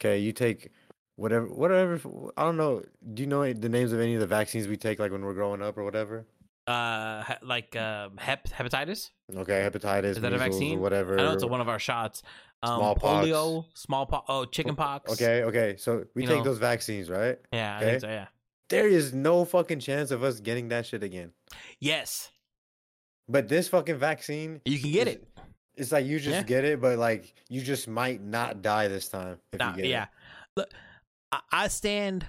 Okay, 0.00 0.18
you 0.18 0.32
take 0.32 0.70
whatever 1.16 1.46
whatever. 1.46 2.00
I 2.36 2.42
don't 2.42 2.56
know. 2.56 2.82
Do 3.14 3.22
you 3.22 3.28
know 3.28 3.52
the 3.52 3.68
names 3.68 3.92
of 3.92 4.00
any 4.00 4.14
of 4.14 4.20
the 4.20 4.26
vaccines 4.26 4.66
we 4.66 4.76
take, 4.76 4.98
like 4.98 5.12
when 5.12 5.24
we're 5.24 5.34
growing 5.34 5.62
up 5.62 5.78
or 5.78 5.84
whatever? 5.84 6.26
Uh, 6.66 7.22
like 7.42 7.76
uh, 7.76 8.08
hep 8.18 8.48
hepatitis. 8.48 9.10
Okay, 9.36 9.68
hepatitis, 9.70 10.16
Is 10.16 10.20
that 10.22 10.32
a 10.32 10.38
vaccine? 10.38 10.80
whatever. 10.80 11.18
I 11.20 11.22
know 11.24 11.32
it's 11.32 11.44
one 11.44 11.60
of 11.60 11.68
our 11.68 11.78
shots. 11.78 12.22
Um, 12.62 12.78
Smallpox. 12.78 13.26
polio, 13.28 13.64
smallpox. 13.74 14.24
Oh, 14.28 14.46
chickenpox. 14.46 15.12
Okay, 15.12 15.42
okay. 15.44 15.76
So 15.76 16.06
we 16.14 16.22
You 16.22 16.28
take 16.28 16.38
know. 16.38 16.44
those 16.44 16.58
vaccines, 16.58 17.10
right? 17.10 17.38
Yeah, 17.52 17.78
Okay. 17.82 17.98
so. 17.98 18.08
Yeah. 18.08 18.26
There 18.70 18.88
is 18.88 19.12
no 19.12 19.44
fucking 19.44 19.80
chance 19.80 20.10
of 20.10 20.22
us 20.24 20.40
getting 20.40 20.68
that 20.68 20.86
shit 20.86 21.02
again. 21.02 21.32
Yes, 21.80 22.30
But 23.28 23.48
this 23.48 23.68
fucking 23.68 23.96
vaccine, 23.98 24.60
you 24.64 24.78
can 24.78 24.92
get 24.92 25.08
is- 25.08 25.14
it. 25.14 25.28
It's 25.76 25.90
like 25.90 26.06
you 26.06 26.20
just 26.20 26.36
Yeah. 26.36 26.42
get 26.44 26.64
it, 26.64 26.80
but 26.80 26.98
like 26.98 27.34
you 27.48 27.60
just 27.60 27.88
might 27.88 28.22
not 28.22 28.62
die 28.62 28.86
this 28.86 29.08
time 29.08 29.40
if 29.52 29.58
Nah, 29.58 29.70
you 29.70 29.76
get 29.78 29.86
yeah. 29.86 30.06
Look, 30.56 30.70
I, 31.32 31.40
I 31.50 31.68
stand. 31.68 32.26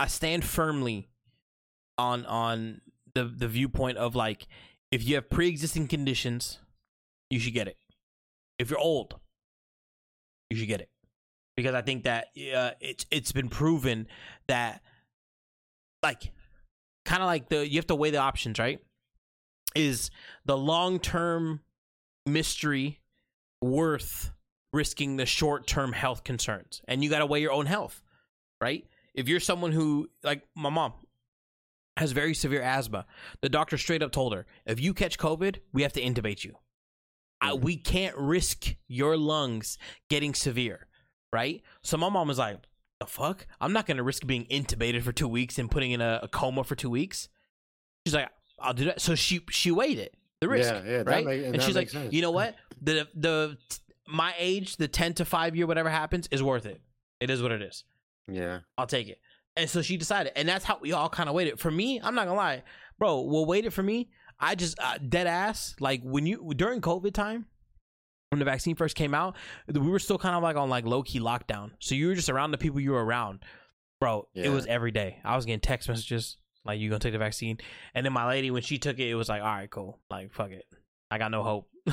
I 0.00 0.08
stand 0.08 0.44
firmly 0.44 1.08
on 1.98 2.26
on 2.26 2.80
the 3.14 3.24
the 3.26 3.46
viewpoint 3.46 3.98
of 3.98 4.16
like 4.16 4.48
if 4.90 5.06
you 5.06 5.14
have 5.14 5.30
pre-existing 5.30 5.86
conditions, 5.86 6.58
you 7.30 7.38
should 7.38 7.54
get 7.54 7.68
it. 7.68 7.76
If 8.58 8.70
you're 8.70 8.78
old, 8.80 9.20
you 10.50 10.56
should 10.56 10.66
get 10.68 10.80
it 10.80 10.90
because 11.56 11.74
I 11.76 11.82
think 11.82 12.02
that 12.04 12.26
uh, 12.54 12.72
it's 12.80 13.06
it's 13.12 13.30
been 13.30 13.48
proven 13.48 14.08
that 14.48 14.82
like 16.02 16.32
kind 17.04 17.22
of 17.22 17.26
like 17.26 17.48
the 17.50 17.68
you 17.68 17.76
have 17.76 17.86
to 17.86 17.94
weigh 17.94 18.10
the 18.10 18.18
options, 18.18 18.58
right? 18.58 18.80
Is 19.74 20.10
the 20.44 20.56
long 20.56 20.98
term 20.98 21.60
mystery 22.26 23.00
worth 23.60 24.32
risking 24.72 25.16
the 25.16 25.26
short 25.26 25.66
term 25.66 25.92
health 25.92 26.24
concerns? 26.24 26.82
And 26.86 27.02
you 27.02 27.10
got 27.10 27.20
to 27.20 27.26
weigh 27.26 27.40
your 27.40 27.52
own 27.52 27.66
health, 27.66 28.02
right? 28.60 28.84
If 29.14 29.28
you're 29.28 29.40
someone 29.40 29.72
who 29.72 30.08
like 30.22 30.42
my 30.56 30.70
mom 30.70 30.92
has 31.96 32.12
very 32.12 32.34
severe 32.34 32.62
asthma, 32.62 33.06
the 33.40 33.48
doctor 33.48 33.76
straight 33.76 34.02
up 34.02 34.12
told 34.12 34.32
her, 34.32 34.46
if 34.66 34.80
you 34.80 34.94
catch 34.94 35.18
COVID, 35.18 35.58
we 35.72 35.82
have 35.82 35.92
to 35.94 36.02
intubate 36.02 36.44
you. 36.44 36.56
I, 37.40 37.50
mm-hmm. 37.50 37.64
we 37.64 37.76
can't 37.76 38.16
risk 38.16 38.74
your 38.88 39.16
lungs 39.16 39.78
getting 40.08 40.34
severe, 40.34 40.86
right? 41.32 41.62
So 41.82 41.96
my 41.96 42.08
mom 42.08 42.28
was 42.28 42.38
like, 42.38 42.58
the 43.00 43.06
fuck? 43.06 43.46
I'm 43.60 43.72
not 43.72 43.86
gonna 43.86 44.02
risk 44.02 44.26
being 44.26 44.46
intubated 44.46 45.02
for 45.02 45.12
two 45.12 45.28
weeks 45.28 45.58
and 45.58 45.70
putting 45.70 45.92
in 45.92 46.00
a, 46.00 46.20
a 46.22 46.28
coma 46.28 46.64
for 46.64 46.76
two 46.76 46.90
weeks. 46.90 47.28
She's 48.06 48.14
like, 48.14 48.30
I'll 48.62 48.74
do 48.74 48.86
that. 48.86 49.00
So 49.00 49.14
she 49.14 49.40
she 49.50 49.70
weighed 49.70 49.98
it, 49.98 50.14
the 50.40 50.48
risk, 50.48 50.72
Yeah, 50.72 50.82
yeah, 50.84 50.96
that 51.02 51.06
right? 51.06 51.24
make- 51.26 51.44
and 51.44 51.62
she's 51.62 51.76
like, 51.76 51.90
sense. 51.90 52.12
you 52.12 52.22
know 52.22 52.30
what? 52.30 52.54
The 52.80 53.08
the 53.14 53.58
my 54.06 54.34
age, 54.38 54.76
the 54.76 54.88
ten 54.88 55.14
to 55.14 55.24
five 55.24 55.54
year, 55.56 55.66
whatever 55.66 55.88
happens, 55.90 56.28
is 56.30 56.42
worth 56.42 56.66
it. 56.66 56.80
It 57.20 57.30
is 57.30 57.42
what 57.42 57.52
it 57.52 57.62
is. 57.62 57.84
Yeah. 58.28 58.60
I'll 58.76 58.86
take 58.86 59.08
it. 59.08 59.18
And 59.56 59.68
so 59.68 59.82
she 59.82 59.96
decided, 59.96 60.32
and 60.36 60.48
that's 60.48 60.64
how 60.64 60.78
we 60.80 60.92
all 60.92 61.08
kind 61.08 61.28
of 61.28 61.34
waited. 61.34 61.60
For 61.60 61.70
me, 61.70 62.00
I'm 62.02 62.14
not 62.14 62.24
gonna 62.26 62.36
lie, 62.36 62.62
bro. 62.98 63.20
What 63.20 63.46
waited 63.46 63.72
for 63.74 63.82
me? 63.82 64.08
I 64.40 64.54
just 64.54 64.78
uh, 64.80 64.98
dead 64.98 65.26
ass. 65.26 65.74
Like 65.78 66.00
when 66.02 66.26
you 66.26 66.52
during 66.56 66.80
COVID 66.80 67.12
time, 67.12 67.46
when 68.30 68.38
the 68.38 68.44
vaccine 68.44 68.74
first 68.74 68.96
came 68.96 69.14
out, 69.14 69.36
we 69.72 69.78
were 69.80 69.98
still 69.98 70.18
kind 70.18 70.34
of 70.34 70.42
like 70.42 70.56
on 70.56 70.68
like 70.70 70.84
low 70.86 71.02
key 71.02 71.20
lockdown. 71.20 71.72
So 71.80 71.94
you 71.94 72.08
were 72.08 72.14
just 72.14 72.30
around 72.30 72.50
the 72.52 72.58
people 72.58 72.80
you 72.80 72.92
were 72.92 73.04
around, 73.04 73.40
bro. 74.00 74.26
It 74.34 74.48
was 74.48 74.66
every 74.66 74.90
day. 74.90 75.18
I 75.22 75.36
was 75.36 75.44
getting 75.44 75.60
text 75.60 75.88
messages 75.88 76.38
like, 76.64 76.78
"You 76.80 76.88
gonna 76.88 76.98
take 77.00 77.12
the 77.12 77.18
vaccine?" 77.18 77.58
And 77.94 78.04
then 78.06 78.12
my 78.12 78.26
lady, 78.28 78.50
when 78.50 78.62
she 78.62 78.78
took 78.78 78.98
it, 78.98 79.08
it 79.08 79.14
was 79.14 79.28
like, 79.28 79.42
"All 79.42 79.48
right, 79.48 79.70
cool. 79.70 79.98
Like, 80.10 80.32
fuck 80.32 80.50
it. 80.50 80.66
I 81.10 81.18
got 81.18 81.30
no 81.30 81.42
hope." 81.42 81.68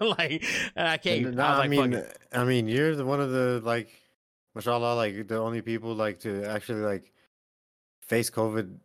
like, 0.00 0.44
and 0.76 0.88
I 0.88 0.96
can't. 0.96 1.26
And, 1.26 1.40
I 1.40 1.54
I, 1.54 1.58
like, 1.66 1.74
fuck 1.74 1.90
mean. 1.90 2.02
I 2.32 2.44
mean, 2.44 2.68
you're 2.68 2.94
the, 2.96 3.04
one 3.04 3.20
of 3.20 3.30
the 3.30 3.60
like, 3.64 3.88
mashallah, 4.54 4.94
like 4.94 5.28
the 5.28 5.38
only 5.38 5.62
people 5.62 5.94
like 5.94 6.20
to 6.20 6.44
actually 6.44 6.80
like 6.82 7.12
face 8.02 8.30
COVID 8.30 8.76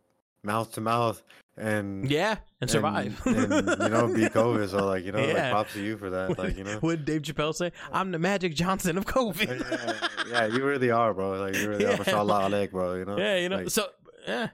mouth 0.44 0.72
to 0.74 0.80
mouth 0.80 1.22
and 1.56 2.08
Yeah, 2.10 2.36
and 2.60 2.70
survive. 2.70 3.20
and, 3.26 3.36
you 3.36 3.88
know 3.88 4.08
be 4.14 4.26
COVID. 4.38 4.68
So 4.68 4.86
like 4.86 5.04
you 5.04 5.12
know, 5.12 5.20
like 5.24 5.34
Yeah. 5.34 5.50
props 5.50 5.72
to 5.72 5.82
you 5.82 5.96
for 5.96 6.10
that. 6.10 6.38
Like 6.38 6.56
you 6.56 6.64
know, 6.64 6.78
what 6.80 7.04
Dave 7.04 7.22
Chappelle 7.22 7.54
say? 7.54 7.72
I'm 7.92 8.12
the 8.12 8.18
Magic 8.18 8.54
Johnson 8.54 8.98
of 8.98 9.06
COVID. 9.06 9.60
Uh, 9.72 10.08
yeah, 10.28 10.46
yeah, 10.46 10.46
you 10.54 10.62
really 10.64 10.90
are, 10.90 11.14
bro. 11.14 11.40
Like 11.40 11.54
you 11.56 11.68
really 11.68 11.84
Yeah. 11.88 11.94
are, 11.94 11.98
mashallah, 11.98 12.50
alaik, 12.50 12.70
bro. 12.70 12.94
You 12.94 13.04
know, 13.06 13.16
yeah, 13.18 13.36
you 13.38 13.48
know. 13.48 13.56
Like, 13.56 13.70
so, 13.70 13.86
yeah, 14.28 14.48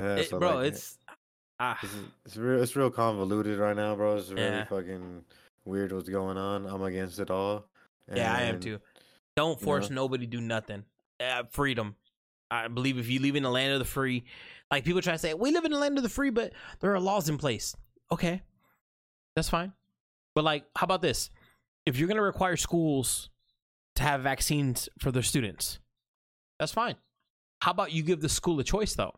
yeah, 0.00 0.16
it- 0.16 0.30
so, 0.30 0.38
bro, 0.38 0.56
like, 0.56 0.66
it's 0.72 0.98
ah, 1.58 1.78
It's, 1.82 1.94
it's 2.26 2.36
real. 2.36 2.62
It's 2.62 2.74
real 2.76 2.90
convoluted 2.90 3.58
right 3.58 3.76
now, 3.76 3.94
bro. 3.94 4.16
It's 4.16 4.30
really 4.30 4.42
Yeah. 4.42 4.64
fucking 4.64 5.24
weird 5.64 5.92
what's 5.92 6.08
going 6.08 6.36
on. 6.36 6.66
I'm 6.66 6.82
against 6.82 7.18
it 7.20 7.30
all. 7.30 7.66
yeah, 8.12 8.34
I 8.34 8.42
am 8.42 8.60
too. 8.60 8.80
Don't 9.36 9.58
you 9.60 9.64
force 9.64 9.90
know? 9.90 9.96
nobody 10.02 10.26
to 10.26 10.30
do 10.30 10.40
nothing. 10.40 10.84
Uh, 11.20 11.44
freedom. 11.50 11.94
I 12.50 12.66
believe 12.68 12.98
if 12.98 13.08
you 13.08 13.20
live 13.20 13.36
in 13.36 13.42
the 13.44 13.50
land 13.50 13.72
of 13.72 13.78
the 13.78 13.84
free, 13.84 14.24
like 14.70 14.84
people 14.84 15.00
try 15.02 15.12
to 15.12 15.18
say, 15.18 15.34
we 15.34 15.52
live 15.52 15.64
in 15.64 15.70
the 15.70 15.78
land 15.78 15.96
of 15.98 16.02
the 16.02 16.08
free, 16.08 16.30
but 16.30 16.52
there 16.80 16.92
are 16.94 16.98
laws 16.98 17.28
in 17.28 17.38
place. 17.38 17.76
Okay, 18.10 18.42
that's 19.36 19.48
fine. 19.48 19.72
But 20.34 20.42
like, 20.44 20.64
how 20.74 20.84
about 20.84 21.02
this? 21.02 21.30
If 21.86 21.96
you're 21.98 22.08
gonna 22.08 22.22
require 22.22 22.56
schools 22.56 23.30
to 23.96 24.02
have 24.02 24.22
vaccines 24.22 24.88
for 24.98 25.12
their 25.12 25.22
students, 25.22 25.78
that's 26.58 26.72
fine. 26.72 26.96
How 27.62 27.70
about 27.70 27.92
you 27.92 28.02
give 28.02 28.20
the 28.20 28.28
school 28.28 28.58
a 28.58 28.64
choice 28.64 28.94
though? 28.94 29.14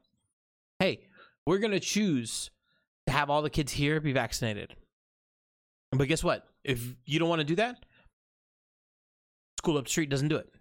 Hey, 0.83 0.99
we're 1.47 1.59
gonna 1.59 1.79
choose 1.79 2.51
to 3.07 3.13
have 3.13 3.31
all 3.31 3.41
the 3.41 3.51
kids 3.51 3.71
here 3.71 4.01
be 4.01 4.13
vaccinated. 4.13 4.75
But 5.93 6.09
guess 6.09 6.25
what? 6.25 6.49
If 6.65 6.97
you 7.07 7.21
don't 7.21 7.29
want 7.29 7.39
to 7.39 7.45
do 7.45 7.55
that, 7.55 7.77
school 9.59 9.79
up 9.79 9.85
the 9.85 9.91
street 9.91 10.11
doesn't 10.11 10.27
do 10.27 10.35
it. 10.35 10.53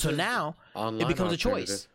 So 0.00 0.10
now 0.10 0.54
it 0.76 1.08
becomes 1.08 1.32
a 1.32 1.38
choice. 1.38 1.88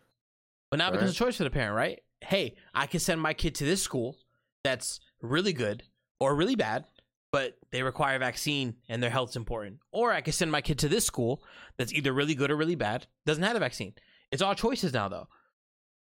But 0.71 0.77
now 0.77 0.89
it 0.89 0.93
becomes 0.93 1.11
a 1.11 1.13
choice 1.13 1.37
for 1.37 1.43
the 1.43 1.51
parent, 1.51 1.75
right? 1.75 2.01
Hey, 2.21 2.55
I 2.73 2.87
can 2.87 2.99
send 2.99 3.21
my 3.21 3.35
kid 3.35 3.53
to 3.55 3.65
this 3.65 3.83
school 3.83 4.17
that's 4.63 4.99
really 5.21 5.53
good 5.53 5.83
or 6.19 6.33
really 6.33 6.55
bad, 6.55 6.85
but 7.31 7.55
they 7.71 7.83
require 7.83 8.15
a 8.15 8.19
vaccine 8.19 8.77
and 8.89 9.03
their 9.03 9.11
health's 9.11 9.35
important. 9.35 9.77
Or 9.91 10.11
I 10.11 10.21
can 10.21 10.33
send 10.33 10.51
my 10.51 10.61
kid 10.61 10.79
to 10.79 10.89
this 10.89 11.05
school 11.05 11.43
that's 11.77 11.93
either 11.93 12.13
really 12.13 12.33
good 12.33 12.49
or 12.49 12.55
really 12.55 12.73
bad, 12.73 13.05
doesn't 13.27 13.43
have 13.43 13.55
a 13.55 13.59
vaccine. 13.59 13.93
It's 14.31 14.41
all 14.41 14.55
choices 14.55 14.91
now 14.91 15.07
though. 15.07 15.27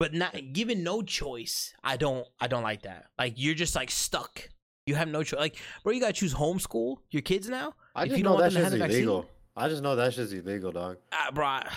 But 0.03 0.14
not 0.14 0.34
given 0.53 0.82
no 0.82 1.00
choice, 1.03 1.72
I 1.84 1.96
don't 1.96 2.26
I 2.40 2.48
don't 2.48 2.64
like 2.64 2.82
that. 2.82 3.05
Like 3.16 3.34
you're 3.36 3.55
just 3.55 3.76
like 3.76 3.88
stuck. 3.88 4.48
You 4.84 4.96
have 4.96 5.07
no 5.07 5.22
choice. 5.22 5.38
Like, 5.38 5.57
bro, 5.84 5.92
you 5.92 6.00
gotta 6.00 6.12
choose 6.12 6.34
homeschool 6.34 6.96
your 7.12 7.22
kids 7.22 7.48
now. 7.48 7.74
I 7.94 8.03
If 8.03 8.09
just 8.09 8.18
you 8.18 8.24
know 8.24 8.30
don't 8.30 8.40
want 8.40 8.53
that 8.53 8.61
them 8.61 8.62
to 8.62 8.64
have 8.64 8.72
shit's 8.72 8.72
the 8.72 8.78
vaccine? 8.78 8.96
illegal. 9.05 9.30
I 9.57 9.68
just 9.68 9.82
know 9.84 9.94
that 9.94 10.12
shit's 10.12 10.32
illegal, 10.32 10.72
dog. 10.72 10.96
Uh, 11.12 11.30
bro, 11.30 11.46
I- 11.46 11.70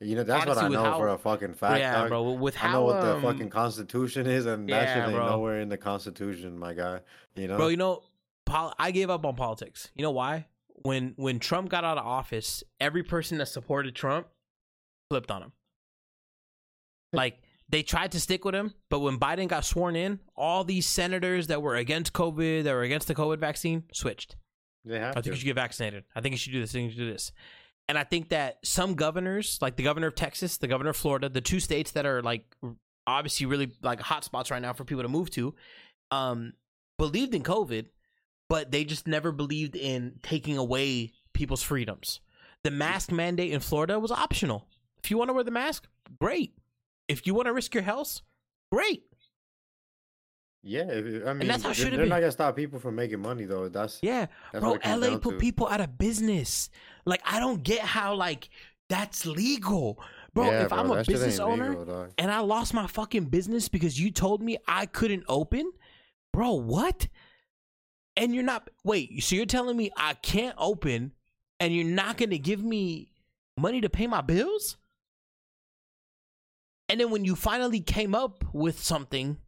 You 0.00 0.16
know 0.16 0.24
that's 0.24 0.44
what 0.44 0.58
I 0.58 0.66
know 0.66 0.82
how- 0.82 0.98
for 0.98 1.08
a 1.10 1.18
fucking 1.18 1.54
fact, 1.54 1.78
yeah, 1.78 1.92
dog. 2.00 2.08
bro. 2.08 2.32
With 2.32 2.56
how 2.56 2.68
I 2.68 2.72
know 2.72 2.82
what 2.82 3.00
the 3.00 3.14
um, 3.14 3.22
fucking 3.22 3.50
Constitution 3.50 4.26
is, 4.26 4.46
and 4.46 4.68
that 4.70 4.72
yeah, 4.82 4.94
shit 4.94 5.04
ain't 5.04 5.12
bro. 5.14 5.28
nowhere 5.28 5.60
in 5.60 5.68
the 5.68 5.76
Constitution, 5.78 6.58
my 6.58 6.74
guy. 6.74 6.98
You 7.36 7.46
know, 7.46 7.58
Bro, 7.58 7.68
you 7.68 7.76
know, 7.76 8.02
pol- 8.44 8.74
I 8.76 8.90
gave 8.90 9.08
up 9.08 9.24
on 9.24 9.36
politics. 9.36 9.88
You 9.94 10.02
know 10.02 10.10
why? 10.10 10.48
When 10.82 11.14
when 11.16 11.38
Trump 11.38 11.68
got 11.68 11.84
out 11.84 11.96
of 11.96 12.04
office, 12.04 12.64
every 12.80 13.04
person 13.04 13.38
that 13.38 13.46
supported 13.46 13.94
Trump 13.94 14.26
flipped 15.10 15.30
on 15.30 15.42
him. 15.42 15.52
Like 17.12 17.38
they 17.68 17.82
tried 17.82 18.12
to 18.12 18.20
stick 18.20 18.44
with 18.44 18.54
him, 18.54 18.74
but 18.88 19.00
when 19.00 19.18
Biden 19.18 19.48
got 19.48 19.64
sworn 19.64 19.94
in, 19.96 20.20
all 20.36 20.64
these 20.64 20.86
senators 20.86 21.48
that 21.48 21.60
were 21.62 21.76
against 21.76 22.12
COVID, 22.12 22.64
that 22.64 22.72
were 22.72 22.82
against 22.82 23.08
the 23.08 23.14
COVID 23.14 23.38
vaccine, 23.38 23.84
switched. 23.92 24.36
they 24.84 24.98
have 24.98 25.10
I 25.10 25.14
think 25.14 25.24
to. 25.24 25.30
you 25.30 25.36
should 25.36 25.44
get 25.44 25.54
vaccinated. 25.56 26.04
I 26.14 26.20
think 26.20 26.32
you 26.32 26.38
should 26.38 26.52
do 26.52 26.60
this. 26.60 26.70
I 26.70 26.72
think 26.74 26.84
you 26.84 26.90
should 26.92 27.04
do 27.04 27.12
this. 27.12 27.32
And 27.88 27.96
I 27.98 28.04
think 28.04 28.30
that 28.30 28.58
some 28.64 28.94
governors, 28.94 29.58
like 29.62 29.76
the 29.76 29.82
governor 29.82 30.08
of 30.08 30.14
Texas, 30.14 30.58
the 30.58 30.68
governor 30.68 30.90
of 30.90 30.96
Florida, 30.96 31.28
the 31.28 31.40
two 31.40 31.60
states 31.60 31.92
that 31.92 32.04
are 32.04 32.22
like 32.22 32.44
obviously 33.06 33.46
really 33.46 33.72
like 33.82 34.00
hot 34.00 34.24
spots 34.24 34.50
right 34.50 34.60
now 34.60 34.74
for 34.74 34.84
people 34.84 35.02
to 35.02 35.08
move 35.08 35.30
to, 35.30 35.54
um, 36.10 36.52
believed 36.98 37.34
in 37.34 37.42
COVID, 37.42 37.86
but 38.48 38.70
they 38.70 38.84
just 38.84 39.06
never 39.06 39.32
believed 39.32 39.74
in 39.76 40.18
taking 40.22 40.58
away 40.58 41.12
people's 41.32 41.62
freedoms. 41.62 42.20
The 42.64 42.70
mask 42.70 43.10
mandate 43.12 43.52
in 43.52 43.60
Florida 43.60 43.98
was 43.98 44.10
optional. 44.10 44.66
If 45.02 45.10
you 45.10 45.16
want 45.16 45.28
to 45.30 45.32
wear 45.34 45.44
the 45.44 45.50
mask, 45.50 45.86
great. 46.20 46.52
If 47.08 47.26
you 47.26 47.34
want 47.34 47.46
to 47.46 47.52
risk 47.52 47.74
your 47.74 47.82
health, 47.82 48.20
great. 48.70 49.04
Yeah, 50.62 50.82
I 51.26 51.32
mean, 51.34 51.48
that's 51.48 51.62
how 51.62 51.72
they're, 51.72 51.90
they're 51.90 52.02
be. 52.02 52.08
not 52.08 52.20
gonna 52.20 52.32
stop 52.32 52.56
people 52.56 52.78
from 52.78 52.96
making 52.96 53.20
money 53.20 53.44
though. 53.44 53.68
That's 53.68 54.00
Yeah, 54.02 54.26
That's 54.52 54.60
bro. 54.60 54.72
what 54.72 54.80
it 54.80 54.82
comes 54.82 55.06
LA 55.06 55.18
put 55.18 55.32
to. 55.32 55.38
people 55.38 55.68
out 55.68 55.80
of 55.80 55.96
business. 55.96 56.68
Like 57.06 57.22
I 57.24 57.38
don't 57.38 57.62
get 57.62 57.80
how 57.80 58.14
like 58.14 58.50
that's 58.88 59.24
legal, 59.24 60.00
bro. 60.34 60.46
yeah, 60.46 60.64
if 60.64 60.68
bro, 60.70 60.78
I'm 60.78 60.90
a 60.90 61.04
business 61.04 61.38
owner 61.38 61.76
legal, 61.78 62.08
and 62.18 62.30
I 62.30 62.40
lost 62.40 62.74
my 62.74 62.86
fucking 62.86 63.26
business 63.26 63.68
because 63.68 64.00
you 64.00 64.10
told 64.10 64.42
me 64.42 64.58
I 64.66 64.86
couldn't 64.86 65.24
open, 65.28 65.70
bro, 66.32 66.54
what? 66.54 67.08
And 68.16 68.34
you're 68.34 68.44
not 68.44 68.68
wait, 68.84 69.22
so 69.22 69.36
you're 69.36 69.46
telling 69.46 69.76
me 69.76 69.90
I 69.96 70.14
can't 70.14 70.56
open 70.58 71.12
and 71.60 71.74
you're 71.74 71.84
not 71.84 72.16
going 72.16 72.30
to 72.30 72.38
give 72.38 72.62
me 72.62 73.08
money 73.58 73.80
to 73.80 73.88
pay 73.88 74.06
my 74.06 74.20
bills? 74.20 74.76
And 76.88 77.00
then 77.00 77.10
when 77.10 77.24
you 77.24 77.34
finally 77.36 77.80
came 77.80 78.14
up 78.14 78.44
with 78.52 78.82
something, 78.82 79.38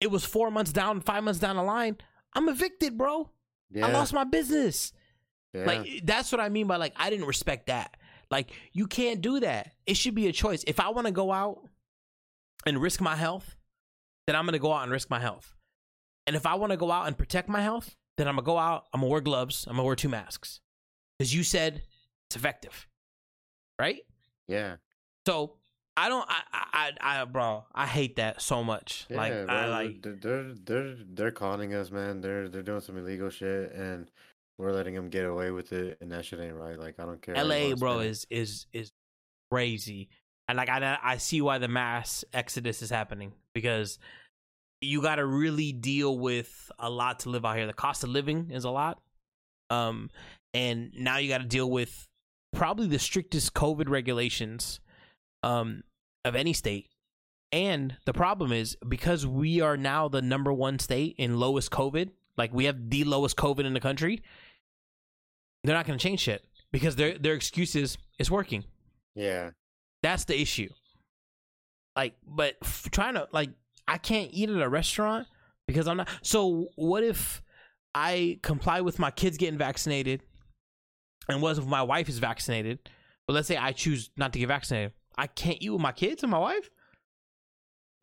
it 0.00 0.10
was 0.10 0.24
4 0.24 0.50
months 0.50 0.72
down, 0.72 1.00
5 1.00 1.24
months 1.24 1.40
down 1.40 1.56
the 1.56 1.62
line, 1.62 1.96
I'm 2.34 2.48
evicted, 2.48 2.98
bro. 2.98 3.30
Yeah, 3.70 3.86
I 3.86 3.90
lost 3.90 4.12
my 4.12 4.24
business. 4.24 4.92
yeah. 5.54 5.64
Like 5.64 6.02
that's 6.04 6.30
what 6.30 6.40
I 6.40 6.48
mean 6.48 6.66
by 6.66 6.76
like 6.76 6.92
I 6.96 7.10
didn't 7.10 7.26
respect 7.26 7.66
that. 7.68 7.96
Like 8.30 8.50
you 8.72 8.86
can't 8.86 9.20
do 9.20 9.40
that. 9.40 9.72
It 9.86 9.96
should 9.96 10.14
be 10.14 10.26
a 10.28 10.32
choice. 10.32 10.64
If 10.66 10.78
I 10.80 10.88
want 10.90 11.06
to 11.06 11.12
go 11.12 11.32
out 11.32 11.68
and 12.66 12.80
risk 12.80 13.00
my 13.00 13.16
health, 13.16 13.56
then 14.26 14.36
I'm 14.36 14.44
going 14.44 14.52
to 14.54 14.58
go 14.58 14.72
out 14.72 14.82
and 14.82 14.92
risk 14.92 15.10
my 15.10 15.20
health. 15.20 15.54
And 16.26 16.34
if 16.36 16.46
I 16.46 16.54
want 16.54 16.70
to 16.72 16.76
go 16.76 16.90
out 16.90 17.06
and 17.06 17.16
protect 17.16 17.48
my 17.48 17.60
health, 17.62 17.96
then 18.16 18.26
I'm 18.28 18.34
going 18.36 18.44
to 18.44 18.46
go 18.46 18.58
out, 18.58 18.86
I'm 18.92 19.00
going 19.00 19.08
to 19.10 19.12
wear 19.12 19.20
gloves, 19.20 19.64
I'm 19.66 19.74
going 19.74 19.84
to 19.84 19.86
wear 19.86 19.96
two 19.96 20.08
masks. 20.08 20.60
Cuz 21.20 21.34
you 21.34 21.42
said 21.44 21.82
it's 22.26 22.36
effective. 22.36 22.86
Right? 23.78 24.02
yeah, 24.48 24.76
So, 25.26 25.56
I 25.96 26.08
don't 26.08 26.26
I 26.28 26.42
I 27.00 27.20
I, 27.20 27.24
bro, 27.24 27.64
I 27.74 27.86
hate 27.86 28.16
that 28.16 28.42
so 28.42 28.64
much. 28.64 29.06
yeah, 29.08 29.16
like 29.16 29.32
bro. 29.32 29.54
I 29.54 29.66
like 29.66 30.02
they're, 30.02 30.52
they're 30.64 30.96
they're 31.08 31.30
conning 31.30 31.74
us, 31.74 31.90
man. 31.90 32.20
They're 32.20 32.48
they're 32.48 32.62
doing 32.62 32.80
some 32.80 32.98
illegal 32.98 33.30
shit, 33.30 33.72
and 33.72 34.10
we're 34.58 34.72
letting 34.72 34.94
them 34.94 35.08
get 35.08 35.24
away 35.24 35.50
with 35.50 35.72
it, 35.72 35.98
and 36.00 36.10
that 36.12 36.24
shit 36.24 36.40
ain't 36.40 36.56
right. 36.56 36.78
Like 36.78 36.98
I 36.98 37.04
don't 37.04 37.22
care. 37.22 37.34
LA, 37.42 37.74
bro, 37.76 38.00
it. 38.00 38.08
is 38.08 38.26
is 38.30 38.66
is 38.72 38.92
crazy. 39.50 40.08
and 40.48 40.56
like 40.56 40.68
I 40.68 40.98
I 41.02 41.16
see 41.18 41.40
why 41.40 41.58
the 41.58 41.68
mass 41.68 42.24
exodus 42.32 42.82
is 42.82 42.90
happening 42.90 43.32
because 43.54 43.98
you 44.80 45.00
got 45.00 45.16
to 45.16 45.26
really 45.26 45.72
deal 45.72 46.18
with 46.18 46.70
a 46.78 46.90
lot 46.90 47.20
to 47.20 47.30
live 47.30 47.44
out 47.44 47.56
here. 47.56 47.66
The 47.66 47.72
cost 47.72 48.04
of 48.04 48.10
living 48.10 48.50
is 48.50 48.64
a 48.64 48.70
lot, 48.70 49.00
um, 49.70 50.10
and 50.52 50.92
now 50.96 51.18
you 51.18 51.28
got 51.28 51.38
to 51.38 51.46
deal 51.46 51.70
with 51.70 52.08
probably 52.52 52.86
the 52.86 52.98
strictest 52.98 53.54
COVID 53.54 53.88
regulations, 53.88 54.80
um, 55.44 55.82
of 56.24 56.34
any 56.34 56.52
state. 56.52 56.88
And 57.52 57.96
the 58.04 58.12
problem 58.12 58.52
is 58.52 58.76
because 58.88 59.26
we 59.26 59.60
are 59.60 59.76
now 59.76 60.08
the 60.08 60.22
number 60.22 60.52
one 60.52 60.78
state 60.78 61.14
in 61.18 61.38
lowest 61.38 61.70
COVID, 61.70 62.10
like 62.36 62.52
we 62.52 62.64
have 62.64 62.90
the 62.90 63.04
lowest 63.04 63.36
COVID 63.36 63.64
in 63.64 63.74
the 63.74 63.80
country. 63.80 64.22
They're 65.62 65.76
not 65.76 65.86
going 65.86 65.98
to 65.98 66.02
change 66.02 66.20
shit 66.20 66.44
because 66.72 66.96
their 66.96 67.16
their 67.16 67.34
excuse 67.34 67.76
is 67.76 67.96
it's 68.18 68.30
working. 68.30 68.64
Yeah. 69.14 69.50
That's 70.02 70.24
the 70.24 70.40
issue. 70.40 70.68
Like, 71.96 72.14
but 72.26 72.56
f- 72.62 72.88
trying 72.90 73.14
to 73.14 73.28
like, 73.32 73.50
I 73.86 73.98
can't 73.98 74.30
eat 74.32 74.50
at 74.50 74.60
a 74.60 74.68
restaurant 74.68 75.28
because 75.68 75.86
I'm 75.86 75.98
not. 75.98 76.08
So 76.22 76.68
what 76.74 77.04
if 77.04 77.42
I 77.94 78.40
comply 78.42 78.80
with 78.80 78.98
my 78.98 79.10
kids 79.10 79.36
getting 79.36 79.58
vaccinated, 79.58 80.22
and 81.28 81.40
what 81.40 81.56
if 81.56 81.64
my 81.64 81.82
wife 81.82 82.08
is 82.08 82.18
vaccinated? 82.18 82.90
But 83.26 83.34
let's 83.34 83.48
say 83.48 83.56
I 83.56 83.72
choose 83.72 84.10
not 84.16 84.32
to 84.32 84.38
get 84.38 84.48
vaccinated. 84.48 84.92
I 85.16 85.26
can't 85.26 85.58
eat 85.60 85.70
with 85.70 85.80
my 85.80 85.92
kids 85.92 86.22
and 86.22 86.30
my 86.30 86.38
wife, 86.38 86.70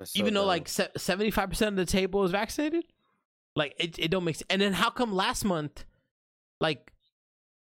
so 0.04 0.12
even 0.20 0.34
though 0.34 0.42
dumb. 0.42 0.48
like 0.48 0.68
seventy 0.68 1.32
five 1.32 1.50
percent 1.50 1.70
of 1.70 1.76
the 1.76 1.86
table 1.92 2.24
is 2.24 2.32
vaccinated. 2.32 2.86
Like 3.56 3.76
it, 3.78 4.00
it 4.00 4.10
don't 4.12 4.24
make 4.24 4.36
sense. 4.38 4.48
And 4.50 4.62
then 4.62 4.74
how 4.74 4.90
come 4.90 5.14
last 5.14 5.44
month, 5.44 5.84
like 6.62 6.94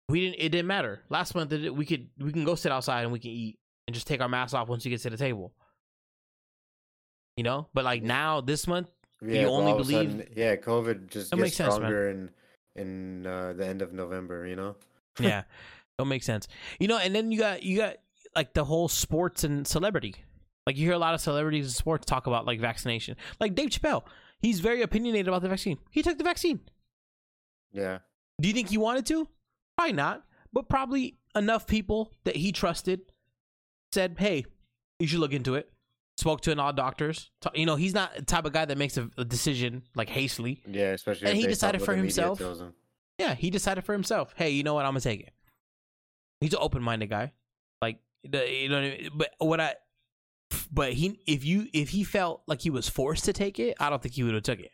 we 0.09 0.21
didn't? 0.21 0.37
It 0.39 0.49
didn't 0.51 0.69
matter. 0.69 1.01
Last 1.09 1.35
month 1.35 1.53
it- 1.53 1.75
we 1.75 1.85
could 1.85 2.09
we 2.19 2.33
can 2.33 2.45
go 2.45 2.55
sit 2.55 2.71
outside 2.73 3.03
and 3.03 3.13
we 3.13 3.19
can 3.19 3.31
eat 3.33 3.59
and 3.89 3.95
just 3.95 4.07
take 4.07 4.21
our 4.21 4.29
masks 4.29 4.55
off 4.55 4.69
once 4.69 4.85
we 4.85 4.91
get 4.91 5.01
to 5.03 5.11
the 5.11 5.17
table. 5.17 5.53
You 7.37 7.45
know, 7.45 7.69
but 7.75 7.85
like 7.85 8.03
now 8.03 8.41
this 8.41 8.67
month, 8.67 8.89
yeah, 9.23 9.43
you 9.43 9.47
only 9.49 9.73
all 9.73 9.81
of 9.81 9.87
a 9.87 9.91
believe- 9.91 10.11
sudden- 10.11 10.33
yeah, 10.37 10.57
COVID 10.57 11.09
just 11.11 11.31
gets 11.31 11.41
makes 11.41 11.57
sense, 11.57 11.71
man. 11.71 11.77
stronger 11.79 12.11
in 12.11 12.31
in 12.77 13.27
uh, 13.27 13.53
the 13.55 13.67
end 13.67 13.83
of 13.83 13.93
November. 13.93 14.47
You 14.47 14.57
know. 14.57 14.77
yeah, 15.19 15.43
don't 15.99 16.09
make 16.09 16.23
sense. 16.23 16.49
You 16.79 16.89
know, 16.89 16.99
and 16.99 17.15
then 17.15 17.33
you 17.33 17.39
got 17.39 17.63
you 17.63 17.79
got 17.79 17.97
like 18.35 18.55
the 18.55 18.65
whole 18.65 18.89
sports 18.89 19.45
and 19.45 19.67
celebrity. 19.67 20.15
Like 20.67 20.77
you 20.77 20.87
hear 20.87 20.95
a 20.95 20.99
lot 20.99 21.15
of 21.15 21.21
celebrities 21.21 21.67
in 21.67 21.73
sports 21.73 22.07
talk 22.07 22.27
about 22.27 22.47
like 22.47 22.61
vaccination. 22.61 23.17
Like 23.41 23.55
Dave 23.55 23.71
Chappelle, 23.71 24.05
he's 24.41 24.61
very 24.61 24.83
opinionated 24.83 25.29
about 25.29 25.43
the 25.43 25.49
vaccine. 25.49 25.79
He 25.91 26.03
took 26.03 26.19
the 26.19 26.25
vaccine. 26.25 26.61
Yeah. 27.73 27.99
Do 28.41 28.49
you 28.49 28.55
think 28.55 28.69
he 28.69 28.79
wanted 28.79 29.07
to? 29.07 29.29
Probably 29.77 29.95
not. 29.95 30.25
But 30.53 30.69
probably 30.69 31.19
enough 31.35 31.67
people 31.67 32.13
that 32.25 32.37
he 32.37 32.53
trusted 32.53 33.01
said, 33.93 34.17
"Hey, 34.19 34.45
you 34.99 35.07
should 35.07 35.21
look 35.21 35.33
into 35.33 35.55
it." 35.55 35.71
Spoke 36.17 36.43
to 36.43 36.53
an 36.53 36.61
odd 36.61 36.77
doctors. 36.77 37.31
You 37.55 37.65
know, 37.65 37.77
he's 37.77 37.95
not 37.95 38.15
the 38.15 38.23
type 38.23 38.45
of 38.45 38.53
guy 38.53 38.65
that 38.65 38.77
makes 38.77 38.97
a, 38.97 39.09
a 39.17 39.25
decision 39.25 39.83
like 39.95 40.09
hastily. 40.09 40.63
Yeah. 40.67 40.93
Especially. 40.93 41.29
And 41.29 41.39
if 41.39 41.43
he 41.45 41.49
decided 41.49 41.83
for 41.83 41.95
himself. 41.95 42.41
him. 42.41 42.75
Yeah, 43.19 43.35
he 43.35 43.51
decided 43.51 43.85
for 43.85 43.93
himself. 43.93 44.35
Hey, 44.37 44.51
you 44.51 44.63
know 44.63 44.75
what? 44.75 44.85
I'm 44.85 44.93
gonna 44.93 45.01
take 45.01 45.21
it. 45.21 45.33
He's 46.41 46.53
an 46.53 46.59
open 46.61 46.83
minded 46.83 47.11
guy. 47.11 47.33
The 48.25 48.51
you 48.51 48.69
know, 48.69 48.77
what 48.77 48.85
I 48.85 48.97
mean? 48.99 49.11
but 49.15 49.31
what 49.39 49.61
I, 49.61 49.75
but 50.71 50.93
he 50.93 51.21
if 51.27 51.45
you 51.45 51.69
if 51.73 51.91
he 51.91 52.05
felt 52.05 52.43
like 52.47 52.61
he 52.61 52.71
was 52.71 52.89
forced 52.89 53.25
to 53.27 53.33
take 53.33 53.59
it, 53.59 53.77
I 53.81 53.89
don't 53.91 54.03
think 54.03 54.15
he 54.15 54.23
would 54.23 54.35
have 54.35 54.43
took 54.43 54.61
it. 54.61 54.73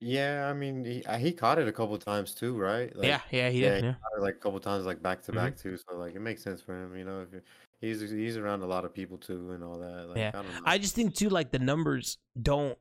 Yeah, 0.00 0.48
I 0.48 0.52
mean, 0.52 0.84
he 0.84 1.04
uh, 1.04 1.16
he 1.16 1.32
caught 1.32 1.58
it 1.60 1.68
a 1.68 1.72
couple 1.72 1.96
times 1.98 2.34
too, 2.34 2.56
right? 2.58 2.94
Like, 2.96 3.06
yeah, 3.06 3.20
yeah, 3.30 3.50
he 3.50 3.62
yeah, 3.62 3.70
did. 3.74 3.84
Yeah. 3.84 3.94
it 4.16 4.20
like 4.20 4.34
a 4.34 4.38
couple 4.38 4.58
times, 4.58 4.84
like 4.84 5.00
back 5.00 5.22
to 5.22 5.32
Mhm. 5.32 5.36
back 5.36 5.56
too. 5.56 5.76
So 5.76 5.96
like, 5.96 6.14
it 6.16 6.20
makes 6.20 6.42
sense 6.42 6.60
for 6.60 6.74
him, 6.76 6.96
you 6.96 7.04
know. 7.04 7.20
If 7.32 7.42
he's 7.80 8.00
he's 8.10 8.36
around 8.36 8.62
a 8.62 8.66
lot 8.66 8.84
of 8.84 8.92
people 8.92 9.16
too, 9.18 9.52
and 9.52 9.62
all 9.62 9.78
that. 9.78 10.08
Like, 10.08 10.18
Yeah. 10.18 10.30
I 10.34 10.42
don't 10.42 10.52
know. 10.52 10.60
I 10.64 10.78
just 10.78 10.94
think 10.96 11.14
too, 11.14 11.28
like 11.28 11.52
the 11.52 11.60
numbers 11.60 12.18
don't. 12.40 12.76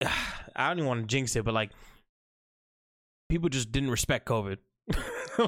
I 0.00 0.68
don't 0.68 0.78
even 0.78 0.86
want 0.88 1.00
to 1.02 1.06
jinx 1.06 1.34
it, 1.34 1.44
but 1.44 1.54
like 1.54 1.70
people 3.28 3.48
just 3.48 3.72
didn't 3.72 3.90
respect 3.90 4.26
COVID. 4.28 4.58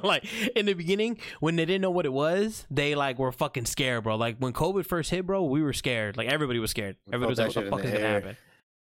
like 0.02 0.24
in 0.56 0.66
the 0.66 0.74
beginning, 0.74 1.18
when 1.40 1.56
they 1.56 1.64
didn't 1.64 1.82
know 1.82 1.90
what 1.90 2.06
it 2.06 2.12
was, 2.12 2.66
they 2.70 2.94
like 2.94 3.18
were 3.18 3.32
fucking 3.32 3.66
scared, 3.66 4.04
bro. 4.04 4.16
Like 4.16 4.38
when 4.38 4.52
COVID 4.52 4.86
first 4.86 5.10
hit, 5.10 5.26
bro, 5.26 5.44
we 5.44 5.62
were 5.62 5.72
scared. 5.72 6.16
Like 6.16 6.28
everybody 6.28 6.58
was 6.58 6.70
scared. 6.70 6.96
Everybody 7.12 7.30
was 7.30 7.38
like, 7.38 7.54
"What 7.54 7.64
the 7.64 7.70
fuck 7.70 7.80
in 7.80 7.86
is 7.86 7.92
the 7.92 7.98
gonna 7.98 8.08
happen?" 8.08 8.36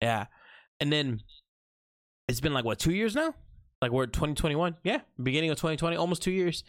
Yeah, 0.02 0.26
and 0.80 0.92
then 0.92 1.22
it's 2.28 2.40
been 2.40 2.54
like 2.54 2.66
what 2.66 2.80
two 2.80 2.94
years 2.94 3.16
now? 3.16 3.34
Like 3.82 3.92
we're 3.92 4.06
2021, 4.06 4.78
yeah, 4.84 5.00
beginning 5.22 5.50
of 5.50 5.58
2020, 5.58 5.98
almost 5.98 6.22
two 6.22 6.32
years, 6.32 6.64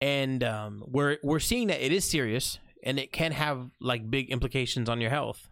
and 0.00 0.42
um, 0.42 0.82
we're 0.86 1.18
we're 1.22 1.40
seeing 1.40 1.68
that 1.68 1.84
it 1.84 1.92
is 1.92 2.04
serious 2.04 2.58
and 2.84 2.98
it 2.98 3.12
can 3.12 3.32
have 3.32 3.70
like 3.80 4.08
big 4.08 4.30
implications 4.30 4.88
on 4.88 5.00
your 5.00 5.10
health. 5.10 5.48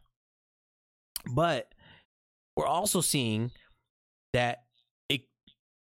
But 1.34 1.72
we're 2.56 2.66
also 2.66 3.00
seeing 3.00 3.50
that 4.32 4.64
it 5.08 5.22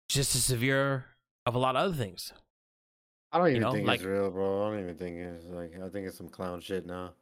just 0.08 0.36
as 0.36 0.44
severe 0.44 1.06
of 1.46 1.56
a 1.56 1.60
lot 1.60 1.76
of 1.76 1.84
other 1.86 1.96
things. 1.96 2.32
I 3.32 3.38
don't 3.38 3.48
even 3.50 3.62
know, 3.62 3.72
think 3.72 3.88
like- 3.88 4.00
it's 4.00 4.06
real, 4.06 4.30
bro. 4.30 4.64
I 4.68 4.70
don't 4.72 4.80
even 4.82 4.96
think 4.96 5.18
it's 5.18 5.46
like 5.46 5.74
I 5.82 5.90
think 5.90 6.08
it's 6.08 6.18
some 6.18 6.30
clown 6.30 6.60
shit 6.62 6.86
now. 6.86 7.14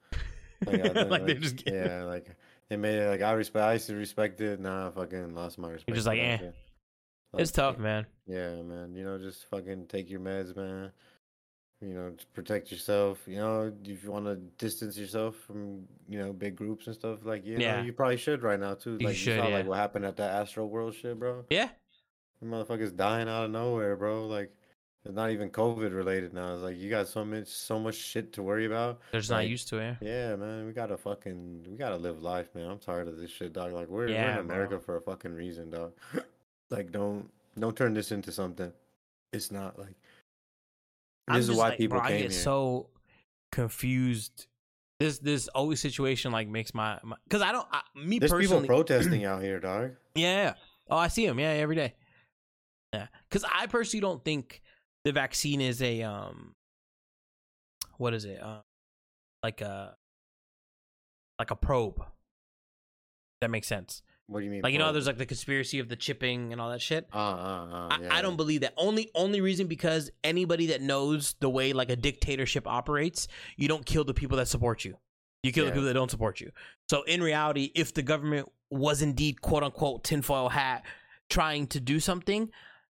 Like, 0.65 0.95
I 0.97 1.01
like 1.03 1.25
they're 1.25 1.35
just 1.35 1.63
yeah, 1.69 2.03
like 2.03 2.35
they 2.69 2.77
made 2.77 2.95
it 2.95 3.09
like 3.09 3.21
I 3.21 3.31
respect. 3.33 3.63
I 3.63 3.73
used 3.73 3.87
to 3.87 3.95
respect 3.95 4.41
it. 4.41 4.59
Now 4.59 4.87
I 4.87 4.91
fucking 4.91 5.33
lost 5.35 5.57
my 5.57 5.69
respect. 5.69 5.95
just 5.95 6.07
like, 6.07 6.19
eh. 6.19 6.37
shit. 6.37 6.55
it's 7.37 7.55
Like, 7.57 7.65
tough, 7.75 7.77
man. 7.79 8.07
Yeah, 8.27 8.55
man. 8.63 8.93
You 8.95 9.03
know, 9.05 9.17
just 9.17 9.45
fucking 9.49 9.85
take 9.87 10.09
your 10.09 10.19
meds, 10.19 10.55
man. 10.55 10.91
You 11.81 11.93
know, 11.93 12.09
to 12.09 12.25
protect 12.33 12.71
yourself. 12.71 13.19
You 13.25 13.37
know, 13.37 13.71
if 13.85 14.03
you 14.03 14.11
want 14.11 14.25
to 14.25 14.35
distance 14.57 14.97
yourself 14.97 15.35
from 15.47 15.85
you 16.09 16.19
know 16.19 16.33
big 16.33 16.55
groups 16.55 16.87
and 16.87 16.95
stuff, 16.95 17.19
like 17.23 17.45
you 17.45 17.57
Yeah. 17.57 17.77
know, 17.77 17.83
you 17.83 17.93
probably 17.93 18.17
should 18.17 18.41
right 18.43 18.59
now 18.59 18.73
too. 18.73 18.97
You 18.99 19.07
Like 19.07 19.15
should, 19.15 19.37
saw 19.39 19.47
yeah. 19.47 19.55
like 19.57 19.67
what 19.67 19.77
happened 19.77 20.05
at 20.05 20.17
that 20.17 20.45
Astroworld 20.45 20.95
shit, 20.95 21.17
bro. 21.17 21.45
Yeah, 21.49 21.69
The 22.41 22.47
motherfuckers 22.47 22.95
dying 22.95 23.27
out 23.27 23.45
of 23.45 23.51
nowhere, 23.51 23.95
bro. 23.95 24.27
Like 24.27 24.51
it's 25.05 25.15
not 25.15 25.31
even 25.31 25.49
COVID 25.49 25.95
related 25.95 26.33
now. 26.33 26.53
It's 26.53 26.63
like 26.63 26.77
you 26.77 26.89
got 26.89 27.07
so 27.07 27.23
much 27.23 27.47
so 27.47 27.79
much 27.79 27.95
shit 27.95 28.33
to 28.33 28.43
worry 28.43 28.65
about. 28.65 28.99
they're 29.11 29.21
just 29.21 29.31
not 29.31 29.47
used 29.47 29.69
to 29.69 29.77
it. 29.77 29.97
Yeah, 30.01 30.35
man, 30.35 30.65
we 30.65 30.73
gotta 30.73 30.97
fucking 30.97 31.65
we 31.69 31.77
gotta 31.77 31.97
live 31.97 32.21
life, 32.21 32.53
man. 32.53 32.69
I'm 32.69 32.79
tired 32.79 33.07
of 33.07 33.17
this 33.17 33.31
shit, 33.31 33.53
dog. 33.53 33.71
Like 33.71 33.87
we're, 33.87 34.07
we're 34.07 34.15
in 34.15 34.37
America 34.39 34.75
bro. 34.75 34.79
for 34.79 34.97
a 34.97 35.01
fucking 35.01 35.33
reason, 35.33 35.69
dog. 35.69 35.93
like 36.69 36.91
don't 36.91 37.29
don't 37.57 37.75
turn 37.75 37.93
this 37.93 38.11
into 38.11 38.31
something. 38.31 38.71
It's 39.31 39.51
not 39.51 39.79
like 39.79 39.95
I'm 41.27 41.39
this 41.39 41.49
is 41.49 41.55
why 41.55 41.69
like, 41.69 41.77
people 41.77 41.97
bro, 41.97 42.05
I 42.05 42.09
came 42.09 42.21
get 42.23 42.31
here. 42.31 42.41
so 42.41 42.89
confused. 43.51 44.47
This 44.99 45.19
this 45.19 45.47
always 45.49 45.79
situation 45.79 46.33
like 46.33 46.49
makes 46.49 46.73
my 46.73 46.99
because 47.23 47.41
I 47.41 47.53
don't 47.53 47.67
I, 47.71 47.81
me 47.95 48.19
There's 48.19 48.33
people 48.33 48.61
protesting 48.61 49.23
out 49.23 49.41
here, 49.41 49.59
dog. 49.61 49.91
yeah. 50.15 50.55
Oh, 50.89 50.97
I 50.97 51.07
see 51.07 51.25
him. 51.25 51.39
Yeah, 51.39 51.49
every 51.49 51.75
day. 51.75 51.93
Yeah, 52.93 53.07
because 53.29 53.45
I 53.51 53.67
personally 53.67 54.01
don't 54.01 54.23
think 54.23 54.61
the 55.03 55.11
vaccine 55.11 55.61
is 55.61 55.81
a 55.81 56.03
um. 56.03 56.55
What 57.97 58.13
is 58.13 58.25
it? 58.25 58.41
Uh, 58.41 58.61
like 59.43 59.61
a 59.61 59.95
like 61.37 61.51
a 61.51 61.55
probe. 61.55 62.03
That 63.41 63.51
makes 63.51 63.67
sense. 63.67 64.01
What 64.27 64.39
do 64.39 64.45
you 64.45 64.51
mean? 64.51 64.61
Like 64.61 64.73
you 64.73 64.79
know, 64.79 64.91
there's 64.91 65.07
like 65.07 65.17
the 65.17 65.25
conspiracy 65.25 65.79
of 65.79 65.89
the 65.89 65.95
chipping 65.95 66.51
and 66.51 66.61
all 66.61 66.69
that 66.69 66.81
shit. 66.81 67.07
uh, 67.13 67.17
uh, 67.17 67.21
uh, 67.21 67.87
I, 67.89 67.99
yeah. 68.01 68.07
I 68.11 68.21
don't 68.21 68.37
believe 68.37 68.61
that. 68.61 68.73
Only 68.77 69.09
only 69.15 69.41
reason 69.41 69.67
because 69.67 70.11
anybody 70.23 70.67
that 70.67 70.81
knows 70.81 71.35
the 71.39 71.49
way 71.49 71.73
like 71.73 71.89
a 71.89 71.95
dictatorship 71.95 72.67
operates, 72.67 73.27
you 73.57 73.67
don't 73.67 73.85
kill 73.85 74.03
the 74.03 74.13
people 74.13 74.37
that 74.37 74.47
support 74.47 74.85
you. 74.85 74.97
You 75.41 75.51
kill 75.51 75.65
the 75.65 75.71
people 75.71 75.85
that 75.85 75.93
don't 75.93 76.11
support 76.11 76.41
you. 76.41 76.51
So 76.89 77.03
in 77.03 77.23
reality, 77.23 77.71
if 77.73 77.93
the 77.93 78.01
government 78.01 78.49
was 78.69 79.01
indeed 79.01 79.41
quote 79.41 79.63
unquote 79.63 80.03
tinfoil 80.03 80.49
hat 80.49 80.83
trying 81.29 81.65
to 81.67 81.79
do 81.79 81.99
something, 81.99 82.51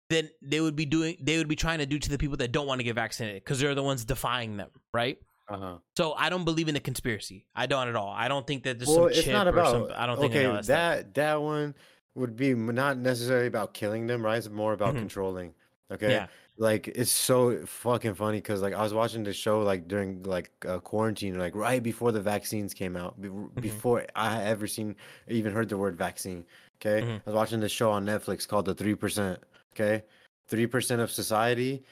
then 0.09 0.29
they 0.41 0.59
would 0.59 0.75
be 0.75 0.85
doing 0.85 1.17
they 1.21 1.37
would 1.37 1.47
be 1.47 1.55
trying 1.55 1.79
to 1.79 1.85
do 1.85 1.99
to 1.99 2.09
the 2.09 2.17
people 2.17 2.37
that 2.37 2.51
don't 2.51 2.67
want 2.67 2.79
to 2.79 2.83
get 2.83 2.95
vaccinated 2.95 3.43
because 3.43 3.59
they're 3.59 3.75
the 3.75 3.83
ones 3.83 4.03
defying 4.05 4.57
them, 4.57 4.69
right? 4.93 5.17
Uh-huh. 5.47 5.77
So 5.95 6.13
I 6.13 6.29
don't 6.29 6.45
believe 6.45 6.67
in 6.67 6.73
the 6.73 6.79
conspiracy. 6.79 7.45
I 7.55 7.65
don't 7.65 7.87
at 7.87 7.95
all. 7.95 8.09
I 8.11 8.27
don't 8.27 8.45
think 8.45 8.63
that 8.63 8.77
there's 8.79 8.89
Well, 8.89 8.97
some 8.97 9.09
it's 9.09 9.23
chip 9.23 9.33
not 9.33 9.47
or 9.47 9.51
about. 9.51 9.71
some. 9.71 9.87
I 9.95 10.05
don't 10.05 10.19
think 10.19 10.31
okay, 10.33 10.43
that, 10.45 10.65
stuff. 10.65 10.65
that 10.67 11.13
that 11.15 11.41
one 11.41 11.75
would 12.15 12.35
be 12.35 12.53
not 12.53 12.97
necessarily 12.97 13.47
about 13.47 13.73
killing 13.73 14.07
them, 14.07 14.23
right? 14.23 14.37
It's 14.37 14.49
more 14.49 14.73
about 14.73 14.93
Mhm. 14.95 14.99
controlling. 14.99 15.53
Okay. 15.91 16.11
Yeah. 16.11 16.27
Like 16.57 16.87
it's 16.89 17.09
so 17.11 17.65
fucking 17.65 18.15
funny 18.15 18.37
because 18.39 18.61
like 18.61 18.73
I 18.73 18.81
was 18.83 18.93
watching 18.93 19.23
the 19.23 19.31
show 19.33 19.61
like 19.61 19.87
during 19.87 20.23
like 20.23 20.51
uh, 20.67 20.79
quarantine, 20.79 21.39
like 21.39 21.55
right 21.55 21.81
before 21.81 22.11
the 22.11 22.21
vaccines 22.21 22.73
came 22.73 22.95
out, 22.97 23.19
be- 23.21 23.29
Mm-hmm. 23.29 23.61
before 23.61 24.05
I 24.15 24.43
ever 24.43 24.67
seen, 24.67 24.95
even 25.29 25.53
heard 25.53 25.69
the 25.69 25.77
word 25.77 25.95
vaccine. 25.97 26.45
Okay, 26.81 27.05
Mhm. 27.05 27.15
I 27.17 27.21
was 27.25 27.35
watching 27.35 27.59
this 27.59 27.71
show 27.71 27.91
on 27.91 28.05
Netflix 28.05 28.47
called 28.47 28.65
The 28.65 28.75
Three 28.75 28.95
Percent. 28.95 29.39
Okay, 29.73 30.03
three 30.47 30.67
percent 30.67 31.01
of 31.01 31.11
society 31.11 31.83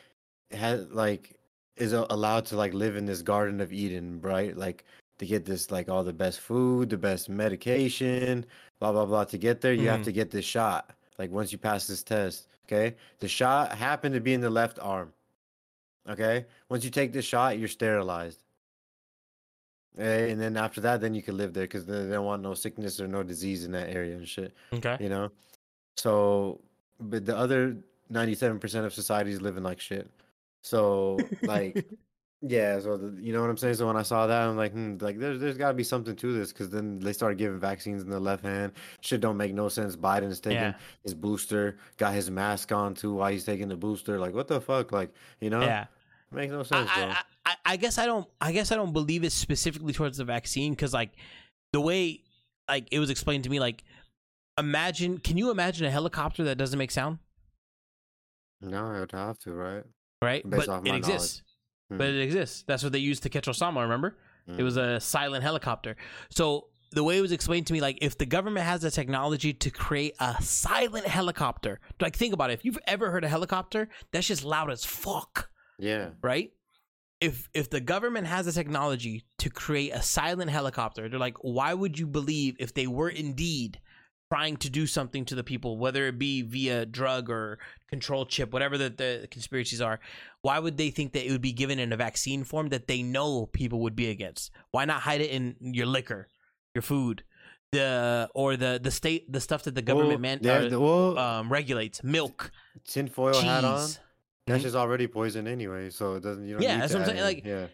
has 0.51 0.87
like 0.91 1.33
is 1.75 1.93
allowed 1.93 2.45
to 2.47 2.55
like 2.57 2.73
live 2.73 2.95
in 2.95 3.05
this 3.05 3.21
Garden 3.21 3.61
of 3.61 3.71
Eden, 3.71 4.19
right? 4.21 4.55
Like 4.57 4.85
to 5.19 5.25
get 5.25 5.45
this 5.45 5.71
like 5.71 5.89
all 5.89 6.03
the 6.03 6.13
best 6.13 6.39
food, 6.39 6.89
the 6.89 6.97
best 6.97 7.29
medication, 7.29 8.45
blah 8.79 8.91
blah 8.91 9.05
blah. 9.05 9.25
To 9.25 9.37
get 9.37 9.61
there, 9.61 9.73
you 9.73 9.87
have 9.89 10.01
Mhm. 10.01 10.05
to 10.05 10.11
get 10.11 10.31
this 10.31 10.45
shot. 10.45 10.91
Like 11.19 11.31
once 11.31 11.51
you 11.51 11.57
pass 11.57 11.87
this 11.87 12.03
test, 12.03 12.47
okay? 12.65 12.95
The 13.19 13.27
shot 13.27 13.73
happened 13.73 14.13
to 14.15 14.21
be 14.21 14.33
in 14.33 14.41
the 14.41 14.49
left 14.49 14.79
arm. 14.79 15.13
Okay? 16.09 16.45
Once 16.69 16.83
you 16.85 16.89
take 16.91 17.11
this 17.11 17.25
shot, 17.25 17.57
you're 17.59 17.67
sterilized. 17.67 18.39
Eh, 19.97 20.27
And 20.29 20.39
then 20.39 20.55
after 20.57 20.79
that, 20.81 21.01
then 21.01 21.13
you 21.15 21.23
can 21.23 21.35
live 21.37 21.53
there 21.53 21.63
because 21.65 21.85
they 21.85 22.07
don't 22.07 22.25
want 22.25 22.43
no 22.43 22.53
sickness 22.53 22.99
or 23.01 23.07
no 23.07 23.23
disease 23.23 23.65
in 23.65 23.71
that 23.71 23.89
area 23.89 24.15
and 24.15 24.27
shit. 24.27 24.53
Okay. 24.71 24.95
You 24.99 25.09
know. 25.09 25.31
So, 25.97 26.61
but 26.99 27.25
the 27.25 27.35
other 27.37 27.77
ninety-seven 28.09 28.59
percent 28.59 28.85
of 28.85 28.93
society 28.93 29.31
is 29.31 29.41
living 29.41 29.63
like 29.63 29.79
shit. 29.79 30.09
So, 30.61 31.19
like, 31.43 31.85
yeah. 32.41 32.79
So 32.79 32.97
the, 32.97 33.21
you 33.21 33.31
know 33.33 33.41
what 33.41 33.49
I'm 33.49 33.57
saying. 33.57 33.75
So 33.75 33.87
when 33.87 33.95
I 33.95 34.01
saw 34.03 34.27
that, 34.27 34.47
I'm 34.47 34.57
like, 34.57 34.71
hmm, 34.73 34.97
like 34.99 35.17
there's 35.19 35.39
there's 35.39 35.57
got 35.57 35.69
to 35.69 35.73
be 35.73 35.83
something 35.83 36.15
to 36.15 36.33
this 36.33 36.51
because 36.51 36.69
then 36.69 36.99
they 36.99 37.13
started 37.13 37.37
giving 37.37 37.59
vaccines 37.59 38.01
in 38.03 38.09
the 38.09 38.19
left 38.19 38.43
hand. 38.43 38.73
Shit 39.01 39.21
don't 39.21 39.37
make 39.37 39.53
no 39.53 39.69
sense. 39.69 39.95
Biden's 39.95 40.39
taking 40.39 40.57
Yeah. 40.59 40.73
his 41.03 41.13
booster, 41.13 41.77
got 41.97 42.13
his 42.13 42.29
mask 42.29 42.71
on 42.71 42.93
too 42.93 43.13
while 43.15 43.31
he's 43.31 43.45
taking 43.45 43.67
the 43.67 43.77
booster. 43.77 44.19
Like, 44.19 44.33
what 44.33 44.47
the 44.47 44.59
fuck? 44.59 44.91
Like, 44.91 45.13
you 45.39 45.49
know, 45.49 45.61
Yeah. 45.61 45.85
makes 46.31 46.51
no 46.51 46.61
I, 46.61 46.63
sense, 46.63 46.91
bro. 46.93 47.03
I, 47.03 47.17
I, 47.45 47.55
I 47.65 47.75
guess 47.77 47.97
I 47.97 48.05
don't. 48.05 48.27
I 48.41 48.51
guess 48.51 48.71
I 48.71 48.75
don't 48.75 48.93
believe 48.93 49.23
it 49.23 49.31
specifically 49.31 49.93
towards 49.93 50.17
the 50.17 50.25
vaccine 50.25 50.73
because, 50.73 50.93
like, 50.93 51.11
the 51.71 51.81
way 51.81 52.21
like 52.69 52.87
it 52.91 52.99
was 52.99 53.09
explained 53.09 53.45
to 53.45 53.49
me, 53.49 53.59
like, 53.61 53.83
imagine. 54.57 55.17
Can 55.19 55.37
you 55.37 55.51
imagine 55.51 55.85
a 55.85 55.91
helicopter 55.91 56.43
that 56.45 56.57
doesn't 56.57 56.77
make 56.79 56.91
sound? 56.91 57.19
no, 58.61 58.87
I 58.87 58.99
would 59.01 59.11
have 59.11 59.37
to, 59.39 59.53
right? 59.53 59.83
Right, 60.21 60.49
Based 60.49 60.67
but 60.67 60.87
it 60.87 60.95
exists. 60.95 61.43
Hmm. 61.89 61.97
But 61.97 62.07
it 62.09 62.21
exists. 62.21 62.63
That's 62.67 62.81
what 62.83 62.91
they 62.91 62.99
used 62.99 63.23
to 63.23 63.29
catch 63.29 63.45
Osama. 63.45 63.81
Remember? 63.81 64.17
It 64.57 64.63
was 64.63 64.77
a 64.77 64.99
silent 65.01 65.43
helicopter. 65.43 65.97
So 66.29 66.69
the 66.93 67.03
way 67.03 67.17
it 67.17 67.21
was 67.21 67.33
explained 67.33 67.67
to 67.67 67.73
me, 67.73 67.81
like 67.81 67.97
if 68.01 68.17
the 68.17 68.25
government 68.25 68.65
has 68.65 68.81
the 68.81 68.89
technology 68.89 69.53
to 69.53 69.69
create 69.69 70.13
a 70.21 70.41
silent 70.41 71.05
helicopter, 71.05 71.81
like 71.99 72.15
think 72.15 72.33
about 72.33 72.49
it. 72.49 72.53
If 72.53 72.63
you've 72.63 72.79
ever 72.87 73.11
heard 73.11 73.25
a 73.25 73.27
helicopter, 73.27 73.89
that's 74.13 74.25
just 74.25 74.45
loud 74.45 74.71
as 74.71 74.85
fuck, 74.85 75.49
Yeah. 75.77 76.11
right? 76.23 76.51
If 77.19 77.49
if 77.53 77.69
the 77.69 77.81
government 77.81 78.27
has 78.27 78.45
the 78.45 78.53
technology 78.53 79.25
to 79.39 79.49
create 79.49 79.91
a 79.93 80.01
silent 80.01 80.49
helicopter, 80.49 81.09
they're 81.09 81.19
like, 81.19 81.35
why 81.41 81.73
would 81.73 81.99
you 81.99 82.07
believe 82.07 82.55
if 82.57 82.73
they 82.73 82.87
were 82.87 83.09
indeed 83.09 83.81
trying 84.29 84.57
to 84.57 84.69
do 84.69 84.85
something 84.85 85.25
to 85.25 85.35
the 85.35 85.43
people, 85.43 85.77
whether 85.77 86.07
it 86.07 86.19
be 86.19 86.41
via 86.41 86.85
drug 86.85 87.29
or 87.29 87.59
control 87.89 88.25
chip, 88.25 88.51
whatever 88.51 88.77
the, 88.77 88.89
the 88.89 89.27
conspiracies 89.31 89.81
are, 89.81 89.99
why 90.41 90.59
would 90.59 90.77
they 90.77 90.89
think 90.89 91.13
that 91.13 91.25
it 91.25 91.31
would 91.31 91.41
be 91.41 91.53
given 91.53 91.79
in 91.79 91.93
a 91.93 91.97
vaccine 91.97 92.43
form 92.43 92.69
that 92.69 92.87
they 92.87 93.01
know 93.01 93.45
people 93.47 93.79
would 93.81 93.95
be 93.95 94.09
against? 94.09 94.51
Why 94.71 94.85
not 94.85 95.01
hide 95.01 95.21
it 95.21 95.31
in 95.31 95.55
your 95.61 95.85
liquor, 95.85 96.27
your 96.75 96.81
food, 96.81 97.23
the 97.71 98.29
or 98.33 98.55
the 98.55 98.79
the 98.81 98.91
state 98.91 99.31
the 99.31 99.41
stuff 99.41 99.63
that 99.63 99.75
the 99.75 99.81
government 99.81 100.21
Well, 100.21 100.39
man 100.39 100.65
uh, 100.65 100.69
the- 100.69 100.79
well, 100.79 101.17
um, 101.17 101.51
regulates, 101.51 102.01
milk, 102.03 102.51
tinfoil 102.85 103.41
hat 103.41 103.63
on. 103.65 103.89
That's 104.45 104.59
Mhm. 104.59 104.63
just 104.63 104.75
already 104.75 105.07
poison 105.07 105.47
anyway, 105.47 105.89
so 105.89 106.15
it 106.15 106.23
doesn't. 106.23 106.47
You 106.47 106.53
don't 106.55 106.63
Yeah, 106.63 106.79
that's 106.79 106.93
what 106.93 107.01
I'm 107.01 107.07
saying, 107.09 107.21
like, 107.21 107.43
yeah, 107.45 107.67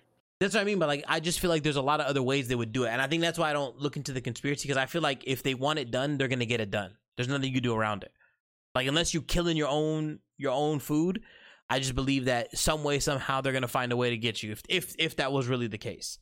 That's 0.43 0.55
what 0.55 0.61
I 0.61 0.65
mean, 0.65 0.79
but 0.79 0.87
like 0.87 1.03
I 1.07 1.19
just 1.19 1.39
feel 1.39 1.49
like 1.49 1.63
there's 1.63 1.77
a 1.77 1.81
lot 1.81 1.99
of 2.01 2.05
other 2.07 2.21
ways 2.21 2.47
they 2.47 2.55
would 2.55 2.71
do 2.73 2.83
it, 2.83 2.89
and 2.89 3.01
I 3.01 3.07
think 3.07 3.21
that's 3.21 3.39
why 3.39 3.49
I 3.49 3.53
don't 3.53 3.77
look 3.79 3.95
into 3.97 4.11
the 4.11 4.21
conspiracy 4.21 4.67
because 4.67 4.77
I 4.77 4.85
feel 4.85 5.01
like 5.01 5.23
if 5.25 5.41
they 5.43 5.53
want 5.53 5.79
it 5.79 5.89
done, 5.91 6.17
they're 6.17 6.27
gonna 6.27 6.45
get 6.45 6.59
it 6.61 6.69
done. 6.71 6.95
There's 7.15 7.27
nothing 7.29 7.47
you 7.47 7.53
can 7.53 7.63
do 7.63 7.73
around 7.75 8.03
it. 8.03 8.11
Like 8.75 8.87
unless 8.87 9.13
you're 9.13 9.23
killing 9.23 9.55
your 9.57 9.69
own 9.69 10.19
your 10.37 10.51
own 10.51 10.79
food, 10.79 11.21
I 11.69 11.79
just 11.79 11.95
believe 11.95 12.25
that 12.25 12.57
some 12.57 12.83
way 12.83 12.99
somehow 12.99 13.41
they're 13.41 13.53
gonna 13.53 13.67
find 13.67 13.91
a 13.91 13.97
way 13.97 14.09
to 14.09 14.17
get 14.17 14.43
you 14.43 14.51
if 14.51 14.61
if 14.69 14.95
if 14.99 15.15
that 15.17 15.31
was 15.31 15.47
really 15.47 15.67
the 15.67 15.77
case. 15.77 16.19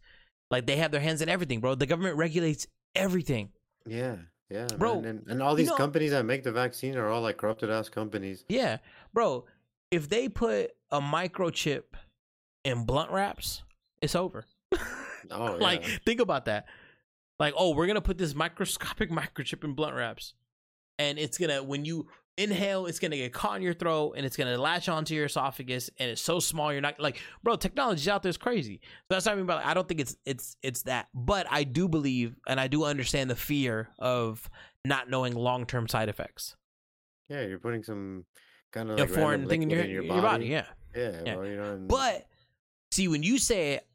Like 0.49 0.65
they 0.67 0.77
have 0.77 0.91
their 0.91 1.01
hands 1.01 1.21
in 1.21 1.29
everything, 1.29 1.59
bro. 1.61 1.75
The 1.75 1.85
government 1.85 2.17
regulates 2.17 2.67
everything. 2.95 3.49
yeah, 3.87 4.17
yeah, 4.49 4.67
Bro, 4.77 4.95
man. 5.01 5.05
And, 5.05 5.27
and 5.27 5.41
all 5.41 5.51
you 5.51 5.57
these 5.59 5.69
know- 5.69 5.77
companies 5.77 6.11
that 6.11 6.25
make 6.25 6.43
the 6.43 6.51
vaccine 6.51 6.97
are 6.97 7.07
all 7.07 7.21
like 7.21 7.37
corrupted 7.37 7.69
ass 7.69 7.89
companies. 7.89 8.43
Yeah, 8.49 8.77
bro. 9.13 9.45
If 9.89 10.09
they 10.09 10.27
put 10.29 10.71
a 10.91 10.99
microchip 11.01 11.83
in 12.65 12.85
blunt 12.85 13.11
wraps, 13.11 13.63
it's 14.01 14.15
over. 14.15 14.45
Oh, 15.29 15.55
like 15.61 15.87
yeah. 15.87 15.97
think 16.03 16.19
about 16.19 16.45
that 16.45 16.65
like 17.39 17.53
oh 17.55 17.75
we're 17.75 17.85
gonna 17.85 18.01
put 18.01 18.17
this 18.17 18.33
microscopic 18.33 19.09
microchip 19.11 19.63
in 19.63 19.73
blunt 19.73 19.95
wraps 19.95 20.33
and 20.97 21.19
it's 21.19 21.37
gonna 21.37 21.63
when 21.63 21.85
you 21.85 22.07
inhale 22.37 22.87
it's 22.87 22.97
gonna 22.97 23.15
get 23.15 23.31
caught 23.31 23.55
in 23.55 23.61
your 23.61 23.75
throat 23.75 24.13
and 24.17 24.25
it's 24.25 24.35
gonna 24.35 24.57
latch 24.57 24.89
onto 24.89 25.13
your 25.13 25.25
esophagus 25.25 25.91
and 25.99 26.09
it's 26.09 26.21
so 26.21 26.39
small 26.39 26.73
you're 26.73 26.81
not 26.81 26.99
like 26.99 27.21
bro 27.43 27.55
technology 27.55 28.09
out 28.09 28.23
there 28.23 28.31
is 28.31 28.35
crazy 28.37 28.81
so 28.83 28.89
that's 29.09 29.25
what 29.27 29.33
i 29.33 29.35
mean 29.35 29.45
by 29.45 29.61
i 29.63 29.75
don't 29.75 29.87
think 29.87 29.99
it's 30.01 30.17
it's 30.25 30.57
it's 30.63 30.81
that 30.83 31.07
but 31.13 31.45
i 31.51 31.63
do 31.63 31.87
believe 31.87 32.35
and 32.47 32.59
i 32.59 32.67
do 32.67 32.83
understand 32.83 33.29
the 33.29 33.35
fear 33.35 33.89
of 33.99 34.49
not 34.83 35.07
knowing 35.09 35.35
long-term 35.35 35.87
side 35.87 36.09
effects 36.09 36.55
yeah, 37.29 37.45
you're 37.45 37.59
putting 37.59 37.83
some 37.83 38.25
kind 38.73 38.89
of 38.89 38.97
a 38.97 39.01
like 39.01 39.09
foreign 39.09 39.47
thing 39.47 39.61
in 39.63 39.69
your, 39.69 39.83
liquid 39.83 40.05
your, 40.07 40.21
body. 40.21 40.47
yeah 40.47 40.65
yeah, 40.95 41.11
Yeah. 41.25 41.35
Bro, 41.35 41.43
you 41.43 41.55
know, 41.57 41.73
and- 41.73 41.87
But 41.87 42.25
see, 42.91 43.07
when 43.07 43.23
you 43.23 43.37
say 43.37 43.73
it, 43.75 43.87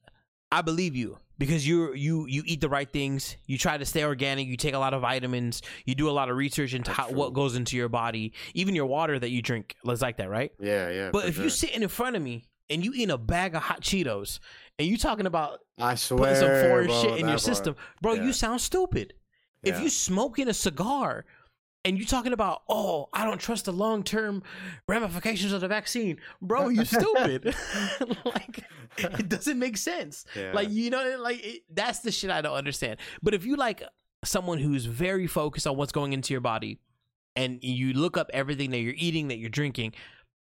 I 0.52 0.62
believe 0.62 0.94
you 0.94 1.18
because 1.38 1.66
you 1.66 1.92
you 1.94 2.26
you 2.26 2.42
eat 2.46 2.60
the 2.60 2.68
right 2.68 2.90
things. 2.90 3.36
You 3.46 3.58
try 3.58 3.76
to 3.76 3.84
stay 3.84 4.04
organic. 4.04 4.46
You 4.46 4.56
take 4.56 4.74
a 4.74 4.78
lot 4.78 4.94
of 4.94 5.02
vitamins. 5.02 5.62
You 5.84 5.94
do 5.94 6.08
a 6.08 6.12
lot 6.12 6.30
of 6.30 6.36
research 6.36 6.72
into 6.74 6.90
how, 6.90 7.10
what 7.10 7.32
goes 7.32 7.56
into 7.56 7.76
your 7.76 7.88
body. 7.88 8.32
Even 8.54 8.74
your 8.74 8.86
water 8.86 9.18
that 9.18 9.30
you 9.30 9.42
drink, 9.42 9.74
it's 9.84 10.02
like 10.02 10.18
that, 10.18 10.30
right? 10.30 10.52
yeah, 10.60 10.88
yeah. 10.90 11.10
But 11.12 11.26
if 11.28 11.36
you 11.36 11.44
sure. 11.44 11.50
sitting 11.50 11.82
in 11.82 11.88
front 11.88 12.16
of 12.16 12.22
me 12.22 12.44
and 12.70 12.84
you 12.84 12.92
eat 12.94 13.10
a 13.10 13.18
bag 13.18 13.54
of 13.54 13.62
hot 13.62 13.80
Cheetos 13.80 14.38
and 14.78 14.86
you 14.88 14.96
talking 14.96 15.26
about 15.26 15.60
I 15.78 15.94
swear, 15.96 16.18
putting 16.18 16.36
some 16.36 16.48
foreign 16.70 16.86
bro, 16.86 17.02
shit 17.02 17.12
in 17.12 17.18
your 17.20 17.28
part. 17.28 17.40
system, 17.40 17.76
bro, 18.00 18.14
Yeah. 18.14 18.24
you 18.24 18.32
sound 18.32 18.60
stupid. 18.60 19.14
If 19.62 19.80
you 19.80 19.88
smoking 19.88 20.46
a 20.48 20.54
cigar 20.54 21.24
and 21.86 21.96
you're 21.96 22.06
talking 22.06 22.32
about, 22.32 22.62
oh, 22.68 23.08
I 23.12 23.24
don't 23.24 23.40
trust 23.40 23.66
the 23.66 23.72
long 23.72 24.02
term 24.02 24.42
ramifications 24.88 25.52
of 25.52 25.60
the 25.60 25.68
vaccine, 25.68 26.18
bro, 26.42 26.68
you 26.68 26.84
stupid. 26.84 27.54
like 28.24 28.64
it 28.98 29.28
doesn't 29.28 29.58
make 29.58 29.76
sense. 29.76 30.24
Yeah. 30.34 30.50
Like 30.52 30.68
you 30.70 30.90
know, 30.90 31.16
like 31.20 31.44
it, 31.44 31.62
that's 31.72 32.00
the 32.00 32.10
shit 32.10 32.30
I 32.30 32.40
don't 32.42 32.56
understand. 32.56 32.98
But 33.22 33.34
if 33.34 33.46
you 33.46 33.54
like 33.54 33.82
someone 34.24 34.58
who's 34.58 34.84
very 34.84 35.28
focused 35.28 35.66
on 35.66 35.76
what's 35.76 35.92
going 35.92 36.12
into 36.12 36.34
your 36.34 36.40
body, 36.40 36.80
and 37.36 37.62
you 37.62 37.92
look 37.92 38.16
up 38.16 38.30
everything 38.32 38.70
that 38.70 38.78
you're 38.78 38.94
eating, 38.96 39.28
that 39.28 39.36
you're 39.36 39.50
drinking, 39.50 39.92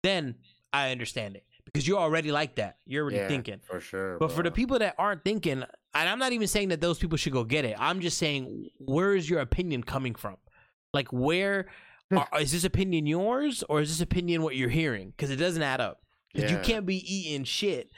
then 0.02 0.36
I 0.72 0.92
understand 0.92 1.36
it 1.36 1.44
because 1.66 1.86
you're 1.86 1.98
already 1.98 2.32
like 2.32 2.54
that. 2.54 2.78
You're 2.86 3.02
already 3.02 3.18
yeah, 3.18 3.28
thinking. 3.28 3.60
for 3.62 3.80
sure. 3.80 4.16
But 4.18 4.32
for 4.32 4.42
the 4.42 4.50
people 4.50 4.78
that 4.78 4.94
aren't 4.96 5.24
thinking, 5.24 5.62
and 5.62 6.08
I'm 6.08 6.18
not 6.18 6.32
even 6.32 6.46
saying 6.46 6.68
that 6.68 6.80
those 6.80 6.98
people 6.98 7.18
should 7.18 7.32
go 7.32 7.44
get 7.44 7.64
it. 7.66 7.76
I'm 7.78 8.00
just 8.00 8.16
saying, 8.16 8.70
where 8.78 9.14
is 9.14 9.28
your 9.28 9.40
opinion 9.40 9.82
coming 9.82 10.14
from? 10.14 10.36
Like, 10.94 11.12
where 11.12 11.66
hmm. 12.10 12.18
are, 12.18 12.40
is 12.40 12.52
this 12.52 12.64
opinion 12.64 13.06
yours, 13.06 13.62
or 13.68 13.80
is 13.80 13.90
this 13.90 14.00
opinion 14.00 14.42
what 14.42 14.56
you're 14.56 14.70
hearing? 14.70 15.12
Because 15.16 15.30
it 15.30 15.36
doesn't 15.36 15.62
add 15.62 15.80
up. 15.80 16.00
Because 16.32 16.50
you 16.50 16.58
can't 16.58 16.84
be 16.84 16.96
eating 16.96 17.44
shit 17.44 17.90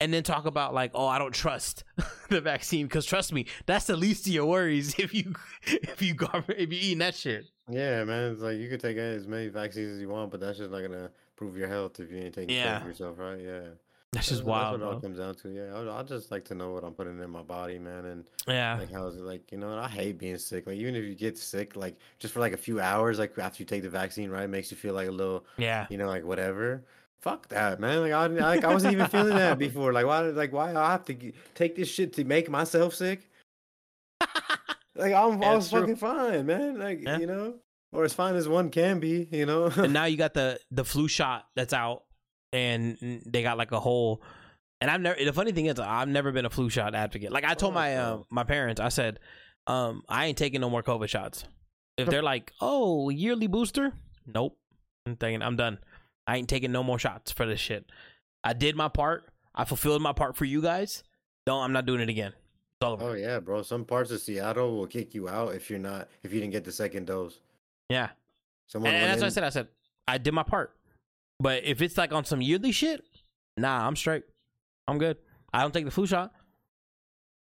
and 0.00 0.12
then 0.12 0.22
talk 0.22 0.46
about 0.46 0.74
like, 0.74 0.92
oh, 0.94 1.06
I 1.06 1.18
don't 1.18 1.34
trust 1.34 1.84
the 2.28 2.40
vaccine. 2.40 2.86
Because 2.86 3.04
trust 3.06 3.32
me, 3.32 3.46
that's 3.66 3.86
the 3.86 3.96
least 3.96 4.26
of 4.26 4.32
your 4.32 4.46
worries 4.46 4.94
if 4.98 5.14
you 5.14 5.34
if 5.62 6.02
you 6.02 6.14
if 6.48 6.72
you 6.72 6.78
eating 6.78 6.98
that 6.98 7.14
shit. 7.14 7.46
Yeah, 7.70 8.04
man. 8.04 8.32
It's 8.32 8.42
like 8.42 8.58
you 8.58 8.68
could 8.68 8.80
take 8.80 8.96
as 8.96 9.26
many 9.26 9.48
vaccines 9.48 9.94
as 9.94 10.00
you 10.00 10.08
want, 10.08 10.30
but 10.30 10.40
that's 10.40 10.58
just 10.58 10.70
not 10.70 10.82
gonna 10.82 11.10
prove 11.36 11.56
your 11.56 11.68
health 11.68 12.00
if 12.00 12.10
you 12.10 12.18
ain't 12.18 12.34
taking 12.34 12.56
care 12.56 12.76
of 12.76 12.86
yourself, 12.86 13.18
right? 13.18 13.40
Yeah. 13.40 13.68
That's 14.12 14.28
just 14.28 14.40
That's 14.40 14.48
wild, 14.48 14.80
what 14.80 14.86
it 14.90 14.94
all 14.94 15.00
comes 15.00 15.18
down 15.18 15.34
to. 15.34 15.48
Yeah, 15.50 15.74
I, 15.92 16.00
I 16.00 16.02
just 16.02 16.30
like 16.30 16.44
to 16.46 16.54
know 16.54 16.72
what 16.72 16.82
I'm 16.82 16.94
putting 16.94 17.18
in 17.20 17.30
my 17.30 17.42
body, 17.42 17.78
man, 17.78 18.06
and 18.06 18.24
Yeah, 18.46 18.78
like 18.78 18.90
how 18.90 19.06
is 19.06 19.16
it 19.16 19.22
like 19.22 19.52
you 19.52 19.58
know. 19.58 19.70
and 19.70 19.78
I 19.80 19.86
hate 19.88 20.18
being 20.18 20.38
sick. 20.38 20.66
Like 20.66 20.76
even 20.76 20.96
if 20.96 21.04
you 21.04 21.14
get 21.14 21.36
sick, 21.36 21.76
like 21.76 21.96
just 22.18 22.32
for 22.32 22.40
like 22.40 22.54
a 22.54 22.56
few 22.56 22.80
hours, 22.80 23.18
like 23.18 23.38
after 23.38 23.62
you 23.62 23.66
take 23.66 23.82
the 23.82 23.90
vaccine, 23.90 24.30
right, 24.30 24.44
it 24.44 24.48
makes 24.48 24.70
you 24.70 24.78
feel 24.78 24.94
like 24.94 25.08
a 25.08 25.12
little, 25.12 25.44
yeah. 25.58 25.86
you 25.90 25.98
know, 25.98 26.06
like 26.08 26.24
whatever. 26.24 26.84
Fuck 27.20 27.48
that, 27.48 27.80
man. 27.80 28.00
Like 28.00 28.12
I, 28.12 28.26
like 28.28 28.64
I 28.64 28.72
wasn't 28.72 28.94
even 28.94 29.08
feeling 29.08 29.34
that 29.36 29.58
before. 29.66 29.92
Like 29.92 30.06
why, 30.06 30.20
like 30.22 30.52
why 30.54 30.74
I 30.74 30.92
have 30.92 31.04
to 31.06 31.14
g- 31.14 31.34
take 31.54 31.76
this 31.76 31.88
shit 31.88 32.14
to 32.14 32.24
make 32.24 32.48
myself 32.50 32.94
sick? 32.94 33.28
Like 34.96 35.12
I'm, 35.12 35.40
I 35.42 35.46
Yeah, 35.46 35.54
was 35.54 35.64
it's 35.66 35.70
true. 35.70 35.80
fucking 35.82 35.96
fine, 35.96 36.46
man. 36.46 36.78
Like 36.78 37.02
Yeah. 37.02 37.18
you 37.18 37.26
know, 37.26 37.54
or 37.92 38.04
as 38.04 38.12
fine 38.14 38.34
as 38.34 38.48
one 38.48 38.70
can 38.70 38.98
be, 38.98 39.28
you 39.30 39.46
know. 39.46 39.66
and 39.76 39.92
now 39.92 40.04
you 40.06 40.16
got 40.16 40.34
the 40.34 40.58
the 40.72 40.84
flu 40.84 41.06
shot 41.08 41.46
that's 41.54 41.72
out, 41.72 42.02
and 42.52 43.22
they 43.26 43.42
got 43.42 43.58
like 43.58 43.72
a 43.72 43.80
whole. 43.80 44.22
And 44.80 44.90
I've 44.90 45.00
never. 45.00 45.22
The 45.22 45.32
funny 45.32 45.52
thing 45.52 45.66
is, 45.66 45.78
I've 45.78 46.08
never 46.08 46.32
been 46.32 46.46
a 46.46 46.50
flu 46.50 46.70
shot 46.70 46.94
advocate. 46.94 47.32
Like 47.32 47.44
I 47.44 47.54
told 47.54 47.72
Oh, 47.72 47.74
my 47.74 47.96
uh, 47.96 48.18
my 48.30 48.44
parents, 48.44 48.80
I 48.80 48.88
said, 48.90 49.18
um, 49.66 50.02
I 50.08 50.26
ain't 50.26 50.38
taking 50.38 50.60
no 50.60 50.70
more 50.70 50.82
COVID 50.82 51.08
shots. 51.08 51.44
If 51.96 52.08
they're 52.08 52.22
like, 52.22 52.52
oh, 52.60 53.10
yearly 53.10 53.48
booster, 53.48 53.92
nope. 54.24 54.56
I'm 55.04 55.16
thinking 55.16 55.42
I'm 55.42 55.56
done. 55.56 55.78
I 56.28 56.36
ain't 56.36 56.48
taking 56.48 56.70
no 56.70 56.84
more 56.84 56.98
shots 56.98 57.32
for 57.32 57.44
this 57.44 57.58
shit. 57.58 57.90
I 58.44 58.52
did 58.52 58.76
my 58.76 58.88
part. 58.88 59.24
I 59.54 59.64
fulfilled 59.64 60.00
my 60.00 60.12
part 60.12 60.36
for 60.36 60.44
you 60.44 60.62
guys. 60.62 61.02
Don't. 61.44 61.62
I'm 61.62 61.72
not 61.72 61.86
doing 61.86 62.00
it 62.00 62.08
again. 62.08 62.32
It's 62.34 62.86
all 62.86 62.92
over. 62.92 63.04
oh 63.04 63.12
yeah, 63.14 63.40
bro. 63.40 63.62
Some 63.62 63.84
parts 63.84 64.12
of 64.12 64.20
Seattle 64.20 64.76
will 64.76 64.86
kick 64.86 65.12
you 65.14 65.28
out 65.28 65.54
if 65.56 65.68
you're 65.70 65.80
not 65.80 66.08
if 66.22 66.32
you 66.32 66.38
didn't 66.38 66.52
get 66.52 66.64
the 66.64 66.70
second 66.70 67.06
dose. 67.06 67.40
Yeah. 67.88 68.10
Someone 68.68 68.92
And, 68.94 69.02
and 69.02 69.10
that's 69.10 69.20
what 69.20 69.26
I 69.26 69.30
said. 69.30 69.44
I 69.44 69.48
said 69.48 69.68
I 70.06 70.18
did 70.18 70.34
my 70.34 70.44
part. 70.44 70.76
But 71.40 71.64
if 71.64 71.80
it's 71.82 71.96
like 71.96 72.12
on 72.12 72.24
some 72.24 72.40
yearly 72.42 72.72
shit, 72.72 73.02
nah, 73.56 73.86
I'm 73.86 73.96
straight. 73.96 74.24
I'm 74.86 74.98
good. 74.98 75.16
I 75.52 75.62
don't 75.62 75.72
take 75.72 75.84
the 75.84 75.90
flu 75.90 76.06
shot. 76.06 76.32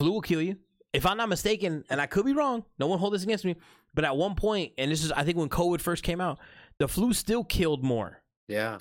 Flu 0.00 0.12
will 0.12 0.20
kill 0.20 0.42
you. 0.42 0.56
If 0.92 1.06
I'm 1.06 1.16
not 1.16 1.28
mistaken, 1.28 1.84
and 1.90 2.00
I 2.00 2.06
could 2.06 2.24
be 2.24 2.32
wrong, 2.32 2.64
no 2.78 2.86
one 2.86 2.98
hold 2.98 3.14
this 3.14 3.22
against 3.24 3.44
me. 3.44 3.56
But 3.94 4.04
at 4.04 4.16
one 4.16 4.34
point, 4.34 4.72
and 4.78 4.90
this 4.90 5.04
is 5.04 5.12
I 5.12 5.22
think 5.24 5.36
when 5.38 5.48
COVID 5.48 5.80
first 5.80 6.02
came 6.02 6.20
out, 6.20 6.38
the 6.78 6.88
flu 6.88 7.12
still 7.12 7.44
killed 7.44 7.82
more. 7.84 8.20
Yeah, 8.48 8.78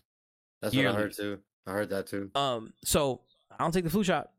that's 0.61 0.75
what 0.75 0.85
I 0.85 0.93
heard 0.93 1.13
too. 1.15 1.39
I 1.67 1.71
heard 1.71 1.89
that 1.89 2.07
too. 2.07 2.29
Um, 2.35 2.73
so 2.83 3.21
I 3.51 3.63
don't 3.63 3.71
take 3.71 3.83
the 3.83 3.89
flu 3.89 4.03
shot. 4.03 4.31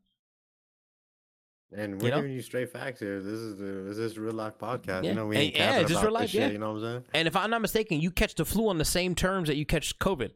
And 1.75 1.99
we're 1.99 2.05
You 2.05 2.11
know? 2.11 2.15
giving 2.17 2.31
you 2.33 2.41
straight 2.41 2.71
facts 2.71 2.99
here. 2.99 3.21
This 3.21 3.39
is 3.39 3.57
the 3.57 3.65
this 3.65 3.97
is 3.97 4.17
real 4.17 4.33
life 4.33 4.53
podcast. 4.59 5.03
Yeah. 5.03 5.09
You 5.09 5.13
know, 5.15 5.25
we 5.27 5.35
And- 5.35 5.43
ain't 5.45 5.55
yeah, 5.55 5.81
just 5.81 5.91
about 5.93 6.03
real 6.03 6.11
this 6.11 6.19
life, 6.21 6.29
shit, 6.29 6.41
yeah. 6.41 6.47
You 6.49 6.57
know 6.59 6.73
what 6.73 6.83
I'm 6.83 6.91
saying? 6.93 7.03
And 7.13 7.27
if 7.27 7.35
I'm 7.35 7.49
not 7.49 7.61
mistaken, 7.61 7.99
you 7.99 8.11
catch 8.11 8.35
the 8.35 8.45
flu 8.45 8.69
on 8.69 8.77
the 8.77 8.85
same 8.85 9.15
terms 9.15 9.47
that 9.47 9.55
you 9.55 9.65
catch 9.65 9.97
COVID, 9.99 10.31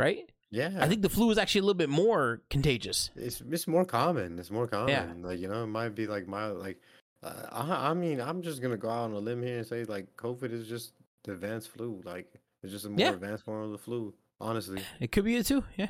right? 0.00 0.30
Yeah. 0.50 0.70
I 0.78 0.86
think 0.88 1.02
the 1.02 1.08
flu 1.08 1.30
is 1.30 1.38
actually 1.38 1.60
a 1.60 1.62
little 1.64 1.74
bit 1.78 1.88
more 1.88 2.40
contagious. 2.50 3.10
it's 3.16 3.40
it's 3.50 3.66
more 3.66 3.84
common. 3.84 4.38
It's 4.38 4.50
more 4.50 4.66
common. 4.68 4.88
Yeah. 4.90 5.12
Like 5.20 5.40
you 5.40 5.48
know, 5.48 5.64
it 5.64 5.68
might 5.68 5.94
be 5.94 6.06
like 6.06 6.26
my 6.28 6.46
like. 6.46 6.78
Uh, 7.22 7.32
I 7.50 7.90
I 7.90 7.94
mean, 7.94 8.20
I'm 8.20 8.42
just 8.42 8.60
gonna 8.62 8.76
go 8.76 8.90
out 8.90 9.04
on 9.04 9.12
a 9.12 9.18
limb 9.18 9.42
here 9.42 9.58
and 9.58 9.66
say 9.66 9.84
like 9.84 10.14
COVID 10.16 10.52
is 10.52 10.68
just 10.68 10.92
the 11.24 11.32
advanced 11.32 11.70
flu. 11.70 12.00
Like 12.04 12.32
it's 12.62 12.72
just 12.72 12.84
a 12.84 12.88
more 12.90 12.98
Yeah. 13.00 13.10
advanced 13.14 13.44
form 13.44 13.62
of 13.64 13.70
the 13.72 13.78
flu. 13.78 14.14
Honestly, 14.40 14.80
It 15.00 15.10
could 15.12 15.24
be 15.24 15.36
it 15.36 15.46
too. 15.46 15.64
Yeah. 15.76 15.88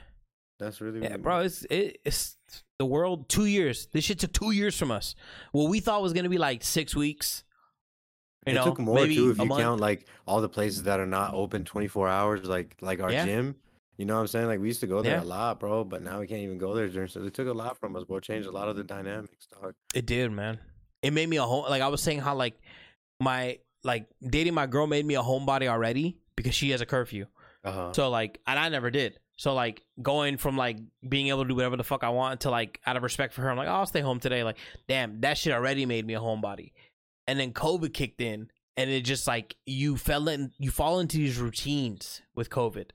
that's 0.60 0.80
really 0.80 1.02
Yeah, 1.02 1.16
bro, 1.16 1.40
it's 1.40 1.64
it, 1.64 1.98
it's 2.04 2.36
the 2.78 2.86
world. 2.86 3.28
Two 3.28 3.46
years. 3.46 3.86
This 3.92 4.04
shit 4.04 4.20
took 4.20 4.32
two 4.32 4.52
years 4.52 4.78
from 4.78 4.90
us. 4.92 5.14
What 5.52 5.68
we 5.68 5.80
thought 5.80 6.00
was 6.02 6.12
gonna 6.12 6.28
be 6.28 6.38
like 6.38 6.62
six 6.62 6.94
weeks. 6.94 7.42
You 8.46 8.52
it 8.52 8.54
know, 8.54 8.64
took 8.66 8.78
more 8.78 8.94
maybe 8.96 9.16
too 9.16 9.30
if 9.30 9.38
you 9.38 9.46
month. 9.46 9.60
count 9.62 9.80
like 9.80 10.06
all 10.26 10.40
the 10.40 10.48
places 10.48 10.84
that 10.84 11.00
are 11.00 11.06
not 11.06 11.34
open 11.34 11.64
24 11.64 12.08
hours, 12.08 12.44
like 12.46 12.76
like 12.80 13.00
our 13.00 13.10
Yeah. 13.10 13.24
gym. 13.26 13.56
You 13.96 14.04
know 14.06 14.14
what 14.14 14.20
I'm 14.22 14.26
saying? 14.26 14.46
Like 14.46 14.60
we 14.60 14.66
used 14.68 14.80
to 14.80 14.86
go 14.86 15.02
there 15.02 15.16
Yeah. 15.18 15.22
a 15.22 15.24
lot, 15.24 15.60
bro, 15.60 15.84
but 15.84 16.02
now 16.02 16.20
we 16.20 16.26
can't 16.26 16.40
even 16.40 16.58
go 16.58 16.74
there 16.74 16.88
during. 16.88 17.08
So 17.08 17.22
it 17.22 17.34
took 17.34 17.46
a 17.48 17.52
lot 17.52 17.78
from 17.78 17.94
us, 17.96 18.04
bro. 18.04 18.18
Changed 18.20 18.48
a 18.48 18.52
lot 18.52 18.68
of 18.68 18.76
the 18.76 18.84
dynamics, 18.84 19.46
dog. 19.60 19.74
It 19.94 20.06
did, 20.06 20.32
man. 20.32 20.58
It 21.02 21.12
made 21.12 21.28
me 21.28 21.36
a 21.36 21.42
home. 21.44 21.64
Like 21.68 21.82
I 21.82 21.88
was 21.88 22.02
saying, 22.02 22.20
how 22.20 22.34
like 22.34 22.54
my 23.20 23.58
like 23.84 24.06
dating 24.26 24.54
my 24.54 24.66
girl 24.66 24.86
made 24.86 25.04
me 25.06 25.14
a 25.14 25.22
homebody 25.22 25.68
already 25.68 26.16
because 26.36 26.54
she 26.54 26.70
has 26.70 26.80
a 26.80 26.86
curfew. 26.86 27.26
Uh-huh. 27.64 27.92
So 27.92 28.10
like, 28.10 28.40
and 28.46 28.58
I 28.58 28.68
never 28.68 28.90
did. 28.90 29.18
So 29.36 29.52
like, 29.54 29.82
going 30.00 30.36
from 30.36 30.56
like 30.56 30.78
being 31.08 31.28
able 31.28 31.42
to 31.42 31.48
do 31.48 31.54
whatever 31.56 31.76
the 31.76 31.84
fuck 31.84 32.04
I 32.04 32.10
want 32.10 32.40
to 32.42 32.50
like, 32.50 32.80
out 32.86 32.96
of 32.96 33.02
respect 33.02 33.34
for 33.34 33.42
her, 33.42 33.50
I'm 33.50 33.56
like, 33.56 33.68
oh, 33.68 33.72
I'll 33.72 33.86
stay 33.86 34.00
home 34.00 34.20
today. 34.20 34.44
Like, 34.44 34.58
damn, 34.88 35.20
that 35.22 35.38
shit 35.38 35.52
already 35.52 35.86
made 35.86 36.06
me 36.06 36.14
a 36.14 36.20
homebody. 36.20 36.72
And 37.26 37.38
then 37.40 37.52
COVID 37.52 37.92
kicked 37.92 38.20
in, 38.20 38.48
and 38.76 38.90
it 38.90 39.00
just 39.02 39.26
like 39.26 39.56
you 39.66 39.96
fell 39.96 40.28
in, 40.28 40.52
you 40.58 40.70
fall 40.70 41.00
into 41.00 41.16
these 41.16 41.38
routines 41.38 42.22
with 42.34 42.48
COVID. 42.50 42.90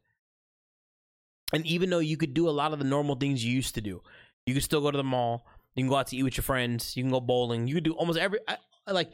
And 1.53 1.65
even 1.65 1.89
though 1.89 1.99
you 1.99 2.15
could 2.17 2.34
do 2.34 2.47
a 2.47 2.51
lot 2.51 2.73
of 2.73 2.80
the 2.80 2.85
normal 2.85 3.15
things 3.15 3.43
you 3.43 3.51
used 3.51 3.76
to 3.76 3.81
do, 3.81 4.01
you 4.45 4.53
could 4.53 4.63
still 4.63 4.81
go 4.81 4.91
to 4.91 4.97
the 4.97 5.03
mall. 5.03 5.45
You 5.76 5.84
can 5.84 5.89
go 5.89 5.95
out 5.95 6.07
to 6.07 6.15
eat 6.17 6.23
with 6.23 6.38
your 6.38 6.43
friends. 6.43 6.95
You 6.97 7.03
can 7.03 7.11
go 7.11 7.19
bowling. 7.19 7.67
You 7.67 7.76
could 7.76 7.84
do 7.84 7.93
almost 7.93 8.19
every 8.19 8.39
I, 8.47 8.57
I 8.88 8.91
like. 8.91 9.11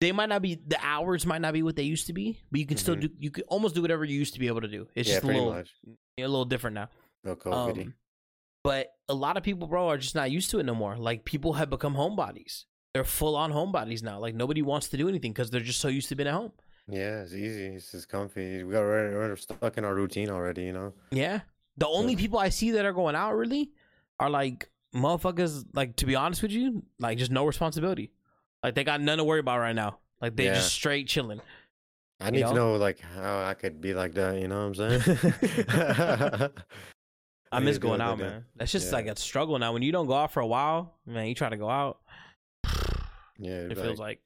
They 0.00 0.12
might 0.12 0.30
not 0.30 0.40
be 0.40 0.54
the 0.54 0.78
hours 0.82 1.26
might 1.26 1.42
not 1.42 1.52
be 1.52 1.62
what 1.62 1.76
they 1.76 1.82
used 1.82 2.06
to 2.06 2.12
be, 2.14 2.40
but 2.50 2.58
you 2.60 2.66
can 2.66 2.78
still 2.78 2.96
Mhm. 2.96 3.00
do. 3.02 3.08
You 3.18 3.30
could 3.30 3.44
almost 3.48 3.74
do 3.74 3.82
whatever 3.82 4.04
you 4.04 4.18
used 4.18 4.32
to 4.34 4.40
be 4.40 4.46
able 4.46 4.62
to 4.62 4.68
do. 4.68 4.88
It's 4.94 5.08
yeah, 5.08 5.16
just 5.16 5.24
a 5.24 5.26
little 5.26 5.52
much. 5.52 5.70
a 6.18 6.22
little 6.22 6.44
different 6.46 6.74
now. 6.74 6.88
No 7.22 7.36
COVID. 7.36 7.82
Um, 7.82 7.94
but 8.64 8.88
a 9.08 9.14
lot 9.14 9.36
of 9.36 9.42
people, 9.42 9.68
bro, 9.68 9.88
are 9.88 9.98
just 9.98 10.14
not 10.14 10.30
used 10.30 10.50
to 10.52 10.58
it 10.58 10.64
no 10.64 10.74
more. 10.74 10.96
Like 10.96 11.24
people 11.24 11.52
have 11.54 11.68
become 11.70 11.94
homebodies. 11.94 12.64
They're 12.94 13.04
full 13.04 13.36
on 13.36 13.52
homebodies 13.52 14.02
now. 14.02 14.18
Like 14.18 14.34
nobody 14.34 14.62
wants 14.62 14.88
to 14.88 14.96
do 14.96 15.08
anything 15.08 15.32
because 15.32 15.50
they're 15.50 15.60
just 15.60 15.80
so 15.80 15.88
used 15.88 16.08
to 16.08 16.16
being 16.16 16.28
at 16.28 16.34
home. 16.34 16.52
yeah, 16.88 17.20
it's 17.22 17.34
easy. 17.34 17.66
It's 17.66 17.92
just 17.92 18.08
comfy. 18.08 18.64
We 18.64 18.72
got 18.72 18.80
we're, 18.80 19.12
we're 19.18 19.36
stuck 19.36 19.76
in 19.76 19.84
our 19.84 19.94
routine 19.94 20.30
already. 20.30 20.62
You 20.64 20.72
know. 20.72 20.94
Yeah. 21.10 21.40
The 21.80 21.88
only 21.88 22.14
people 22.14 22.38
I 22.38 22.50
see 22.50 22.70
that 22.72 22.84
are 22.84 22.92
going 22.92 23.16
out 23.16 23.32
really 23.34 23.70
are 24.20 24.30
like 24.30 24.70
motherfuckers. 24.94 25.64
Like 25.74 25.96
to 25.96 26.06
be 26.06 26.14
honest 26.14 26.42
with 26.42 26.52
you, 26.52 26.82
like 26.98 27.18
just 27.18 27.30
no 27.32 27.44
responsibility. 27.46 28.12
Like 28.62 28.74
they 28.74 28.84
got 28.84 29.00
none 29.00 29.18
to 29.18 29.24
worry 29.24 29.40
about 29.40 29.58
right 29.58 29.74
now. 29.74 29.98
Like 30.20 30.36
they 30.36 30.44
Yeah. 30.44 30.54
just 30.54 30.72
straight 30.72 31.08
chilling. 31.08 31.40
I 32.22 32.30
need 32.30 32.42
to 32.42 32.52
know? 32.52 32.76
like 32.76 33.00
how 33.00 33.42
I 33.44 33.54
could 33.54 33.80
be 33.80 33.94
like 33.94 34.12
that. 34.14 34.38
You 34.38 34.46
know 34.48 34.68
what 34.68 34.78
I'm 34.78 35.00
saying? 35.00 35.18
I 37.52 37.58
need 37.58 37.64
miss 37.64 37.76
to 37.76 37.80
do 37.80 37.86
going 37.88 38.00
it 38.00 38.04
out, 38.04 38.10
like 38.10 38.18
that. 38.18 38.30
man. 38.30 38.44
That's 38.56 38.70
just 38.72 38.88
Yeah. 38.90 38.96
like 38.96 39.06
a 39.06 39.16
struggle 39.16 39.58
now. 39.58 39.72
When 39.72 39.82
you 39.82 39.90
don't 39.90 40.06
go 40.06 40.14
out 40.14 40.32
for 40.32 40.40
a 40.40 40.46
while, 40.46 40.94
man, 41.06 41.26
you 41.26 41.34
try 41.34 41.48
to 41.48 41.56
go 41.56 41.68
out. 41.70 41.98
Yeah, 43.38 43.62
It 43.70 43.78
feels 43.78 43.98
like, 43.98 44.20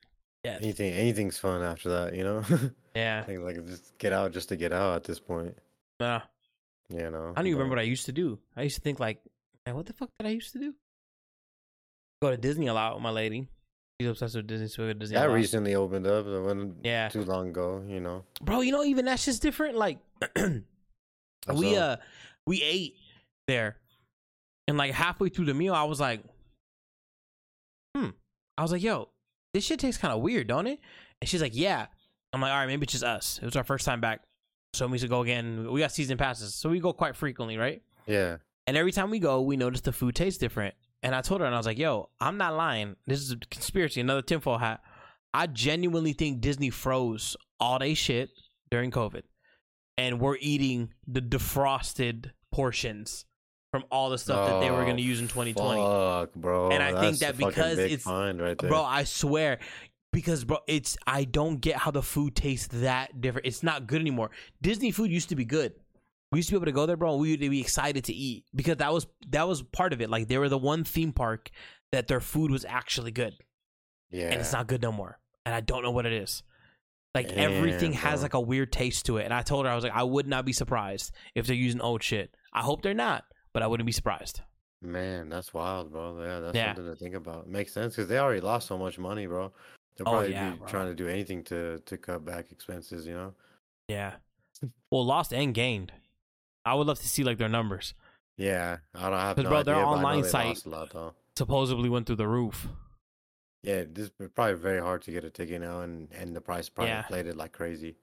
yeah, 0.45 0.59
anything. 0.61 0.93
Anything's 0.93 1.39
fun 1.39 1.63
after 1.63 1.89
that. 1.91 2.15
You 2.17 2.25
know. 2.25 2.45
yeah. 2.97 3.21
I 3.23 3.27
think 3.27 3.43
like 3.43 3.65
just 3.67 3.97
get 3.99 4.13
out 4.13 4.33
just 4.33 4.49
to 4.51 4.57
get 4.57 4.73
out 4.73 4.97
at 4.97 5.05
this 5.05 5.21
point. 5.21 5.57
Nah. 6.01 6.21
You 6.91 7.11
know. 7.11 7.33
I 7.35 7.41
don't 7.41 7.47
even 7.47 7.59
remember 7.59 7.77
what 7.77 7.79
I 7.81 7.87
used 7.87 8.07
to 8.07 8.13
do. 8.13 8.39
I 8.57 8.63
used 8.63 8.77
to 8.77 8.81
think 8.83 9.01
like, 9.01 9.21
man, 9.67 9.75
what 9.77 9.87
the 9.87 9.93
fuck 9.93 10.11
did 10.19 10.27
I 10.27 10.31
used 10.31 10.53
to 10.53 10.59
do? 10.59 10.75
Go 12.23 12.31
to 12.31 12.37
Disney 12.37 12.67
a 12.69 12.75
lot 12.75 12.95
with 12.95 13.03
my 13.03 13.11
lady. 13.11 13.49
She's 14.01 14.09
obsessed 14.11 14.35
with 14.35 14.47
Disney, 14.47 14.69
so 14.69 14.83
we 14.83 14.89
go 14.89 14.93
to 14.95 14.99
Disney. 14.99 15.17
That 15.17 15.31
recently 15.31 15.75
opened 15.75 16.07
up. 16.07 16.27
It 16.27 16.41
wasn't 16.41 16.77
Yeah. 16.85 17.09
too 17.09 17.25
long 17.25 17.49
ago. 17.49 17.85
You 17.87 18.01
know. 18.01 18.25
bro. 18.43 18.61
You 18.61 18.73
know, 18.73 18.83
even 18.85 19.05
that's 19.05 19.25
just 19.25 19.41
different. 19.41 19.77
Like, 19.77 19.99
we 21.55 21.77
uh, 21.77 21.97
we 22.47 22.63
ate 22.63 22.97
there, 23.47 23.77
and 24.69 24.77
like 24.77 24.93
halfway 24.93 25.29
through 25.29 25.45
the 25.47 25.55
meal, 25.55 25.75
I 25.75 25.85
was 25.85 26.01
like, 26.01 26.23
hmm. 27.97 28.11
I 28.59 28.63
was 28.63 28.73
like, 28.73 28.83
yo, 28.83 29.09
this 29.53 29.65
shit 29.65 29.79
tastes 29.81 30.01
kind 30.01 30.13
of 30.13 30.21
weird, 30.21 30.47
don't 30.49 30.67
it? 30.67 30.81
And 31.21 31.29
she's 31.29 31.43
like, 31.43 31.55
yeah. 31.55 31.87
I'm 32.33 32.41
like, 32.41 32.51
all 32.51 32.59
right, 32.59 32.67
maybe 32.67 32.83
it's 32.85 32.93
just 32.93 33.05
us. 33.05 33.39
It 33.41 33.45
was 33.45 33.55
our 33.57 33.63
first 33.65 33.85
time 33.85 34.01
back, 34.01 34.23
so 34.75 34.87
we 34.87 34.99
to 34.99 35.09
go 35.09 35.21
again. 35.23 35.71
We 35.71 35.81
got 35.81 35.93
season 35.93 36.17
passes, 36.19 36.55
so 36.55 36.69
we 36.69 36.81
go 36.81 36.93
quite 36.93 37.17
frequently, 37.17 37.57
right? 37.57 37.83
Yeah. 38.07 38.37
And 38.67 38.77
every 38.77 38.93
time 38.93 39.11
we 39.11 39.19
go, 39.19 39.41
we 39.43 39.57
notice 39.57 39.81
the 39.83 39.93
food 39.93 40.15
tastes 40.15 40.39
different. 40.39 40.75
And 41.03 41.15
I 41.15 41.21
told 41.21 41.41
her, 41.43 41.47
and 41.47 41.55
I 41.55 41.59
was 41.59 41.67
like, 41.67 41.79
yo, 41.79 42.09
I'm 42.21 42.39
not 42.39 42.55
lying. 42.55 42.97
This 43.07 43.21
is 43.21 43.33
a 43.33 43.37
conspiracy, 43.51 44.01
another 44.01 44.23
tinfoil 44.23 44.59
hat. 44.59 44.81
I 45.35 45.47
genuinely 45.49 46.13
think 46.15 46.41
Disney 46.41 46.71
froze 46.71 47.37
all 47.61 47.79
they 47.79 47.93
shit 47.95 48.31
during 48.71 48.91
COVID. 48.91 49.23
And 49.99 50.19
we're 50.21 50.39
eating 50.41 50.95
the 51.07 51.21
defrosted 51.21 52.31
portions 52.53 53.27
from 53.71 53.85
all 53.91 54.09
the 54.11 54.19
stuff 54.19 54.49
that 54.49 54.61
they 54.61 54.71
were 54.71 54.85
going 54.85 54.97
to 54.97 55.03
Oh, 55.03 55.07
use 55.07 55.21
in 55.21 55.29
2020. 55.29 55.81
Fuck, 55.83 56.35
bro. 56.35 56.71
And 56.71 56.83
I 56.83 57.01
think 57.01 57.19
that 57.19 57.37
because 57.37 57.79
it's- 57.79 58.07
right 58.07 58.57
there. 58.57 58.71
Bro, 58.71 58.83
I 58.85 59.05
swear. 59.05 59.59
Because, 60.15 60.45
bro, 60.45 60.59
it's, 60.69 60.97
I 61.07 61.25
don't 61.25 61.61
get 61.61 61.77
how 61.77 61.91
the 61.91 62.03
food 62.03 62.37
tastes 62.37 62.69
that 62.69 63.21
different. 63.21 63.49
It's 63.49 63.65
not 63.65 63.89
good 63.89 64.01
anymore. 64.01 64.31
Disney 64.63 64.93
food 64.93 65.11
used 65.11 65.29
to 65.31 65.37
be 65.37 65.45
good. 65.45 65.73
We 66.31 66.39
used 66.39 66.49
to 66.51 66.55
be 66.55 66.59
able 66.59 66.67
to 66.67 66.73
go 66.73 66.87
there, 66.87 66.97
bro. 66.97 67.15
And 67.15 67.21
we 67.21 67.33
would 67.33 67.41
be 67.41 67.61
excited 67.61 68.05
to 68.05 68.13
eat 68.15 68.45
because 68.55 68.77
that 68.77 68.93
was 68.93 69.07
that 69.31 69.47
was 69.47 69.63
part 69.63 69.93
of 69.93 70.01
it. 70.01 70.09
Like 70.09 70.29
they 70.29 70.39
were 70.39 70.49
the 70.49 70.57
one 70.57 70.85
theme 70.85 71.13
park 71.13 71.51
that 71.91 72.07
their 72.07 72.21
food 72.21 72.51
was 72.51 72.65
actually 72.65 73.11
good, 73.11 73.35
yeah. 74.11 74.31
and 74.31 74.41
it's 74.41 74.53
not 74.53 74.67
good 74.67 74.83
no 74.83 74.91
more. 74.93 75.19
And 75.45 75.55
I 75.55 75.61
don't 75.61 75.83
know 75.83 75.91
what 75.91 76.07
it 76.07 76.13
is. 76.13 76.43
Like 77.15 77.33
everything 77.33 77.93
has 77.93 78.23
like 78.23 78.35
a 78.35 78.41
weird 78.41 78.73
taste 78.73 79.07
to 79.07 79.19
it. 79.19 79.25
And 79.25 79.35
I 79.35 79.43
told 79.43 79.67
her 79.67 79.71
I 79.71 79.75
was 79.75 79.85
like, 79.85 79.95
I 79.95 80.03
would 80.03 80.27
not 80.27 80.45
be 80.45 80.53
surprised 80.53 81.13
if 81.35 81.47
they're 81.47 81.55
using 81.55 81.81
old 81.81 82.03
shit. 82.03 82.35
I 82.53 82.63
hope 82.63 82.83
they're 82.83 82.95
not, 82.95 83.25
but 83.53 83.63
I 83.63 83.69
wouldn't 83.69 83.87
be 83.87 83.93
surprised. 83.93 84.41
Man, 84.83 85.29
that's 85.29 85.55
wild, 85.55 85.93
bro. 85.93 86.21
Yeah, 86.21 86.41
that's 86.41 86.57
Yeah. 86.57 86.75
something 86.75 86.93
to 86.93 86.97
think 86.97 87.15
about. 87.15 87.49
Makes 87.49 87.73
sense 87.73 87.95
because 87.95 88.09
they 88.09 88.19
already 88.19 88.41
lost 88.41 88.67
so 88.67 88.77
much 88.77 88.99
money, 88.99 89.27
bro. 89.27 89.53
They'll 89.97 90.09
Oh, 90.09 90.13
probably 90.13 90.33
yeah, 90.33 90.51
be 90.51 90.59
bro. 90.59 90.67
trying 90.69 90.87
to 90.89 90.95
do 90.95 91.09
anything 91.09 91.45
to 91.45 91.79
to 91.81 91.97
cut 91.97 92.25
back 92.25 92.51
expenses. 92.53 93.07
You 93.07 93.15
know. 93.15 93.35
Yeah. 93.89 94.15
Well, 94.91 95.05
lost 95.05 95.33
and 95.33 95.55
gained. 95.55 95.93
I 96.65 96.75
would 96.75 96.87
love 96.87 96.99
to 97.01 97.09
see 97.09 97.23
like 97.25 97.39
their 97.39 97.49
numbers. 97.49 97.95
Yeah, 98.37 98.79
I 98.95 99.11
don't 99.11 99.19
have 99.19 99.37
no 99.37 99.43
bro, 99.45 99.53
idea, 99.59 99.65
their 99.75 99.85
but 99.85 99.89
online 99.89 100.25
site- 100.25 100.65
lot. 100.67 101.15
Supposedly 101.37 101.89
went 101.89 102.07
through 102.07 102.17
the 102.17 102.27
roof. 102.29 102.67
Yeah, 103.63 103.85
this 103.91 104.11
is 104.19 104.29
probably 104.35 104.55
very 104.55 104.81
hard 104.81 105.03
to 105.03 105.11
get 105.13 105.25
a 105.25 105.31
ticket 105.31 105.61
now, 105.61 105.81
and 105.83 106.11
and 106.13 106.35
the 106.35 106.41
price 106.41 106.69
probably 106.69 106.91
Yeah. 106.91 107.03
inflated 107.03 107.37
like 107.37 107.53
crazy. 107.53 107.97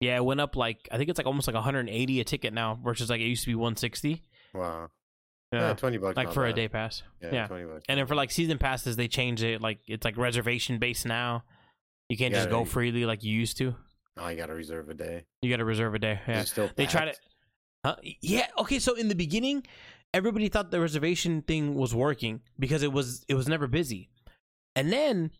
Yeah, 0.00 0.16
it 0.16 0.24
went 0.24 0.40
up 0.40 0.56
like 0.56 0.88
I 0.90 0.96
think 0.98 1.08
it's 1.10 1.18
like 1.18 1.26
almost 1.26 1.46
like 1.46 1.54
180 1.54 2.20
a 2.20 2.24
ticket 2.24 2.52
now 2.52 2.78
versus 2.82 3.10
like 3.10 3.20
it 3.20 3.24
used 3.26 3.44
to 3.44 3.50
be 3.50 3.54
160. 3.54 4.22
Wow. 4.54 4.90
Yeah, 5.54 5.68
Yeah, 5.68 5.74
twenty 5.74 5.98
bucks. 5.98 6.16
like 6.16 6.26
not 6.28 6.34
for 6.34 6.46
a 6.46 6.52
day 6.52 6.68
pass. 6.68 7.02
Yeah, 7.22 7.28
yeah. 7.32 7.46
twenty 7.46 7.64
bucks. 7.64 7.82
And 7.88 7.98
then 7.98 8.06
for 8.06 8.14
like 8.14 8.30
season 8.30 8.58
passes, 8.58 8.96
they 8.96 9.08
changed 9.08 9.42
it. 9.42 9.60
Like 9.60 9.78
it's 9.86 10.04
like 10.04 10.16
reservation 10.16 10.78
based 10.78 11.06
now. 11.06 11.44
You 12.08 12.16
can't 12.16 12.32
Yeah, 12.32 12.40
just 12.40 12.50
go 12.50 12.64
freely 12.64 13.04
like 13.06 13.22
you 13.24 13.32
used 13.32 13.56
to. 13.58 13.74
oh, 14.18 14.28
you 14.28 14.36
got 14.36 14.46
to 14.46 14.54
reserve 14.54 14.88
a 14.90 14.94
day. 14.94 15.24
You 15.42 15.50
got 15.50 15.56
to 15.56 15.64
reserve 15.64 15.94
a 15.94 15.98
day. 15.98 16.20
Yeah, 16.28 16.40
it 16.40 16.48
still 16.48 16.70
they 16.76 16.86
tried 16.86 17.06
packed? 17.06 17.18
it. 17.18 17.20
Huh? 17.86 17.96
Yeah. 18.20 18.46
Okay. 18.58 18.78
So 18.78 18.94
in 18.94 19.08
the 19.08 19.14
beginning, 19.14 19.66
everybody 20.12 20.48
thought 20.48 20.70
the 20.70 20.80
reservation 20.80 21.42
thing 21.42 21.74
was 21.74 21.94
working 21.94 22.40
because 22.58 22.82
it 22.82 22.92
was 22.92 23.24
it 23.28 23.34
was 23.34 23.48
never 23.48 23.66
busy, 23.66 24.10
and 24.76 24.92
then 24.92 25.30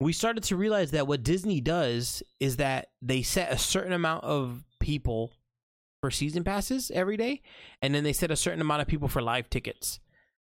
we 0.00 0.12
started 0.12 0.42
to 0.44 0.56
realize 0.56 0.90
that 0.90 1.06
what 1.06 1.22
Disney 1.22 1.60
does 1.60 2.22
is 2.38 2.56
that 2.58 2.88
they 3.00 3.22
set 3.22 3.50
a 3.50 3.56
certain 3.58 3.92
amount 3.94 4.24
of 4.24 4.62
people 4.78 5.32
for 6.06 6.10
season 6.12 6.44
passes 6.44 6.90
every 6.92 7.16
day, 7.16 7.42
and 7.82 7.92
then 7.94 8.04
they 8.04 8.12
set 8.12 8.30
a 8.30 8.36
certain 8.36 8.60
amount 8.60 8.80
of 8.82 8.86
people 8.88 9.08
for 9.08 9.20
live 9.20 9.50
tickets. 9.50 9.98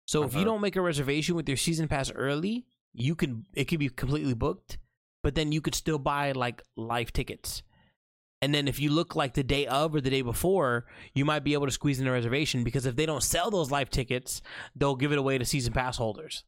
So 0.05 0.23
if 0.23 0.33
you 0.33 0.41
Uh-huh. 0.41 0.51
don't 0.51 0.61
make 0.61 0.75
a 0.75 0.81
reservation 0.81 1.35
with 1.35 1.47
your 1.49 1.57
season 1.57 1.87
pass 1.87 2.11
early, 2.11 2.67
you 2.93 3.15
can 3.15 3.45
it 3.55 3.65
could 3.65 3.79
be 3.79 3.89
completely 3.89 4.35
booked, 4.35 4.77
but 5.23 5.33
then 5.33 5.51
you 5.51 5.59
could 5.61 5.73
still 5.75 5.97
buy 5.97 6.31
like 6.33 6.61
live 6.75 7.11
tickets. 7.11 7.63
And 8.41 8.53
then 8.53 8.67
if 8.67 8.79
you 8.79 8.91
look 8.91 9.15
like 9.15 9.33
the 9.33 9.43
day 9.43 9.65
of 9.65 9.95
or 9.95 10.01
the 10.01 10.11
day 10.11 10.21
before, 10.21 10.85
you 11.15 11.25
might 11.25 11.43
be 11.43 11.53
able 11.53 11.65
to 11.65 11.71
squeeze 11.71 11.99
in 11.99 12.05
a 12.07 12.11
reservation 12.11 12.63
because 12.63 12.85
if 12.85 12.95
they 12.95 13.07
don't 13.07 13.23
sell 13.23 13.49
those 13.49 13.71
live 13.71 13.89
tickets, 13.89 14.43
they'll 14.75 14.95
give 14.95 15.11
it 15.11 15.17
away 15.17 15.39
to 15.39 15.45
season 15.45 15.73
pass 15.73 15.97
holders. 15.97 16.43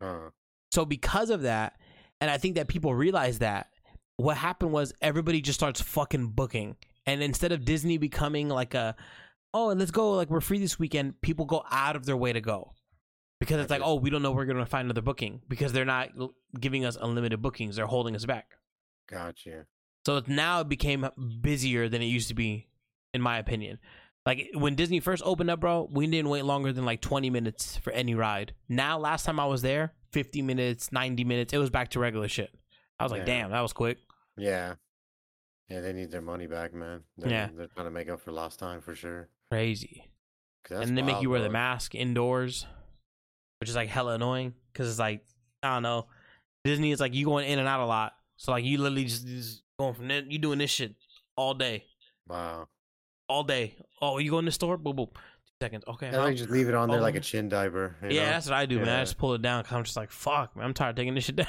Uh, 0.00 0.30
So 0.72 0.86
because 0.86 1.28
of 1.28 1.42
that, 1.42 1.78
and 2.22 2.30
I 2.30 2.38
think 2.38 2.54
that 2.54 2.68
people 2.68 2.94
realize 2.94 3.38
that, 3.40 3.68
what 4.16 4.38
happened 4.38 4.72
was 4.72 4.94
everybody 5.02 5.42
just 5.42 5.58
starts 5.60 5.82
fucking 5.82 6.28
booking. 6.28 6.76
And 7.06 7.22
instead 7.22 7.52
of 7.52 7.64
Disney 7.64 7.98
becoming 7.98 8.48
like 8.48 8.74
a, 8.74 8.96
oh, 9.54 9.68
let's 9.68 9.90
go, 9.90 10.12
like 10.12 10.28
we're 10.30 10.40
free 10.40 10.58
this 10.58 10.78
weekend, 10.78 11.20
people 11.20 11.44
go 11.44 11.64
out 11.70 11.96
of 11.96 12.04
their 12.04 12.16
way 12.16 12.32
to 12.32 12.40
go. 12.40 12.72
because 13.38 13.60
it's 13.60 13.70
like, 13.70 13.82
oh, 13.84 13.94
we 13.96 14.10
don't 14.10 14.22
know 14.22 14.32
we're 14.32 14.46
gonna 14.46 14.66
find 14.66 14.86
another 14.86 15.02
booking 15.02 15.40
because 15.48 15.72
they're 15.72 15.84
not 15.84 16.08
giving 16.58 16.84
us 16.84 16.96
unlimited 17.00 17.40
bookings; 17.42 17.76
they're 17.76 17.86
holding 17.86 18.16
us 18.16 18.24
back. 18.24 18.46
Gotcha. 19.08 19.66
So 20.06 20.16
it's 20.16 20.28
now 20.28 20.60
it 20.60 20.68
became 20.68 21.06
busier 21.40 21.88
than 21.88 22.00
it 22.02 22.06
used 22.06 22.28
to 22.28 22.34
be, 22.34 22.68
in 23.12 23.20
my 23.20 23.38
opinion. 23.38 23.78
Like 24.24 24.50
when 24.54 24.74
Disney 24.74 25.00
first 25.00 25.22
opened 25.24 25.50
up, 25.50 25.60
bro, 25.60 25.88
we 25.90 26.06
didn't 26.06 26.28
wait 26.30 26.44
longer 26.44 26.72
than 26.72 26.84
like 26.84 27.00
20 27.00 27.30
minutes 27.30 27.76
for 27.76 27.92
any 27.92 28.14
ride. 28.14 28.54
Now, 28.68 28.98
last 28.98 29.24
time 29.24 29.38
I 29.38 29.46
was 29.46 29.62
there, 29.62 29.92
50 30.12 30.42
minutes, 30.42 30.90
90 30.90 31.22
minutes, 31.24 31.52
it 31.52 31.58
was 31.58 31.70
back 31.70 31.90
to 31.90 32.00
regular 32.00 32.26
shit. 32.28 32.50
I 32.98 33.04
was 33.04 33.12
like, 33.12 33.20
Yeah. 33.20 33.42
damn, 33.42 33.50
that 33.52 33.60
was 33.60 33.72
quick. 33.72 33.98
Yeah. 34.36 34.74
Yeah, 35.68 35.80
they 35.80 35.92
need 35.92 36.10
their 36.10 36.20
money 36.22 36.46
back, 36.46 36.72
man. 36.74 37.02
They're, 37.18 37.30
Yeah. 37.30 37.48
they're 37.56 37.66
trying 37.66 37.86
to 37.86 37.90
make 37.90 38.08
up 38.08 38.20
for 38.20 38.30
lost 38.32 38.58
time 38.58 38.80
for 38.80 38.94
sure. 38.94 39.28
Crazy. 39.50 40.04
and 40.70 40.96
they 40.98 41.02
make 41.02 41.22
you 41.22 41.30
wear 41.30 41.40
the 41.40 41.50
mask 41.50 41.94
indoors, 41.94 42.66
which 43.60 43.68
is 43.70 43.76
like 43.76 43.88
hella 43.88 44.14
annoying 44.14 44.54
because 44.72 44.88
it's 44.88 44.98
like, 44.98 45.24
I 45.62 45.74
don't 45.74 45.82
know. 45.82 46.06
Disney 46.64 46.90
is 46.92 47.00
like 47.00 47.14
you 47.14 47.24
going 47.24 47.46
in 47.48 47.58
and 47.58 47.68
out 47.68 47.80
a 47.80 47.86
lot. 47.86 48.14
So 48.36 48.52
like 48.52 48.64
you 48.64 48.78
literally 48.78 49.04
just, 49.04 49.26
just 49.26 49.62
going 49.78 49.94
from 49.94 50.08
there, 50.08 50.22
you 50.26 50.38
doing 50.38 50.58
this 50.58 50.70
shit 50.70 50.94
all 51.36 51.54
day. 51.54 51.84
Wow. 52.28 52.68
All 53.28 53.44
day. 53.44 53.76
Oh, 54.02 54.18
you 54.18 54.30
go 54.30 54.38
in 54.40 54.44
the 54.44 54.50
store? 54.52 54.76
Boom, 54.76 54.96
boom. 54.96 55.06
Two 55.14 55.52
seconds. 55.62 55.84
Okay. 55.86 56.16
Like 56.16 56.36
just 56.36 56.50
leave 56.50 56.68
it 56.68 56.74
on 56.74 56.88
there 56.88 56.98
oh, 56.98 57.02
like 57.02 57.14
Oh. 57.14 57.18
a 57.18 57.20
chin 57.20 57.48
diver. 57.48 57.94
you 58.02 58.10
Yeah, 58.10 58.24
know? 58.24 58.30
that's 58.30 58.46
what 58.46 58.54
I 58.56 58.66
do, 58.66 58.78
man. 58.80 58.88
I 58.88 59.02
just 59.02 59.18
pull 59.18 59.34
it 59.34 59.42
down 59.42 59.62
because 59.62 59.76
I'm 59.76 59.84
just 59.84 59.96
like, 59.96 60.10
fuck, 60.10 60.54
man. 60.56 60.64
I'm 60.66 60.74
tired 60.74 60.90
of 60.90 60.96
taking 60.96 61.14
this 61.14 61.24
shit 61.24 61.36
down. 61.36 61.46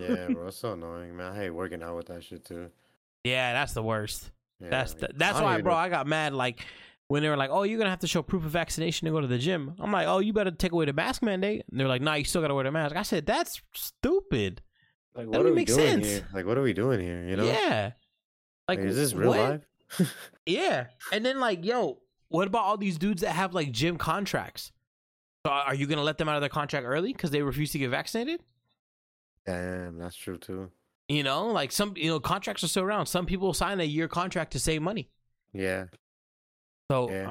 yeah, 0.00 0.28
bro. 0.28 0.46
It's 0.48 0.56
so 0.56 0.72
annoying, 0.74 1.16
man. 1.16 1.32
I 1.32 1.36
hate 1.36 1.50
working 1.50 1.82
out 1.82 1.96
with 1.96 2.06
that 2.06 2.22
shit 2.24 2.44
too. 2.44 2.70
Yeah, 3.24 3.52
that's 3.52 3.72
the 3.74 3.82
worst. 3.82 4.30
Yeah, 4.60 4.68
that's 4.70 4.94
the, 4.94 5.10
that's 5.14 5.38
I 5.38 5.42
why, 5.42 5.60
bro. 5.60 5.72
know- 5.72 5.78
I 5.78 5.88
got 5.88 6.06
mad 6.06 6.32
like 6.34 6.64
when 7.08 7.22
they 7.22 7.28
were 7.28 7.36
like, 7.36 7.50
"Oh, 7.50 7.62
you're 7.64 7.78
gonna 7.78 7.90
have 7.90 8.00
to 8.00 8.06
show 8.06 8.22
proof 8.22 8.44
of 8.44 8.50
vaccination 8.50 9.06
to 9.06 9.12
go 9.12 9.20
to 9.20 9.26
the 9.26 9.38
gym." 9.38 9.74
I'm 9.78 9.90
like, 9.92 10.06
"Oh, 10.06 10.18
you 10.18 10.32
better 10.32 10.50
take 10.50 10.72
away 10.72 10.84
the 10.86 10.92
mask 10.92 11.22
mandate." 11.22 11.64
And 11.70 11.78
they're 11.80 11.88
like, 11.88 12.02
"Nah, 12.02 12.14
you 12.14 12.24
still 12.24 12.40
gotta 12.40 12.54
wear 12.54 12.64
the 12.64 12.70
mask." 12.72 12.96
I 12.96 13.02
said, 13.02 13.26
"That's 13.26 13.60
stupid." 13.74 14.62
Like, 15.14 15.24
That 15.26 15.30
what 15.30 15.38
don't 15.44 15.46
are 15.52 15.54
we 15.54 15.64
doing 15.64 15.78
sense. 15.78 16.06
here? 16.06 16.28
Like, 16.32 16.46
what 16.46 16.56
are 16.56 16.62
we 16.62 16.72
doing 16.72 17.00
here? 17.00 17.24
You 17.26 17.36
know? 17.36 17.44
Yeah. 17.44 17.92
Like, 18.68 18.78
Like, 18.78 18.88
is 18.88 18.96
this 18.96 19.12
real 19.12 19.30
what? 19.30 19.38
life? 19.98 20.14
Yeah. 20.46 20.86
And 21.12 21.24
then 21.26 21.40
like, 21.40 21.64
yo, 21.64 21.98
what 22.28 22.46
about 22.46 22.62
all 22.62 22.76
these 22.76 22.96
dudes 22.96 23.22
that 23.22 23.32
have 23.32 23.52
like 23.54 23.72
gym 23.72 23.96
contracts? 23.98 24.70
So 25.44 25.50
are 25.52 25.74
you 25.74 25.86
gonna 25.86 26.02
let 26.04 26.16
them 26.18 26.28
out 26.28 26.36
of 26.36 26.42
their 26.42 26.48
contract 26.48 26.86
early 26.86 27.12
because 27.12 27.30
they 27.32 27.42
refuse 27.42 27.72
to 27.72 27.78
get 27.78 27.90
vaccinated? 27.90 28.40
Damn, 29.46 29.98
that's 29.98 30.14
true 30.16 30.36
too. 30.38 30.70
You 31.10 31.24
know, 31.24 31.46
like 31.48 31.72
some 31.72 31.94
you 31.96 32.08
know 32.10 32.20
contracts 32.20 32.62
are 32.62 32.68
still 32.68 32.84
around. 32.84 33.06
Some 33.06 33.26
people 33.26 33.52
sign 33.52 33.80
a 33.80 33.84
year 33.84 34.06
contract 34.06 34.52
to 34.52 34.60
save 34.60 34.80
money. 34.80 35.10
Yeah. 35.52 35.86
So 36.90 37.10
Yeah. 37.10 37.30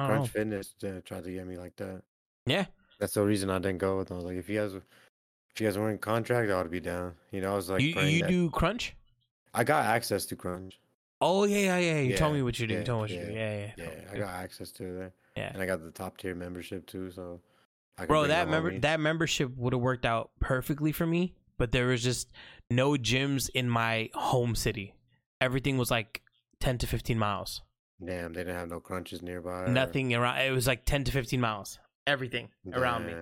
I- 0.00 0.04
I. 0.04 0.06
Crunch 0.06 0.28
Fitness 0.30 0.74
uh, 0.84 1.00
tried 1.04 1.24
to 1.24 1.32
get 1.32 1.46
me 1.46 1.56
like 1.56 1.74
that. 1.76 2.02
Yeah. 2.46 2.66
That's 3.00 3.14
the 3.14 3.22
reason 3.22 3.50
I 3.50 3.58
didn't 3.58 3.78
go 3.78 3.98
with 3.98 4.08
them. 4.08 4.16
I 4.16 4.18
was 4.18 4.24
like, 4.26 4.36
if 4.36 4.48
you 4.48 4.58
guys, 4.60 4.72
if 4.74 5.60
you 5.60 5.66
guys 5.66 5.76
weren't 5.76 5.92
in 5.92 5.98
contract, 5.98 6.50
I 6.50 6.62
would 6.62 6.70
be 6.70 6.80
down. 6.80 7.14
You 7.32 7.40
know, 7.40 7.52
I 7.52 7.56
was 7.56 7.68
like, 7.68 7.82
you 7.82 7.88
you 8.00 8.20
that- 8.22 8.28
do 8.30 8.48
crunch? 8.50 8.94
I 9.54 9.64
got 9.64 9.84
access 9.86 10.24
to 10.26 10.36
Crunch. 10.36 10.78
Oh 11.20 11.44
yeah, 11.44 11.78
yeah, 11.78 11.78
yeah. 11.78 12.00
You 12.00 12.16
told 12.16 12.34
me 12.34 12.42
what 12.42 12.58
you 12.60 12.66
do. 12.68 12.74
you 12.74 12.78
yeah, 12.80 12.84
told 12.84 13.10
me 13.10 13.16
what 13.16 13.22
you 13.22 13.26
do. 13.26 13.38
yeah, 13.38 13.56
Yeah, 13.56 13.70
yeah. 13.76 13.84
Yeah, 13.84 14.10
I 14.12 14.18
got 14.18 14.28
access 14.30 14.70
to 14.72 14.82
there, 14.94 15.12
Yeah. 15.36 15.50
and 15.52 15.60
I 15.60 15.66
got 15.66 15.82
the 15.82 15.90
top 15.90 16.16
tier 16.16 16.34
membership 16.34 16.86
too. 16.86 17.10
So, 17.10 17.40
I 17.98 18.06
Bro, 18.06 18.28
that 18.28 18.48
member 18.48 18.78
that 18.78 19.00
membership 19.00 19.50
would 19.56 19.72
have 19.72 19.82
worked 19.82 20.06
out 20.06 20.30
perfectly 20.38 20.92
for 20.92 21.06
me, 21.06 21.34
but 21.56 21.72
there 21.72 21.86
was 21.88 22.02
just 22.04 22.30
no 22.70 22.92
gyms 22.92 23.48
in 23.54 23.68
my 23.68 24.10
home 24.14 24.54
city. 24.54 24.94
Everything 25.40 25.78
was 25.78 25.90
like 25.90 26.22
ten 26.60 26.78
to 26.78 26.86
fifteen 26.86 27.18
miles. 27.18 27.62
Damn, 28.04 28.32
they 28.32 28.40
didn't 28.40 28.56
have 28.56 28.68
no 28.68 28.80
crunches 28.80 29.22
nearby. 29.22 29.62
or- 29.64 29.68
Nothing 29.68 30.14
around. 30.14 30.38
It 30.40 30.52
was 30.52 30.66
like 30.66 30.84
ten 30.84 31.04
to 31.04 31.12
fifteen 31.12 31.40
miles. 31.40 31.78
Everything 32.06 32.48
around 32.72 33.06
me. 33.06 33.12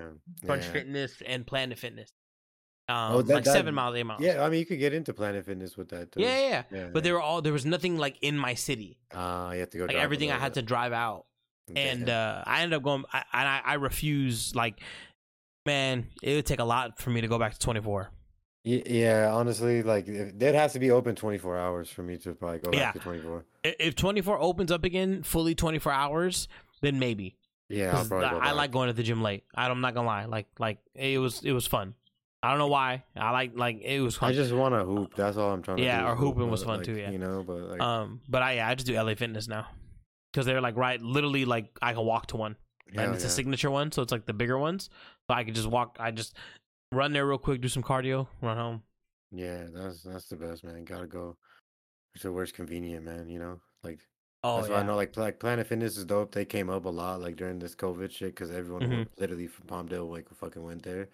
Crunch 0.44 0.64
yeah. 0.66 0.72
Fitness 0.72 1.22
and 1.26 1.46
Planet 1.46 1.78
Fitness. 1.78 2.12
Um, 2.88 3.12
Oh, 3.14 3.22
that- 3.22 3.34
like 3.34 3.44
that- 3.44 3.52
seven 3.52 3.74
miles, 3.74 3.96
eight 3.96 4.04
miles. 4.04 4.20
Yeah, 4.22 4.44
I 4.44 4.48
mean, 4.48 4.60
you 4.60 4.66
could 4.66 4.78
get 4.78 4.92
into 4.92 5.12
Planet 5.12 5.44
Fitness 5.44 5.76
with 5.76 5.88
that 5.88 6.12
too. 6.12 6.20
yeah, 6.20 6.38
yeah, 6.38 6.48
yeah. 6.48 6.62
yeah. 6.78 6.86
But 6.92 7.02
there 7.04 7.14
were 7.14 7.20
all 7.20 7.42
there 7.42 7.52
was 7.52 7.66
nothing 7.66 7.96
like 7.96 8.16
in 8.22 8.36
my 8.38 8.54
city. 8.54 8.98
uh, 9.12 9.50
you 9.54 9.60
have 9.60 9.70
to 9.70 9.78
go. 9.78 9.84
Like 9.86 9.96
everything 9.96 10.30
I 10.30 10.38
had 10.38 10.54
to 10.54 10.62
drive 10.62 10.92
out. 10.92 11.26
and 11.74 12.08
uh, 12.08 12.44
I 12.46 12.62
ended 12.62 12.76
up 12.76 12.82
going. 12.84 13.04
I, 13.12 13.24
and 13.32 13.48
I, 13.48 13.60
I 13.64 13.74
refuse. 13.74 14.54
Like, 14.54 14.80
man, 15.64 16.06
it 16.22 16.34
would 16.36 16.46
take 16.46 16.60
a 16.60 16.64
lot 16.64 17.00
for 17.00 17.10
me 17.10 17.22
to 17.22 17.26
go 17.28 17.38
back 17.40 17.54
to 17.54 17.58
twenty 17.58 17.80
four. 17.80 18.10
Ye- 18.66 18.82
yeah, 18.86 19.30
honestly, 19.32 19.82
like 19.84 20.06
they'd 20.06 20.54
have 20.56 20.72
to 20.72 20.78
be 20.80 20.90
open 20.90 21.14
twenty 21.14 21.38
four 21.38 21.56
hours 21.56 21.88
for 21.88 22.02
me 22.02 22.16
to 22.18 22.34
probably 22.34 22.58
go 22.58 22.70
Yeah. 22.72 22.86
back 22.86 22.94
to 22.94 22.98
twenty 23.00 23.20
four. 23.20 23.44
If 23.62 23.94
twenty 23.94 24.20
four 24.22 24.38
opens 24.40 24.72
up 24.72 24.84
again, 24.84 25.22
fully 25.22 25.54
twenty 25.54 25.78
four 25.78 25.92
hours, 25.92 26.48
then 26.82 26.98
maybe. 26.98 27.36
Yeah, 27.68 27.86
I'll 27.86 27.92
'Cause 27.98 28.08
probably 28.08 28.28
go 28.28 28.38
I, 28.38 28.52
like 28.52 28.70
going 28.72 28.88
to 28.88 28.92
the 28.92 29.02
gym 29.04 29.22
late. 29.22 29.44
I- 29.54 29.68
I'm 29.68 29.80
not 29.80 29.94
gonna 29.94 30.06
lie. 30.08 30.24
Like, 30.24 30.46
like 30.58 30.78
it 30.94 31.18
was, 31.18 31.42
it 31.44 31.52
was 31.52 31.66
fun. 31.66 31.94
I 32.42 32.50
don't 32.50 32.58
know 32.58 32.66
why. 32.68 33.04
I 33.16 33.30
like, 33.30 33.52
like 33.56 33.80
it 33.82 34.00
was 34.00 34.16
fun. 34.16 34.30
I 34.30 34.32
just 34.32 34.52
want 34.52 34.74
to 34.74 34.84
hoop. 34.84 35.14
That's 35.16 35.36
all 35.36 35.52
I'm 35.52 35.62
trying 35.62 35.78
to 35.78 35.82
do. 35.82 35.86
Yeah, 35.86 36.08
or 36.10 36.14
hooping 36.16 36.42
hoop, 36.42 36.50
was 36.50 36.62
fun 36.64 36.78
like, 36.78 36.86
too, 36.86 36.96
yeah. 36.96 37.10
you 37.10 37.18
know, 37.18 37.42
but 37.46 37.56
like, 37.70 37.80
um, 37.80 38.20
but 38.28 38.42
I, 38.42 38.52
yeah, 38.54 38.68
I 38.68 38.74
just 38.74 38.86
do 38.86 38.94
LA 38.94 39.14
Fitness 39.14 39.48
now 39.48 39.66
because 40.32 40.44
they're 40.46 40.60
like 40.60 40.76
right, 40.76 41.00
literally 41.00 41.44
like 41.44 41.66
I 41.82 41.92
can 41.92 42.04
walk 42.04 42.26
to 42.28 42.36
one. 42.36 42.56
hell 42.94 43.04
and 43.06 43.14
it's 43.14 43.24
a 43.24 43.28
signature 43.28 43.70
one, 43.70 43.90
so 43.92 44.02
it's 44.02 44.12
like 44.12 44.26
the 44.26 44.32
bigger 44.32 44.58
ones. 44.58 44.90
So 45.28 45.34
I 45.34 45.42
could 45.44 45.54
just 45.56 45.66
walk. 45.68 45.96
I 46.00 46.10
just 46.12 46.36
run 46.92 47.12
there 47.12 47.26
real 47.26 47.38
quick, 47.38 47.60
do 47.60 47.68
some 47.68 47.82
cardio, 47.82 48.26
run 48.40 48.56
home. 48.56 48.82
Yeah, 49.32 49.64
that's 49.72 50.02
that's 50.02 50.28
the 50.28 50.36
best, 50.36 50.64
man. 50.64 50.84
Gotta 50.84 51.06
go 51.06 51.36
to 52.20 52.32
where's 52.32 52.52
convenient, 52.52 53.04
man. 53.04 53.28
You 53.28 53.38
know, 53.38 53.60
like 53.82 53.98
Oh 54.44 54.56
that's 54.56 54.68
yeah, 54.68 54.74
why 54.76 54.80
I 54.80 54.86
know. 54.86 54.94
Like, 54.96 55.16
like 55.16 55.40
Planet 55.40 55.66
Fitness 55.66 55.96
is 55.96 56.04
dope. 56.04 56.32
They 56.32 56.44
came 56.44 56.70
up 56.70 56.84
a 56.84 56.88
lot 56.88 57.20
like 57.20 57.36
during 57.36 57.58
this 57.58 57.74
COVID 57.74 58.10
shit 58.10 58.34
because 58.34 58.50
everyone 58.50 58.82
Mhm. 58.82 58.90
went- 58.96 59.18
literally 59.18 59.46
from 59.48 59.66
Palmdale 59.66 60.08
like 60.10 60.28
fucking 60.34 60.62
went 60.62 60.82
there. 60.82 61.08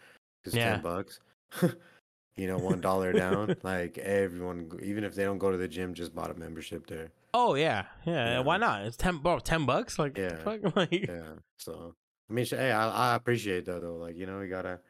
Just 0.44 0.56
Yeah. 0.56 0.72
ten 0.74 0.82
bucks. 0.82 1.20
you 2.36 2.46
know, 2.46 2.58
one 2.58 2.80
dollar 2.80 3.12
down. 3.12 3.56
Like 3.62 3.98
everyone, 3.98 4.70
even 4.82 5.04
if 5.04 5.14
they 5.14 5.24
don't 5.24 5.38
go 5.38 5.50
to 5.50 5.56
the 5.56 5.68
gym, 5.68 5.94
just 5.94 6.14
bought 6.14 6.30
a 6.30 6.34
membership 6.34 6.86
there. 6.86 7.10
oh 7.34 7.54
yeah, 7.54 7.86
yeah. 8.04 8.32
Yeah. 8.32 8.40
Why 8.40 8.58
not? 8.58 8.82
It's 8.84 8.96
ten, 8.96 9.18
bro. 9.18 9.38
Ten 9.38 9.64
bucks, 9.64 9.98
like 9.98 10.18
Yeah. 10.18 10.36
fuck, 10.44 10.60
like 10.76 10.92
Yeah. 11.08 11.34
So 11.58 11.94
I 12.28 12.32
mean, 12.32 12.44
hey, 12.46 12.70
I, 12.72 13.12
I 13.12 13.14
appreciate 13.14 13.64
that 13.66 13.80
though. 13.80 13.96
Like 13.96 14.16
you 14.16 14.26
know, 14.26 14.38
we 14.38 14.48
gotta 14.48 14.80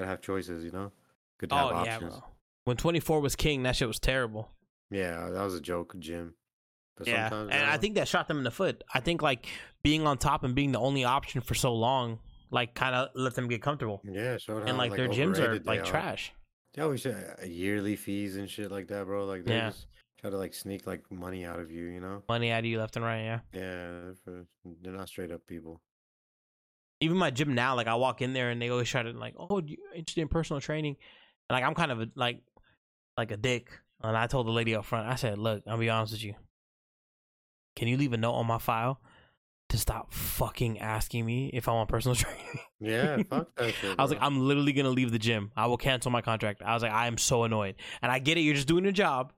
gotta 0.00 0.10
have 0.10 0.20
choices. 0.20 0.64
You 0.64 0.70
know, 0.70 0.92
good 1.38 1.50
to 1.50 1.56
have 1.56 1.66
oh 1.66 1.70
yeah, 1.84 1.94
options. 1.94 2.14
bro. 2.14 2.24
When 2.64 2.76
twenty 2.76 3.00
four 3.00 3.20
was 3.20 3.36
king, 3.36 3.62
that 3.64 3.76
shit 3.76 3.88
was 3.88 3.98
terrible. 3.98 4.48
Yeah, 4.90 5.30
that 5.30 5.42
was 5.42 5.54
a 5.54 5.60
joke, 5.60 5.94
gym. 5.98 6.34
But 6.96 7.06
yeah, 7.06 7.24
and 7.26 7.30
sometimes, 7.32 7.62
I 7.62 7.74
uh, 7.74 7.78
think 7.78 7.94
that 7.94 8.08
shot 8.08 8.28
them 8.28 8.38
in 8.38 8.44
the 8.44 8.50
foot. 8.50 8.84
I 8.92 9.00
think 9.00 9.22
like 9.22 9.46
being 9.82 10.06
on 10.06 10.18
top 10.18 10.44
and 10.44 10.54
being 10.54 10.72
the 10.72 10.80
only 10.80 11.04
option 11.04 11.40
for 11.40 11.54
so 11.54 11.74
long, 11.74 12.18
like 12.50 12.74
kind 12.74 12.94
of 12.94 13.08
let 13.14 13.34
them 13.34 13.48
get 13.48 13.62
comfortable. 13.62 14.02
yeah, 14.04 14.36
showed 14.36 14.68
And 14.68 14.76
like, 14.76 14.94
their 14.94 15.08
gyms 15.08 15.38
are 15.38 15.58
like 15.60 15.84
trash. 15.84 16.32
They 16.74 16.82
always 16.82 17.02
say 17.02 17.12
uh, 17.12 17.44
yearly 17.44 17.96
fees 17.96 18.36
and 18.36 18.48
shit 18.48 18.70
like 18.70 18.88
that, 18.88 19.06
bro. 19.06 19.24
Like 19.24 19.44
they 19.44 19.54
Yeah. 19.54 19.70
just 19.70 19.86
try 20.20 20.30
to 20.30 20.36
like 20.36 20.54
sneak 20.54 20.86
like 20.86 21.10
money 21.10 21.44
out 21.44 21.58
of 21.58 21.70
you, 21.72 21.86
you 21.86 22.00
know? 22.00 22.22
Money 22.28 22.50
out 22.52 22.60
of 22.60 22.66
you 22.66 22.78
left 22.78 22.96
and 22.96 23.04
right. 23.04 23.22
Yeah. 23.22 23.40
Yeah, 23.52 23.90
they're, 24.26 24.44
they're 24.82 24.92
not 24.92 25.08
straight 25.08 25.32
up 25.32 25.46
people. 25.46 25.80
Even 27.00 27.16
my 27.16 27.30
gym 27.30 27.54
now, 27.54 27.74
like 27.74 27.86
I 27.86 27.94
walk 27.94 28.22
in 28.22 28.32
there 28.32 28.50
and 28.50 28.60
they 28.60 28.68
always 28.68 28.88
try 28.88 29.02
to 29.02 29.10
like, 29.12 29.34
oh, 29.38 29.60
you 29.64 29.78
interested 29.94 30.20
in 30.20 30.28
personal 30.28 30.60
training? 30.60 30.96
And 31.48 31.54
like 31.54 31.64
I'm 31.64 31.74
kind 31.74 31.90
of 31.90 32.00
a, 32.00 32.08
like 32.14 32.42
like 33.16 33.30
a 33.30 33.36
dick. 33.36 33.70
And 34.02 34.16
I 34.16 34.26
told 34.26 34.46
the 34.46 34.52
lady 34.52 34.74
up 34.74 34.84
front, 34.84 35.08
I 35.08 35.16
said, 35.16 35.38
look, 35.38 35.62
I'll 35.66 35.76
be 35.76 35.90
honest 35.90 36.12
with 36.12 36.24
you. 36.24 36.34
Can 37.76 37.88
you 37.88 37.96
leave 37.96 38.12
a 38.12 38.16
note 38.16 38.32
on 38.32 38.46
my 38.46 38.58
file 38.58 39.00
to 39.68 39.78
stop 39.78 40.12
fucking 40.12 40.78
asking 40.78 41.24
me 41.24 41.50
if 41.52 41.68
I 41.68 41.72
want 41.72 41.88
personal 41.88 42.14
training? 42.16 42.58
Yeah, 42.80 43.22
fuck 43.28 43.54
that 43.56 43.74
shit. 43.74 43.94
I 43.98 44.02
was 44.02 44.10
like. 44.10 44.20
I'm 44.22 44.40
literally 44.46 44.72
gonna 44.72 44.90
leave 44.90 45.10
the 45.10 45.18
gym. 45.18 45.52
I 45.56 45.66
will 45.66 45.76
cancel 45.76 46.10
my 46.10 46.22
contract. 46.22 46.62
I 46.62 46.74
was 46.74 46.82
like, 46.82 46.92
I 46.92 47.06
am 47.06 47.18
so 47.18 47.44
annoyed. 47.44 47.76
And 48.02 48.12
I 48.12 48.18
get 48.18 48.36
it, 48.36 48.42
you're 48.42 48.54
just 48.54 48.68
doing 48.68 48.84
your 48.84 48.92
job. 48.92 49.32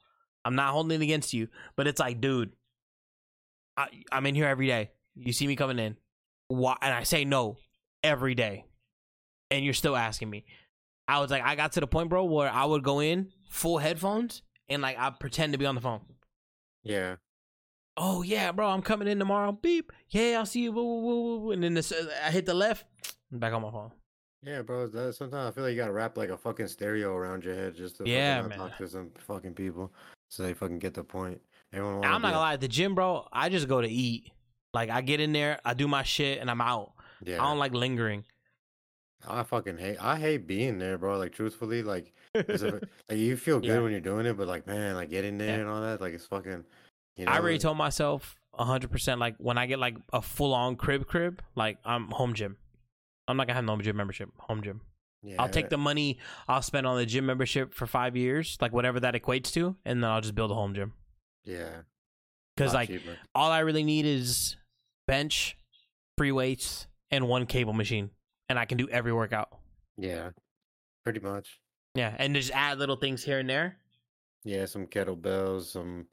I'm 0.44 0.56
not 0.56 0.72
holding 0.72 1.00
it 1.00 1.04
against 1.04 1.32
you. 1.32 1.48
But 1.76 1.86
it's 1.86 2.00
like, 2.00 2.20
dude, 2.20 2.52
I, 3.76 3.88
I'm 4.10 4.26
in 4.26 4.34
here 4.34 4.46
every 4.46 4.66
day. 4.66 4.90
You 5.14 5.32
see 5.32 5.46
me 5.46 5.54
coming 5.54 5.78
in. 5.78 5.96
Why? 6.56 6.76
And 6.80 6.92
I 6.94 7.02
say 7.02 7.24
no 7.24 7.56
every 8.02 8.34
day. 8.34 8.64
And 9.50 9.64
you're 9.64 9.74
still 9.74 9.96
asking 9.96 10.30
me. 10.30 10.44
I 11.08 11.20
was 11.20 11.30
like, 11.30 11.42
I 11.42 11.56
got 11.56 11.72
to 11.72 11.80
the 11.80 11.86
point, 11.86 12.08
bro, 12.08 12.24
where 12.24 12.50
I 12.50 12.64
would 12.64 12.82
go 12.82 13.00
in 13.00 13.30
full 13.50 13.78
headphones 13.78 14.42
and 14.68 14.80
like 14.80 14.98
I 14.98 15.10
pretend 15.10 15.52
to 15.52 15.58
be 15.58 15.66
on 15.66 15.74
the 15.74 15.80
phone. 15.80 16.00
yeah, 16.82 17.16
Oh 17.98 18.22
yeah, 18.22 18.52
bro, 18.52 18.68
I'm 18.68 18.80
coming 18.80 19.08
in 19.08 19.18
tomorrow. 19.18 19.52
Beep. 19.52 19.92
Yeah, 20.08 20.38
I'll 20.38 20.46
see 20.46 20.60
you. 20.62 20.72
Woo, 20.72 20.82
woo, 20.82 21.00
woo, 21.02 21.38
woo. 21.40 21.50
And 21.52 21.62
then 21.62 21.74
this, 21.74 21.92
I 22.24 22.30
hit 22.30 22.46
the 22.46 22.54
left. 22.54 22.86
Back 23.30 23.52
on 23.52 23.62
my 23.62 23.70
phone. 23.70 23.90
yeah, 24.42 24.62
bro. 24.62 24.86
That, 24.86 25.14
sometimes 25.14 25.50
I 25.50 25.54
feel 25.54 25.64
like 25.64 25.72
you 25.72 25.76
gotta 25.76 25.92
wrap 25.92 26.16
like 26.16 26.30
a 26.30 26.38
fucking 26.38 26.68
stereo 26.68 27.14
around 27.14 27.44
your 27.44 27.54
head 27.54 27.74
just 27.74 27.96
to 27.98 28.08
Yeah, 28.08 28.42
fucking 28.42 28.56
talk 28.56 28.78
to 28.78 28.88
some 28.88 29.10
fucking 29.26 29.54
people 29.54 29.92
so 30.28 30.42
they 30.42 30.54
fucking 30.54 30.78
get 30.78 30.94
the 30.94 31.04
point. 31.04 31.40
Everyone. 31.74 32.04
I'm 32.04 32.22
not 32.22 32.28
gonna 32.30 32.38
lie, 32.38 32.54
at 32.54 32.60
the 32.62 32.68
gym, 32.68 32.94
bro, 32.94 33.28
I 33.32 33.50
just 33.50 33.68
go 33.68 33.82
to 33.82 33.88
eat. 33.88 34.30
Like 34.74 34.90
I 34.90 35.00
get 35.02 35.20
in 35.20 35.32
there, 35.32 35.60
I 35.64 35.74
do 35.74 35.86
my 35.88 36.02
shit, 36.02 36.38
and 36.38 36.50
I'm 36.50 36.60
out. 36.60 36.92
Yeah, 37.24 37.42
I 37.42 37.48
don't 37.48 37.58
like 37.58 37.72
lingering. 37.72 38.24
I 39.28 39.44
fucking 39.44 39.78
hate. 39.78 39.98
I 40.00 40.18
hate 40.18 40.46
being 40.48 40.78
there, 40.78 40.98
bro. 40.98 41.16
Like 41.18 41.32
truthfully, 41.32 41.82
like, 41.82 42.12
if- 42.34 42.62
like 43.08 43.18
you 43.18 43.36
feel 43.36 43.60
good 43.60 43.68
Yeah. 43.68 43.78
when 43.80 43.92
you're 43.92 44.00
doing 44.00 44.26
it, 44.26 44.36
but 44.36 44.48
like, 44.48 44.66
man, 44.66 44.94
like 44.96 45.10
getting 45.10 45.38
there 45.38 45.54
Yeah. 45.56 45.60
and 45.60 45.68
all 45.68 45.80
that, 45.82 46.00
like 46.00 46.12
it's 46.14 46.26
fucking. 46.26 46.64
You 47.16 47.26
know, 47.26 47.32
I 47.32 47.38
already 47.38 47.54
like- 47.56 47.62
told 47.62 47.76
myself 47.76 48.34
hundred 48.54 48.90
percent. 48.90 49.20
Like 49.20 49.36
when 49.38 49.58
I 49.58 49.66
get 49.66 49.78
like 49.78 49.96
a 50.12 50.20
full 50.22 50.52
on 50.54 50.76
crib 50.76 51.06
crib, 51.06 51.40
like 51.54 51.78
I'm 51.84 52.08
home 52.10 52.34
gym. 52.34 52.56
I'm 53.28 53.36
not 53.36 53.46
gonna 53.46 53.54
have 53.56 53.64
no 53.64 53.76
gym 53.80 53.96
membership, 53.96 54.30
home 54.38 54.62
gym. 54.62 54.80
Yeah, 55.22 55.36
I'll 55.38 55.48
take 55.48 55.68
the 55.70 55.78
money 55.78 56.18
I'll 56.48 56.62
spend 56.62 56.84
on 56.84 56.96
the 56.96 57.06
gym 57.06 57.24
membership 57.24 57.72
for 57.74 57.86
five 57.86 58.16
years, 58.16 58.58
like 58.60 58.72
whatever 58.72 58.98
that 59.00 59.14
equates 59.14 59.52
to, 59.52 59.76
and 59.84 60.02
then 60.02 60.10
I'll 60.10 60.20
just 60.20 60.34
build 60.34 60.50
a 60.50 60.54
home 60.54 60.74
gym. 60.74 60.94
Yeah, 61.44 61.82
Because 62.56 62.74
like 62.74 62.88
cheaper. 62.88 63.16
all 63.34 63.50
I 63.52 63.60
really 63.60 63.84
need 63.84 64.04
is 64.04 64.56
bench, 65.06 65.56
free 66.18 66.32
weights, 66.32 66.86
and 67.10 67.28
one 67.28 67.46
cable 67.46 67.72
machine, 67.72 68.10
and 68.48 68.58
I 68.58 68.64
can 68.64 68.78
do 68.78 68.88
every 68.88 69.12
workout. 69.12 69.48
yeah, 69.96 70.30
pretty 71.04 71.20
much. 71.20 71.60
Yeah, 71.94 72.14
and 72.18 72.34
just 72.34 72.50
add 72.52 72.78
little 72.78 72.96
things 72.96 73.22
here 73.22 73.38
and 73.38 73.48
there. 73.48 73.76
Yeah, 74.44 74.64
some 74.66 74.86
kettlebells, 74.86 75.64
some 75.64 76.06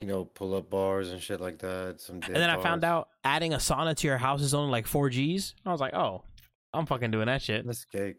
you 0.00 0.08
know 0.08 0.24
pull 0.24 0.54
up 0.54 0.70
bars 0.70 1.10
and 1.10 1.20
shit 1.20 1.40
like 1.40 1.58
that. 1.60 2.00
Some 2.00 2.16
And 2.16 2.36
then 2.36 2.50
I 2.50 2.60
found 2.60 2.84
out 2.84 3.08
adding 3.24 3.54
a 3.54 3.58
sauna 3.58 3.94
to 3.96 4.06
your 4.06 4.18
house 4.18 4.42
is 4.42 4.54
only 4.54 4.70
like 4.70 4.86
four 4.86 5.08
G's. 5.08 5.54
I 5.64 5.72
was 5.72 5.80
like, 5.80 5.94
oh, 5.94 6.24
I'm 6.72 6.86
fucking 6.86 7.10
doing 7.10 7.26
that 7.26 7.42
shit. 7.42 7.66
this 7.66 7.84
cake. 7.84 8.16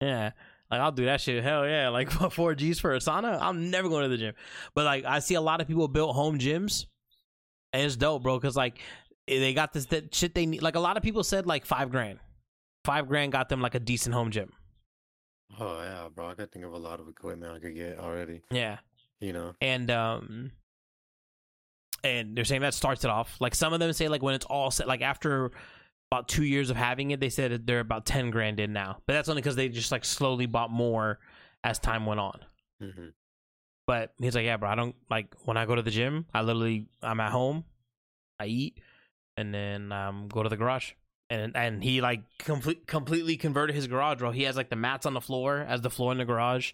Yeah. 0.00 0.30
Like 0.70 0.80
I'll 0.80 0.92
do 0.92 1.04
that 1.04 1.20
shit. 1.20 1.44
Hell 1.44 1.66
yeah. 1.66 1.90
Like 1.90 2.10
four 2.32 2.54
G's 2.54 2.80
for 2.80 2.94
a 2.94 2.98
sauna. 2.98 3.38
I'm 3.40 3.70
never 3.70 3.88
going 3.88 4.04
to 4.04 4.08
the 4.08 4.16
gym. 4.16 4.34
But 4.74 4.84
like 4.84 5.04
I 5.04 5.18
see 5.18 5.34
a 5.34 5.40
lot 5.40 5.60
of 5.60 5.68
people 5.68 5.86
build 5.88 6.14
home 6.14 6.38
gyms. 6.38 6.86
And 7.74 7.82
it's 7.82 7.96
dope, 7.96 8.22
bro. 8.22 8.38
Cause 8.38 8.56
like 8.56 8.80
they 9.26 9.54
got 9.54 9.72
this 9.72 9.86
that 9.86 10.14
shit 10.14 10.34
they 10.34 10.46
need. 10.46 10.62
Like 10.62 10.74
a 10.74 10.80
lot 10.80 10.96
of 10.96 11.02
people 11.02 11.24
said 11.24 11.46
like 11.46 11.64
five 11.66 11.90
grand. 11.90 12.18
Five 12.84 13.08
grand 13.08 13.32
got 13.32 13.48
them 13.48 13.60
like 13.60 13.74
a 13.74 13.80
decent 13.80 14.14
home 14.14 14.30
gym. 14.30 14.52
Oh 15.58 15.80
yeah, 15.82 16.08
bro. 16.14 16.28
I 16.28 16.34
could 16.34 16.50
think 16.50 16.64
of 16.64 16.72
a 16.72 16.78
lot 16.78 17.00
of 17.00 17.08
equipment 17.08 17.52
I 17.52 17.58
could 17.58 17.74
get 17.74 17.98
already. 17.98 18.42
Yeah. 18.50 18.78
You 19.20 19.32
know. 19.32 19.54
And 19.60 19.90
um 19.90 20.52
and 22.04 22.36
they're 22.36 22.44
saying 22.44 22.62
that 22.62 22.74
starts 22.74 23.04
it 23.04 23.10
off. 23.10 23.36
Like 23.40 23.54
some 23.54 23.72
of 23.72 23.80
them 23.80 23.92
say 23.92 24.08
like 24.08 24.22
when 24.22 24.34
it's 24.34 24.46
all 24.46 24.70
set 24.70 24.88
like 24.88 25.02
after 25.02 25.52
about 26.10 26.28
two 26.28 26.44
years 26.44 26.68
of 26.68 26.76
having 26.76 27.10
it, 27.12 27.20
they 27.20 27.30
said 27.30 27.52
that 27.52 27.66
they're 27.66 27.80
about 27.80 28.04
ten 28.04 28.30
grand 28.30 28.60
in 28.60 28.72
now. 28.72 28.98
But 29.06 29.14
that's 29.14 29.28
only 29.28 29.40
because 29.42 29.56
they 29.56 29.68
just 29.68 29.92
like 29.92 30.04
slowly 30.04 30.46
bought 30.46 30.70
more 30.70 31.20
as 31.64 31.78
time 31.78 32.06
went 32.06 32.20
on. 32.20 32.40
hmm 32.80 33.08
But 33.86 34.12
he's 34.18 34.34
like, 34.34 34.44
yeah, 34.44 34.56
bro, 34.56 34.68
I 34.68 34.74
don't 34.74 34.96
like 35.08 35.34
when 35.44 35.56
I 35.56 35.64
go 35.64 35.74
to 35.74 35.82
the 35.82 35.90
gym. 35.90 36.26
I 36.34 36.42
literally, 36.42 36.88
I'm 37.02 37.20
at 37.20 37.30
home, 37.30 37.64
I 38.40 38.46
eat, 38.46 38.80
and 39.36 39.52
then 39.54 39.92
um 39.92 40.28
go 40.28 40.42
to 40.42 40.48
the 40.48 40.56
garage. 40.56 40.92
And 41.30 41.56
and 41.56 41.82
he 41.82 42.00
like 42.02 42.20
complete 42.38 42.86
completely 42.86 43.36
converted 43.36 43.74
his 43.74 43.86
garage, 43.86 44.18
bro. 44.18 44.32
He 44.32 44.42
has 44.42 44.56
like 44.56 44.68
the 44.68 44.76
mats 44.76 45.06
on 45.06 45.14
the 45.14 45.20
floor 45.20 45.58
as 45.66 45.80
the 45.80 45.88
floor 45.90 46.12
in 46.12 46.18
the 46.18 46.26
garage. 46.26 46.72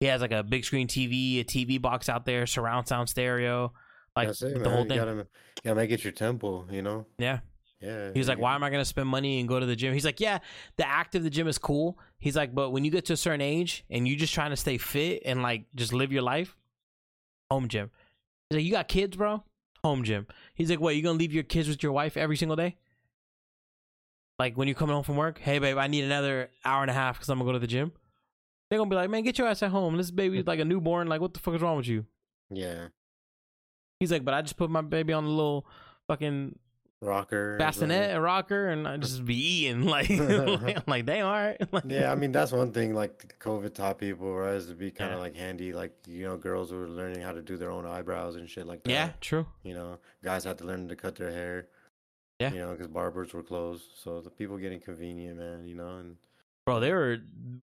He 0.00 0.06
has 0.06 0.22
like 0.22 0.32
a 0.32 0.42
big 0.42 0.64
screen 0.64 0.88
TV, 0.88 1.40
a 1.40 1.44
TV 1.44 1.80
box 1.80 2.08
out 2.08 2.24
there, 2.24 2.46
surround 2.46 2.88
sound 2.88 3.08
stereo, 3.10 3.72
like 4.16 4.28
it, 4.28 4.38
the 4.40 4.58
man. 4.60 4.64
whole 4.64 4.82
You 4.84 4.88
thing. 4.88 4.98
gotta, 4.98 5.12
you 5.14 5.26
gotta 5.64 5.76
make 5.76 5.90
it 5.90 6.04
your 6.04 6.12
temple. 6.12 6.66
You 6.70 6.82
know. 6.82 7.06
Yeah. 7.18 7.40
Yeah. 7.80 8.08
He's 8.08 8.22
was 8.22 8.28
like, 8.28 8.38
why 8.38 8.54
am 8.54 8.64
I 8.64 8.70
gonna 8.70 8.84
spend 8.84 9.08
money 9.08 9.38
and 9.40 9.48
go 9.48 9.60
to 9.60 9.66
the 9.66 9.76
gym? 9.76 9.92
He's 9.92 10.04
like, 10.04 10.20
yeah, 10.20 10.38
the 10.78 10.88
act 10.88 11.14
of 11.14 11.22
the 11.22 11.30
gym 11.30 11.46
is 11.46 11.58
cool. 11.58 11.98
He's 12.18 12.34
like, 12.34 12.54
but 12.54 12.70
when 12.70 12.84
you 12.84 12.90
get 12.90 13.04
to 13.06 13.12
a 13.12 13.16
certain 13.16 13.40
age 13.40 13.84
and 13.90 14.08
you're 14.08 14.16
just 14.18 14.32
trying 14.34 14.50
to 14.50 14.56
stay 14.56 14.78
fit 14.78 15.22
and 15.24 15.42
like 15.42 15.66
just 15.74 15.92
live 15.92 16.12
your 16.12 16.22
life, 16.22 16.56
home 17.50 17.68
gym. 17.68 17.90
He's 18.48 18.56
like, 18.56 18.64
you 18.64 18.72
got 18.72 18.88
kids, 18.88 19.16
bro? 19.16 19.44
Home 19.84 20.04
gym. 20.04 20.26
He's 20.54 20.70
like, 20.70 20.80
what? 20.80 20.96
You 20.96 21.02
gonna 21.02 21.18
leave 21.18 21.32
your 21.32 21.44
kids 21.44 21.68
with 21.68 21.82
your 21.82 21.92
wife 21.92 22.16
every 22.16 22.36
single 22.36 22.56
day? 22.56 22.76
Like 24.38 24.56
when 24.56 24.68
you're 24.68 24.74
coming 24.74 24.94
home 24.94 25.04
from 25.04 25.16
work, 25.16 25.38
hey 25.38 25.58
babe, 25.58 25.78
I 25.78 25.86
need 25.88 26.04
another 26.04 26.50
hour 26.64 26.82
and 26.82 26.90
a 26.90 26.94
half 26.94 27.16
because 27.16 27.28
I'm 27.28 27.38
gonna 27.38 27.48
go 27.48 27.52
to 27.52 27.58
the 27.58 27.66
gym. 27.66 27.92
They're 28.68 28.78
gonna 28.78 28.90
be 28.90 28.96
like, 28.96 29.10
man, 29.10 29.22
get 29.22 29.38
your 29.38 29.48
ass 29.48 29.62
at 29.62 29.70
home. 29.70 29.96
This 29.96 30.10
baby's 30.10 30.46
like 30.46 30.60
a 30.60 30.64
newborn. 30.64 31.08
Like, 31.08 31.20
what 31.20 31.34
the 31.34 31.40
fuck 31.40 31.54
is 31.54 31.62
wrong 31.62 31.76
with 31.76 31.88
you? 31.88 32.06
Yeah. 32.50 32.88
He's 33.98 34.12
like, 34.12 34.24
but 34.24 34.34
I 34.34 34.42
just 34.42 34.56
put 34.56 34.70
my 34.70 34.80
baby 34.82 35.12
on 35.12 35.24
a 35.24 35.28
little 35.28 35.66
fucking 36.06 36.58
Rocker. 37.00 37.56
bassinet 37.58 38.10
and 38.10 38.22
rocker 38.22 38.68
and 38.70 38.88
I 38.88 38.96
just 38.96 39.24
be 39.24 39.36
eating 39.66 39.82
like 39.86 40.08
like 40.88 41.06
they 41.06 41.20
are 41.20 41.56
like, 41.72 41.84
Yeah, 41.86 42.10
I 42.10 42.16
mean 42.16 42.32
that's 42.32 42.50
one 42.50 42.72
thing. 42.72 42.92
Like 42.94 43.38
COVID 43.38 43.72
taught 43.74 43.98
people, 43.98 44.34
right, 44.34 44.54
is 44.54 44.66
to 44.66 44.74
be 44.74 44.90
kind 44.90 45.12
of 45.12 45.18
Yeah. 45.18 45.22
like 45.22 45.36
handy. 45.36 45.72
Like 45.72 45.92
you 46.08 46.24
know, 46.24 46.36
girls 46.36 46.72
were 46.72 46.88
learning 46.88 47.20
how 47.22 47.32
to 47.32 47.40
do 47.42 47.56
their 47.56 47.70
own 47.70 47.86
eyebrows 47.86 48.34
and 48.36 48.48
shit 48.50 48.66
like 48.66 48.82
that. 48.82 48.90
yeah 48.90 49.10
true 49.20 49.46
You 49.62 49.74
know, 49.74 49.98
guys 50.24 50.42
had 50.44 50.58
to 50.58 50.64
learn 50.64 50.88
to 50.88 50.96
cut 50.96 51.14
their 51.14 51.30
hair. 51.30 51.68
Yeah. 52.40 52.52
You 52.52 52.58
know, 52.60 52.70
because 52.72 52.88
barbers 52.88 53.32
were 53.32 53.42
closed, 53.42 53.84
so 53.96 54.20
the 54.20 54.30
people 54.30 54.56
getting 54.58 54.80
convenient, 54.80 55.38
man. 55.38 55.64
You 55.66 55.74
know, 55.76 55.98
and 55.98 56.16
bro 56.66 56.80
they 56.80 56.92
were 56.92 57.18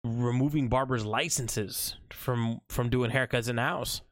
removing 0.04 0.68
barbers 0.68 1.04
licenses 1.04 1.94
from 2.10 2.60
from 2.68 2.88
doing 2.90 3.10
haircuts 3.12 3.48
in 3.48 3.56
the 3.56 3.62
house 3.62 4.02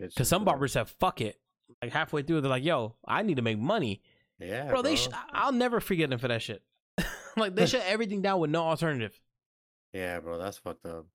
because 0.00 0.28
some 0.28 0.44
barbers 0.44 0.74
have 0.74 0.90
fuck 0.90 1.20
it 1.20 1.38
like 1.82 1.92
halfway 1.92 2.22
through 2.22 2.40
they're 2.40 2.50
like 2.50 2.64
yo 2.64 2.94
I 3.06 3.22
need 3.22 3.36
to 3.36 3.42
make 3.42 3.58
money 3.58 4.00
Yeah, 4.38 4.68
bro, 4.68 4.82
they 4.82 4.96
sh- 4.96 5.08
I'll 5.32 5.52
never 5.52 5.80
forget 5.80 6.10
them 6.10 6.18
for 6.18 6.28
that 6.28 6.42
shit 6.42 6.62
like 7.36 7.54
they 7.54 7.66
shut 7.66 7.82
everything 7.86 8.22
down 8.22 8.40
with 8.40 8.50
no 8.50 8.62
alternative 8.64 9.18
Yeah, 9.92 10.20
bro, 10.20 10.38
that's 10.38 10.58
fucked 10.58 10.86
up. 10.86 11.06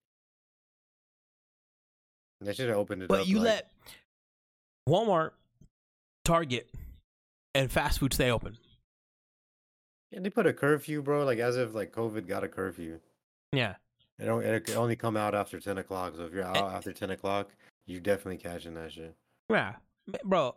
They 2.41 2.53
should 2.53 2.69
have 2.69 2.77
opened 2.77 3.03
it 3.03 3.07
but 3.09 3.21
up. 3.21 3.27
you 3.27 3.37
like, 3.37 3.45
let 3.45 3.71
Walmart 4.89 5.31
Target 6.25 6.69
and 7.55 7.71
fast 7.71 7.99
food 7.99 8.13
stay 8.13 8.31
open 8.31 8.57
Yeah, 10.11 10.19
they 10.21 10.29
put 10.29 10.45
a 10.47 10.53
curfew, 10.53 11.01
bro. 11.01 11.23
Like 11.25 11.39
as 11.39 11.55
if 11.57 11.73
like 11.73 11.91
COVID 11.93 12.27
got 12.27 12.43
a 12.43 12.47
curfew. 12.49 12.99
yeah 13.53 13.75
It 14.19 14.25
don't. 14.25 14.43
It 14.43 14.75
only 14.75 14.95
come 14.95 15.15
out 15.17 15.33
after 15.35 15.59
ten 15.59 15.77
o'clock. 15.77 16.15
So 16.17 16.25
if 16.25 16.33
you're 16.33 16.43
Eh. 16.43 16.47
out 16.59 16.73
after 16.73 16.91
ten 16.93 17.11
o'clock, 17.11 17.49
you're 17.85 18.01
definitely 18.01 18.37
catching 18.37 18.73
that 18.75 18.91
shit. 18.91 19.15
Yeah, 19.49 19.75
bro. 20.23 20.55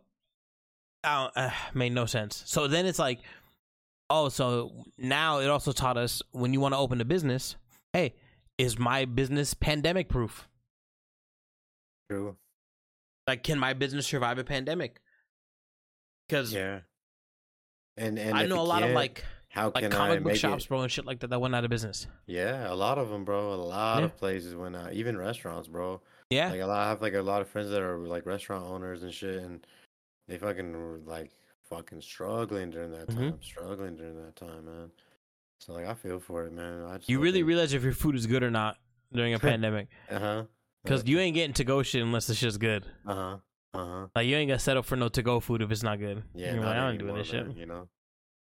I 1.05 1.23
don't, 1.25 1.37
uh, 1.37 1.51
made 1.75 1.93
no 1.93 2.07
sense. 2.07 2.43
So 2.47 2.67
then 2.67 2.87
it's 2.87 2.99
like, 2.99 3.21
oh, 4.11 4.29
so 4.29 4.73
now 4.99 5.39
it 5.39 5.49
also 5.49 5.73
taught 5.73 5.97
us 5.97 6.23
when 6.33 6.53
you 6.53 6.61
want 6.61 6.75
to 6.75 6.79
open 6.79 7.01
a 7.01 7.05
business, 7.05 7.57
hey, 7.93 8.15
is 8.59 8.79
my 8.79 9.05
business 9.05 9.55
pandemic 9.55 10.09
proof? 10.09 10.49
True. 12.11 12.37
Like, 13.27 13.43
can 13.43 13.59
my 13.59 13.73
business 13.73 14.07
survive 14.07 14.39
a 14.39 14.45
pandemic? 14.45 15.01
Because 16.29 16.53
Yeah. 16.53 16.81
And 17.97 18.19
and 18.19 18.37
I 18.37 18.45
know 18.47 18.61
a 18.61 18.63
lot 18.63 18.83
of 18.83 18.89
can't, 18.89 18.95
like 18.95 19.25
how 19.49 19.73
like 19.75 19.85
can 19.85 19.93
I 19.93 19.97
comic 19.97 20.23
book 20.23 20.37
shops, 20.37 20.65
it? 20.65 20.69
bro, 20.69 20.83
and 20.83 20.91
shit 20.93 21.07
like 21.07 21.21
that 21.21 21.31
that 21.31 21.41
went 21.41 21.55
out 21.55 21.65
of 21.65 21.71
business. 21.71 22.07
Yeah, 22.27 22.71
a 22.71 22.75
lot 22.75 22.99
of 22.99 23.09
them, 23.09 23.25
bro. 23.25 23.55
A 23.55 23.57
lot 23.57 24.01
Yeah. 24.01 24.05
of 24.05 24.17
places 24.19 24.55
went 24.55 24.77
out. 24.77 24.93
Even 24.93 25.17
restaurants, 25.17 25.67
bro. 25.67 26.03
Yeah, 26.31 26.51
Like 26.51 26.61
a 26.61 26.67
lot. 26.67 26.87
I 26.87 26.89
have 26.89 27.03
like 27.03 27.15
a 27.15 27.23
lot 27.23 27.41
of 27.41 27.49
friends 27.49 27.71
that 27.71 27.81
are 27.81 27.99
like 27.99 28.27
restaurant 28.27 28.65
owners 28.65 29.03
and 29.05 29.13
shit, 29.15 29.43
and 29.43 29.65
they 30.27 30.39
fucking 30.39 31.05
like 31.07 31.31
fucking 31.71 32.01
struggling 32.01 32.71
during 32.71 32.91
that 32.93 33.07
Mhm. 33.09 33.17
time. 33.17 33.43
Struggling 33.43 33.97
during 33.97 34.17
that 34.25 34.35
time, 34.37 34.65
man. 34.67 34.91
So 35.61 35.73
like 35.73 35.87
I 35.87 35.95
feel 35.95 36.19
for 36.19 36.45
it, 36.45 36.53
man. 36.53 36.85
I 36.85 36.97
just 36.99 37.09
you 37.09 37.21
really 37.21 37.41
they- 37.41 37.43
realize 37.45 37.73
if 37.73 37.83
your 37.85 37.93
food 37.93 38.17
is 38.17 38.27
good 38.27 38.43
or 38.43 38.51
not 38.51 38.77
during 39.13 39.35
a 39.35 39.39
pandemic, 39.39 39.89
Uh-huh. 40.11 40.45
because 40.83 41.07
you 41.07 41.19
ain't 41.21 41.35
getting 41.35 41.55
to 41.55 41.65
go 41.65 41.83
shit 41.85 42.03
unless 42.03 42.27
the 42.27 42.35
shit's 42.35 42.59
good. 42.59 42.85
Uh-huh. 43.07 43.39
Uh-huh. 43.75 44.09
Like 44.17 44.27
you 44.27 44.35
ain't 44.37 44.49
gonna 44.49 44.59
set 44.59 44.77
up 44.77 44.85
for 44.85 44.97
no 44.97 45.09
to 45.09 45.23
go 45.23 45.39
food 45.39 45.63
if 45.63 45.71
it's 45.71 45.83
not 45.85 45.99
good. 46.01 46.25
Yeah, 46.35 46.55
You're 46.55 46.65
like, 46.65 46.77
I 46.77 46.91
ain't 46.91 46.99
doing 46.99 47.15
this 47.15 47.29
shit. 47.29 47.57
you 47.57 47.67
know. 47.67 47.89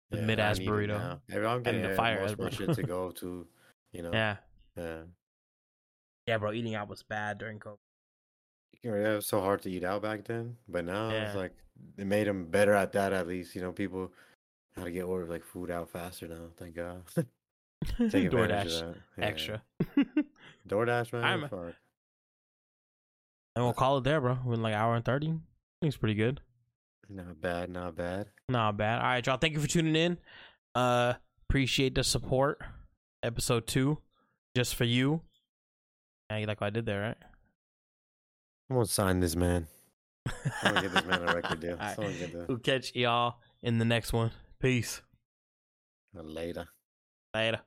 The 0.10 0.18
Yeah, 0.18 0.26
mid-ass 0.26 0.58
burrito. 0.60 0.88
now. 1.30 1.50
I'm 1.52 1.62
getting 1.62 1.84
the 1.84 1.90
the 1.90 1.96
fire 1.96 2.20
most 2.22 2.32
ass 2.32 2.36
burrito. 2.38 2.58
shit 2.58 2.74
to 2.78 2.84
go 2.84 3.12
to, 3.12 3.48
you 3.92 4.02
know. 4.04 4.12
Yeah, 4.12 4.38
Yeah. 4.76 5.02
Yeah, 6.30 6.38
bro. 6.38 6.52
Eating 6.54 6.76
out 6.76 6.88
was 6.90 7.04
bad 7.04 7.38
during 7.40 7.60
COVID. 7.60 7.78
Yeah, 8.84 8.94
it 8.94 9.16
was 9.16 9.26
so 9.28 9.42
hard 9.42 9.62
to 9.64 9.70
eat 9.72 9.84
out 9.84 10.02
back 10.02 10.24
then, 10.26 10.56
but 10.68 10.86
now 10.86 11.10
Yeah. 11.10 11.26
it's 11.28 11.36
like 11.36 11.54
it 11.98 12.06
made 12.08 12.28
them 12.28 12.46
better 12.46 12.74
at 12.74 12.94
that. 12.94 13.12
At 13.14 13.28
least, 13.28 13.56
you 13.56 13.62
know, 13.62 13.72
people 13.72 14.12
how 14.76 14.84
to 14.86 14.92
get 14.92 15.04
order 15.04 15.26
like 15.26 15.44
food 15.44 15.70
out 15.72 15.90
faster 15.90 16.28
now. 16.28 16.48
Thank 16.58 16.76
God. 16.76 17.04
Take 18.12 18.26
advantage 18.26 18.74
DoorDash 18.74 18.82
of 18.82 18.94
that. 18.94 18.98
Yeah. 19.18 19.26
extra. 19.26 19.62
DoorDash, 20.68 21.14
man. 21.14 21.24
I'm- 21.24 21.42
fuck. 21.50 21.74
And 23.56 23.66
we'll 23.66 23.74
call 23.74 23.98
it 23.98 24.04
there, 24.06 24.22
bro. 24.22 24.38
We're 24.46 24.54
in 24.54 24.62
like 24.62 24.76
hour 24.76 24.96
and 24.96 25.04
thirty. 25.04 25.34
It's 25.82 25.98
pretty 25.98 26.14
good. 26.14 26.40
Not 27.10 27.42
bad, 27.42 27.70
not 27.70 27.96
bad. 27.96 28.28
Not 28.48 28.78
bad. 28.78 29.00
All 29.02 29.08
right, 29.08 29.26
y'all. 29.26 29.38
Thank 29.38 29.54
you 29.56 29.60
for 29.60 29.68
tuning 29.68 29.96
in. 29.96 30.18
Uh, 30.76 31.14
appreciate 31.50 31.96
the 31.96 32.04
support. 32.04 32.62
Episode 33.24 33.68
two, 33.68 33.98
just 34.56 34.76
for 34.76 34.86
you. 34.86 35.22
Yeah, 36.30 36.38
you 36.38 36.46
like 36.46 36.62
what 36.62 36.68
I 36.68 36.70
did 36.70 36.86
there, 36.86 37.02
right? 37.02 37.18
I'm 38.70 38.76
gonna 38.76 38.86
sign 38.86 39.20
this 39.20 39.36
man. 39.36 39.68
I'm 40.64 40.76
gonna 40.76 40.82
get 40.82 40.94
this 40.94 41.06
man 41.06 41.28
a 41.28 41.34
record 41.34 41.60
deal. 41.60 41.78
Right. 41.78 41.98
We'll 42.48 42.60
catch 42.60 42.96
y'all 42.96 43.36
in 43.64 43.80
the 43.80 43.86
next 43.86 44.14
one. 44.14 44.32
Peace. 44.60 45.02
later. 46.14 46.68
Later. 47.34 47.62